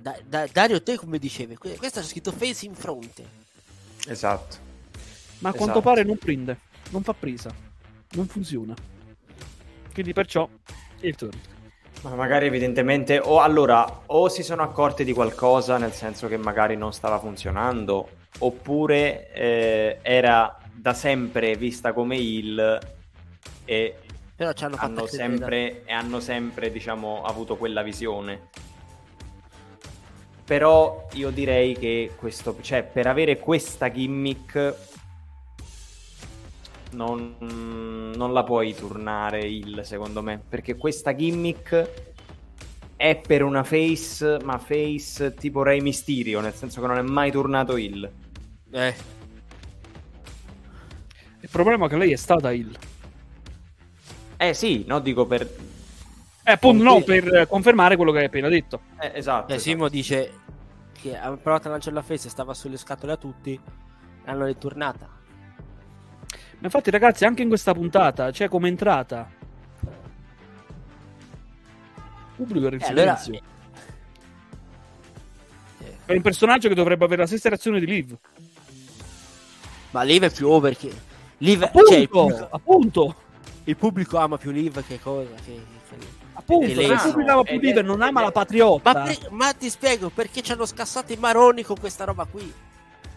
da, 0.00 0.18
da- 0.26 0.46
Dario 0.52 0.82
te 0.82 0.96
come 0.96 1.18
dicevi, 1.18 1.56
que- 1.56 1.76
questo 1.76 2.00
c'è 2.00 2.06
scritto 2.06 2.32
Face 2.32 2.66
in 2.66 2.74
fronte. 2.74 3.41
Esatto. 4.08 4.56
Ma 5.38 5.48
a 5.48 5.52
Esatto. 5.52 5.56
quanto 5.56 5.80
pare 5.80 6.04
non 6.04 6.16
prende, 6.18 6.58
non 6.90 7.02
fa 7.02 7.14
presa, 7.14 7.52
non 8.12 8.26
funziona. 8.26 8.74
Quindi 9.92 10.12
perciò 10.12 10.48
il 11.00 11.16
turno. 11.16 11.38
Ma 12.02 12.14
magari 12.14 12.46
evidentemente 12.46 13.18
o 13.18 13.40
allora 13.40 14.02
o 14.06 14.28
si 14.28 14.42
sono 14.42 14.62
accorti 14.62 15.04
di 15.04 15.12
qualcosa 15.12 15.78
nel 15.78 15.92
senso 15.92 16.26
che 16.26 16.36
magari 16.36 16.76
non 16.76 16.92
stava 16.92 17.18
funzionando 17.20 18.08
oppure 18.38 19.30
eh, 19.32 19.98
era 20.02 20.58
da 20.74 20.94
sempre 20.94 21.54
vista 21.56 21.92
come 21.92 22.16
il 22.16 22.80
e 23.64 23.96
Però 24.34 24.52
ci 24.52 24.64
hanno 24.64 25.06
sempre, 25.06 25.84
e 25.84 25.92
hanno 25.92 26.18
sempre 26.18 26.72
diciamo 26.72 27.22
avuto 27.22 27.56
quella 27.56 27.82
visione 27.82 28.48
però 30.44 31.08
io 31.14 31.30
direi 31.30 31.74
che 31.74 32.12
questo 32.16 32.56
cioè 32.60 32.82
per 32.82 33.06
avere 33.06 33.38
questa 33.38 33.90
gimmick 33.90 34.74
non, 36.92 37.36
non 37.38 38.32
la 38.32 38.44
puoi 38.44 38.74
turnare 38.74 39.40
il 39.40 39.80
secondo 39.84 40.22
me. 40.22 40.40
Perché 40.48 40.76
questa 40.76 41.14
gimmick 41.14 42.10
è 42.96 43.16
per 43.16 43.42
una 43.42 43.64
face 43.64 44.38
ma 44.44 44.58
face 44.58 45.34
tipo 45.34 45.62
Rey 45.62 45.80
Mysterio 45.80 46.40
nel 46.40 46.54
senso 46.54 46.80
che 46.80 46.86
non 46.86 46.98
è 46.98 47.02
mai 47.02 47.32
turnato 47.32 47.76
il 47.76 48.08
Eh, 48.70 48.94
Il 51.40 51.48
problema 51.50 51.86
è 51.86 51.88
che 51.88 51.96
lei 51.96 52.12
è 52.12 52.16
stata 52.16 52.52
il. 52.52 52.70
eh 54.36 54.54
sì 54.54 54.84
no 54.86 55.00
dico 55.00 55.26
per 55.26 55.48
Eh, 56.44 56.52
appunto, 56.52 56.82
no, 56.82 57.00
per 57.02 57.46
confermare 57.48 57.96
quello 57.96 58.10
che 58.12 58.18
hai 58.18 58.24
appena 58.24 58.48
detto. 58.48 58.80
eh, 59.00 59.12
esatto, 59.14 59.52
eh, 59.52 59.54
esatto. 59.54 59.58
Simo 59.58 59.88
dice 59.88 60.32
che 61.00 61.16
ha 61.16 61.30
provato 61.36 61.68
a 61.68 61.72
lanciare 61.72 61.94
la 61.94 62.02
Face 62.02 62.26
e 62.26 62.30
stava 62.30 62.54
sulle 62.54 62.76
scatole 62.76 63.12
a 63.12 63.16
tutti. 63.16 63.58
L'hanno 64.24 64.46
ritornata. 64.46 65.08
Ma 66.58 66.68
infatti, 66.68 66.90
ragazzi, 66.90 67.24
anche 67.24 67.42
in 67.42 67.48
questa 67.48 67.74
puntata 67.74 68.30
c'è 68.30 68.48
come 68.48 68.68
entrata. 68.68 69.28
Il 69.80 69.88
pubblico 72.36 72.66
era 72.66 72.76
in 72.76 72.82
Eh, 72.82 72.86
allora, 72.86 73.16
silenzio. 73.16 73.48
eh, 75.80 75.96
È 76.06 76.12
un 76.14 76.22
personaggio 76.22 76.68
che 76.68 76.74
dovrebbe 76.74 77.04
avere 77.04 77.22
la 77.22 77.26
stessa 77.26 77.48
reazione 77.48 77.80
di 77.80 77.86
Liv. 77.86 78.16
ma 79.90 80.02
Liv 80.02 80.22
è 80.24 80.30
più 80.30 80.48
over 80.48 80.76
che. 80.76 80.92
Liv, 81.38 81.62
Appunto, 81.62 81.88
cioè, 81.90 81.98
il, 81.98 82.08
pubblico, 82.08 82.48
appunto, 82.50 83.14
il 83.64 83.76
pubblico 83.76 84.18
ama 84.18 84.38
più 84.38 84.50
Liv 84.52 84.84
che 84.86 85.00
cosa. 85.00 85.28
Che, 85.34 85.42
che- 85.44 85.80
appunto. 86.42 86.66
E 86.66 86.68
Se 86.74 86.74
lei- 86.74 87.58
Liv 87.58 87.74
è- 87.74 87.78
e 87.78 87.82
non 87.82 88.02
ama 88.02 88.20
la 88.22 88.30
patriotta. 88.30 88.92
Ma, 88.92 89.02
per- 89.02 89.30
ma 89.30 89.52
ti 89.54 89.70
spiego 89.70 90.10
perché 90.10 90.42
ci 90.42 90.52
hanno 90.52 90.66
scassato 90.66 91.12
i 91.12 91.16
maroni 91.16 91.62
con 91.62 91.78
questa 91.80 92.04
roba 92.04 92.24
qui. 92.30 92.52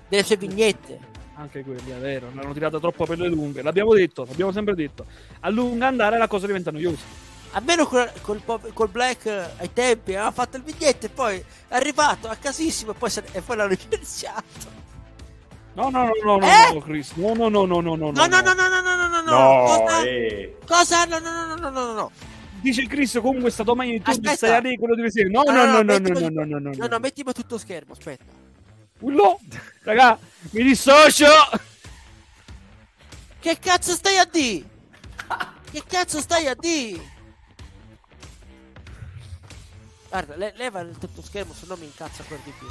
Delle 0.07 0.23
sue 0.23 0.37
vignette. 0.37 1.13
Anche 1.37 1.63
quelli, 1.63 1.91
è 1.91 1.95
vero, 1.99 2.29
l'hanno 2.33 2.53
tirata 2.53 2.79
troppo 2.79 3.05
per 3.05 3.19
le 3.19 3.27
lunghe. 3.27 3.61
L'abbiamo 3.61 3.93
detto, 3.93 4.23
l'abbiamo 4.25 4.51
sempre 4.53 4.73
detto. 4.73 5.05
A 5.41 5.49
lungo 5.49 5.83
andare 5.83 6.17
la 6.17 6.27
cosa 6.27 6.45
diventa 6.45 6.71
noiosa. 6.71 7.03
Almeno 7.51 7.85
col, 7.87 8.09
col, 8.21 8.41
col 8.73 8.89
Black 8.89 9.25
eh, 9.25 9.49
ai 9.57 9.71
tempi 9.73 10.13
aveva 10.13 10.31
fatto 10.31 10.57
il 10.57 10.63
vignette 10.63 11.05
e 11.07 11.09
poi 11.09 11.37
è 11.67 11.75
arrivato 11.75 12.27
a 12.29 12.35
casissimo 12.35 12.91
e 12.91 12.93
poi, 12.95 13.09
se- 13.09 13.23
e 13.31 13.41
poi 13.41 13.55
l'hanno 13.57 13.69
licenziato. 13.69 14.73
No, 15.73 15.89
no, 15.89 16.03
no, 16.05 16.11
no, 16.23 16.37
no, 16.37 16.45
Eh? 16.45 16.73
no, 16.73 16.79
Chris. 16.79 17.11
No, 17.15 17.33
no, 17.33 17.49
no, 17.49 17.65
no, 17.65 17.81
no, 17.81 17.95
no. 17.95 18.11
No, 18.11 18.25
no, 18.27 18.41
no, 18.41 18.53
no, 18.53 18.67
no, 18.69 18.79
no, 18.81 18.95
no, 18.95 19.07
no, 19.07 19.21
no. 19.21 19.31
no 19.31 19.65
Cosa? 19.65 20.01
eh. 20.03 20.57
Cosa? 20.65 21.03
No, 21.05 21.19
no, 21.19 21.31
no, 21.31 21.55
no, 21.55 21.69
no, 21.69 21.69
no, 21.85 21.93
no. 21.93 22.11
Dice 22.61 22.87
Chris 22.87 23.19
comunque 23.21 23.51
sta 23.51 23.63
domani 23.63 24.01
Aspetta. 24.03 24.35
stai 24.35 24.55
a 24.55 24.59
lì 24.59 24.75
quello 24.77 24.95
deve 24.95 25.07
essere. 25.07 25.29
No, 25.29 25.43
no, 25.43 25.51
no, 25.51 25.81
no, 25.81 25.97
no, 25.97 25.97
no, 25.97 26.29
no, 26.29 26.43
no, 26.45 26.59
no. 26.59 26.71
No, 26.75 26.87
no, 26.87 26.99
mettimi 26.99 27.31
tutto 27.31 27.57
schermo, 27.57 27.93
aspetta. 27.93 28.25
No, 28.99 29.39
raga, 29.83 30.17
mi 30.51 30.63
dissocio. 30.63 31.27
Che 33.39 33.59
cazzo 33.59 33.93
stai 33.93 34.17
a 34.17 34.25
di? 34.25 34.65
Che 35.71 35.83
cazzo 35.85 36.19
stai 36.21 36.47
a 36.47 36.55
di? 36.55 36.99
Guarda, 40.09 40.35
le- 40.35 40.53
leva 40.55 40.79
il 40.79 40.97
tutto 40.97 41.21
schermo, 41.21 41.53
se 41.53 41.65
no 41.67 41.75
mi 41.75 41.85
incazza 41.85 42.23
ancora 42.23 42.41
di 42.43 42.53
più. 42.57 42.67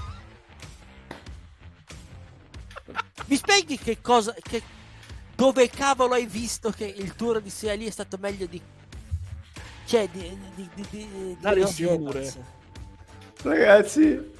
Mi 3.26 3.36
spieghi 3.36 3.78
che 3.78 4.00
cosa. 4.00 4.34
Che, 4.40 4.62
dove 5.36 5.68
cavolo 5.68 6.14
hai 6.14 6.26
visto 6.26 6.70
che 6.70 6.86
il 6.86 7.14
tour 7.14 7.40
di 7.40 7.50
Sia 7.50 7.74
lì 7.74 7.86
è 7.86 7.90
stato 7.90 8.16
meglio 8.18 8.46
di. 8.46 8.60
Cioè, 9.86 10.08
di. 10.10 10.38
di. 10.54 10.68
di. 10.74 10.86
di, 10.90 11.36
di 11.40 11.66
Fiore. 11.66 12.18
Evans? 12.20 12.38
ragazzi 13.42 14.32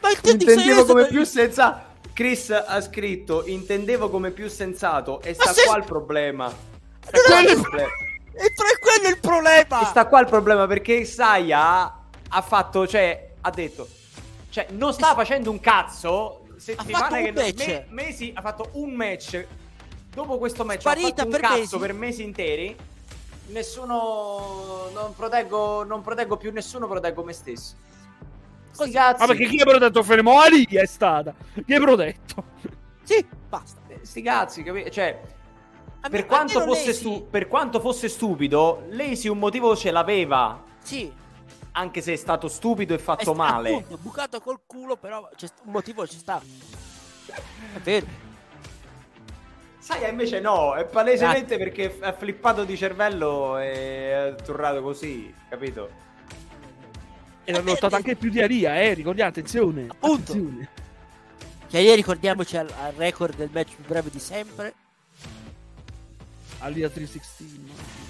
Ma 0.00 0.10
il 0.10 0.18
Sia 0.20 0.32
intendevo 0.32 0.84
come 0.84 1.06
più 1.06 1.24
sensato 1.24 1.90
Chris 2.12 2.50
ha 2.50 2.80
scritto 2.80 3.46
intendevo 3.46 4.10
come 4.10 4.30
più 4.32 4.48
sensato 4.48 5.20
e 5.22 5.32
sta 5.34 5.52
se- 5.52 5.64
qua 5.64 5.76
il 5.76 5.84
problema 5.84 6.48
sta 7.00 7.10
Non 7.12 7.22
qua 7.26 7.38
è- 7.38 7.52
il 7.54 7.60
problema 7.60 7.88
E 8.34 8.52
tra 8.54 8.66
quello 8.80 9.06
è 9.06 9.10
il 9.10 9.18
problema! 9.20 9.82
E 9.82 9.84
sta 9.84 10.06
qua 10.06 10.20
il 10.20 10.26
problema 10.26 10.66
perché 10.66 11.04
Saya 11.04 11.98
ha 12.28 12.40
fatto, 12.40 12.86
cioè, 12.88 13.32
ha 13.42 13.50
detto, 13.50 13.86
cioè, 14.48 14.68
non 14.70 14.94
sta 14.94 15.14
facendo 15.14 15.50
un 15.50 15.60
cazzo. 15.60 16.46
un 16.48 16.56
che 16.86 17.32
match. 17.32 17.66
me- 17.66 17.86
mesi 17.90 18.32
ha 18.34 18.40
fatto 18.40 18.70
un 18.72 18.92
match. 18.94 19.46
Dopo 20.14 20.38
questo 20.38 20.64
match 20.64 20.80
Sparita 20.80 21.06
ha 21.08 21.10
fatto 21.10 21.24
un 21.26 21.30
per 21.30 21.40
cazzo 21.42 21.56
mesi. 21.58 21.78
per 21.78 21.92
mesi 21.92 22.22
interi. 22.22 22.76
Nessuno. 23.48 24.88
Non 24.92 25.14
proteggo, 25.14 25.84
non 25.84 26.02
proteggo 26.02 26.36
più 26.36 26.52
nessuno, 26.52 26.86
proteggo 26.86 27.22
me 27.24 27.32
stesso. 27.32 27.74
Sti 28.70 28.90
cazzi. 28.90 29.20
Ma 29.20 29.26
perché 29.26 29.46
chi 29.46 29.60
ha 29.60 29.64
protetto 29.64 30.02
Fermo? 30.02 30.40
Ali 30.40 30.64
è 30.66 30.86
stata. 30.86 31.34
Chi 31.64 31.74
hai 31.74 31.80
protetto? 31.80 32.44
Sì, 33.02 33.26
basta. 33.48 33.80
Eh, 33.88 34.00
Sti 34.02 34.22
cazzi, 34.22 34.62
capi- 34.62 34.90
Cioè, 34.90 35.20
A 36.00 36.08
per 36.08 36.20
me- 36.20 36.26
quanto, 36.26 36.60
fosse 36.62 36.92
stu- 36.92 37.28
per 37.28 37.48
quanto 37.48 37.80
fosse 37.80 38.08
stupido, 38.08 38.84
lei 38.90 39.14
sì 39.16 39.28
un 39.28 39.38
motivo 39.38 39.76
ce 39.76 39.90
l'aveva. 39.90 40.62
Sì, 40.82 41.20
Anche 41.74 42.02
se 42.02 42.12
è 42.12 42.16
stato 42.16 42.48
stupido 42.48 42.92
e 42.92 42.96
è 42.98 43.00
fatto 43.00 43.22
sta- 43.22 43.32
male. 43.32 43.70
appunto, 43.74 43.96
bucato 43.96 44.40
col 44.40 44.60
culo, 44.66 44.96
però 44.96 45.26
c'è 45.34 45.46
st- 45.46 45.60
un 45.64 45.72
motivo 45.72 46.06
ci 46.06 46.18
sta. 46.18 46.38
È 47.26 47.78
vero. 47.80 48.06
Sai, 49.82 50.08
invece 50.08 50.38
no, 50.38 50.76
è 50.76 50.84
palesemente 50.84 51.58
perché 51.58 51.98
è 51.98 52.14
flippato 52.16 52.62
di 52.62 52.76
cervello 52.76 53.58
e 53.58 54.28
è 54.28 54.34
turrato 54.40 54.80
così, 54.80 55.34
capito? 55.48 55.90
E 57.42 57.50
l'hanno 57.50 57.70
lottato 57.70 57.96
anche 57.96 58.14
più 58.14 58.30
di 58.30 58.40
Aria, 58.40 58.80
eh. 58.80 58.94
Ricordiamo, 58.94 59.30
attenzione. 59.30 59.86
Appunto. 59.88 60.30
Attenzione. 60.30 60.68
Che 61.68 61.80
ieri 61.80 61.96
ricordiamoci 61.96 62.56
al, 62.56 62.72
al 62.80 62.92
record 62.92 63.34
del 63.34 63.50
match 63.52 63.74
più 63.74 63.84
breve 63.84 64.10
di 64.10 64.20
sempre. 64.20 64.72
Alia 66.58 66.88
316. 66.88 68.00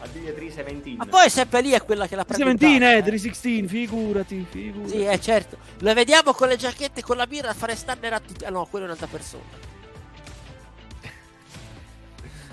Addio 0.00 0.32
317. 0.32 0.96
Ma 0.96 1.04
poi 1.04 1.28
sempre 1.28 1.60
lì 1.60 1.72
è 1.72 1.82
quella 1.82 2.08
che 2.08 2.16
la 2.16 2.24
prende. 2.24 2.54
17, 2.54 2.74
in 2.74 2.82
eh, 2.82 3.02
braccio, 3.02 3.04
316, 3.04 3.68
figurati, 3.68 4.46
figurati. 4.48 4.88
Sì, 4.88 5.04
eh, 5.04 5.20
certo. 5.20 5.58
Lo 5.80 5.92
vediamo 5.92 6.32
con 6.32 6.48
le 6.48 6.56
giacchette 6.56 7.00
e 7.00 7.02
con 7.02 7.18
la 7.18 7.26
birra 7.26 7.50
a 7.50 7.54
fare 7.54 7.76
stunner 7.76 8.14
a 8.14 8.20
tutti. 8.20 8.46
Ah 8.46 8.50
no, 8.50 8.64
quello 8.64 8.86
è 8.86 8.88
un'altra 8.88 9.08
persona. 9.08 9.68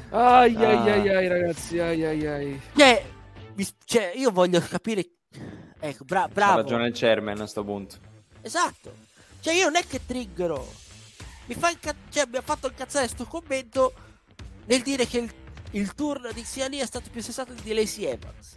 Ai 0.10 0.56
Ah. 0.56 0.70
ai 0.70 0.90
ai 0.90 1.10
ai 1.10 1.28
ragazzi, 1.28 1.80
ai 1.80 2.04
ai 2.06 2.26
ai. 2.26 2.62
Cioè, 2.76 3.06
cioè, 3.86 4.14
io 4.16 4.32
voglio 4.32 4.60
capire. 4.62 5.06
Ecco, 5.80 6.06
bra- 6.06 6.24
Ha 6.24 6.28
bravo. 6.30 6.56
ragione 6.62 6.88
il 6.88 6.94
chairman 6.98 7.40
a 7.42 7.46
sto 7.48 7.64
punto. 7.64 7.98
Esatto. 8.42 8.94
Cioè, 9.42 9.54
io 9.54 9.66
non 9.66 9.76
è 9.76 9.86
che 9.86 10.00
triggero. 10.06 10.66
Mi, 11.46 11.56
fa 11.56 11.70
inca- 11.70 11.96
cioè, 12.10 12.26
mi 12.30 12.38
ha 12.38 12.42
fatto 12.42 12.68
incazzare 12.68 13.08
sto 13.08 13.26
commento 13.26 13.94
nel 14.66 14.82
dire 14.82 15.06
che 15.06 15.20
il, 15.20 15.32
il 15.72 15.94
turno 15.94 16.32
di 16.32 16.42
Xia 16.42 16.68
Li 16.68 16.78
è 16.80 16.86
stato 16.86 17.10
più 17.12 17.22
sensato 17.22 17.54
di 17.54 17.74
Lacey 17.74 18.06
Evans. 18.06 18.56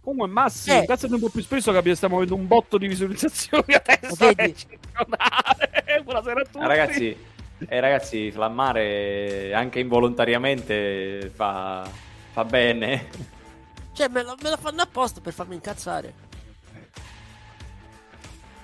Comunque 0.00 0.28
Massimo, 0.28 0.80
Eh. 0.80 0.86
cazzo 0.86 1.06
un 1.12 1.18
po' 1.20 1.28
più 1.28 1.42
spesso 1.42 1.70
che 1.72 1.76
abbiamo- 1.78 1.96
stiamo 1.96 2.16
avendo 2.16 2.34
un 2.34 2.46
botto 2.46 2.78
di 2.78 2.88
visualizzazioni 2.88 3.74
adesso. 3.74 4.16
Buonasera 6.02 6.40
a 6.40 6.44
tutti. 6.44 6.58
Ah, 6.58 6.66
ragazzi, 6.66 7.16
eh, 7.68 7.80
ragazzi, 7.80 8.30
flammare 8.30 9.52
anche 9.54 9.80
involontariamente 9.80 11.30
fa, 11.34 11.88
fa 12.32 12.44
bene. 12.44 13.08
Cioè, 13.92 14.08
me 14.08 14.22
lo, 14.22 14.36
me 14.42 14.50
lo 14.50 14.56
fanno 14.56 14.82
apposta 14.82 15.20
per 15.20 15.32
farmi 15.32 15.54
incazzare. 15.54 16.28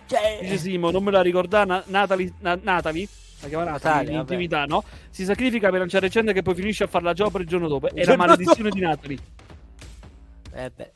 Cioè, 0.06 0.38
Dice 0.40 0.56
Simo, 0.58 0.90
non 0.90 1.02
me 1.02 1.10
la 1.10 1.20
ricorda 1.20 1.64
Na- 1.64 1.82
Natalie, 1.86 2.32
Na- 2.38 2.58
Natalie, 2.62 3.08
la 3.40 3.48
chiama 3.48 3.64
Natalie, 3.64 4.04
vabbè. 4.04 4.12
l'intimità, 4.16 4.64
no? 4.64 4.84
Si 5.10 5.24
sacrifica 5.24 5.68
per 5.70 5.80
lanciare 5.80 6.08
Cende 6.08 6.32
che 6.32 6.42
poi 6.42 6.54
finisce 6.54 6.84
a 6.84 6.86
fare 6.86 7.04
la 7.04 7.12
job 7.12 7.36
il 7.40 7.46
giorno 7.46 7.66
dopo. 7.66 7.88
È 7.92 8.04
la 8.04 8.16
maledizione 8.16 8.70
di 8.70 8.80
Natalie. 8.80 9.18
eh 10.54 10.70
beh. 10.74 10.90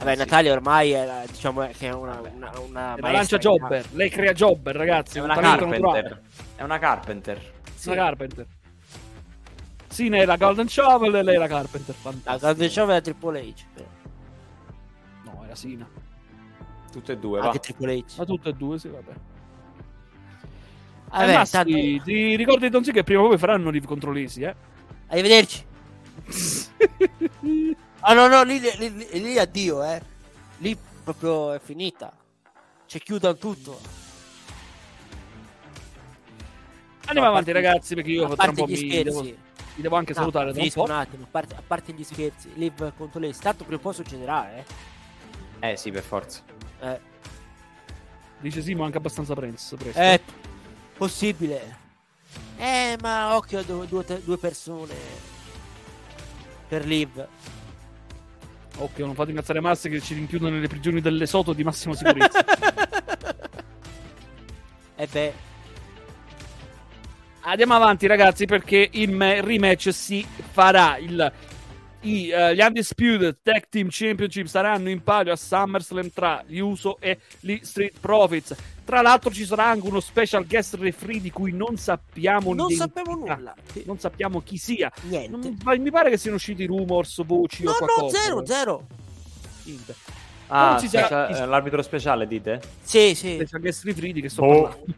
Vabbè, 0.00 0.16
Natalia 0.16 0.52
ormai 0.54 0.92
è, 0.92 1.04
la- 1.04 1.24
diciamo, 1.26 1.60
è 1.60 1.72
che 1.76 1.88
è 1.88 1.92
una, 1.92 2.18
una, 2.20 2.50
una 2.58 2.94
È 2.94 3.00
la 3.00 3.10
lancia 3.12 3.34
in 3.34 3.40
jobber. 3.42 3.84
Lei 3.92 4.08
crea 4.08 4.32
jobber, 4.32 4.74
ragazzi. 4.74 5.18
È 5.18 5.20
un 5.20 5.28
una. 5.28 5.38
Carpenter. 5.38 6.22
È 6.56 6.62
una 6.62 6.78
Carpenter. 6.78 7.52
Una 7.84 7.94
Carpenter. 7.94 8.46
Sina 9.88 10.16
è 10.16 10.24
la 10.24 10.36
Golden 10.36 10.68
Shovel 10.68 11.14
e 11.16 11.22
lei 11.22 11.34
è 11.34 11.38
la 11.38 11.48
Carpenter. 11.48 11.94
La 11.94 12.00
Fantastico. 12.10 12.46
Golden 12.46 12.70
Show 12.70 12.84
è 12.88 12.92
la 12.92 13.00
Triple 13.02 13.40
H. 13.42 13.54
però. 13.74 13.86
No, 15.24 15.44
era 15.44 15.54
Sina. 15.54 15.86
Tutte 16.90 17.12
e 17.12 17.18
due, 17.18 17.40
va. 17.40 17.46
Anche 17.46 17.58
Triple 17.58 17.96
H. 17.98 18.04
Ma 18.16 18.24
tutte 18.24 18.48
e 18.48 18.52
due, 18.54 18.78
sì, 18.78 18.88
vabbè. 18.88 19.12
Vabbè, 21.10 21.28
eh, 21.30 21.32
Massi, 21.34 21.52
tanto- 21.52 22.04
ti 22.04 22.36
ricordi 22.36 22.68
Don 22.70 22.84
sì 22.84 22.92
che 22.92 23.04
prima 23.04 23.20
o 23.20 23.28
poi 23.28 23.36
faranno 23.36 23.68
Live 23.68 23.86
contro 23.86 24.12
Lesi, 24.12 24.42
eh? 24.42 24.54
Arrivederci. 25.08 25.64
Ah 28.00 28.14
no, 28.14 28.28
no, 28.28 28.42
lì, 28.42 28.60
lì, 28.60 28.70
lì- 28.78 29.20
lì 29.20 29.38
addio, 29.38 29.82
eh. 29.84 30.00
Lì 30.58 30.76
proprio 31.04 31.52
è 31.52 31.60
finita. 31.60 32.12
Cioè 32.86 33.00
chiudono 33.00 33.36
tutto. 33.36 33.78
Andiamo 37.06 37.28
No, 37.28 37.32
avanti, 37.34 37.52
ragazzi, 37.52 37.94
perché 37.94 38.10
io 38.10 38.28
tra 38.34 38.48
un 38.48 38.54
po' 38.54 38.66
gli 38.66 38.70
mi 38.70 38.76
scherzi. 38.76 39.02
devo, 39.02 39.22
mi 39.22 39.82
devo 39.82 39.96
anche 39.96 40.12
No, 40.12 40.18
salutare 40.20 40.52
tra 40.52 40.62
un 40.62 40.70
po'. 40.70 40.82
un 40.84 40.90
attimo, 40.90 41.24
a 41.24 41.28
parte, 41.30 41.54
a 41.56 41.62
parte 41.66 41.92
gli 41.92 42.04
scherzi, 42.04 42.52
Liv 42.54 42.92
contro 42.96 43.18
lei, 43.20 43.34
tanto 43.36 43.64
prima 43.64 43.78
o 43.78 43.82
poi 43.82 43.94
succederà, 43.94 44.54
eh. 44.56 44.64
Eh 45.60 45.76
sì, 45.76 45.90
per 45.90 46.02
forza. 46.02 46.40
Eh, 46.80 47.00
Dice 48.38 48.62
Simo 48.62 48.84
anche 48.84 48.96
abbastanza 48.96 49.34
presto. 49.34 49.76
presto. 49.76 49.98
è 50.00 50.18
possibile. 50.96 51.76
Eh, 52.56 52.96
ma 53.02 53.36
occhio 53.36 53.58
a 53.58 53.62
due, 53.62 53.86
due- 53.86 54.22
due 54.24 54.38
persone 54.38 54.94
per 56.68 56.86
Liv. 56.86 57.26
Occhio, 58.80 59.06
non 59.06 59.14
fate 59.14 59.30
incazzare 59.30 59.60
Massi 59.60 59.88
che 59.88 60.00
ci 60.00 60.14
rinchiudono 60.14 60.54
nelle 60.54 60.68
prigioni 60.68 61.00
delle 61.00 61.26
Soto 61.26 61.52
di 61.52 61.64
massima 61.64 61.94
sicurezza. 61.94 62.44
E 65.00 65.08
beh, 65.10 65.32
Andiamo 67.42 67.74
avanti, 67.74 68.06
ragazzi, 68.06 68.44
perché 68.44 68.90
il 68.92 69.16
rematch 69.42 69.92
si 69.92 70.26
farà. 70.52 70.98
Il, 70.98 71.32
i, 72.02 72.30
eh, 72.30 72.54
gli 72.54 72.60
Undisputed 72.60 73.38
Tag 73.42 73.68
Team 73.68 73.88
Championship 73.90 74.46
saranno 74.46 74.88
in 74.88 75.02
palio 75.02 75.32
a 75.32 75.36
SummerSlam 75.36 76.10
tra 76.12 76.42
gli 76.46 76.58
Uso 76.58 76.98
e 77.00 77.18
gli 77.40 77.58
Street 77.62 77.94
Profits. 78.00 78.54
Tra 78.84 79.02
l'altro, 79.02 79.30
ci 79.30 79.44
sarà 79.44 79.66
anche 79.66 79.86
uno 79.86 80.00
special 80.00 80.46
guest 80.46 80.74
referee 80.74 81.20
di 81.20 81.30
cui 81.30 81.52
non 81.52 81.76
sappiamo 81.76 82.54
non 82.54 82.70
sappiamo 82.70 83.14
nulla. 83.14 83.54
Non 83.84 83.98
sappiamo 83.98 84.40
chi 84.42 84.56
sia. 84.56 84.90
Niente. 85.02 85.54
Non- 85.62 85.80
mi 85.80 85.90
pare 85.90 86.10
che 86.10 86.16
siano 86.16 86.36
usciti 86.36 86.64
rumors, 86.66 87.22
voci 87.24 87.62
No, 87.62 87.70
o 87.70 87.72
no, 87.78 87.86
qualcosa. 87.86 88.18
zero, 88.18 88.46
zero. 88.46 88.86
Niente. 89.64 89.94
Ah, 90.48 90.70
Non 90.70 90.78
si 90.80 90.88
sa- 90.88 90.98
specia- 91.06 91.28
eh, 91.28 91.46
l'arbitro 91.46 91.80
speciale, 91.82 92.26
dite? 92.26 92.60
Sì, 92.82 93.14
sì. 93.14 93.34
Special 93.34 93.60
guest 93.60 93.84
referee 93.84 94.12
di 94.12 94.20
che 94.20 94.28
sto 94.28 94.42
Oh. 94.42 94.62
parlando. 94.62 94.94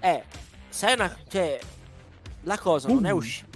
Eh, 0.00 0.22
sai 0.68 0.92
una... 0.92 1.16
Cioè, 1.28 1.58
la 2.42 2.58
cosa 2.58 2.86
non 2.86 3.04
è 3.06 3.10
Uh. 3.10 3.16
uscita. 3.16 3.47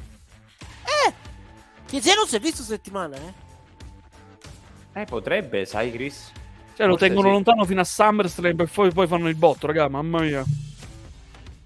Eh! 1.93 1.97
Che 1.97 2.01
zero 2.01 2.27
si 2.27 2.37
è 2.37 2.41
visto 2.41 2.63
settimana, 2.63 3.17
eh? 3.17 5.01
Eh, 5.01 5.05
potrebbe, 5.05 5.65
sai, 5.65 5.91
Chris? 5.93 6.31
Cioè, 6.75 6.87
lo 6.87 6.97
tengono 6.97 7.29
sì. 7.29 7.35
lontano 7.35 7.65
fino 7.65 7.81
a 7.81 7.85
SummerSlam 7.85 8.61
e 8.61 8.67
poi, 8.67 8.93
poi 8.93 9.07
fanno 9.07 9.29
il 9.29 9.35
botto, 9.35 9.67
raga. 9.67 9.89
Mamma 9.89 10.21
mia. 10.21 10.43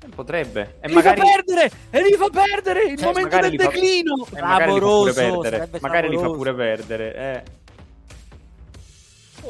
Eh, 0.04 0.08
Potrebbe. 0.08 0.78
E 0.80 0.88
E 0.88 0.92
magari... 0.92 1.20
li 1.20 1.26
fa 1.26 1.32
perdere! 1.34 1.70
E 1.90 2.02
li 2.02 2.12
fa 2.16 2.28
perdere! 2.28 2.82
Il 2.84 2.98
Cioè, 2.98 3.06
momento 3.06 3.38
del 3.38 3.60
fa- 3.60 3.68
declino! 3.68 4.26
eh, 4.34 4.40
magari 4.40 4.72
li 4.72 4.80
fa 4.80 5.12
perdere. 5.12 5.50
sarebbe 5.56 5.78
Magari 5.80 6.08
li 6.08 6.16
fa 6.18 6.26
pure 6.30 6.54
perdere, 6.54 7.14
eh. 7.14 7.42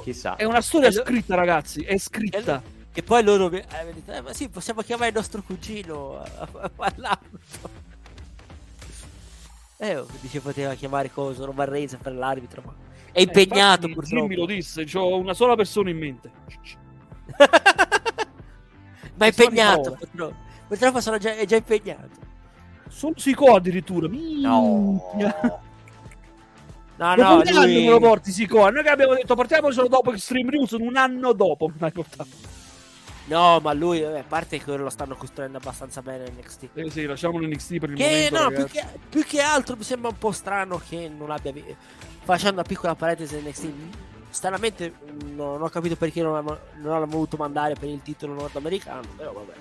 Chissà. 0.03 0.37
È 0.37 0.45
una 0.45 0.61
storia 0.61 0.89
E 0.89 0.95
lo- 0.95 1.03
scritta, 1.05 1.35
ragazzi. 1.35 1.83
È 1.83 1.97
scritta. 1.99 2.63
E 2.93 3.03
poi 3.03 3.23
loro 3.23 3.51
eh, 3.51 3.65
eh, 4.07 4.23
sì, 4.35 4.49
possiamo 4.49 4.81
chiamare 4.83 5.09
il 5.09 5.15
nostro 5.17 5.43
cugino 5.43 6.19
a, 6.19 6.49
a 6.61 6.71
parlarlo. 6.75 7.39
Eh, 9.79 9.97
oh, 9.97 10.07
dice 10.21 10.41
poteva 10.41 10.75
chiamare 10.75 11.11
cosa, 11.11 11.45
Roman 11.45 11.69
Reigns 11.69 11.93
a 11.93 11.99
fare 11.99 12.17
l'arbitro, 12.17 12.63
ma 12.65 12.75
è 13.13 13.21
impegnato 13.21 13.87
Eh, 13.87 13.91
infatti, 13.91 13.95
purtroppo. 13.95 14.27
Jimmy 14.27 14.35
lo 14.35 14.47
disse, 14.47 14.87
ho 14.95 15.17
una 15.19 15.35
sola 15.35 15.55
persona 15.55 15.91
in 15.91 15.99
mente. 15.99 16.31
ma 19.17 19.25
è 19.25 19.29
impegnato, 19.29 19.93
purtroppo. 19.93 20.35
Purtroppo 20.69 21.01
sono 21.01 21.19
già, 21.19 21.35
è 21.35 21.45
già 21.47 21.57
impegnato. 21.57 22.25
Sono 22.89 23.15
Sico 23.17 23.55
addirittura. 23.55 24.09
No. 24.11 25.01
No, 26.99 27.15
no, 27.15 27.35
un 27.35 27.47
anno 27.47 27.67
me 27.67 27.85
lo 27.85 27.99
lui... 27.99 28.01
porti 28.01 28.33
Sico. 28.33 28.71
Noi 28.71 28.83
che 28.83 28.89
abbiamo 28.89 29.13
detto 29.13 29.35
portiamocelo 29.35 29.87
dopo 29.87 30.15
Extreme 30.15 30.49
News, 30.53 30.71
un 30.71 30.97
anno 30.97 31.35
dopo 31.35 31.67
me 31.67 31.75
l'hai 31.79 31.93
portato. 31.93 32.46
No, 33.27 33.59
ma 33.61 33.73
lui, 33.73 34.01
eh, 34.01 34.19
a 34.19 34.25
parte 34.27 34.59
che 34.59 34.77
lo 34.77 34.89
stanno 34.89 35.17
costruendo 35.17 35.59
abbastanza 35.59 36.01
bene 36.03 36.31
NXT. 36.31 36.69
Eh 36.75 36.91
sì, 36.91 37.05
lasciamo 37.07 37.39
l'NXT 37.39 37.79
per 37.79 37.91
il 37.91 37.97
Che 37.97 38.31
momento, 38.31 38.43
no, 38.43 38.49
più 38.51 38.67
che, 38.67 38.85
più 39.09 39.25
che 39.25 39.41
altro 39.41 39.77
mi 39.77 39.83
sembra 39.83 40.11
un 40.11 40.19
po' 40.19 40.33
strano 40.33 40.81
che 40.89 41.09
non 41.09 41.31
abbia 41.31 41.53
facendo 42.23 42.55
una 42.55 42.63
piccola 42.63 42.95
parentesi 42.95 43.37
NXT. 43.37 43.69
Stranamente 44.31 44.91
mh, 44.91 45.35
non 45.35 45.61
ho 45.61 45.69
capito 45.69 45.97
perché 45.97 46.23
non 46.23 46.37
hanno, 46.37 46.59
non 46.77 46.95
hanno 46.95 47.07
voluto 47.07 47.37
mandare 47.37 47.75
per 47.75 47.89
il 47.89 48.03
titolo 48.03 48.35
nordamericano, 48.35 49.03
però 49.17 49.33
vabbè. 49.33 49.53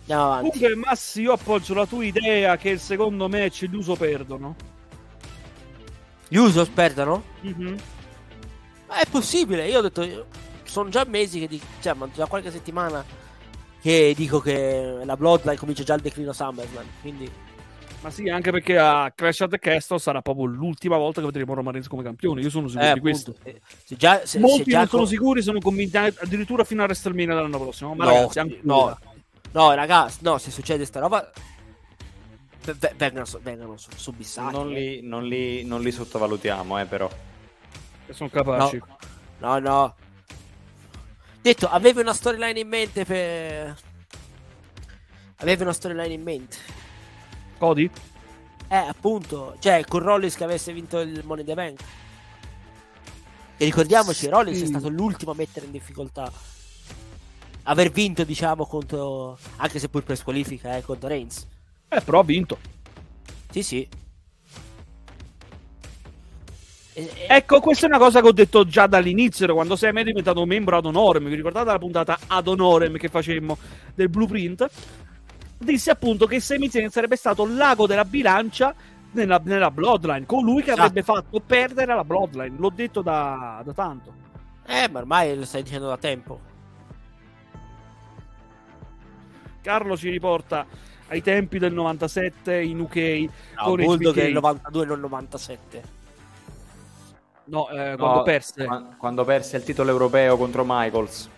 Andiamo 0.00 0.24
avanti. 0.24 0.58
Comunque, 0.58 0.76
Massi, 0.76 1.20
io 1.22 1.32
appoggio 1.32 1.74
la 1.74 1.86
tua 1.86 2.04
idea 2.04 2.56
che 2.56 2.70
il 2.70 2.80
secondo 2.80 3.28
match 3.28 3.64
gli 3.64 3.74
uso 3.74 3.96
perdono. 3.96 4.74
Gli 6.28 6.36
Usos 6.36 6.68
perdono? 6.68 7.22
Mhm. 7.42 7.76
Ma 8.88 8.98
è 8.98 9.06
possibile, 9.06 9.68
io 9.68 9.78
ho 9.78 9.82
detto, 9.82 10.26
sono 10.76 10.90
già 10.90 11.04
mesi 11.08 11.38
che 11.40 11.48
dico, 11.48 11.64
cioè, 11.80 11.94
ma 11.94 12.06
già 12.12 12.26
qualche 12.26 12.50
settimana 12.50 13.02
che 13.80 14.12
dico 14.14 14.40
che 14.40 14.98
la 15.04 15.16
Bloodline 15.16 15.56
comincia 15.56 15.82
già 15.84 15.94
il 15.94 16.02
declino 16.02 16.32
SummerSlam, 16.34 16.84
quindi 17.00 17.30
Ma 18.02 18.10
sì, 18.10 18.28
anche 18.28 18.50
perché 18.50 18.76
a 18.78 19.10
Crash 19.14 19.40
at 19.40 19.50
the 19.50 19.58
Castle 19.58 19.98
sarà 19.98 20.20
proprio 20.20 20.44
l'ultima 20.44 20.98
volta 20.98 21.20
che 21.20 21.26
vedremo 21.26 21.54
Roman 21.54 21.72
Reigns 21.72 21.88
come 21.88 22.02
campione. 22.02 22.42
Io 22.42 22.50
sono 22.50 22.68
sicuro 22.68 22.86
Eh, 22.90 22.92
di 22.92 23.00
questo. 23.00 23.30
appunto, 23.30 23.50
se- 23.50 23.76
se 23.84 23.96
già, 23.96 24.26
se, 24.26 24.38
Molti 24.38 24.64
se 24.64 24.70
già 24.70 24.78
non 24.80 24.88
sono 24.88 25.02
con- 25.02 25.10
sicuri, 25.10 25.42
sono 25.42 25.58
convinti 25.60 25.96
addirittura 25.96 26.62
fino 26.64 26.82
a 26.82 26.84
WrestleMania 26.84 27.34
dell'anno 27.34 27.58
prossimo. 27.58 27.94
Ma 27.94 28.04
No, 28.04 28.10
ragazzi, 28.10 28.38
ancora. 28.38 28.62
no, 28.62 28.98
no, 29.52 29.74
ragazzi, 29.74 30.18
no, 30.22 30.36
se 30.38 30.50
succede 30.50 30.84
sta 30.84 31.00
roba 31.00 31.28
v- 32.64 32.76
v- 32.76 32.94
vengono, 32.96 33.24
so- 33.24 33.40
vengono 33.42 33.76
su- 33.78 33.88
subissati. 33.96 34.52
Non 34.54 34.70
eh. 34.70 34.74
li, 34.74 35.00
non 35.02 35.24
li- 35.26 35.64
non 35.64 35.80
li 35.80 35.90
sottovalutiamo, 35.90 36.78
eh, 36.78 36.84
però. 36.84 37.08
che 38.06 38.12
sono 38.12 38.28
capaci. 38.28 38.80
No, 39.38 39.58
no. 39.58 39.94
Detto, 41.46 41.68
avevi 41.68 42.00
una 42.00 42.12
storyline 42.12 42.58
in 42.58 42.66
mente 42.66 43.04
per... 43.04 43.78
Avevi 45.36 45.62
una 45.62 45.72
storyline 45.72 46.12
in 46.12 46.22
mente. 46.22 46.56
Cody? 47.56 47.88
Eh, 48.66 48.74
appunto, 48.74 49.54
cioè, 49.60 49.84
con 49.86 50.00
Rollins 50.00 50.34
che 50.34 50.42
avesse 50.42 50.72
vinto 50.72 50.98
il 50.98 51.22
Money 51.24 51.42
in 51.42 51.46
the 51.46 51.54
Bank. 51.54 51.80
E 53.58 53.64
ricordiamoci, 53.64 54.26
Rollins 54.26 54.56
è 54.56 54.62
Sì. 54.62 54.66
stato 54.66 54.88
l'ultimo 54.88 55.30
a 55.30 55.34
mettere 55.36 55.66
in 55.66 55.70
difficoltà. 55.70 56.32
Aver 57.62 57.92
vinto, 57.92 58.24
diciamo, 58.24 58.66
contro... 58.66 59.38
Anche 59.58 59.78
se 59.78 59.88
pur 59.88 60.02
per 60.02 60.16
squalifica, 60.16 60.76
eh, 60.76 60.82
contro 60.82 61.08
Reigns. 61.08 61.46
Eh, 61.86 62.00
però 62.00 62.18
ha 62.18 62.24
vinto. 62.24 62.58
Sì, 63.52 63.62
sì. 63.62 63.88
E- 66.98 67.10
e- 67.14 67.26
Ecco, 67.28 67.60
questa 67.60 67.84
è 67.84 67.88
una 67.90 67.98
cosa 67.98 68.22
che 68.22 68.28
ho 68.28 68.32
detto 68.32 68.64
già 68.64 68.86
dall'inizio, 68.86 69.52
quando 69.52 69.76
Sam 69.76 69.98
è 69.98 70.02
diventato 70.02 70.46
membro 70.46 70.78
ad 70.78 70.86
honorem. 70.86 71.28
Vi 71.28 71.34
ricordate 71.34 71.66
la 71.70 71.78
puntata 71.78 72.18
ad 72.26 72.48
honorem 72.48 72.96
che 72.96 73.08
facemmo 73.08 73.58
del 73.94 74.08
blueprint? 74.08 74.66
Dissi 75.58 75.90
appunto 75.90 76.26
che 76.26 76.40
Sami 76.40 76.70
Zayn 76.70 76.88
sarebbe 76.88 77.16
stato 77.16 77.44
l'ago 77.44 77.86
della 77.86 78.06
bilancia 78.06 78.74
nella, 79.12 79.38
nella 79.44 79.70
Bloodline, 79.70 80.24
colui 80.24 80.62
che 80.62 80.70
Esatto. 80.70 80.80
avrebbe 80.86 81.02
fatto 81.02 81.40
perdere 81.40 81.94
la 81.94 82.02
Bloodline. 82.04 82.56
L'ho 82.58 82.72
detto 82.74 83.02
da, 83.02 83.60
da 83.62 83.72
tanto. 83.74 84.14
Eh, 84.66 84.88
ma 84.90 85.00
ormai 85.00 85.36
lo 85.36 85.44
stai 85.44 85.62
dicendo 85.62 85.88
da 85.88 85.98
tempo. 85.98 86.40
Carlo 89.60 89.98
ci 89.98 90.08
riporta 90.08 90.64
ai 91.08 91.20
tempi 91.20 91.58
del 91.58 91.74
97 91.74 92.62
in 92.62 92.80
UK 92.80 92.96
No, 93.56 93.64
con 93.64 93.76
Bulldog 93.84 94.16
il 94.24 94.32
92, 94.32 94.86
non 94.86 95.00
97. 95.00 95.82
No, 97.46 97.68
eh, 97.70 97.90
No, 97.90 97.96
quando 97.96 98.22
perse. 98.22 98.64
qua- 98.64 98.84
Quando 98.96 99.24
perse 99.24 99.56
il 99.56 99.62
titolo 99.64 99.90
europeo 99.90 100.36
contro 100.36 100.64
Michaels. 100.66 101.30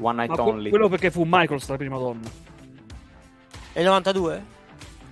One 0.00 0.14
Ma 0.16 0.22
Night 0.22 0.34
que- 0.40 0.50
Only. 0.50 0.70
quello 0.70 0.88
perché 0.88 1.10
fu 1.10 1.24
Michaels 1.26 1.68
la 1.68 1.76
prima 1.76 1.98
donna. 1.98 2.28
È 3.72 3.80
il 3.80 3.84
92? 3.86 4.44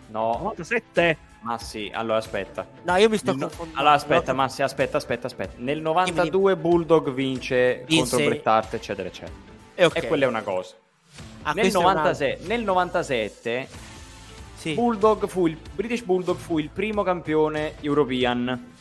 No, 0.08 0.38
97? 0.38 1.18
ma 1.40 1.58
sì, 1.58 1.90
allora 1.92 2.18
aspetta. 2.18 2.64
No, 2.84 2.94
io 2.96 3.08
mi 3.08 3.16
sto 3.16 3.32
No, 3.32 3.38
confondendo. 3.46 3.80
Allora 3.80 3.94
aspetta, 3.94 4.30
No, 4.32 4.38
Massi, 4.38 4.62
aspetta, 4.62 4.96
aspetta, 4.98 5.26
aspetta. 5.26 5.54
Nel 5.58 5.80
92 5.80 6.56
Bulldog 6.56 7.12
vince, 7.12 7.82
Vinse- 7.86 8.10
contro 8.16 8.28
Bret 8.30 8.46
Hart, 8.46 8.74
eccetera, 8.74 9.08
eccetera. 9.08 9.36
eh, 9.74 9.84
ok. 9.84 9.96
E 9.96 10.06
quella 10.06 10.24
è 10.26 10.28
una 10.28 10.42
cosa. 10.42 10.74
Ah, 11.42 11.52
nel, 11.52 11.60
questo 11.62 11.80
è 11.80 11.84
un 11.84 11.88
97, 11.92 12.46
nel 12.46 12.62
97 12.62 13.58
altro. 13.58 13.78
Sì. 14.56 14.74
Bulldog 14.74 15.26
fu 15.28 15.46
il 15.46 15.56
British 15.74 16.02
Bulldog 16.02 16.36
fu 16.36 16.58
il 16.58 16.70
primo 16.70 17.02
campione 17.02 17.74
European. 17.80 18.72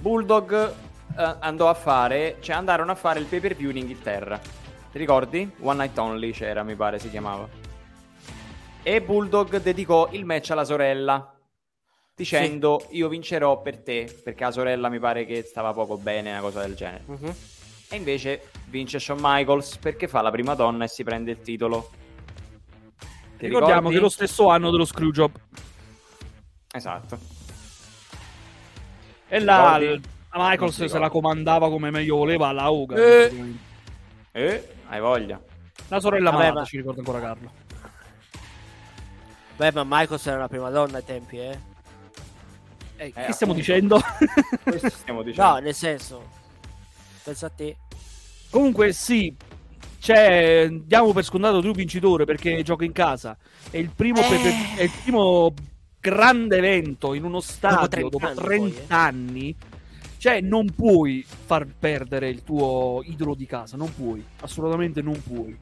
Bulldog 0.00 0.52
eh, 1.16 1.36
andò 1.40 1.68
a 1.68 1.74
fare, 1.74 2.36
cioè 2.40 2.56
andarono 2.56 2.92
a 2.92 2.94
fare 2.94 3.18
il 3.18 3.26
pay-per-view 3.26 3.70
in 3.70 3.78
Inghilterra. 3.78 4.38
Ti 4.38 4.98
ricordi? 4.98 5.50
One 5.60 5.78
Night 5.84 5.98
Only 5.98 6.30
c'era, 6.32 6.62
mi 6.62 6.74
pare 6.74 6.98
si 6.98 7.10
chiamava. 7.10 7.48
E 8.82 9.02
Bulldog 9.02 9.60
dedicò 9.60 10.08
il 10.12 10.24
match 10.24 10.50
alla 10.50 10.64
sorella 10.64 11.34
dicendo 12.14 12.86
"Io 12.90 13.08
vincerò 13.08 13.60
per 13.60 13.78
te", 13.78 14.12
perché 14.24 14.44
la 14.44 14.50
sorella 14.50 14.88
mi 14.88 14.98
pare 14.98 15.26
che 15.26 15.42
stava 15.42 15.72
poco 15.72 15.96
bene, 15.98 16.30
una 16.30 16.40
cosa 16.40 16.60
del 16.60 16.74
genere. 16.74 17.02
Mhm. 17.06 17.34
E 17.90 17.96
invece 17.96 18.50
vince 18.66 18.98
Shawn 18.98 19.18
Michaels 19.20 19.76
perché 19.78 20.08
fa 20.08 20.20
la 20.20 20.30
prima 20.30 20.54
donna 20.54 20.84
e 20.84 20.88
si 20.88 21.04
prende 21.04 21.30
il 21.32 21.40
titolo. 21.40 21.90
Ti 23.38 23.46
Ricordiamo 23.46 23.88
ricordi? 23.88 23.92
che 23.92 23.98
è 23.98 24.00
lo 24.02 24.08
stesso 24.08 24.48
anno 24.48 24.70
dello 24.70 24.84
Screwjob. 24.84 25.30
Esatto. 26.72 27.18
E 29.28 29.40
là 29.40 29.76
il- 29.78 30.00
Michaels 30.32 30.84
se 30.84 30.98
la 30.98 31.08
comandava 31.08 31.68
come 31.68 31.90
meglio 31.90 32.16
voleva 32.16 32.48
alla 32.48 32.68
Uga. 32.68 32.96
Eh. 32.96 33.32
Eh, 34.32 34.68
hai 34.88 35.00
voglia. 35.00 35.40
La 35.88 36.00
sorella 36.00 36.30
Vabbè, 36.30 36.42
malata, 36.42 36.60
ma- 36.60 36.64
ci 36.66 36.76
ricorda 36.76 36.98
ancora 37.00 37.20
Carlo. 37.20 37.50
Beh, 39.56 39.72
ma 39.72 39.82
Michaels 39.84 40.26
era 40.26 40.38
la 40.38 40.48
prima 40.48 40.70
donna 40.70 40.98
ai 40.98 41.04
tempi, 41.04 41.38
eh. 41.38 41.58
Eh, 42.96 43.12
che 43.12 43.18
appunto. 43.20 43.32
stiamo 43.32 43.52
dicendo? 43.54 44.00
Questo 44.62 44.90
stiamo 44.90 45.22
dicendo. 45.22 45.50
No, 45.50 45.58
nel 45.58 45.74
senso. 45.74 46.22
Pensa 47.24 47.46
a 47.46 47.50
te. 47.50 47.76
Comunque 48.50 48.92
sì, 48.92 49.34
c'è, 50.00 50.68
diamo 50.70 51.12
per 51.12 51.24
scontato 51.24 51.60
tu 51.60 51.72
vincitore 51.72 52.24
perché 52.24 52.62
gioca 52.62 52.84
in 52.84 52.92
casa. 52.92 53.36
È 53.70 53.76
il 53.76 53.90
primo, 53.94 54.20
Eh. 54.20 54.28
per- 54.28 54.76
è 54.78 54.82
il 54.82 54.90
primo 55.02 55.52
grande 56.00 56.56
evento 56.56 57.14
in 57.14 57.24
uno 57.24 57.40
stadio 57.40 57.88
30 57.88 58.08
dopo 58.08 58.26
anni 58.26 58.36
30 58.36 58.46
poi, 58.58 58.76
eh. 58.76 58.84
anni. 58.88 59.56
Cioè, 60.18 60.40
non 60.40 60.66
puoi 60.74 61.24
far 61.28 61.66
perdere 61.78 62.28
il 62.28 62.42
tuo 62.42 63.02
idolo 63.04 63.34
di 63.34 63.46
casa, 63.46 63.76
non 63.76 63.94
puoi, 63.94 64.24
assolutamente 64.40 65.00
non 65.00 65.20
puoi. 65.22 65.56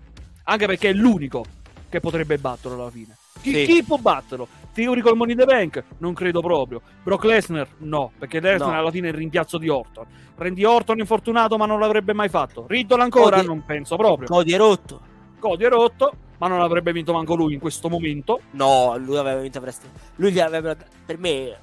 Anche 0.44 0.66
perché 0.66 0.88
è 0.90 0.92
l'unico 0.94 1.44
che 1.90 2.00
potrebbe 2.00 2.38
batterlo 2.38 2.80
alla 2.80 2.90
fine. 2.90 3.16
Chi, 3.42 3.52
Sì. 3.52 3.64
chi 3.66 3.82
può 3.84 3.98
batterlo? 3.98 4.48
Theory 4.72 5.00
col 5.02 5.16
Money 5.16 5.32
in 5.34 5.40
the 5.40 5.44
Bank? 5.44 5.84
Non 5.98 6.14
credo 6.14 6.40
proprio. 6.40 6.80
Brock 7.02 7.24
Lesnar? 7.24 7.68
No, 7.78 8.12
perché 8.18 8.40
Lesnar 8.40 8.70
No. 8.72 8.78
alla 8.78 8.90
fine 8.90 9.08
è 9.08 9.10
il 9.10 9.16
rimpiazzo 9.16 9.58
di 9.58 9.68
Orton. 9.68 10.06
Prendi 10.34 10.64
Orton 10.64 10.98
infortunato, 10.98 11.56
ma 11.58 11.66
non 11.66 11.78
l'avrebbe 11.78 12.14
mai 12.14 12.28
fatto. 12.30 12.64
Riddle 12.66 13.02
ancora? 13.02 13.36
Cody- 13.36 13.46
Non 13.46 13.62
penso 13.64 13.96
proprio. 13.96 14.26
Cody 14.26 14.52
è 14.52 14.56
rotto. 14.56 15.00
Cody 15.38 15.64
è 15.64 15.68
rotto, 15.68 16.12
ma 16.38 16.48
non 16.48 16.60
avrebbe 16.60 16.92
vinto 16.92 17.12
manco 17.12 17.34
lui 17.34 17.54
in 17.54 17.60
questo 17.60 17.88
momento. 17.88 18.40
No, 18.52 18.96
lui 18.96 19.16
aveva 19.16 19.40
vinto 19.40 19.60
presto. 19.60 19.86
Lui 20.16 20.32
gli 20.32 20.40
aveva. 20.40 20.76
Per 21.04 21.18
me. 21.18 21.58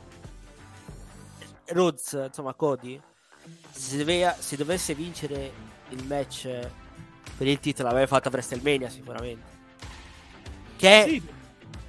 Rhodes, 1.68 2.20
insomma, 2.28 2.54
Cody. 2.54 3.00
Se, 3.72 3.98
doveva- 3.98 4.36
se 4.38 4.56
dovesse 4.56 4.94
vincere 4.94 5.52
il 5.90 6.06
match 6.06 6.48
per 7.38 7.48
il 7.48 7.60
titolo, 7.60 7.90
avrebbe 7.90 8.08
fatto 8.08 8.28
a 8.28 8.32
WrestleMania 8.32 8.90
sicuramente. 8.90 9.52
Che 10.76 11.04
è, 11.04 11.08
Sì, 11.08 11.22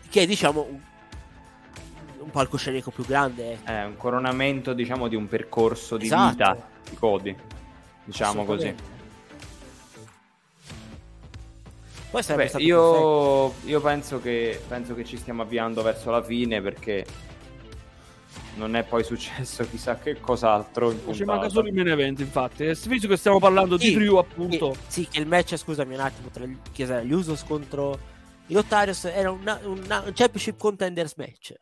che 0.08 0.22
è, 0.22 0.26
diciamo, 0.26 0.66
un, 0.70 0.80
un 2.20 2.30
palcoscenico 2.30 2.90
più 2.90 3.04
grande. 3.04 3.52
eh. 3.52 3.58
È 3.64 3.84
un 3.84 3.96
coronamento, 3.96 4.72
diciamo, 4.72 5.08
di 5.08 5.16
un 5.16 5.26
percorso 5.28 5.96
di 5.96 6.06
Esatto. 6.06 6.30
vita 6.30 6.68
di 6.88 6.96
Cody. 6.96 7.36
Diciamo 8.04 8.44
così. 8.44 8.74
Poi 12.14 12.22
sarebbe 12.22 12.42
Beh, 12.44 12.48
stato 12.48 12.64
io, 12.64 13.54
io 13.64 13.80
penso, 13.80 14.20
che, 14.20 14.62
penso 14.68 14.94
che 14.94 15.04
ci 15.04 15.16
stiamo 15.16 15.42
avviando 15.42 15.82
verso 15.82 16.12
la 16.12 16.22
fine 16.22 16.62
perché 16.62 17.04
non 18.54 18.76
è 18.76 18.84
poi 18.84 19.02
successo 19.02 19.66
chissà 19.68 19.98
che 19.98 20.20
cos'altro. 20.20 20.92
In 20.92 21.12
ci 21.12 21.24
manca 21.24 21.48
solo 21.48 21.66
il 21.66 21.74
main 21.74 21.88
event, 21.88 22.20
infatti. 22.20 22.66
Visto 22.66 23.08
che 23.08 23.16
stiamo 23.16 23.40
parlando 23.40 23.76
di 23.76 23.86
Sì, 23.86 23.94
Drew, 23.94 24.14
appunto. 24.18 24.70
Che- 24.70 24.78
sì, 24.86 25.08
che 25.08 25.18
il 25.18 25.26
match, 25.26 25.56
scusami 25.56 25.94
un 25.94 25.98
attimo, 26.00 26.28
tra 26.28 26.44
gli, 26.44 26.56
che 26.70 26.84
era, 26.84 27.02
gli 27.02 27.10
Usos 27.12 27.42
contro 27.42 27.98
i 28.46 28.52
Lotarios 28.52 29.06
era 29.06 29.32
una- 29.32 29.58
una- 29.64 30.02
un 30.06 30.12
championship 30.14 30.56
contenders 30.56 31.14
match. 31.16 31.52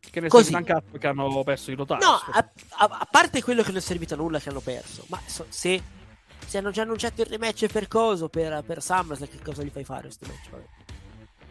Che 0.00 0.20
ne 0.20 0.28
Così. 0.28 0.50
sono 0.50 0.62
stancato 0.62 0.84
perché 0.90 1.06
hanno 1.06 1.42
perso 1.44 1.70
i 1.70 1.76
Lotari. 1.76 2.04
No, 2.04 2.10
a, 2.12 2.50
a- 2.76 2.98
a 3.00 3.08
parte 3.10 3.42
quello 3.42 3.62
che 3.62 3.68
non 3.68 3.78
è 3.78 3.80
servito 3.80 4.12
a 4.12 4.16
nulla 4.18 4.38
che 4.38 4.50
hanno 4.50 4.60
perso, 4.60 5.04
ma 5.08 5.18
so- 5.24 5.46
se, 5.48 5.82
se 6.48 6.58
hanno 6.58 6.70
già 6.70 6.82
annunciato 6.82 7.20
il 7.20 7.26
rematch 7.28 7.66
per 7.66 7.86
coso, 7.88 8.28
per, 8.28 8.62
per 8.66 8.82
SummerSlam, 8.82 9.28
che 9.28 9.38
cosa 9.44 9.62
gli 9.62 9.70
fai 9.70 9.84
fare 9.84 10.02
questo 10.02 10.26
match? 10.26 10.48
Vabbè. 10.50 10.64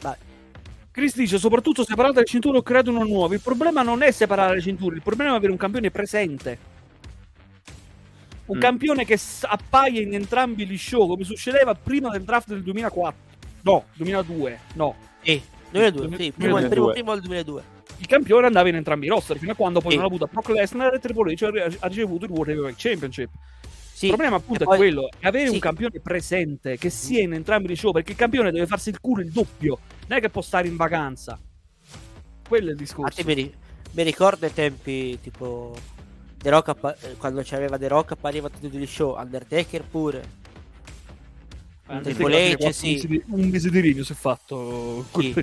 Vai. 0.02 0.16
Chris 0.92 1.16
dice: 1.16 1.38
soprattutto 1.38 1.84
separate 1.86 2.20
le 2.20 2.26
cinture 2.26 2.58
o 2.58 2.62
create 2.64 2.90
una 2.90 3.04
nuova. 3.04 3.34
Il 3.36 3.42
problema 3.42 3.84
non 3.84 4.02
è 4.02 4.10
separare 4.12 4.56
le 4.56 4.62
cinture, 4.62 4.96
il 4.96 5.04
problema 5.04 5.34
è 5.34 5.36
avere 5.36 5.52
un 5.52 5.58
campione 5.58 5.92
presente. 5.92 6.76
Un 8.46 8.58
Mm. 8.58 8.60
campione 8.62 9.06
che 9.06 9.20
appaia 9.42 10.02
in 10.02 10.14
entrambi 10.14 10.66
gli 10.66 10.78
show, 10.78 11.06
come 11.08 11.24
succedeva 11.26 11.76
prima 11.76 12.10
del 12.10 12.24
draft 12.24 12.48
del 12.48 12.64
2004. 12.64 13.20
No, 13.64 13.86
2002. 13.94 14.60
No. 14.76 14.96
Sì, 15.22 15.42
2002, 15.72 16.02
sì, 16.18 16.32
primo, 16.32 16.58
il 16.58 16.68
primo, 16.68 16.86
2002. 16.86 16.94
primo 16.94 17.12
del 17.14 17.22
2002. 17.22 17.64
Il 18.00 18.06
campione 18.08 18.46
andava 18.48 18.70
in 18.70 18.76
entrambi 18.76 19.08
i 19.08 19.10
roster 19.10 19.38
fino 19.38 19.52
a 19.52 19.56
quando 19.56 19.82
poi 19.82 19.92
Sì. 19.92 19.98
non 19.98 20.06
ha 20.06 20.08
avuto 20.08 20.30
Brock 20.32 20.50
Lesnar 20.50 20.94
e 20.94 21.00
Triple 21.00 21.34
H 21.34 21.44
ha- 21.44 21.76
ha 21.80 21.88
ricevuto 21.88 22.26
il 22.26 22.32
World 22.32 22.50
Heavyweight 22.50 22.78
Championship. 22.80 23.30
Sì, 23.98 24.06
il 24.06 24.12
problema 24.12 24.36
appunto 24.36 24.60
e 24.60 24.64
è 24.64 24.68
poi- 24.68 24.78
quello, 24.78 25.10
è 25.18 25.26
avere 25.26 25.48
sì. 25.48 25.54
un 25.56 25.60
campione 25.60 26.00
presente 26.00 26.78
che 26.78 26.92
sia 26.92 27.20
in 27.24 27.34
entrambi 27.34 27.72
i 27.72 27.76
show, 27.76 27.92
perché 27.92 28.12
il 28.12 28.18
campione 28.18 28.52
deve 28.52 28.68
farsi 28.68 28.90
il 28.90 29.00
culo 29.02 29.24
il 29.24 29.32
doppio, 29.32 29.80
non 30.06 30.20
è 30.20 30.22
che 30.22 30.30
può 30.30 30.44
stare 30.44 30.68
in 30.68 30.76
vacanza. 30.76 31.40
Quello 32.48 32.68
è 32.68 32.72
il 32.74 32.78
discorso. 32.78 33.24
mi, 33.26 33.34
ri- 33.34 33.52
mi 33.94 34.04
ricordo 34.04 34.46
i 34.46 34.54
tempi 34.54 35.20
tipo 35.20 35.76
The 36.38 36.50
Rock 36.52 36.68
appa- 36.68 36.96
eh, 36.96 37.16
quando 37.18 37.42
c'aveva 37.44 37.80
The 37.80 37.88
Rock 37.88 38.12
appariva 38.12 38.50
tutti 38.50 38.70
gli 38.70 38.86
show, 38.86 39.18
Undertaker 39.18 39.84
pure. 39.84 40.46
Triple 41.88 42.54
H, 42.54 42.70
sì. 42.70 42.92
mesi 42.92 43.08
di- 43.08 43.24
Un 43.30 43.48
mese 43.50 43.72
di 43.72 43.80
regno 43.80 44.04
si 44.04 44.12
è 44.12 44.16
fatto. 44.16 45.06
Sì. 45.18 45.34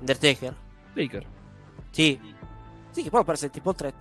Undertaker? 0.00 0.54
Taker. 0.92 1.24
Sì. 1.90 2.18
Sì, 2.90 3.02
che 3.04 3.10
poi 3.10 3.22
perse 3.22 3.44
il 3.44 3.50
triple 3.52 3.74
threat. 3.74 3.94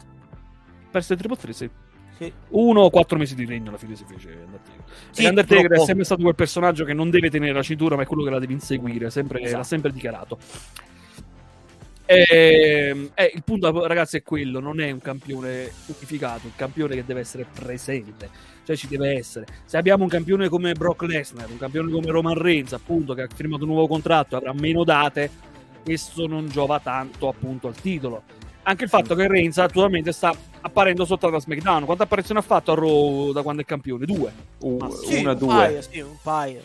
Perse 0.90 1.14
il 1.14 1.20
triple 1.20 1.38
3, 1.38 1.54
sì. 1.54 1.70
Sì. 2.18 2.34
Uno 2.50 2.82
o 2.82 2.90
quattro 2.90 3.18
mesi 3.18 3.36
di 3.36 3.46
regno 3.46 3.70
alla 3.70 3.78
fine 3.78 3.96
si 3.96 4.04
fece 4.08 4.30
Undertaker. 4.46 4.84
Sì, 5.12 5.24
e 5.24 5.28
Undertaker 5.30 5.66
è 5.66 5.68
troppo. 5.68 5.86
sempre 5.86 6.04
stato 6.06 6.22
quel 6.24 6.36
personaggio 6.36 6.84
che 6.84 6.94
non 6.94 7.10
deve 7.10 7.30
tenere 7.30 7.54
la 7.54 7.62
cintura, 7.62 7.96
ma 7.96 8.02
è 8.02 8.06
quello 8.06 8.24
che 8.24 8.30
la 8.32 8.40
deve 8.40 8.54
inseguire, 8.54 9.10
sempre, 9.10 9.42
Esatto. 9.42 9.58
l'ha 9.58 9.64
sempre 9.64 9.92
dichiarato. 9.92 10.38
Ehm, 12.10 13.10
eh, 13.14 13.32
il 13.36 13.44
punto, 13.44 13.86
ragazzi, 13.86 14.18
è 14.18 14.24
quello: 14.24 14.60
non 14.60 14.80
è 14.80 14.90
un 14.90 15.00
campione 15.02 15.70
unificato, 15.88 16.44
è 16.44 16.46
un 16.46 16.56
campione 16.56 16.96
che 16.96 17.04
deve 17.06 17.20
essere 17.20 17.46
presente, 17.54 18.30
cioè 18.66 18.76
ci 18.78 18.88
deve 18.88 19.18
essere. 19.18 19.46
Se 19.66 19.78
abbiamo 19.78 20.04
un 20.04 20.10
campione 20.10 20.48
come 20.48 20.74
Brock 20.74 21.02
Lesnar, 21.04 21.50
un 21.50 21.58
campione 21.58 21.92
come 21.92 22.10
Roman 22.10 22.36
Reigns, 22.36 22.72
appunto, 22.74 23.14
che 23.14 23.24
ha 23.24 23.28
firmato 23.34 23.64
un 23.64 23.72
nuovo 23.72 23.88
contratto 23.88 24.36
e 24.36 24.38
avrà 24.38 24.54
meno 24.54 24.86
date, 24.86 25.30
questo 25.84 26.28
non 26.28 26.48
giova 26.48 26.80
tanto 26.80 27.28
appunto 27.28 27.68
al 27.68 27.76
titolo. 27.76 28.24
Anche 28.68 28.84
il 28.84 28.90
fatto 28.90 29.16
che 29.16 29.30
Reigns 29.30 29.58
attualmente 29.60 30.12
sta 30.12 30.36
apparendo 30.60 31.06
sotto 31.06 31.30
da 31.30 31.40
SmackDown. 31.40 31.86
Quante 31.86 32.04
apparizioni 32.04 32.42
ha 32.42 32.44
fatto 32.44 32.74
a 32.74 32.76
Raw 32.76 33.32
da 33.32 33.42
quando 33.42 33.62
è 33.62 33.66
campione? 33.66 34.06
Due. 34.06 34.34
U- 34.60 34.76
Ma 34.76 34.90
Sì, 34.90 35.22
una, 35.22 35.32
un 35.32 35.38
due. 35.38 35.48
paio, 35.48 35.82
sì, 35.82 36.00
un 36.02 36.18
paio. 36.22 36.62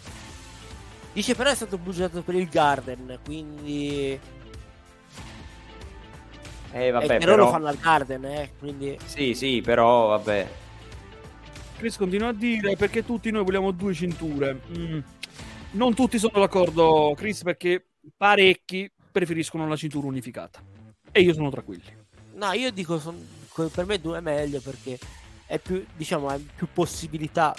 Dice 1.12 1.36
però 1.36 1.50
è 1.50 1.54
stato 1.54 1.78
bugiato 1.78 2.22
per 2.22 2.34
il 2.34 2.48
Garden, 2.48 3.20
quindi... 3.24 4.18
Eh, 6.72 6.86
e 6.86 6.90
vabbè, 6.90 7.18
per 7.18 7.24
loro 7.24 7.36
però... 7.36 7.50
fanno 7.50 7.66
al 7.68 7.76
Garden, 7.76 8.24
eh, 8.24 8.50
quindi... 8.58 8.98
Sì, 9.04 9.34
sì, 9.34 9.60
però, 9.60 10.08
vabbè. 10.08 10.48
Chris 11.76 11.96
continua 11.96 12.28
a 12.28 12.32
dire 12.32 12.74
perché 12.74 13.04
tutti 13.04 13.30
noi 13.30 13.44
vogliamo 13.44 13.70
due 13.70 13.94
cinture. 13.94 14.60
Mm. 14.76 14.98
Non 15.72 15.94
tutti 15.94 16.18
sono 16.18 16.40
d'accordo, 16.40 17.14
Chris, 17.16 17.42
perché 17.42 17.90
parecchi 18.16 18.90
preferiscono 19.12 19.68
la 19.68 19.76
cintura 19.76 20.08
unificata. 20.08 20.60
E 21.12 21.20
io 21.20 21.34
sono 21.34 21.50
tra 21.50 21.60
quelli. 21.60 21.84
No, 22.34 22.52
io 22.52 22.72
dico, 22.72 22.98
son- 22.98 23.26
per 23.70 23.84
me 23.84 24.00
due 24.00 24.18
è 24.18 24.20
meglio 24.20 24.60
perché 24.60 24.98
è 25.46 25.58
più, 25.58 25.84
diciamo, 25.94 26.28
hai 26.28 26.40
più 26.40 26.66
possibilità. 26.72 27.54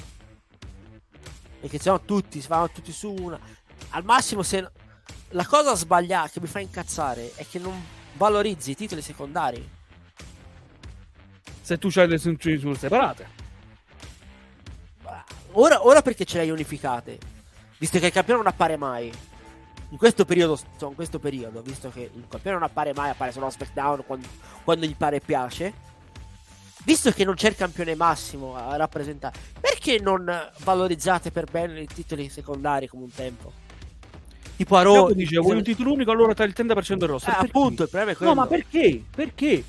Perché 1.60 1.78
se 1.78 1.90
no 1.90 2.02
tutti, 2.02 2.42
si 2.42 2.48
vanno 2.48 2.70
tutti 2.72 2.92
su 2.92 3.14
una. 3.14 3.40
Al 3.90 4.04
massimo 4.04 4.42
se... 4.44 4.70
La 5.30 5.46
cosa 5.46 5.76
sbagliata 5.76 6.30
che 6.30 6.40
mi 6.42 6.48
fa 6.48 6.60
incazzare 6.60 7.32
è 7.36 7.46
che 7.48 7.58
non 7.58 7.74
valorizzi 8.14 8.72
i 8.72 8.76
titoli 8.76 9.02
secondari. 9.02 9.68
Se 11.62 11.78
tu 11.78 11.90
hai 11.96 12.08
le 12.08 12.20
cinture 12.20 12.76
separate. 12.76 13.28
Ora, 15.54 15.86
ora 15.86 16.02
perché 16.02 16.26
ce 16.26 16.38
le 16.38 16.44
hai 16.44 16.50
unificate? 16.50 17.18
Visto 17.78 18.00
che 18.00 18.08
il 18.08 18.12
campione 18.12 18.42
non 18.42 18.52
appare 18.52 18.76
mai. 18.76 19.12
In 19.94 20.00
questo 20.00 20.26
periodo, 20.26 20.60
insomma, 20.74 20.90
in 20.90 20.96
questo 20.96 21.20
periodo, 21.20 21.62
visto 21.62 21.92
che 21.92 22.10
il 22.12 22.26
campione 22.28 22.58
non 22.58 22.66
appare 22.66 22.94
mai, 22.96 23.12
appare 23.12 23.32
solo 23.32 23.46
a 23.46 23.52
SmackDown 23.52 24.04
quando, 24.08 24.28
quando 24.64 24.88
gli 24.88 24.96
pare 24.96 25.18
e 25.18 25.22
piace. 25.24 25.72
Visto 26.84 27.12
che 27.12 27.24
non 27.24 27.36
c'è 27.36 27.50
il 27.50 27.56
campione 27.56 27.94
massimo 27.94 28.56
a 28.56 28.76
rappresentare, 28.76 29.38
perché 29.62 30.00
non 30.00 30.26
valorizzate 30.64 31.30
per 31.30 31.46
bene 31.46 31.82
i 31.82 31.86
titoli 31.86 32.28
secondari 32.28 32.88
come 32.88 33.04
un 33.04 33.12
tempo? 33.14 33.54
Tipo 34.56 34.76
a 34.78 34.82
Raw. 34.82 35.12
Dice 35.12 35.38
vuoi 35.38 35.58
un 35.58 35.64
titolo 35.64 35.94
unico, 35.94 36.10
allora 36.10 36.34
tagli 36.34 36.54
il 36.58 36.66
30% 36.66 36.96
del 36.96 37.10
roster. 37.10 37.36
Eh, 37.36 37.38
appunto, 37.38 37.84
il 37.84 37.90
problema 37.90 38.12
è 38.14 38.16
quello. 38.16 38.34
No, 38.34 38.42
ma 38.42 38.48
perché? 38.48 39.04
Perché? 39.16 39.64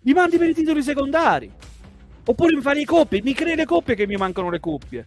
Mi 0.00 0.12
mandi 0.14 0.38
per 0.38 0.48
i 0.48 0.54
titoli 0.54 0.82
secondari. 0.82 1.52
Oppure 2.24 2.56
mi 2.56 2.62
fai 2.62 2.76
le 2.76 2.84
coppie, 2.86 3.20
mi 3.22 3.34
crei 3.34 3.56
le 3.56 3.66
coppie 3.66 3.94
che 3.94 4.06
mi 4.06 4.16
mancano 4.16 4.48
le 4.48 4.58
coppie. 4.58 5.06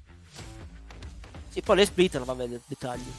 Sì, 1.49 1.61
poi 1.61 1.77
le 1.77 1.85
split 1.85 2.17
non 2.17 2.25
va 2.25 2.35
bene 2.35 2.53
i 2.53 2.61
dettagli. 2.67 3.11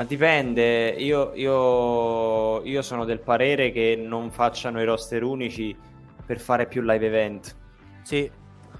Ma 0.00 0.06
dipende, 0.06 0.88
io, 0.96 1.32
io, 1.34 2.62
io 2.64 2.80
sono 2.80 3.04
del 3.04 3.18
parere 3.20 3.70
che 3.70 4.02
non 4.02 4.30
facciano 4.30 4.80
i 4.80 4.86
roster 4.86 5.22
unici 5.22 5.76
per 6.24 6.40
fare 6.40 6.64
più 6.64 6.80
live 6.80 7.06
event. 7.06 7.54
Sì. 8.00 8.30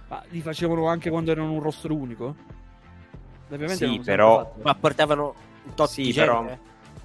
Ma 0.08 0.22
li 0.30 0.40
facevano 0.40 0.86
anche 0.88 1.10
quando 1.10 1.30
erano 1.30 1.52
un 1.52 1.60
roster 1.60 1.90
unico? 1.90 2.34
Ovviamente 3.50 3.86
Sì, 3.86 4.00
però-. 4.02 4.54
Ma 4.62 4.74
portavano 4.74 5.34
un 5.66 5.74
tot 5.74 5.90
Sì, 5.90 6.04
di 6.04 6.14
però- 6.14 6.38
gente. 6.38 6.58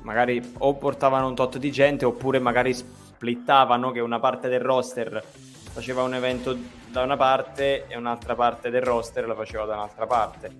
Magari 0.03 0.41
o 0.59 0.75
portavano 0.75 1.27
un 1.27 1.35
tot 1.35 1.57
di 1.57 1.69
gente 1.73 2.05
oppure 2.05 2.39
magari 2.39 2.73
splittavano 2.73 3.91
che 3.91 3.99
una 3.99 4.21
parte 4.21 4.47
del 4.47 4.61
roster 4.61 5.21
faceva 5.25 6.03
un 6.03 6.13
evento 6.13 6.55
da 6.87 7.01
una 7.01 7.17
parte 7.17 7.85
e 7.87 7.97
un'altra 7.97 8.33
parte 8.33 8.69
del 8.69 8.81
roster 8.81 9.27
la 9.27 9.35
faceva 9.35 9.65
da 9.65 9.73
un'altra 9.73 10.07
parte. 10.07 10.55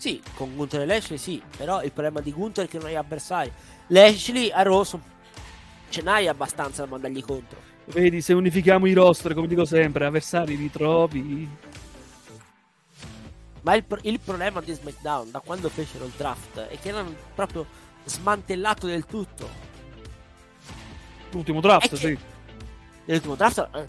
Sì, 0.00 0.18
con 0.34 0.56
Gunther 0.56 0.80
e 0.80 0.86
Lashley 0.86 1.18
sì, 1.18 1.42
però 1.54 1.82
il 1.82 1.92
problema 1.92 2.22
di 2.22 2.32
Gunther 2.32 2.64
è 2.64 2.68
che 2.68 2.78
non 2.78 2.86
hai 2.86 2.96
avversari. 2.96 3.52
Lashley 3.88 4.50
a 4.50 4.62
Raw 4.62 4.82
son- 4.82 5.02
ce 5.90 6.00
n'hai 6.00 6.26
abbastanza 6.26 6.84
da 6.84 6.88
mandargli 6.88 7.22
contro. 7.22 7.58
Vedi, 7.84 8.22
se 8.22 8.32
unifichiamo 8.32 8.86
i 8.86 8.94
roster, 8.94 9.34
come 9.34 9.46
dico 9.46 9.66
sempre, 9.66 10.06
avversari 10.06 10.56
li 10.56 10.70
trovi. 10.70 11.46
Ma 13.60 13.74
il, 13.74 13.84
pro- 13.84 14.00
il 14.00 14.18
problema 14.20 14.62
di 14.62 14.72
SmackDown 14.72 15.32
da 15.32 15.40
quando 15.40 15.68
fecero 15.68 16.06
il 16.06 16.12
draft 16.16 16.58
è 16.60 16.78
che 16.78 16.92
l'hanno 16.92 17.14
proprio 17.34 17.66
smantellato 18.06 18.86
del 18.86 19.04
tutto. 19.04 19.50
L'ultimo 21.32 21.60
draft, 21.60 21.94
sì. 21.94 22.16
Nell'ultimo 23.04 23.34
draft, 23.34 23.68
eh, 23.74 23.84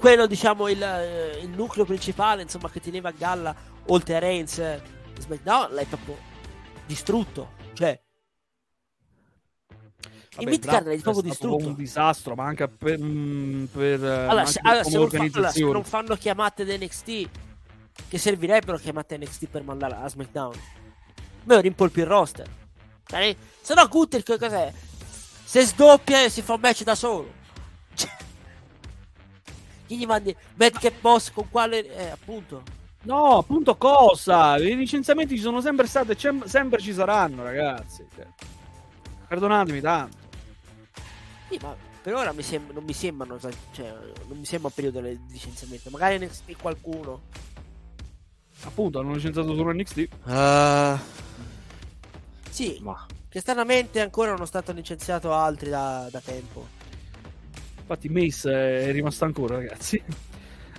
quello 0.00 0.26
diciamo 0.26 0.68
il, 0.68 0.82
eh, 0.82 1.38
il 1.42 1.50
nucleo 1.50 1.84
principale, 1.84 2.42
insomma, 2.42 2.70
che 2.70 2.80
teneva 2.80 3.10
a 3.10 3.14
galla 3.16 3.54
oltre 3.86 4.16
a 4.16 4.18
Reigns, 4.18 4.58
eh, 4.58 4.80
SmackDown 5.18 5.74
l'hai 5.74 5.84
proprio 5.84 6.16
distrutto. 6.86 7.52
Cioè, 7.74 8.00
il 9.68 10.36
Vabbè, 10.36 10.50
Midcard 10.50 10.86
l'hai 10.86 10.98
proprio 11.00 11.22
è 11.22 11.26
distrutto. 11.26 11.66
un 11.66 11.74
disastro, 11.74 12.34
ma 12.34 12.44
anche 12.46 12.66
per, 12.66 12.98
mm, 12.98 13.64
per 13.66 14.02
eh, 14.04 14.26
Allora, 14.26 14.46
se, 14.46 14.60
allora, 14.62 14.84
se 14.84 14.96
non 14.96 15.10
fa- 15.10 15.18
allora, 15.22 15.50
se 15.50 15.60
non 15.60 15.84
fanno 15.84 16.16
chiamate 16.16 16.64
da 16.64 16.74
NXT, 16.76 17.28
che 18.08 18.18
servirebbero 18.18 18.78
chiamate 18.78 19.18
NXT 19.18 19.46
per 19.48 19.62
mandare 19.62 19.96
a 19.96 20.08
SmackDown? 20.08 20.54
Me 21.44 21.60
rimpolpi 21.60 22.00
il 22.00 22.06
roster. 22.06 22.48
Cioè, 23.04 23.36
Se 23.60 23.74
no, 23.74 23.86
Gunther 23.86 24.22
che 24.22 24.38
cos'è? 24.38 24.72
Se 25.44 25.60
sdoppia 25.62 26.24
e 26.24 26.30
si 26.30 26.40
fa 26.42 26.54
un 26.54 26.60
match 26.60 26.84
da 26.84 26.94
solo. 26.94 27.38
Chi 29.90 29.98
gli 29.98 30.06
mandi 30.06 30.32
Madcap 30.54 31.00
Boss 31.00 31.32
con 31.32 31.50
quale... 31.50 31.84
Eh, 31.84 32.10
appunto. 32.10 32.62
No, 33.02 33.38
appunto 33.38 33.74
cosa? 33.74 34.56
I 34.56 34.76
licenziamenti 34.76 35.34
ci 35.34 35.42
sono 35.42 35.60
sempre 35.60 35.88
stati 35.88 36.12
e 36.12 36.16
sempre 36.44 36.80
ci 36.80 36.92
saranno, 36.92 37.42
ragazzi. 37.42 38.06
Cioè, 38.14 38.24
perdonatemi 39.26 39.80
tanto. 39.80 40.16
Sì, 41.48 41.58
ma 41.60 41.74
per 42.00 42.14
ora 42.14 42.30
mi 42.30 42.42
sem- 42.42 42.70
non 42.72 42.84
mi 42.84 42.92
sembrano... 42.92 43.36
Cioè, 43.40 43.92
non 44.28 44.38
mi 44.38 44.44
sembra 44.44 44.68
un 44.68 44.74
periodo 44.74 45.00
di 45.00 45.18
licenziamento. 45.28 45.90
Magari 45.90 46.24
NXT 46.24 46.56
qualcuno. 46.62 47.22
Appunto, 48.62 49.00
hanno 49.00 49.14
licenziato 49.14 49.56
solo 49.56 49.72
NXT. 49.72 50.08
Sì, 52.48 52.78
Ma 52.80 53.06
che 53.28 53.40
stranamente 53.40 54.00
ancora 54.00 54.30
non 54.30 54.42
è 54.42 54.46
stato 54.46 54.70
licenziato 54.70 55.32
altri 55.32 55.68
da, 55.68 56.06
da 56.12 56.20
tempo. 56.20 56.78
Infatti 57.90 58.08
Mace 58.08 58.86
è 58.88 58.92
rimasto 58.92 59.24
ancora, 59.24 59.56
ragazzi. 59.56 60.00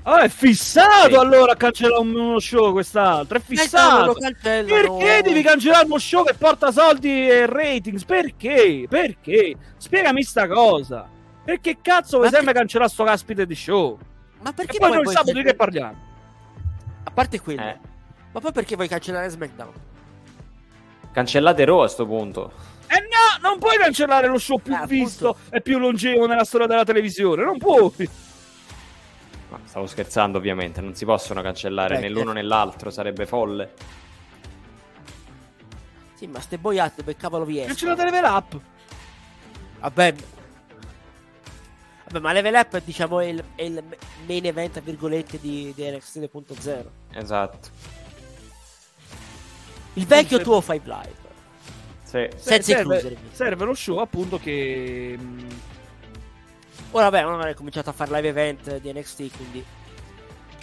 Ah, 0.03 0.21
è 0.21 0.29
fissato 0.29 1.09
Sì. 1.09 1.15
allora 1.15 1.51
a 1.51 1.55
cancellare 1.57 1.99
un- 2.01 2.15
uno 2.15 2.39
show 2.39 2.71
quest'altro. 2.71 3.37
È 3.37 3.41
fissato. 3.41 4.15
Perché 4.41 5.21
devi 5.21 5.41
cancellare 5.41 5.85
uno 5.85 5.97
show 5.97 6.23
che 6.23 6.33
porta 6.35 6.71
soldi 6.71 7.29
e 7.29 7.45
ratings? 7.47 8.05
Perché? 8.05 8.85
Perché? 8.89 9.55
Spiegami 9.75 10.23
sta 10.23 10.47
cosa. 10.47 11.05
Perché 11.43 11.79
cazzo 11.81 12.19
vuoi 12.19 12.29
sempre 12.29 12.53
cancellare 12.53 12.89
sto 12.89 13.03
caspite 13.03 13.45
di 13.45 13.55
show? 13.55 13.97
Ma 14.41 14.53
perché 14.53 14.77
E 14.77 14.79
poi 14.79 14.87
noi 14.89 14.97
il 14.99 15.03
vuoi 15.03 15.15
sabato 15.15 15.33
di 15.37 15.43
che 15.43 15.53
parliamo? 15.53 15.95
A 17.03 17.11
parte 17.11 17.41
quello. 17.41 17.61
eh, 17.61 17.77
Ma 18.31 18.39
poi 18.39 18.51
perché 18.53 18.75
vuoi 18.75 18.87
cancellare 18.87 19.27
SmackDown? 19.27 19.73
cancellate 21.11 21.65
Raw 21.65 21.79
a 21.79 21.87
sto 21.89 22.05
punto. 22.05 22.69
Eh 22.93 22.99
no, 22.99 23.47
non 23.49 23.57
puoi 23.57 23.77
cancellare 23.77 24.27
lo 24.27 24.37
show 24.37 24.57
più 24.57 24.73
Eh, 24.73 24.75
appunto. 24.75 24.93
visto 24.93 25.37
e 25.49 25.61
più 25.61 25.79
longevo 25.79 26.27
nella 26.27 26.43
storia 26.43 26.67
della 26.67 26.83
televisione. 26.83 27.43
Non 27.43 27.57
puoi. 27.57 28.09
Ma 29.49 29.59
stavo 29.63 29.87
scherzando 29.87 30.37
ovviamente, 30.37 30.81
non 30.81 30.93
si 30.93 31.05
possono 31.05 31.41
cancellare 31.41 31.95
Beh, 31.95 32.01
né 32.01 32.09
l'uno 32.09 32.31
eh. 32.31 32.35
né 32.35 32.41
l'altro, 32.41 32.89
sarebbe 32.89 33.25
folle. 33.25 33.73
Sì, 36.15 36.27
ma 36.27 36.41
ste 36.41 36.57
boiate 36.57 36.95
dove 36.97 37.15
cavolo 37.15 37.45
vi 37.45 37.59
escono? 37.59 37.75
Cancellate 37.75 38.03
level 38.03 38.23
up. 38.29 38.59
Vabbè. 39.79 40.15
Vabbè, 42.05 42.19
ma 42.19 42.33
Level 42.33 42.53
Up 42.55 42.81
diciamo 42.83 43.21
è 43.21 43.27
il, 43.27 43.43
è 43.55 43.61
il 43.63 43.81
main 44.27 44.45
event, 44.45 44.73
tra 44.73 44.81
virgolette, 44.81 45.39
di, 45.39 45.71
di 45.73 45.89
NXT 45.89 46.17
2.0. 46.17 46.85
Esatto. 47.13 47.69
Il 49.93 50.05
vecchio 50.05 50.41
tuo 50.41 50.59
Five 50.59 50.81
Live. 50.83 51.20
Sì. 52.11 52.27
Senza 52.35 52.75
serve, 52.75 53.17
serve 53.31 53.63
lo 53.63 53.73
show 53.73 53.99
appunto 53.99 54.37
che 54.37 55.17
mh, 55.17 55.45
Ora 56.91 57.09
vabbè, 57.09 57.23
non 57.23 57.41
è 57.47 57.53
cominciato 57.53 57.89
a 57.89 57.93
fare 57.93 58.11
live 58.11 58.27
event 58.27 58.79
di 58.79 58.91
NXT, 58.91 59.35
quindi... 59.35 59.63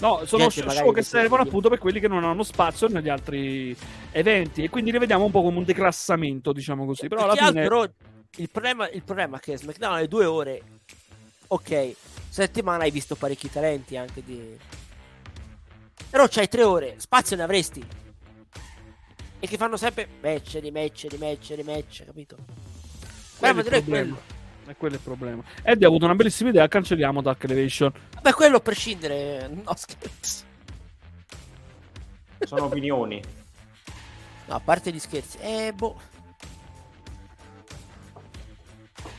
No, 0.01 0.25
sono 0.27 0.47
Gente 0.49 0.71
show 0.71 0.93
che 0.93 1.03
servono 1.03 1.43
appunto 1.43 1.69
per 1.69 1.79
quelli 1.79 1.99
che 1.99 2.07
non 2.07 2.23
hanno 2.23 2.45
spazio 2.45 2.87
negli 2.87 3.09
altri 3.09 3.77
eventi 4.13 4.63
e 4.63 4.69
quindi 4.69 4.93
li 4.93 4.99
vediamo 4.99 5.25
un 5.25 5.31
po' 5.33 5.43
come 5.43 5.59
un 5.59 5.65
declassamento, 5.65 6.53
diciamo 6.53 6.85
così. 6.85 7.09
Però 7.09 7.25
alla 7.25 7.35
fine 7.35 7.63
altro, 7.63 7.91
il 8.37 8.49
problema, 8.51 8.89
il 8.91 9.03
problema 9.03 9.39
è 9.39 9.41
che 9.41 9.57
SmackDown 9.57 9.95
alle 9.95 10.07
due 10.07 10.25
ore, 10.27 10.63
ok, 11.49 11.95
settimana 12.29 12.85
hai 12.85 12.91
visto 12.91 13.17
parecchi 13.17 13.51
talenti 13.51 13.97
anche 13.97 14.23
di... 14.23 14.57
Però 16.11 16.27
c'hai 16.29 16.47
tre 16.47 16.63
ore, 16.63 16.95
spazio 16.99 17.37
ne 17.37 17.43
avresti. 17.43 17.85
E 19.41 19.47
che 19.47 19.57
fanno 19.57 19.77
sempre 19.77 20.09
match, 20.21 20.59
rimatch, 20.61 21.07
rimatch, 21.11 21.53
rimatch, 21.57 22.05
capito? 22.05 22.37
Quello 22.37 23.55
Bravo, 23.55 23.57
è 23.57 23.59
il 23.59 23.65
direi 23.65 23.83
problema. 23.83 24.15
quello. 24.15 24.37
E 24.71 24.77
quello 24.77 24.95
è 24.95 24.97
il 24.99 25.03
problema. 25.05 25.43
Eddie 25.63 25.85
ha 25.87 25.89
avuto 25.89 26.05
una 26.07 26.15
bellissima 26.15 26.51
idea, 26.51 26.67
cancelliamo 26.69 27.23
Dark 27.23 27.45
Elevation. 27.45 27.93
Vabbè, 28.15 28.33
quello 28.33 28.57
a 28.57 28.61
prescindere, 28.61 29.49
no 29.49 29.75
scherzo. 29.77 30.45
Sono 32.41 32.65
opinioni. 32.65 33.23
No, 34.47 34.55
a 34.55 34.61
parte 34.61 34.93
gli 34.93 34.99
scherzi. 34.99 35.39
Eh, 35.39 35.73
boh. 35.75 36.01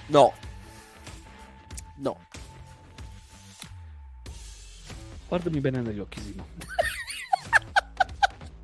No. 0.08 0.34
No. 1.98 2.18
Guardami 5.28 5.60
bene 5.60 5.82
negli 5.82 6.00
occhi, 6.00 6.20
Simo. 6.22 6.46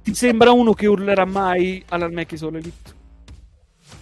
Ti 0.06 0.14
sembra 0.14 0.52
uno 0.52 0.74
che 0.74 0.86
urlerà 0.86 1.26
mai 1.26 1.84
all'Almecchi 1.90 2.38
All 2.44 2.54
Elite? 2.54 2.94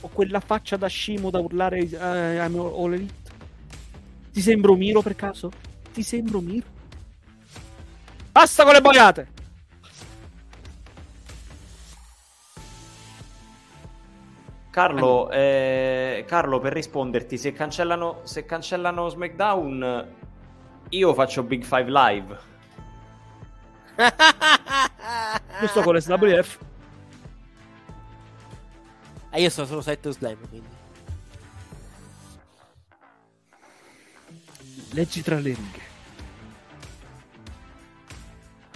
O 0.01 0.09
quella 0.09 0.41
faccia 0.41 0.75
da 0.75 0.87
scimo 0.87 1.29
da 1.29 1.39
urlare 1.39 1.77
eh, 1.77 2.45
I'm 2.45 2.59
All 2.59 2.91
Elite? 2.91 3.13
Ti 4.33 4.41
sembro 4.41 4.75
Miro 4.75 5.01
per 5.01 5.15
caso? 5.15 5.49
Ti 5.93 6.03
sembro 6.03 6.41
Miro? 6.41 6.65
Basta 8.33 8.65
con 8.65 8.73
le 8.73 8.81
boiate! 8.81 9.27
Carlo, 14.71 15.31
eh, 15.31 16.25
Carlo, 16.27 16.59
per 16.59 16.73
risponderti, 16.73 17.37
se 17.37 17.53
cancellano, 17.53 18.19
se 18.23 18.43
cancellano 18.43 19.07
SmackDown, 19.07 20.07
io 20.89 21.13
faccio 21.13 21.43
Big 21.43 21.63
Five 21.63 21.89
Live. 21.89 22.52
Giusto 25.59 25.81
con 25.81 25.95
l'SWF. 25.95 26.59
Ah, 29.29 29.39
io 29.39 29.49
sono 29.49 29.67
solo 29.67 29.81
7 29.81 30.11
slam, 30.11 30.37
quindi. 30.47 30.67
Leggi 34.91 35.23
tra 35.23 35.39
le 35.39 35.55
righe. 35.55 35.91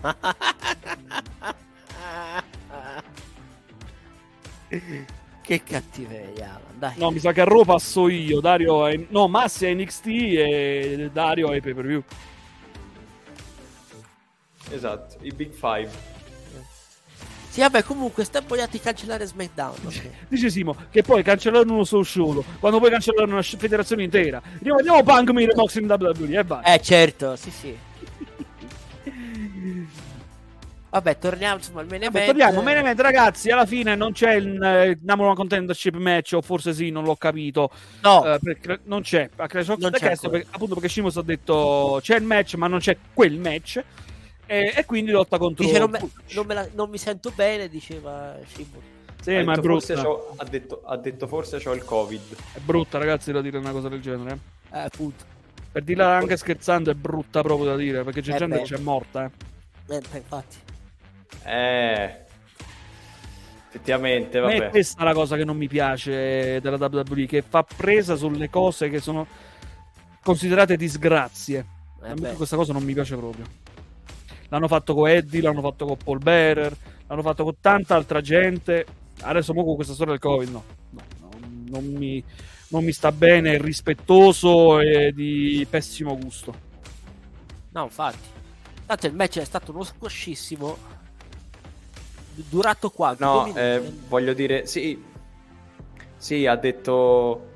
che 5.41 5.64
cattiveria, 5.64 6.60
dai. 6.77 6.94
No, 6.98 7.11
mi 7.11 7.19
sa 7.19 7.31
che 7.31 7.41
a 7.41 7.44
Raw 7.44 7.64
passo 7.64 8.10
io. 8.10 8.39
Dario 8.39 8.88
è... 8.88 9.06
No, 9.10 9.27
Massi 9.27 9.65
è 9.65 9.73
NXT 9.73 10.06
e 10.07 11.10
Dario 11.14 11.52
è 11.52 11.61
pay 11.61 11.73
per 11.73 11.85
view. 11.85 12.03
Esatto, 14.78 15.18
i 15.22 15.32
Big 15.32 15.52
Five. 15.52 15.90
Sì, 17.49 17.62
vabbè, 17.62 17.82
comunque, 17.84 18.24
sta 18.24 18.41
vogliati 18.45 18.80
cancellare 18.80 19.26
SmackDown. 19.26 19.76
ok. 19.86 20.10
Dice 20.30 20.49
Simo 20.52 20.76
che 20.91 21.02
poi 21.02 21.24
cancellarono 21.24 21.74
uno 21.74 21.84
solo 21.84 22.04
show 22.04 22.44
quando 22.60 22.80
poi 22.80 22.91
cancellarono 22.91 23.34
una 23.34 23.41
federazione 23.41 24.04
intera. 24.04 24.40
Andiamo, 24.54 24.78
andiamo 24.78 25.02
Punk 25.04 25.32
Mire 25.32 25.54
Box 25.54 25.76
in 25.78 25.90
WWE 25.90 26.38
e 26.38 26.44
vai. 26.44 26.62
Eh, 26.64 26.80
certo, 26.82 27.36
sì, 27.36 27.49
sì. 27.49 27.76
Vabbè, 30.90 31.18
torniamo 31.20 31.58
insomma 31.58 31.82
al 31.82 31.88
main 31.88 32.02
Vabbè, 32.02 32.18
event. 32.22 32.26
torniamo, 32.38 32.62
main 32.62 32.78
event, 32.78 32.99
ragazzi. 33.02 33.49
Alla 33.49 33.66
fine 33.66 33.95
non 33.95 34.14
c'è 34.14 34.36
il 34.36 34.62
eh, 34.62 34.98
number 35.02 35.26
one 35.28 35.36
contendership 35.36 35.95
match, 35.95 36.34
o 36.34 36.41
forse 36.41 36.74
sì, 36.74 36.90
non 36.91 37.04
l'ho 37.04 37.16
capito. 37.16 37.70
No, 38.04 38.24
Eh, 38.34 38.40
perché 38.41 38.80
non 38.84 39.02
c'è 39.02 39.30
a 39.36 39.48
Clash 39.48 39.68
of 39.70 39.80
Non 39.80 39.91
the 39.91 39.98
c'è 39.99 40.08
Castle, 40.10 40.30
perché- 40.30 40.48
appunto 40.52 40.74
perché 40.76 40.90
Shimos 40.90 41.18
ha 41.18 41.22
detto 41.24 41.99
c'è 42.02 42.16
il 42.18 42.24
match, 42.24 42.54
ma 42.56 42.68
non 42.68 42.80
c'è 42.80 42.95
quel 43.14 43.34
match. 43.38 43.84
E, 44.48 44.74
e 44.76 44.86
quindi 44.86 45.11
lotta 45.11 45.38
contro. 45.38 45.64
dice, 45.65 45.78
non, 45.80 45.90
me- 45.90 46.10
non 46.34 46.45
me 46.45 46.53
la- 46.53 46.68
non 46.74 46.90
mi 46.90 46.98
sento 46.98 47.32
bene, 47.36 47.68
diceva 47.69 48.36
Shimon. 48.48 48.82
Sì, 49.22 49.34
Ha 49.36 49.44
ma 49.44 49.53
è 49.53 49.56
detto, 49.56 49.68
forse 49.68 49.94
brutta. 49.94 50.07
c'ho- 50.10 50.34
ha, 50.38 50.45
detto, 50.45 50.82
ha 50.86 50.98
detto 50.98 51.28
forse 51.28 51.60
c'ho 51.60 51.74
il 51.74 51.84
Covid. 51.84 52.22
È 52.53 52.60
brutta, 52.60 52.98
ragazzi, 52.98 53.32
da 53.32 53.41
dire 53.41 53.57
una 53.57 53.72
cosa 53.72 53.90
del 53.90 53.99
genere. 54.02 54.40
eh. 54.72 54.78
Eh, 54.78 54.80
appunto. 54.80 55.26
Per 55.72 55.84
dirla 55.84 56.15
anche 56.15 56.38
scherzando, 56.38 56.90
è 56.91 56.94
brutta 56.94 57.41
proprio 57.41 57.68
da 57.69 57.76
dire. 57.76 58.03
Perché 58.03 58.22
c'è 58.22 58.36
Eh 58.36 58.38
gente 58.38 58.56
beh. 58.56 58.61
che 58.64 58.76
c'è 58.76 58.82
morta. 58.82 59.26
Eh. 59.26 59.95
Eh, 59.95 60.02
beh, 60.11 60.18
infatti. 60.18 60.57
Eh, 61.44 62.15
effettivamente, 63.68 64.40
me 64.40 64.53
è 64.53 64.57
vabbè. 64.60 64.69
questa 64.69 65.03
la 65.03 65.14
cosa 65.14 65.36
che 65.36 65.44
non 65.44 65.57
mi 65.57 65.68
piace 65.68 66.60
della 66.61 66.78
WWE, 66.78 67.26
che 67.26 67.41
fa 67.41 67.64
presa 67.64 68.15
sulle 68.15 68.49
cose 68.49 68.90
che 68.90 68.99
sono 68.99 69.28
considerate 70.24 70.78
disgrazie. 70.78 71.65
Eh, 72.03 72.10
A 72.10 72.14
me 72.14 72.32
beh. 72.32 72.34
questa 72.34 72.56
cosa 72.56 72.74
non 72.74 72.84
mi 72.84 72.94
piace 72.94 73.15
proprio. 73.15 73.45
L'hanno 74.49 74.68
fatto 74.68 74.94
con 74.94 75.10
Eddie, 75.10 75.41
l'hanno 75.41 75.61
fatto 75.61 75.86
con 75.86 75.98
Paul 75.98 76.19
Bearer, 76.19 76.76
l'hanno 77.07 77.22
fatto 77.22 77.44
con 77.44 77.56
tanta 77.60 77.95
altra 77.95 78.22
gente. 78.22 78.86
Adesso 79.22 79.53
mo 79.53 79.64
con 79.65 79.76
questa 79.76 79.94
storia 79.94 80.14
del 80.14 80.22
Covid 80.22 80.49
no, 80.49 80.64
no, 80.91 81.02
no, 81.19 81.30
non, 81.69 81.86
mi, 81.86 82.24
non 82.69 82.84
mi 82.84 82.91
sta 82.91 83.11
bene, 83.11 83.56
è 83.56 83.60
rispettoso 83.60 84.80
e 84.80 85.11
di 85.14 85.65
pessimo 85.69 86.18
gusto. 86.18 86.53
No, 87.72 87.84
infatti. 87.84 88.36
Tanto 88.86 89.07
il 89.07 89.14
match 89.14 89.40
è 89.40 89.44
stato 89.45 89.72
uno 89.72 89.84
squashissimo. 89.84 90.78
Du- 92.36 92.45
Durato 92.49 92.90
quanto? 92.90 93.26
No, 93.26 93.41
minuti? 93.44 93.60
eh, 93.60 93.82
voglio 94.07 94.34
dire, 94.34 94.65
sì, 94.65 95.03
sì, 96.15 96.45
ha 96.45 96.56
detto, 96.56 97.47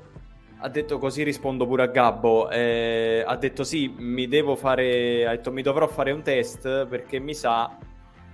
ha 0.64 0.68
detto 0.68 0.98
così 0.98 1.24
rispondo 1.24 1.66
pure 1.66 1.82
a 1.82 1.86
Gabbo, 1.86 2.48
eh, 2.48 3.24
ha 3.26 3.36
detto 3.36 3.64
sì, 3.64 3.92
mi 3.98 4.28
devo 4.28 4.54
fare, 4.54 5.26
ha 5.26 5.30
detto 5.30 5.50
mi 5.50 5.60
dovrò 5.60 5.88
fare 5.88 6.12
un 6.12 6.22
test 6.22 6.86
perché 6.86 7.18
mi 7.18 7.34
sa 7.34 7.76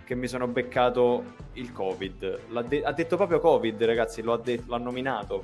che 0.04 0.14
mi 0.14 0.28
sono 0.28 0.46
beccato 0.46 1.24
il 1.54 1.72
Covid. 1.72 2.40
L'ha 2.50 2.62
de- 2.62 2.82
ha 2.82 2.92
detto 2.92 3.16
proprio 3.16 3.40
Covid, 3.40 3.82
ragazzi, 3.82 4.20
lo 4.20 4.34
ha, 4.34 4.38
de- 4.38 4.62
l'ha 4.66 4.76
nominato. 4.76 5.42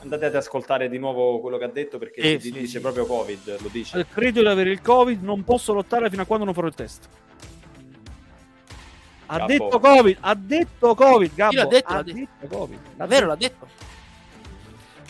Andate 0.00 0.26
ad 0.26 0.34
ascoltare 0.34 0.88
di 0.88 0.98
nuovo 0.98 1.38
quello 1.38 1.56
che 1.56 1.64
ha 1.64 1.70
detto 1.70 1.98
perché 1.98 2.40
si 2.40 2.50
sì, 2.50 2.52
dice 2.52 2.66
sì. 2.66 2.80
proprio 2.80 3.06
Covid, 3.06 3.60
lo 3.60 3.68
dice. 3.70 4.00
Eh, 4.00 4.06
Credo 4.08 4.40
di 4.40 4.48
avere 4.48 4.70
il 4.70 4.82
Covid, 4.82 5.22
non 5.22 5.44
posso 5.44 5.72
lottare 5.72 6.10
fino 6.10 6.22
a 6.22 6.24
quando 6.26 6.44
non 6.44 6.52
farò 6.54 6.66
il 6.66 6.74
test. 6.74 7.08
Ha 9.26 9.38
Gabbo. 9.38 9.46
detto 9.52 9.78
Covid, 9.78 10.16
ha 10.18 10.34
detto 10.34 10.94
Covid, 10.96 11.34
Gabbo. 11.34 11.56
L'ha 11.56 11.66
detto, 11.66 11.92
ha 11.92 11.94
l'ha 11.94 12.02
detto. 12.02 12.46
Covid. 12.48 12.78
Davvero 12.96 13.26
l'ha 13.26 13.36
detto? 13.36 13.92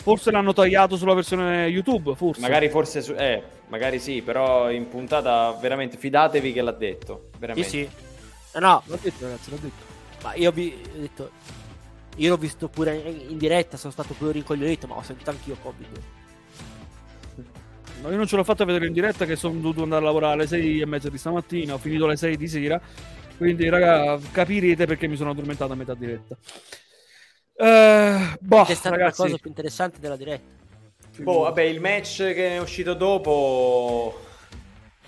Forse 0.05 0.29
l'hanno 0.29 0.53
tagliato 0.53 0.97
sulla 0.97 1.15
versione 1.15 1.65
YouTube, 1.65 2.13
forse. 2.15 2.39
Magari 2.39 2.69
forse, 2.69 3.01
su- 3.01 3.15
eh, 3.17 3.41
magari 3.69 3.97
sì, 3.99 4.21
però 4.21 4.69
in 4.69 4.87
puntata 4.87 5.57
veramente 5.59 5.97
fidatevi 5.97 6.53
che 6.53 6.61
l'ha 6.61 6.71
detto, 6.71 7.29
Sì, 7.31 7.39
veramente. 7.39 7.67
sì. 7.69 7.89
No, 8.53 8.59
no, 8.59 8.83
L'ha 8.85 8.97
detto, 9.01 9.25
ragazzi, 9.25 9.49
l'ha 9.49 9.57
detto. 9.59 9.83
ma 10.21 10.35
io 10.35 10.51
vi 10.51 10.75
ho 10.95 10.99
detto. 10.99 11.31
Io 12.17 12.29
l'ho 12.29 12.37
visto 12.37 12.69
pure 12.69 12.95
in 12.95 13.31
in 13.31 13.37
diretta, 13.39 13.77
sono 13.77 13.91
stato 13.91 14.13
pure 14.13 14.31
rincoglionito, 14.33 14.85
ma 14.85 14.95
ho 14.95 15.01
sentito 15.01 15.31
anch'io 15.31 15.57
Covid. 15.61 15.87
No, 18.03 18.09
io 18.11 18.15
non 18.17 18.27
ce 18.27 18.35
l'ho 18.35 18.43
fatta 18.43 18.63
vedere 18.63 18.85
in 18.85 18.93
diretta 18.93 19.25
che 19.25 19.35
sono 19.35 19.55
dovuto 19.55 19.81
andare 19.81 20.03
a 20.03 20.05
lavorare 20.05 20.33
alle 20.33 20.47
6 20.47 20.81
e 20.81 20.85
mezza 20.85 21.09
di 21.09 21.17
stamattina, 21.17 21.73
ho 21.73 21.77
finito 21.79 22.05
alle 22.05 22.15
6 22.15 22.37
di 22.37 22.47
sera, 22.47 22.79
quindi 23.37 23.67
raga 23.69 24.19
capirete 24.31 24.85
perché 24.85 25.07
mi 25.07 25.15
sono 25.15 25.31
addormentato 25.31 25.73
a 25.73 25.75
metà 25.75 25.95
diretta. 25.95 26.37
Eh, 27.57 28.37
boh, 28.39 28.65
È 28.65 28.73
stata 28.73 28.95
ragazzi, 28.95 29.21
la 29.21 29.27
cosa 29.27 29.37
più 29.37 29.49
interessante 29.49 29.99
della 29.99 30.17
diretta. 30.17 30.53
Boh, 31.19 31.39
vabbè, 31.41 31.61
il 31.61 31.79
match 31.79 32.17
che 32.17 32.49
è 32.55 32.59
uscito 32.59 32.93
dopo. 32.93 34.19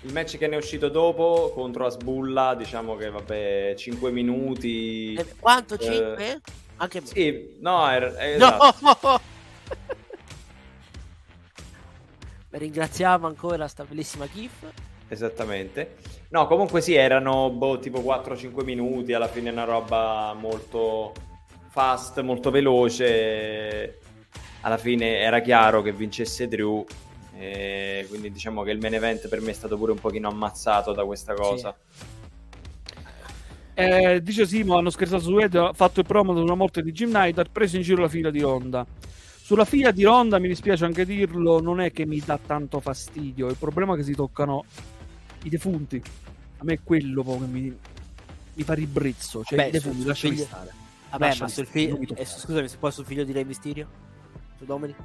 Il 0.02 0.12
match 0.12 0.38
che 0.38 0.46
ne 0.46 0.54
è 0.54 0.58
uscito 0.58 0.88
dopo 0.88 1.50
contro 1.52 1.84
Asbulla, 1.84 2.54
diciamo 2.54 2.96
che 2.96 3.10
vabbè, 3.10 3.74
5 3.76 4.10
minuti. 4.10 5.14
Eh, 5.14 5.26
Quanto? 5.38 5.74
Eh, 5.74 5.78
5? 5.78 6.40
Anche 6.76 7.00
Sì, 7.04 7.56
no, 7.60 7.90
er- 7.90 8.16
eh, 8.18 8.36
No! 8.38 8.46
esatto. 8.46 9.20
Ringraziamo 12.50 13.26
ancora 13.26 13.68
sta 13.68 13.84
bellissima 13.84 14.26
GIF. 14.32 14.70
Esattamente. 15.08 15.96
No, 16.30 16.46
comunque 16.46 16.80
sì, 16.80 16.94
erano 16.94 17.50
boh, 17.50 17.78
tipo 17.78 18.00
4-5 18.00 18.64
minuti, 18.64 19.12
alla 19.12 19.28
fine 19.28 19.50
una 19.50 19.64
roba 19.64 20.32
molto 20.38 21.12
fast, 21.78 22.20
molto 22.22 22.50
veloce. 22.50 24.00
Alla 24.62 24.78
fine 24.78 25.18
era 25.18 25.40
chiaro 25.40 25.80
che 25.80 25.92
vincesse 25.92 26.48
Drew, 26.48 26.84
e 27.38 28.04
quindi 28.08 28.32
diciamo 28.32 28.64
che 28.64 28.72
il 28.72 28.80
main 28.80 28.94
event 28.94 29.28
per 29.28 29.40
me 29.40 29.50
è 29.50 29.54
stato 29.54 29.78
pure 29.78 29.92
un 29.92 30.00
pochino 30.00 30.28
ammazzato 30.28 30.92
da 30.92 31.04
questa 31.04 31.34
cosa. 31.34 31.76
eh, 33.74 34.20
dice 34.20 34.44
Simo, 34.44 34.76
hanno 34.76 34.90
scherzato 34.90 35.22
su 35.22 35.38
Ed, 35.38 35.54
ha 35.54 35.72
fatto 35.72 36.00
il 36.00 36.06
promo 36.06 36.34
di 36.34 36.40
una 36.40 36.56
morte 36.56 36.82
di 36.82 36.90
Jim 36.90 37.10
Knight, 37.10 37.38
ha 37.38 37.44
preso 37.44 37.76
in 37.76 37.82
giro 37.82 38.02
la 38.02 38.08
figlia 38.08 38.30
di 38.30 38.40
Ronda. 38.40 38.84
Sulla 39.40 39.64
figlia 39.64 39.92
di 39.92 40.02
Ronda, 40.02 40.40
mi 40.40 40.48
dispiace 40.48 40.84
anche 40.84 41.06
dirlo, 41.06 41.60
non 41.60 41.80
è 41.80 41.92
che 41.92 42.04
mi 42.04 42.20
dà 42.22 42.40
tanto 42.44 42.80
fastidio, 42.80 43.46
il 43.46 43.56
problema 43.56 43.94
è 43.94 43.96
che 43.98 44.02
si 44.02 44.14
toccano 44.14 44.64
i 45.44 45.48
defunti. 45.48 46.02
A 46.58 46.64
me 46.64 46.72
è 46.72 46.80
quello 46.82 47.22
che 47.22 47.46
mi, 47.46 47.78
mi 48.54 48.62
fa 48.64 48.74
ribrezzo, 48.74 49.44
cioè 49.44 49.56
Beh, 49.56 49.68
i 49.68 49.70
defunti, 49.70 50.04
lasciami 50.04 50.36
stare. 50.38 50.86
Vabbè, 51.10 51.36
ma 51.38 51.48
sul 51.48 51.66
figlio. 51.66 51.96
toccare. 51.96 52.24
scusami, 52.24 52.68
se 52.68 52.76
poi 52.76 52.92
sul 52.92 53.04
figlio 53.04 53.24
di 53.24 53.32
Rey 53.32 53.44
Mysterio? 53.44 53.88
su 54.58 54.64
Dominic? 54.64 54.96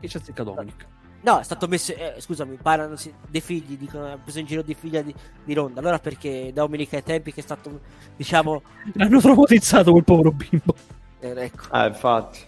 Chi 0.00 0.08
c'è 0.08 0.20
zicca 0.20 0.42
Dominic? 0.42 0.86
No, 1.22 1.40
è 1.40 1.42
stato 1.42 1.66
messo. 1.66 1.92
eh, 1.92 2.14
scusami, 2.18 2.56
parlano 2.60 2.96
dei 3.28 3.40
figli, 3.40 3.76
dicono 3.76 4.12
ha 4.12 4.16
preso 4.16 4.38
in 4.38 4.46
giro 4.46 4.62
dei 4.62 4.74
figli 4.74 4.98
di, 5.00 5.14
di 5.44 5.54
Ronda. 5.54 5.80
Allora 5.80 5.98
perché 5.98 6.52
Dominic 6.52 6.92
ai 6.92 7.02
tempi 7.02 7.32
che 7.32 7.40
è 7.40 7.42
stato, 7.42 7.80
diciamo, 8.14 8.62
L'hanno 8.94 9.20
traumatizzato 9.20 9.90
quel 9.90 10.04
povero 10.04 10.30
bimbo. 10.30 10.74
eh, 11.20 11.30
ecco. 11.44 11.66
Ah, 11.70 11.86
infatti. 11.86 12.40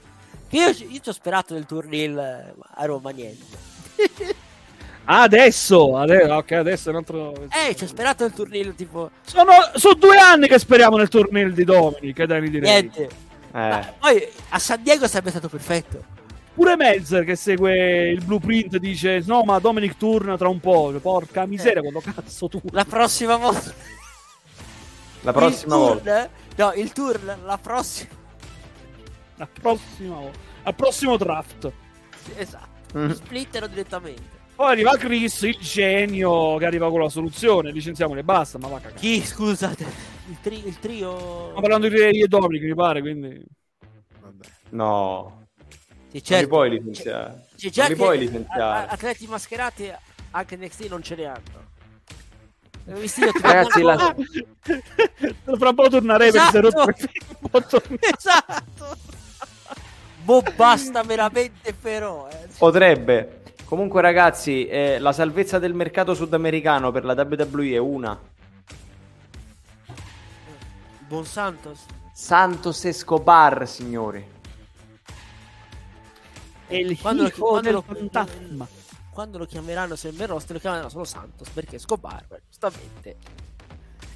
Io, 0.51 0.69
io 0.69 1.01
ci 1.01 1.09
ho 1.09 1.13
sperato 1.13 1.55
nel 1.55 1.67
turnil 1.67 2.17
eh, 2.17 2.55
a 2.75 2.85
Roma, 2.85 3.11
niente. 3.11 3.45
Ah, 5.11 5.23
adesso, 5.23 5.97
adesso, 5.97 6.35
ok, 6.35 6.53
adesso 6.53 6.89
è 6.89 6.93
un 6.93 6.99
altro. 6.99 7.33
Eh, 7.51 7.75
ci 7.75 7.85
ho 7.85 7.87
sperato 7.87 8.25
nel 8.25 8.33
turnil, 8.35 8.75
tipo, 8.75 9.11
Sono, 9.25 9.53
sono 9.75 9.95
due 9.95 10.19
anni 10.19 10.47
che 10.49 10.59
speriamo 10.59 10.99
nel 10.99 11.09
torneo 11.09 11.51
di 11.51 11.65
Dominic, 11.65 12.19
eh, 12.19 12.27
Dani 12.27 12.51
direi. 12.51 12.71
niente. 12.71 13.09
Eh. 13.55 13.95
Poi 13.99 14.29
a 14.51 14.59
San 14.59 14.83
Diego 14.83 15.07
sarebbe 15.09 15.31
stato 15.31 15.49
perfetto. 15.49 16.05
Pure 16.53 16.77
Melzer 16.77 17.25
che 17.25 17.37
segue 17.37 18.11
il 18.11 18.23
blueprint 18.23 18.77
dice 18.77 19.23
no 19.25 19.45
ma 19.45 19.59
Dominic 19.61 19.97
turna 19.97 20.37
tra 20.37 20.49
un 20.49 20.61
po', 20.61 20.93
porca 21.01 21.47
miseria 21.47 21.79
Eh. 21.79 21.91
quando 21.91 22.01
cazzo 22.01 22.49
tu. 22.49 22.61
La 22.73 22.85
prossima 22.85 23.37
volta. 23.37 23.73
La 25.23 25.33
prossima 25.33 25.75
il 25.75 25.81
volta. 25.81 26.13
turn, 26.21 26.29
No, 26.57 26.73
il 26.75 26.93
turn, 26.93 27.37
la 27.47 27.57
prossima. 27.59 28.11
La 29.37 29.49
prossima 29.51 30.17
volta. 30.17 30.39
Al 30.65 30.75
prossimo 30.75 31.17
draft. 31.17 31.71
Esatto. 32.37 32.99
Mm. 32.99 33.11
Splittero 33.13 33.67
direttamente. 33.69 34.37
Poi 34.59 34.73
arriva 34.73 34.97
Chris, 34.97 35.43
il 35.43 35.57
genio, 35.59 36.57
che 36.57 36.67
arriva 36.67 36.91
con 36.91 36.99
la 37.01 37.09
soluzione, 37.09 37.71
licenziamoli 37.71 38.19
e 38.19 38.25
basta, 38.25 38.59
ma 38.59 38.67
va 38.67 38.81
cagare. 38.81 38.99
Chi, 38.99 39.25
scusate? 39.25 39.85
Il, 40.31 40.37
tri- 40.43 40.67
il 40.67 40.81
trio. 40.81 41.17
Stiamo 41.17 41.61
parlando 41.61 41.87
di 41.87 41.97
Ray 41.97 42.23
e 42.23 42.27
Dominic, 42.27 42.65
mi 42.65 42.75
pare, 42.75 43.01
quindi... 43.01 43.41
Vabbè. 44.21 44.47
No. 44.71 45.47
Sì, 46.11 46.15
Non 46.15 46.23
certo. 46.25 46.43
li 46.43 46.49
puoi 46.49 46.71
licenziare. 46.71 47.47
C'è 47.57 47.71
già 47.71 47.83
non 47.83 47.91
li 47.93 47.97
che 47.97 48.03
puoi 48.03 48.19
licenziare. 48.19 48.89
atleti 48.89 49.27
mascherati 49.29 49.93
anche 50.33 50.57
NXT 50.57 50.89
non 50.89 51.03
ce 51.05 51.15
ne 51.15 51.25
hanno. 51.27 51.67
Ti 52.85 53.31
Ragazzi, 53.41 53.83
la- 53.83 54.15
Fra 55.57 55.69
un 55.69 55.75
po' 55.77 55.89
tornerei 55.89 56.33
per 56.33 56.41
si 56.41 56.57
è 56.57 56.59
Esatto. 56.59 56.61
rotto 56.61 56.89
il 56.89 56.97
film. 56.97 57.69
torna- 57.69 57.99
Esatto. 58.17 58.97
Boh, 60.25 60.43
basta 60.57 61.03
veramente 61.05 61.73
però. 61.73 62.29
Eh. 62.29 62.49
Potrebbe. 62.59 63.38
Comunque, 63.69 64.01
ragazzi, 64.01 64.67
eh, 64.67 64.99
la 64.99 65.13
salvezza 65.13 65.59
del 65.59 65.75
mercato 65.75 66.15
sudamericano 66.15 66.91
per 66.91 67.05
la 67.05 67.13
WWE 67.13 67.73
è 67.75 67.79
una. 67.79 68.19
Buon 71.07 71.27
Santos. 71.27 71.81
Santos 72.15 72.85
Escobar, 72.87 73.69
signori. 73.69 74.25
È 76.67 76.75
il 76.75 76.99
Quando 76.99 77.23
lo- 77.23 77.29
hijo 77.29 77.45
quando 77.47 77.61
del 77.63 77.73
lo- 77.75 77.83
fantasma. 77.83 78.67
Quando 79.11 79.39
lo 79.39 79.45
chiameranno 79.47 79.97
sempre 79.97 80.27
roster 80.27 80.55
lo 80.55 80.61
chiameranno 80.61 80.89
solo 80.89 81.05
Santos 81.05 81.49
perché 81.51 81.79
Scobar, 81.79 82.25
beh, 82.27 82.41
giustamente. 82.49 83.17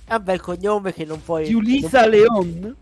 È 0.05 0.15
un 0.15 0.23
bel 0.25 0.41
cognome 0.41 0.93
che 0.95 1.05
non 1.05 1.23
puoi. 1.23 1.47
Giulisa 1.49 2.07
Leon? 2.07 2.77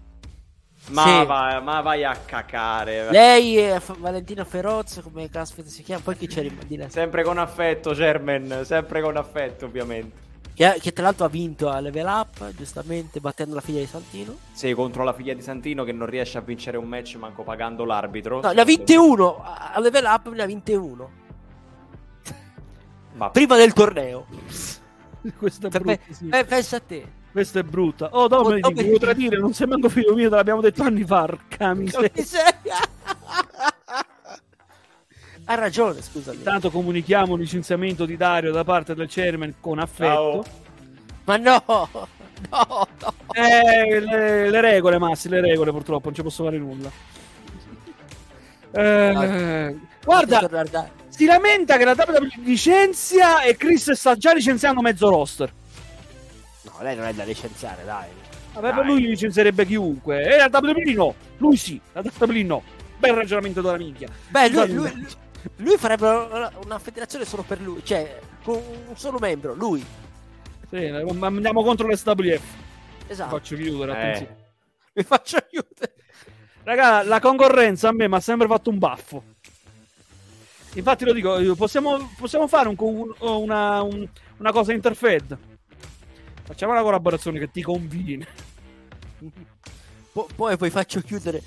Ma, 0.89 1.05
Sì. 1.05 1.25
va- 1.27 1.61
ma 1.61 1.81
vai 1.83 2.05
a 2.05 2.17
cacare. 2.17 3.11
Lei 3.11 3.57
è 3.59 3.79
F- 3.79 3.97
Valentina 3.99 4.45
Feroz, 4.45 5.01
come 5.03 5.29
caspita 5.31 5.69
si 5.69 5.83
chiama, 5.83 6.03
poi 6.03 6.17
chi 6.17 6.27
c'è 6.27 6.43
di 6.67 6.77
lei? 6.77 6.91
Sempre 6.91 7.23
con 7.23 7.39
affetto, 7.39 7.93
German. 7.95 8.63
Sempre 8.65 9.01
con 9.03 9.17
affetto, 9.17 9.67
ovviamente. 9.67 10.29
Che, 10.53 10.79
che 10.81 10.93
tra 10.93 11.05
l'altro 11.05 11.27
ha 11.27 11.29
vinto 11.29 11.69
a 11.69 11.79
Level 11.81 12.07
Up, 12.07 12.55
giustamente 12.57 13.21
battendo 13.21 13.55
la 13.55 13.61
figlia 13.61 13.79
di 13.81 13.87
Santino. 13.87 14.37
Sei 14.53 14.75
contro 14.75 15.05
la 15.05 15.13
figlia 15.13 15.33
di 15.33 15.43
Santino 15.43 15.85
che 15.85 15.93
non 15.93 16.07
riesce 16.09 16.39
a 16.39 16.41
vincere 16.41 16.77
un 16.77 16.87
match 16.89 17.15
manco 17.17 17.45
pagando 17.45 17.85
l'arbitro. 17.85 18.41
No, 18.41 18.51
ne 18.51 18.61
ha 18.61 18.65
vinte 18.65 18.97
uno, 18.97 19.43
a 19.45 19.79
Level 19.81 20.05
Up 20.05 20.29
ne 20.33 20.43
ha 20.43 20.47
vinte 20.47 20.75
uno. 20.75 21.11
Ma 23.15 23.31
Prima 23.31 23.57
del 23.57 23.73
torneo. 23.73 24.27
Questa 25.37 25.67
è 25.69 25.71
Per 25.71 25.81
brutta, 25.83 26.01
me- 26.09 26.15
sì. 26.15 26.29
eh, 26.31 26.45
pensa 26.45 26.77
a 26.77 26.81
te. 26.81 27.07
Questa 27.33 27.61
è 27.61 27.63
brutta. 27.63 28.09
Oh, 28.13 28.25
Oh, 28.25 28.51
mi 28.51 28.61
vuoi 28.61 28.99
tradire? 28.99 29.39
Non 29.39 29.53
sei 29.53 29.67
manco 29.69 29.89
figlio 29.89 30.15
mio, 30.15 30.29
te 30.29 30.35
l'abbiamo 30.37 30.61
detto 30.61 30.83
anni 30.83 31.05
fa. 31.05 31.27
Porca 31.27 31.75
miseria. 31.75 32.79
Ha 35.45 35.55
ragione, 35.55 36.01
scusami. 36.03 36.39
Intanto 36.39 36.71
comunichiamo 36.71 37.33
un 37.35 37.39
licenziamento 37.41 38.05
di 38.05 38.17
Dario 38.17 38.53
da 38.53 38.65
parte 38.65 38.95
del 38.95 39.09
chairman 39.09 39.55
con 39.61 39.79
affetto. 39.79 40.43
Ciao. 40.43 40.45
Ma 41.25 41.37
no, 41.37 41.63
no, 41.67 41.89
no. 42.51 43.15
Eh, 43.33 44.01
le, 44.01 44.51
le 44.51 44.61
regole, 44.61 44.99
Massi, 44.99 45.29
le 45.29 45.41
regole 45.41 45.71
purtroppo, 45.71 46.07
non 46.07 46.15
ci 46.15 46.23
posso 46.23 46.45
fare 46.45 46.59
nulla. 46.59 46.91
Eh, 48.73 49.77
guarda, 50.05 50.41
Guarda, 50.49 50.91
si 51.09 51.25
lamenta 51.27 51.77
che 51.77 51.85
la 51.85 51.95
WWE 51.97 52.29
licenzia 52.45 53.43
e 53.43 53.57
Chris 53.57 53.91
sta 53.93 54.15
già 54.17 54.33
licenziando 54.33 54.81
mezzo 54.81 55.09
roster. 55.09 55.53
No, 56.63 56.73
lei 56.83 56.97
non 56.97 57.07
è 57.07 57.15
da 57.15 57.25
licenziare, 57.25 57.85
dai. 57.85 58.09
Vabbè, 58.53 58.75
per 58.75 58.85
lui 58.85 59.01
licenzierebbe 59.07 59.65
chiunque. 59.65 60.23
E 60.25 60.37
la 60.37 60.49
WWE 60.53 60.93
no, 60.95 61.15
lui 61.39 61.57
sì, 61.57 61.81
la 61.93 62.03
WWE 62.03 62.43
no. 62.43 62.63
Bel 62.99 63.15
ragionamento 63.15 63.61
della 63.63 63.77
minchia. 63.79 64.09
Beh, 64.29 64.49
lui, 64.49 64.55
Guarda. 64.75 64.75
lui- 64.75 65.07
lui 65.57 65.77
farebbe 65.79 66.07
una, 66.65 66.79
federazione 66.79 67.25
solo 67.25 67.43
per 67.43 67.61
lui, 67.61 67.83
cioè 67.85 68.19
con 68.43 68.57
un 68.89 68.97
solo 68.97 69.19
membro, 69.19 69.55
lui. 69.55 69.85
Sì, 70.69 70.77
andiamo 70.87 71.63
contro 71.63 71.89
l'SWF. 71.89 72.43
Esatto. 73.07 73.37
Faccio 73.37 73.57
chiudere, 73.57 73.93
Eh. 73.93 73.97
attenzione. 73.97 74.37
Mi 74.93 75.03
faccio 75.03 75.37
aiutare. 75.37 75.95
Raga, 76.63 77.03
la 77.05 77.21
concorrenza 77.21 77.89
a 77.89 77.93
me 77.93 78.07
mi 78.09 78.15
ha 78.17 78.21
sempre 78.21 78.47
fatto 78.47 78.69
un 78.71 78.79
baffo. 78.79 79.23
Infatti 80.75 81.05
lo 81.05 81.13
dico, 81.13 81.37
eh, 81.39 81.55
possiamo, 81.57 82.11
possiamo 82.19 82.47
fare 82.47 82.69
un- 82.69 82.77
un- 82.79 83.15
una, 83.19 83.83
un- 83.83 84.07
una 84.37 84.53
cosa 84.53 84.73
interfed. 84.73 85.37
Facciamo 86.51 86.73
una 86.73 86.83
collaborazione 86.83 87.39
che 87.39 87.49
ti 87.53 87.63
conviene. 87.63 88.27
Po- 90.13 90.27
poi 90.35 90.57
poi 90.57 90.69
faccio 90.71 91.01
chiudere. 91.01 91.41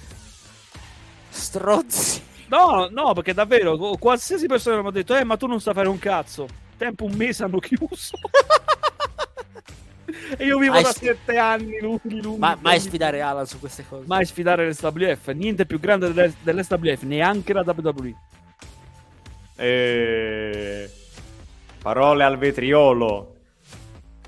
Strozzi. 1.28 2.22
No, 2.48 2.88
no, 2.90 3.12
perché 3.12 3.34
davvero, 3.34 3.76
qu- 3.76 4.00
qualsiasi 4.00 4.46
persona 4.48 4.82
mi 4.82 4.88
ha 4.88 4.92
detto, 4.92 5.14
eh, 5.14 5.26
ma 5.26 5.36
tu 5.36 5.46
non 5.48 5.60
sai 5.60 5.74
fare 5.74 5.90
un 5.90 6.00
cazzo. 6.00 6.48
Tempo 6.78 7.04
un 7.04 7.12
mese 7.16 7.44
hanno 7.44 7.60
chiuso. 7.60 8.16
e 10.38 10.46
io 10.46 10.58
vivo 10.58 10.72
Mai 10.72 10.84
da 10.84 10.92
sfi- 10.94 11.08
sette 11.08 11.38
anni 11.38 11.82
lunghi, 11.82 12.22
lunghi. 12.22 12.40
Ma, 12.40 12.58
mai 12.62 12.80
sfidare 12.80 13.20
Alan 13.20 13.46
su 13.46 13.60
queste 13.60 13.86
cose. 13.86 14.06
Mai 14.08 14.24
sfidare 14.26 14.70
l'SWF. 14.70 15.28
Niente 15.34 15.66
più 15.66 15.82
grande 15.82 16.14
delle- 16.14 16.34
dell'SWF, 16.42 17.02
neanche 17.02 17.52
la 17.52 17.64
WWE. 17.66 18.16
Eh, 19.58 20.90
Parole 21.82 22.24
al 22.24 22.38
vetriolo. 22.38 23.33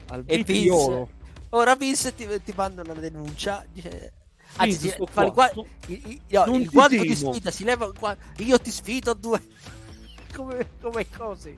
Al 0.10 0.24
E. 0.26 0.44
Vince. 0.44 1.08
Ora 1.50 1.76
Vince 1.76 2.14
ti, 2.16 2.28
ti 2.44 2.54
manda 2.56 2.82
una 2.82 2.94
denuncia. 2.94 3.66
Dice, 3.72 4.12
anzi, 4.58 4.78
ti- 4.80 5.06
fa 5.10 5.26
il, 5.26 5.32
qua. 5.32 5.50
gua- 5.54 5.66
il, 5.88 6.02
il- 6.08 6.22
no, 6.30 6.46
il 6.56 6.68
ti 6.68 6.74
guanto 6.74 7.02
di 7.02 7.16
temo. 7.16 7.32
sfida 7.34 7.52
si 7.52 7.64
leva. 7.64 7.86
il 7.86 7.94
gua- 7.98 8.16
Io 8.38 8.60
ti 8.60 8.72
sfido 8.72 9.12
a 9.12 9.14
due. 9.14 9.42
come, 10.36 10.68
come 10.82 11.10
cose. 11.10 11.54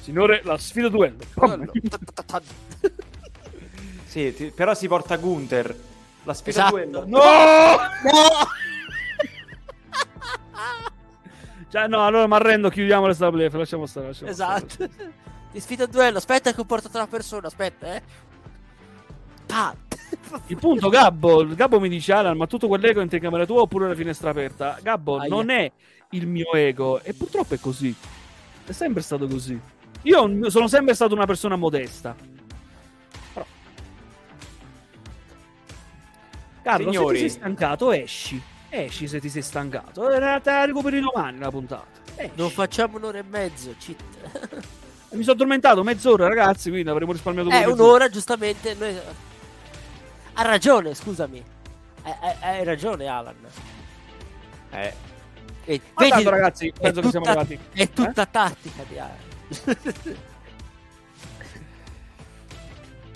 Signore, 0.00 0.40
la 0.44 0.56
sfida 0.58 0.88
duello. 0.88 1.18
Sì, 4.06 4.32
ti- 4.34 4.50
però 4.50 4.74
si 4.74 4.88
porta 4.88 5.16
Gunther. 5.16 5.76
La 6.24 6.32
sfida 6.34 6.50
Esatto. 6.68 6.70
duello. 6.70 7.04
No! 7.06 7.20
Cioè, 11.70 11.86
no, 11.86 12.06
allora 12.06 12.26
mi 12.26 12.32
arrendo, 12.34 12.70
chiudiamo 12.70 13.06
le 13.06 13.12
SWF, 13.14 13.52
lasciamo 13.52 13.84
stare. 13.84 14.06
Lasciamo 14.06 14.32
stare. 14.32 14.66
Esatto. 15.58 15.60
Ti 15.60 15.60
sfido 15.60 15.84
a 15.84 15.86
duello. 15.86 16.18
Aspetta 16.18 16.52
che 16.52 16.60
ho 16.60 16.64
portato 16.64 16.96
una 16.96 17.06
persona. 17.06 17.48
Aspetta, 17.48 17.94
eh. 17.96 18.02
Pa. 19.46 19.74
Il 20.46 20.56
punto, 20.56 20.88
Gabbo, 20.88 21.46
Gabbo 21.54 21.80
mi 21.80 21.88
dice, 21.88 22.12
Alan, 22.12 22.36
ma 22.36 22.46
tutto 22.46 22.68
quell'ego 22.68 23.00
in 23.00 23.08
camera 23.08 23.44
tua 23.46 23.62
oppure 23.62 23.88
la 23.88 23.94
finestra 23.94 24.30
aperta? 24.30 24.78
Gabbo, 24.80 25.18
Aia. 25.18 25.28
non 25.28 25.50
è 25.50 25.70
il 26.10 26.26
mio 26.26 26.52
ego, 26.52 27.00
e 27.02 27.12
purtroppo 27.14 27.54
è 27.54 27.60
così. 27.60 27.94
È 28.64 28.72
sempre 28.72 29.02
stato 29.02 29.26
così. 29.26 29.58
Io 30.02 30.50
sono 30.50 30.68
sempre 30.68 30.94
stato 30.94 31.14
una 31.14 31.26
persona 31.26 31.56
modesta. 31.56 32.14
Però... 33.32 33.46
Carlo, 36.62 36.92
Signori. 36.92 37.16
se 37.18 37.22
ti 37.24 37.30
sei 37.30 37.38
stancato, 37.38 37.92
esci. 37.92 38.42
Esci 38.70 39.08
se 39.08 39.20
ti 39.20 39.28
sei 39.30 39.42
stancato. 39.42 40.10
E 40.10 40.18
la- 40.18 40.40
te 40.40 40.50
la 40.50 40.64
recuperi 40.66 41.00
domani 41.00 41.38
la 41.38 41.50
puntata. 41.50 41.86
Esci. 42.16 42.32
Non 42.34 42.50
facciamo 42.50 42.98
un'ora 42.98 43.18
e 43.18 43.24
mezzo. 43.26 43.74
Cheat. 43.78 44.66
Mi 45.10 45.22
sono 45.22 45.32
addormentato 45.34 45.82
mezz'ora, 45.82 46.28
ragazzi, 46.28 46.70
quindi 46.70 46.88
avremmo 46.90 47.12
risparmiato 47.12 47.48
Eh, 47.50 47.64
un'ora, 47.66 48.08
giustamente. 48.08 48.74
Noi... 48.74 48.96
Ha 50.34 50.42
ragione, 50.42 50.94
scusami. 50.94 51.42
Eh, 52.04 52.10
eh, 52.10 52.36
Hai 52.40 52.64
ragione, 52.64 53.06
Alan. 53.06 53.34
Eh, 54.70 54.92
E, 55.64 55.80
Ma 55.94 56.08
tanto, 56.08 56.30
ragazzi, 56.30 56.68
è 56.68 56.72
penso 56.80 57.00
che 57.00 57.08
siamo 57.10 57.26
tutta- 57.26 57.40
arrivati. 57.40 57.68
È 57.72 57.88
tutta 57.90 58.26
tattica 58.26 58.82
di 58.88 58.98
Alan. 58.98 59.16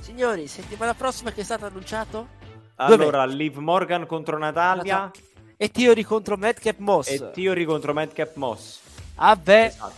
Signori, 0.02 0.46
settimana 0.48 0.94
prossima 0.94 1.30
che 1.32 1.40
è 1.42 1.44
stato 1.44 1.66
annunciato? 1.66 2.40
allora, 2.76 3.24
Liv 3.24 3.56
Morgan 3.58 4.06
contro 4.06 4.36
Natalia. 4.38 5.10
E 5.56 5.70
Theory 5.70 6.02
contro 6.02 6.36
Madcap 6.36 6.78
Moss. 6.78 7.08
E 7.08 7.30
Theory 7.30 7.64
contro 7.64 7.92
Madcap 7.92 8.34
Moss. 8.34 8.80
Vabbè, 9.14 9.64
Esatto. 9.66 9.92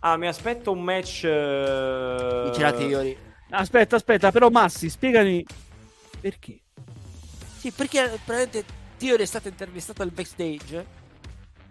Ah, 0.00 0.16
mi 0.16 0.26
aspetto 0.26 0.72
un 0.72 0.82
match. 0.82 1.24
eh, 1.24 2.40
vince 2.44 2.62
la 2.62 2.72
Theory. 2.72 3.16
Aspetta, 3.50 3.96
aspetta, 3.96 4.30
però 4.30 4.48
Massi, 4.48 4.88
spiegami 4.88 5.44
perché. 6.20 6.60
Sì, 7.58 7.70
perché 7.70 8.18
praticamente 8.24 8.64
Theory 8.96 9.22
è 9.22 9.26
stato 9.26 9.48
intervistato 9.48 10.02
al 10.02 10.10
backstage. 10.10 10.86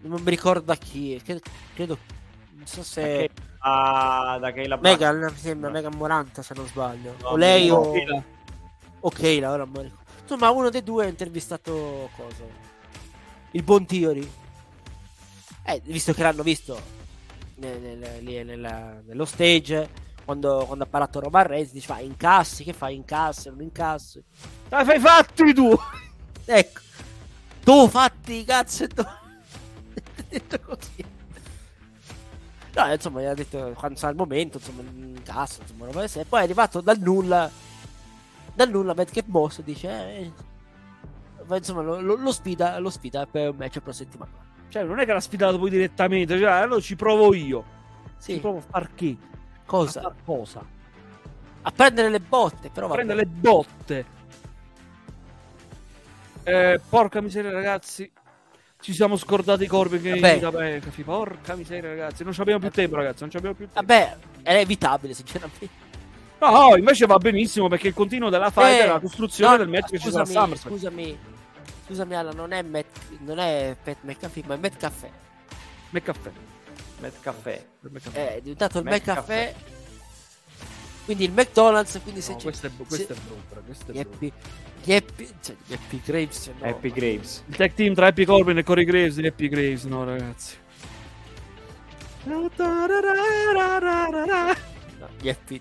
Non 0.02 0.20
mi 0.22 0.30
ricordo 0.30 0.60
da 0.60 0.76
chi. 0.76 1.20
Credo, 1.24 1.40
credo- 1.74 1.98
non 2.52 2.66
so 2.66 2.82
se. 2.82 3.24
Ok. 3.24 3.30
Ah, 3.62 4.38
da 4.40 4.52
Kayla. 4.52 4.78
Megan, 4.80 5.18
mi 5.18 5.36
sembra 5.36 5.70
Megan 5.70 5.94
Moranta 5.96 6.42
se 6.42 6.54
non 6.54 6.66
sbaglio. 6.66 7.16
No, 7.20 7.28
o 7.28 7.36
lei 7.36 7.66
no, 7.66 7.76
o. 7.76 7.92
Kayla. 7.92 8.24
Ok, 9.00 9.20
la 9.40 9.50
ora 9.50 9.64
non 9.64 9.70
mi 9.70 9.82
ricordo. 9.82 10.04
Insomma, 10.22 10.50
uno 10.50 10.70
dei 10.70 10.82
due 10.84 11.06
ha 11.06 11.08
intervistato 11.08 12.08
cosa? 12.14 12.44
Il 13.50 13.62
buon 13.64 13.84
Theory. 13.86 14.30
Eh, 15.64 15.80
visto 15.84 16.12
che 16.12 16.22
l'hanno 16.22 16.42
visto 16.42 16.98
nel- 17.60 17.98
nel- 18.22 18.46
nella- 18.46 19.00
nello 19.04 19.24
stage, 19.24 19.88
quando, 20.24 20.64
quando 20.66 20.84
ha 20.84 20.86
parlato 20.86 21.20
Roman 21.20 21.46
Reigns, 21.46 21.72
dice, 21.72 21.86
fa 21.86 22.00
incassi, 22.00 22.64
che 22.64 22.72
fai? 22.72 22.94
Incassi, 22.96 23.48
non 23.48 23.60
incassi? 23.62 24.22
Ah, 24.70 24.84
fai 24.84 24.98
fatti 24.98 25.52
tu! 25.54 25.74
Ecco, 26.44 26.80
tu 27.62 27.86
fatti 27.88 28.42
cazzo 28.44 28.84
e 28.84 28.88
tu... 28.88 29.04
Detto 30.28 30.58
così. 30.66 31.04
No, 32.74 32.92
insomma, 32.92 33.20
gli 33.20 33.24
ha 33.26 33.34
detto 33.34 33.72
quando 33.76 33.98
sarà 33.98 34.12
il 34.12 34.16
momento, 34.18 34.58
insomma, 34.58 34.82
incassa, 34.82 35.62
insomma, 35.62 35.86
roba 35.86 36.06
sé. 36.08 36.24
Poi 36.24 36.40
è 36.40 36.42
arrivato 36.44 36.80
dal 36.80 36.98
nulla, 36.98 37.48
dal 38.54 38.70
nulla 38.70 38.94
Madcap 38.94 39.26
Moss 39.26 39.60
dice, 39.62 39.88
eh, 39.88 40.32
ma 41.46 41.56
insomma, 41.56 41.82
lo, 41.82 42.00
lo- 42.00 42.14
lo 42.16 42.32
sfida, 42.32 42.78
lo 42.78 42.90
sfida 42.90 43.26
per 43.26 43.50
un 43.50 43.56
match 43.56 43.80
per 43.80 43.94
settimana. 43.94 44.30
Cioè, 44.70 44.84
non 44.84 44.98
è 45.00 45.04
che 45.04 45.12
l'ha 45.12 45.20
sfidato 45.20 45.58
poi 45.58 45.68
direttamente, 45.70 46.38
cioè, 46.38 46.50
allora 46.50 46.80
ci 46.80 46.96
provo 46.96 47.34
io. 47.34 47.64
Ci 48.22 48.34
Sì, 48.34 48.38
provo 48.38 48.58
a 48.58 48.62
far 48.62 48.94
che? 48.94 49.16
A 49.20 49.60
cosa? 49.66 50.00
far 50.00 50.14
cosa? 50.24 50.64
A 51.62 51.70
prendere 51.72 52.08
le 52.08 52.20
botte, 52.20 52.70
però 52.72 52.86
va 52.86 52.94
Prende 52.94 53.14
le 53.14 53.26
botte. 53.26 54.04
Eh, 56.44 56.80
porca 56.88 57.20
miseria, 57.20 57.50
ragazzi. 57.50 58.10
Ci 58.80 58.94
siamo 58.94 59.16
scordati 59.16 59.64
i 59.64 59.66
corpi 59.66 60.00
che 60.00 60.18
Vabbè. 60.18 60.36
McAfee. 60.38 61.04
Porca 61.04 61.54
miseria, 61.54 61.90
ragazzi. 61.90 62.24
Non 62.24 62.32
ci 62.32 62.40
abbiamo 62.40 62.60
più 62.60 62.70
tempo, 62.70 62.96
ragazzi. 62.96 63.20
Non 63.20 63.30
ci 63.30 63.36
abbiamo 63.36 63.54
più 63.54 63.66
tempo. 63.68 63.80
Vabbè, 63.80 64.16
era 64.42 64.58
evitabile, 64.58 65.12
sinceramente. 65.12 65.68
No, 66.38 66.74
invece 66.76 67.04
va 67.04 67.18
benissimo 67.18 67.68
perché 67.68 67.88
il 67.88 67.94
continuo 67.94 68.30
della 68.30 68.50
fight 68.50 68.80
Eh, 68.80 68.84
è 68.84 68.86
la 68.86 68.98
costruzione 69.00 69.50
no, 69.52 69.56
del 69.58 69.68
match 69.68 69.90
che 69.90 69.98
ci 69.98 70.10
sarà 70.10 70.22
a 70.22 70.24
scusami, 70.24 70.56
SummerSlam. 70.56 70.72
Scusami, 70.72 71.18
scusami, 71.90 72.14
Alan, 72.14 72.36
non 72.36 72.52
è 72.52 72.62
Matt, 72.62 72.96
non 73.18 73.38
è 73.40 73.76
Pat 73.82 73.96
McAfee, 74.02 74.44
ma 74.46 74.54
è 74.54 74.58
Matt 74.58 74.76
Caffè. 74.76 75.10
McCaffè. 75.90 76.30
Matt 77.00 77.20
Caffè. 77.20 77.66
È 78.12 78.40
diventato 78.40 78.78
il 78.78 78.84
Matt 78.84 79.00
McCaffè. 79.00 79.54
Quindi 81.04 81.24
il 81.24 81.32
McDonald's, 81.32 81.98
quindi 82.04 82.20
se 82.20 82.30
No, 82.32 82.36
c'è 82.36 82.42
questo 82.44 82.66
è, 82.68 82.70
questo 82.86 83.12
è 83.12 83.16
se- 83.16 83.22
brutto. 83.26 83.62
Questo 83.64 83.90
è 83.90 83.94
brutto. 84.04 84.08
Happy, 84.08 84.32
gli 84.84 84.92
Happy, 84.92 85.28
cioè 85.42 85.56
gli 85.66 85.72
Happy 85.72 86.00
Graves, 86.04 86.50
no. 86.58 86.68
Happy 86.68 86.90
Graves. 86.92 87.42
Il 87.48 87.56
tag 87.56 87.72
team 87.74 87.94
tra 87.94 88.06
Happy 88.06 88.24
Corbin 88.24 88.58
e 88.58 88.62
Corey 88.62 88.84
Graves 88.84 89.16
di 89.16 89.26
Happy 89.26 89.48
Graves, 89.48 89.82
no, 89.84 90.04
ragazzi. 90.04 90.56
No, 92.24 92.48
gli 95.20 95.28
Happy 95.28 95.60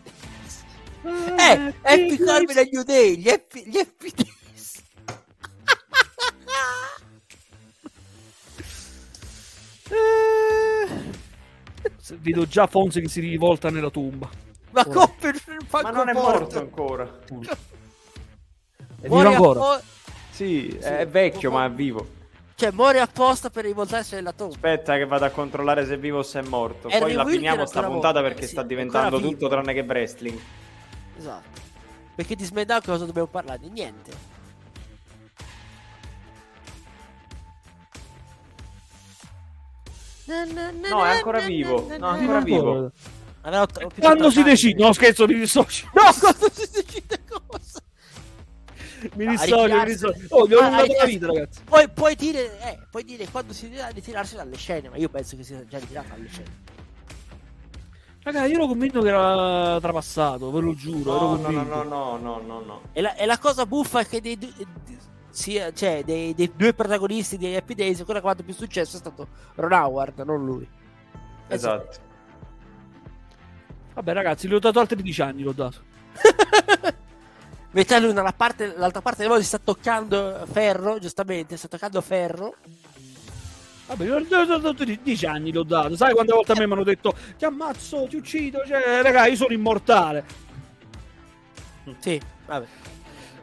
Eh, 1.01 1.73
Happy 1.81 2.17
Corbin 2.17 2.57
e 2.57 2.69
New 2.71 2.83
Day, 2.83 3.15
gli 3.17 3.29
Happy, 3.29 3.63
gli 3.67 3.77
happy 3.77 4.11
Vedo 12.21 12.47
già 12.47 12.67
Fonzi 12.67 13.01
che 13.01 13.07
si 13.09 13.19
rivolta 13.21 13.69
nella 13.69 13.89
tomba. 13.89 14.29
Ma 14.71 14.81
Ora. 14.85 14.93
come 14.93 15.39
Ma 15.71 15.89
non 15.91 16.09
è 16.09 16.13
morto 16.13 16.59
ancora. 16.59 17.19
È 17.25 17.33
vivo 19.01 19.15
Muore 19.15 19.27
ancora. 19.29 19.59
appo- 19.75 19.83
Sì, 20.31 20.67
è 20.67 21.07
vecchio, 21.07 21.51
ma 21.51 21.65
è 21.65 21.71
vivo. 21.71 22.17
Cioè, 22.55 22.71
muore 22.71 22.99
apposta 22.99 23.49
per 23.49 23.63
rivoltarsi 23.63 24.15
nella 24.15 24.33
tomba. 24.33 24.53
Aspetta 24.55 24.97
che 24.97 25.05
vado 25.05 25.23
a 25.25 25.29
controllare 25.29 25.85
se 25.85 25.93
è 25.93 25.97
vivo 25.97 26.17
o 26.19 26.23
se 26.23 26.39
è 26.39 26.43
morto. 26.43 26.87
Harry 26.89 26.99
Poi 26.99 27.13
la 27.13 27.23
Wilker 27.23 27.35
finiamo 27.39 27.65
sta 27.65 27.83
puntata 27.83 28.21
perché 28.21 28.43
Sì, 28.43 28.49
sta 28.49 28.63
diventando 28.63 29.19
tutto 29.21 29.47
tranne 29.47 29.73
che 29.73 29.81
wrestling. 29.81 30.37
Esatto. 31.17 31.59
Perché 32.15 32.35
di 32.35 32.43
SmackDown 32.43 32.81
cosa 32.83 33.05
dobbiamo 33.05 33.27
parlare? 33.29 33.59
Di 33.59 33.69
niente. 33.69 34.11
No, 40.89 41.05
è 41.05 41.09
ancora 41.09 41.39
vivo. 41.39 41.87
No, 41.97 42.15
è 42.15 42.19
ancora 42.19 42.39
vivo. 42.41 42.91
Quando 43.99 44.29
si 44.29 44.43
decide? 44.43 44.83
No, 44.83 44.93
scherzo, 44.93 45.25
mi 45.25 45.35
dissocio. 45.35 45.89
No, 45.95 46.01
quando 46.19 46.49
si 46.53 46.69
decide 46.71 47.21
cosa? 47.27 47.79
Mi 49.15 49.27
dissocio, 49.27 49.75
mi 49.75 49.85
dissocio. 49.85 50.25
Oh, 50.29 50.45
vi 50.45 50.53
ho 50.55 50.59
Ah, 50.59 50.69
la 50.85 51.05
vita, 51.05 51.25
ragazzi. 51.27 51.61
Puoi, 51.63 51.89
puoi 51.89 52.15
dire, 52.15 52.59
eh, 52.61 52.79
puoi 52.91 53.03
dire 53.05 53.27
quando 53.29 53.53
si 53.53 53.69
deve 53.69 53.89
ritirarsi 53.93 54.35
dalle 54.35 54.57
scene, 54.57 54.89
ma 54.89 54.97
io 54.97 55.07
penso 55.09 55.35
che 55.37 55.43
sia 55.43 55.65
già 55.65 55.77
ritirato 55.79 56.09
dalle 56.09 56.27
scene. 56.27 56.77
Raga, 58.21 58.45
io 58.45 58.55
ero 58.55 58.67
convinto 58.67 59.01
che 59.01 59.07
era 59.07 59.79
trapassato, 59.79 60.51
ve 60.51 60.59
lo 60.59 60.75
giuro. 60.75 61.15
ero 61.15 61.25
No, 61.27 61.35
no, 61.37 61.41
convinto. 61.41 61.83
no, 61.83 61.83
no, 61.83 62.17
no, 62.17 62.41
no, 62.45 62.59
no. 62.59 62.81
E 62.91 62.99
la, 63.01 63.15
e 63.15 63.25
la 63.25 63.37
cosa 63.37 63.65
buffa 63.65 64.01
è 64.01 64.05
che 64.07 64.19
dei, 64.19 64.37
di- 64.37 64.53
sia, 65.39 65.71
cioè, 65.71 66.03
dei, 66.03 66.35
dei 66.35 66.51
due 66.53 66.73
protagonisti 66.73 67.37
di 67.37 67.55
Happy 67.55 67.73
Days, 67.73 68.03
quello 68.03 68.19
che 68.19 68.25
ha 68.25 68.29
fatto 68.29 68.43
più 68.43 68.53
successo 68.53 68.97
è 68.97 68.99
stato 68.99 69.27
Ron 69.55 69.71
Howard, 69.71 70.19
non 70.19 70.43
lui. 70.45 70.67
Esatto. 71.47 71.97
Vabbè, 73.93 74.13
ragazzi, 74.13 74.49
gli 74.49 74.53
ho 74.53 74.59
dato 74.59 74.81
altri 74.81 75.01
10 75.01 75.21
anni, 75.21 75.43
l'ho 75.43 75.53
dato. 75.53 75.77
Mentre 77.71 77.99
lui 78.01 78.11
dalla 78.11 78.33
parte, 78.33 78.73
l'altra 78.75 79.01
parte 79.01 79.19
del 79.19 79.27
mondo 79.29 79.41
si 79.41 79.47
sta 79.47 79.59
toccando 79.59 80.45
ferro, 80.51 80.99
giustamente, 80.99 81.55
sta 81.55 81.69
toccando 81.69 82.01
ferro. 82.01 82.55
Vabbè, 83.87 84.03
gli 84.03 84.09
ho 84.09 84.57
dato 84.57 84.83
10 84.83 85.25
anni, 85.25 85.53
l'ho 85.53 85.63
dato. 85.63 85.95
Sai 85.95 86.13
quante 86.13 86.33
volte 86.33 86.51
a 86.51 86.55
me 86.55 86.67
mi 86.67 86.73
hanno 86.73 86.83
detto 86.83 87.15
ti 87.37 87.45
ammazzo, 87.45 88.07
ti 88.09 88.17
uccido, 88.17 88.63
cioè, 88.67 89.01
raga, 89.01 89.25
io 89.27 89.37
sono 89.37 89.53
immortale. 89.53 90.25
Sì, 91.99 92.19
vabbè. 92.45 92.67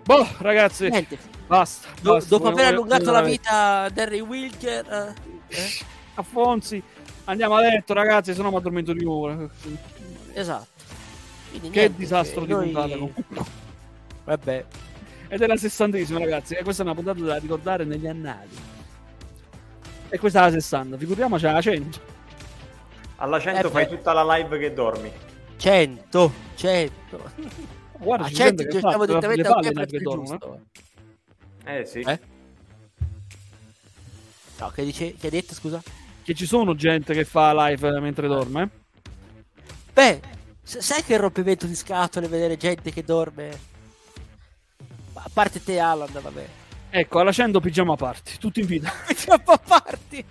Boh, 0.05 0.27
ragazzi, 0.39 0.89
Niente. 0.89 1.36
Basta. 1.47 1.89
Do- 2.01 2.13
basta, 2.15 2.29
dopo 2.29 2.49
aver 2.49 2.67
allungato 2.67 3.11
la 3.11 3.23
vita 3.23 3.89
di 3.89 4.01
Harry 4.01 4.21
Wilker, 4.21 5.15
eh, 5.49 5.57
eh, 5.57 5.69
a 6.15 6.23
Fonzi, 6.23 6.83
andiamo 7.25 7.55
a 7.57 7.61
letto, 7.61 7.93
ragazzi, 7.95 8.35
se 8.35 8.43
no 8.43 8.51
mi 8.51 8.57
addormento 8.57 8.93
di 8.93 9.05
ora. 9.05 9.49
esatto. 10.33 10.67
Quindi 11.51 11.71
Che 11.71 11.79
niente, 11.81 11.99
disastro 11.99 12.45
di 12.45 12.53
noi- 12.53 12.65
puntata 12.71 12.93
comunque. 12.95 13.25
Vabbè. 14.25 14.65
Ed 15.29 15.43
è 15.43 15.47
la 15.47 15.57
sessantesima, 15.57 16.19
ragazzi. 16.19 16.55
E 16.55 16.63
questa 16.63 16.83
è 16.83 16.87
una 16.87 16.95
puntata 16.95 17.21
da 17.21 17.37
ricordare 17.39 17.85
negli 17.85 18.07
annali. 18.07 18.49
E 20.09 20.19
questa 20.19 20.41
è 20.41 20.43
la 20.43 20.51
60, 20.53 20.97
figuriamoci 20.97 21.45
la 21.45 21.61
100. 21.61 21.99
Alla 23.17 23.41
100 23.41 23.67
Eh, 23.67 23.71
fai 23.71 23.85
beh. 23.87 23.97
tutta 23.97 24.13
la 24.13 24.37
live 24.37 24.59
che 24.59 24.73
dormi. 24.73 25.11
100, 25.57 26.33
100. 26.55 27.31
Guarda, 27.99 28.27
A 28.27 28.29
ci 28.29 28.35
100 28.35 28.55
gente 28.63 28.65
che 28.67 28.81
giochiamo 28.81 28.99
fa- 29.05 29.07
direttamente 29.07 29.49
a 29.49 29.73
prezzo 29.73 29.99
dormo, 29.99 30.33
eh. 30.35 30.39
Eh 31.67 31.85
sì. 31.85 32.01
Eh? 32.01 32.21
No, 34.59 34.71
che, 34.71 34.85
dice, 34.85 35.15
che 35.15 35.27
hai 35.27 35.31
detto, 35.31 35.55
scusa? 35.55 35.83
Che 36.23 36.35
ci 36.35 36.47
sono 36.47 36.75
gente 36.75 37.13
che 37.13 37.25
fa 37.25 37.53
live 37.69 38.01
mentre 38.01 38.27
dorme. 38.29 38.63
eh? 38.63 38.69
Beh, 39.93 40.21
s- 40.63 40.79
sai 40.79 41.03
che 41.05 41.17
rompimento 41.17 41.67
di 41.67 41.75
scatole 41.75 42.29
vedere 42.29 42.57
gente 42.57 42.91
che 42.93 43.03
dorme? 43.05 43.59
Ma 45.13 45.23
A 45.25 45.31
parte 45.33 45.63
te, 45.63 45.79
Alan, 45.79 46.09
vabbè. 46.11 46.49
Ecco, 46.91 47.19
alla 47.19 47.33
100 47.33 47.61
pigiama 47.61 47.97
party, 47.97 48.39
tutti 48.39 48.61
in 48.61 48.67
vita. 48.67 48.91
Troppo 49.25 49.53
a 49.53 49.59
parti. 49.59 50.25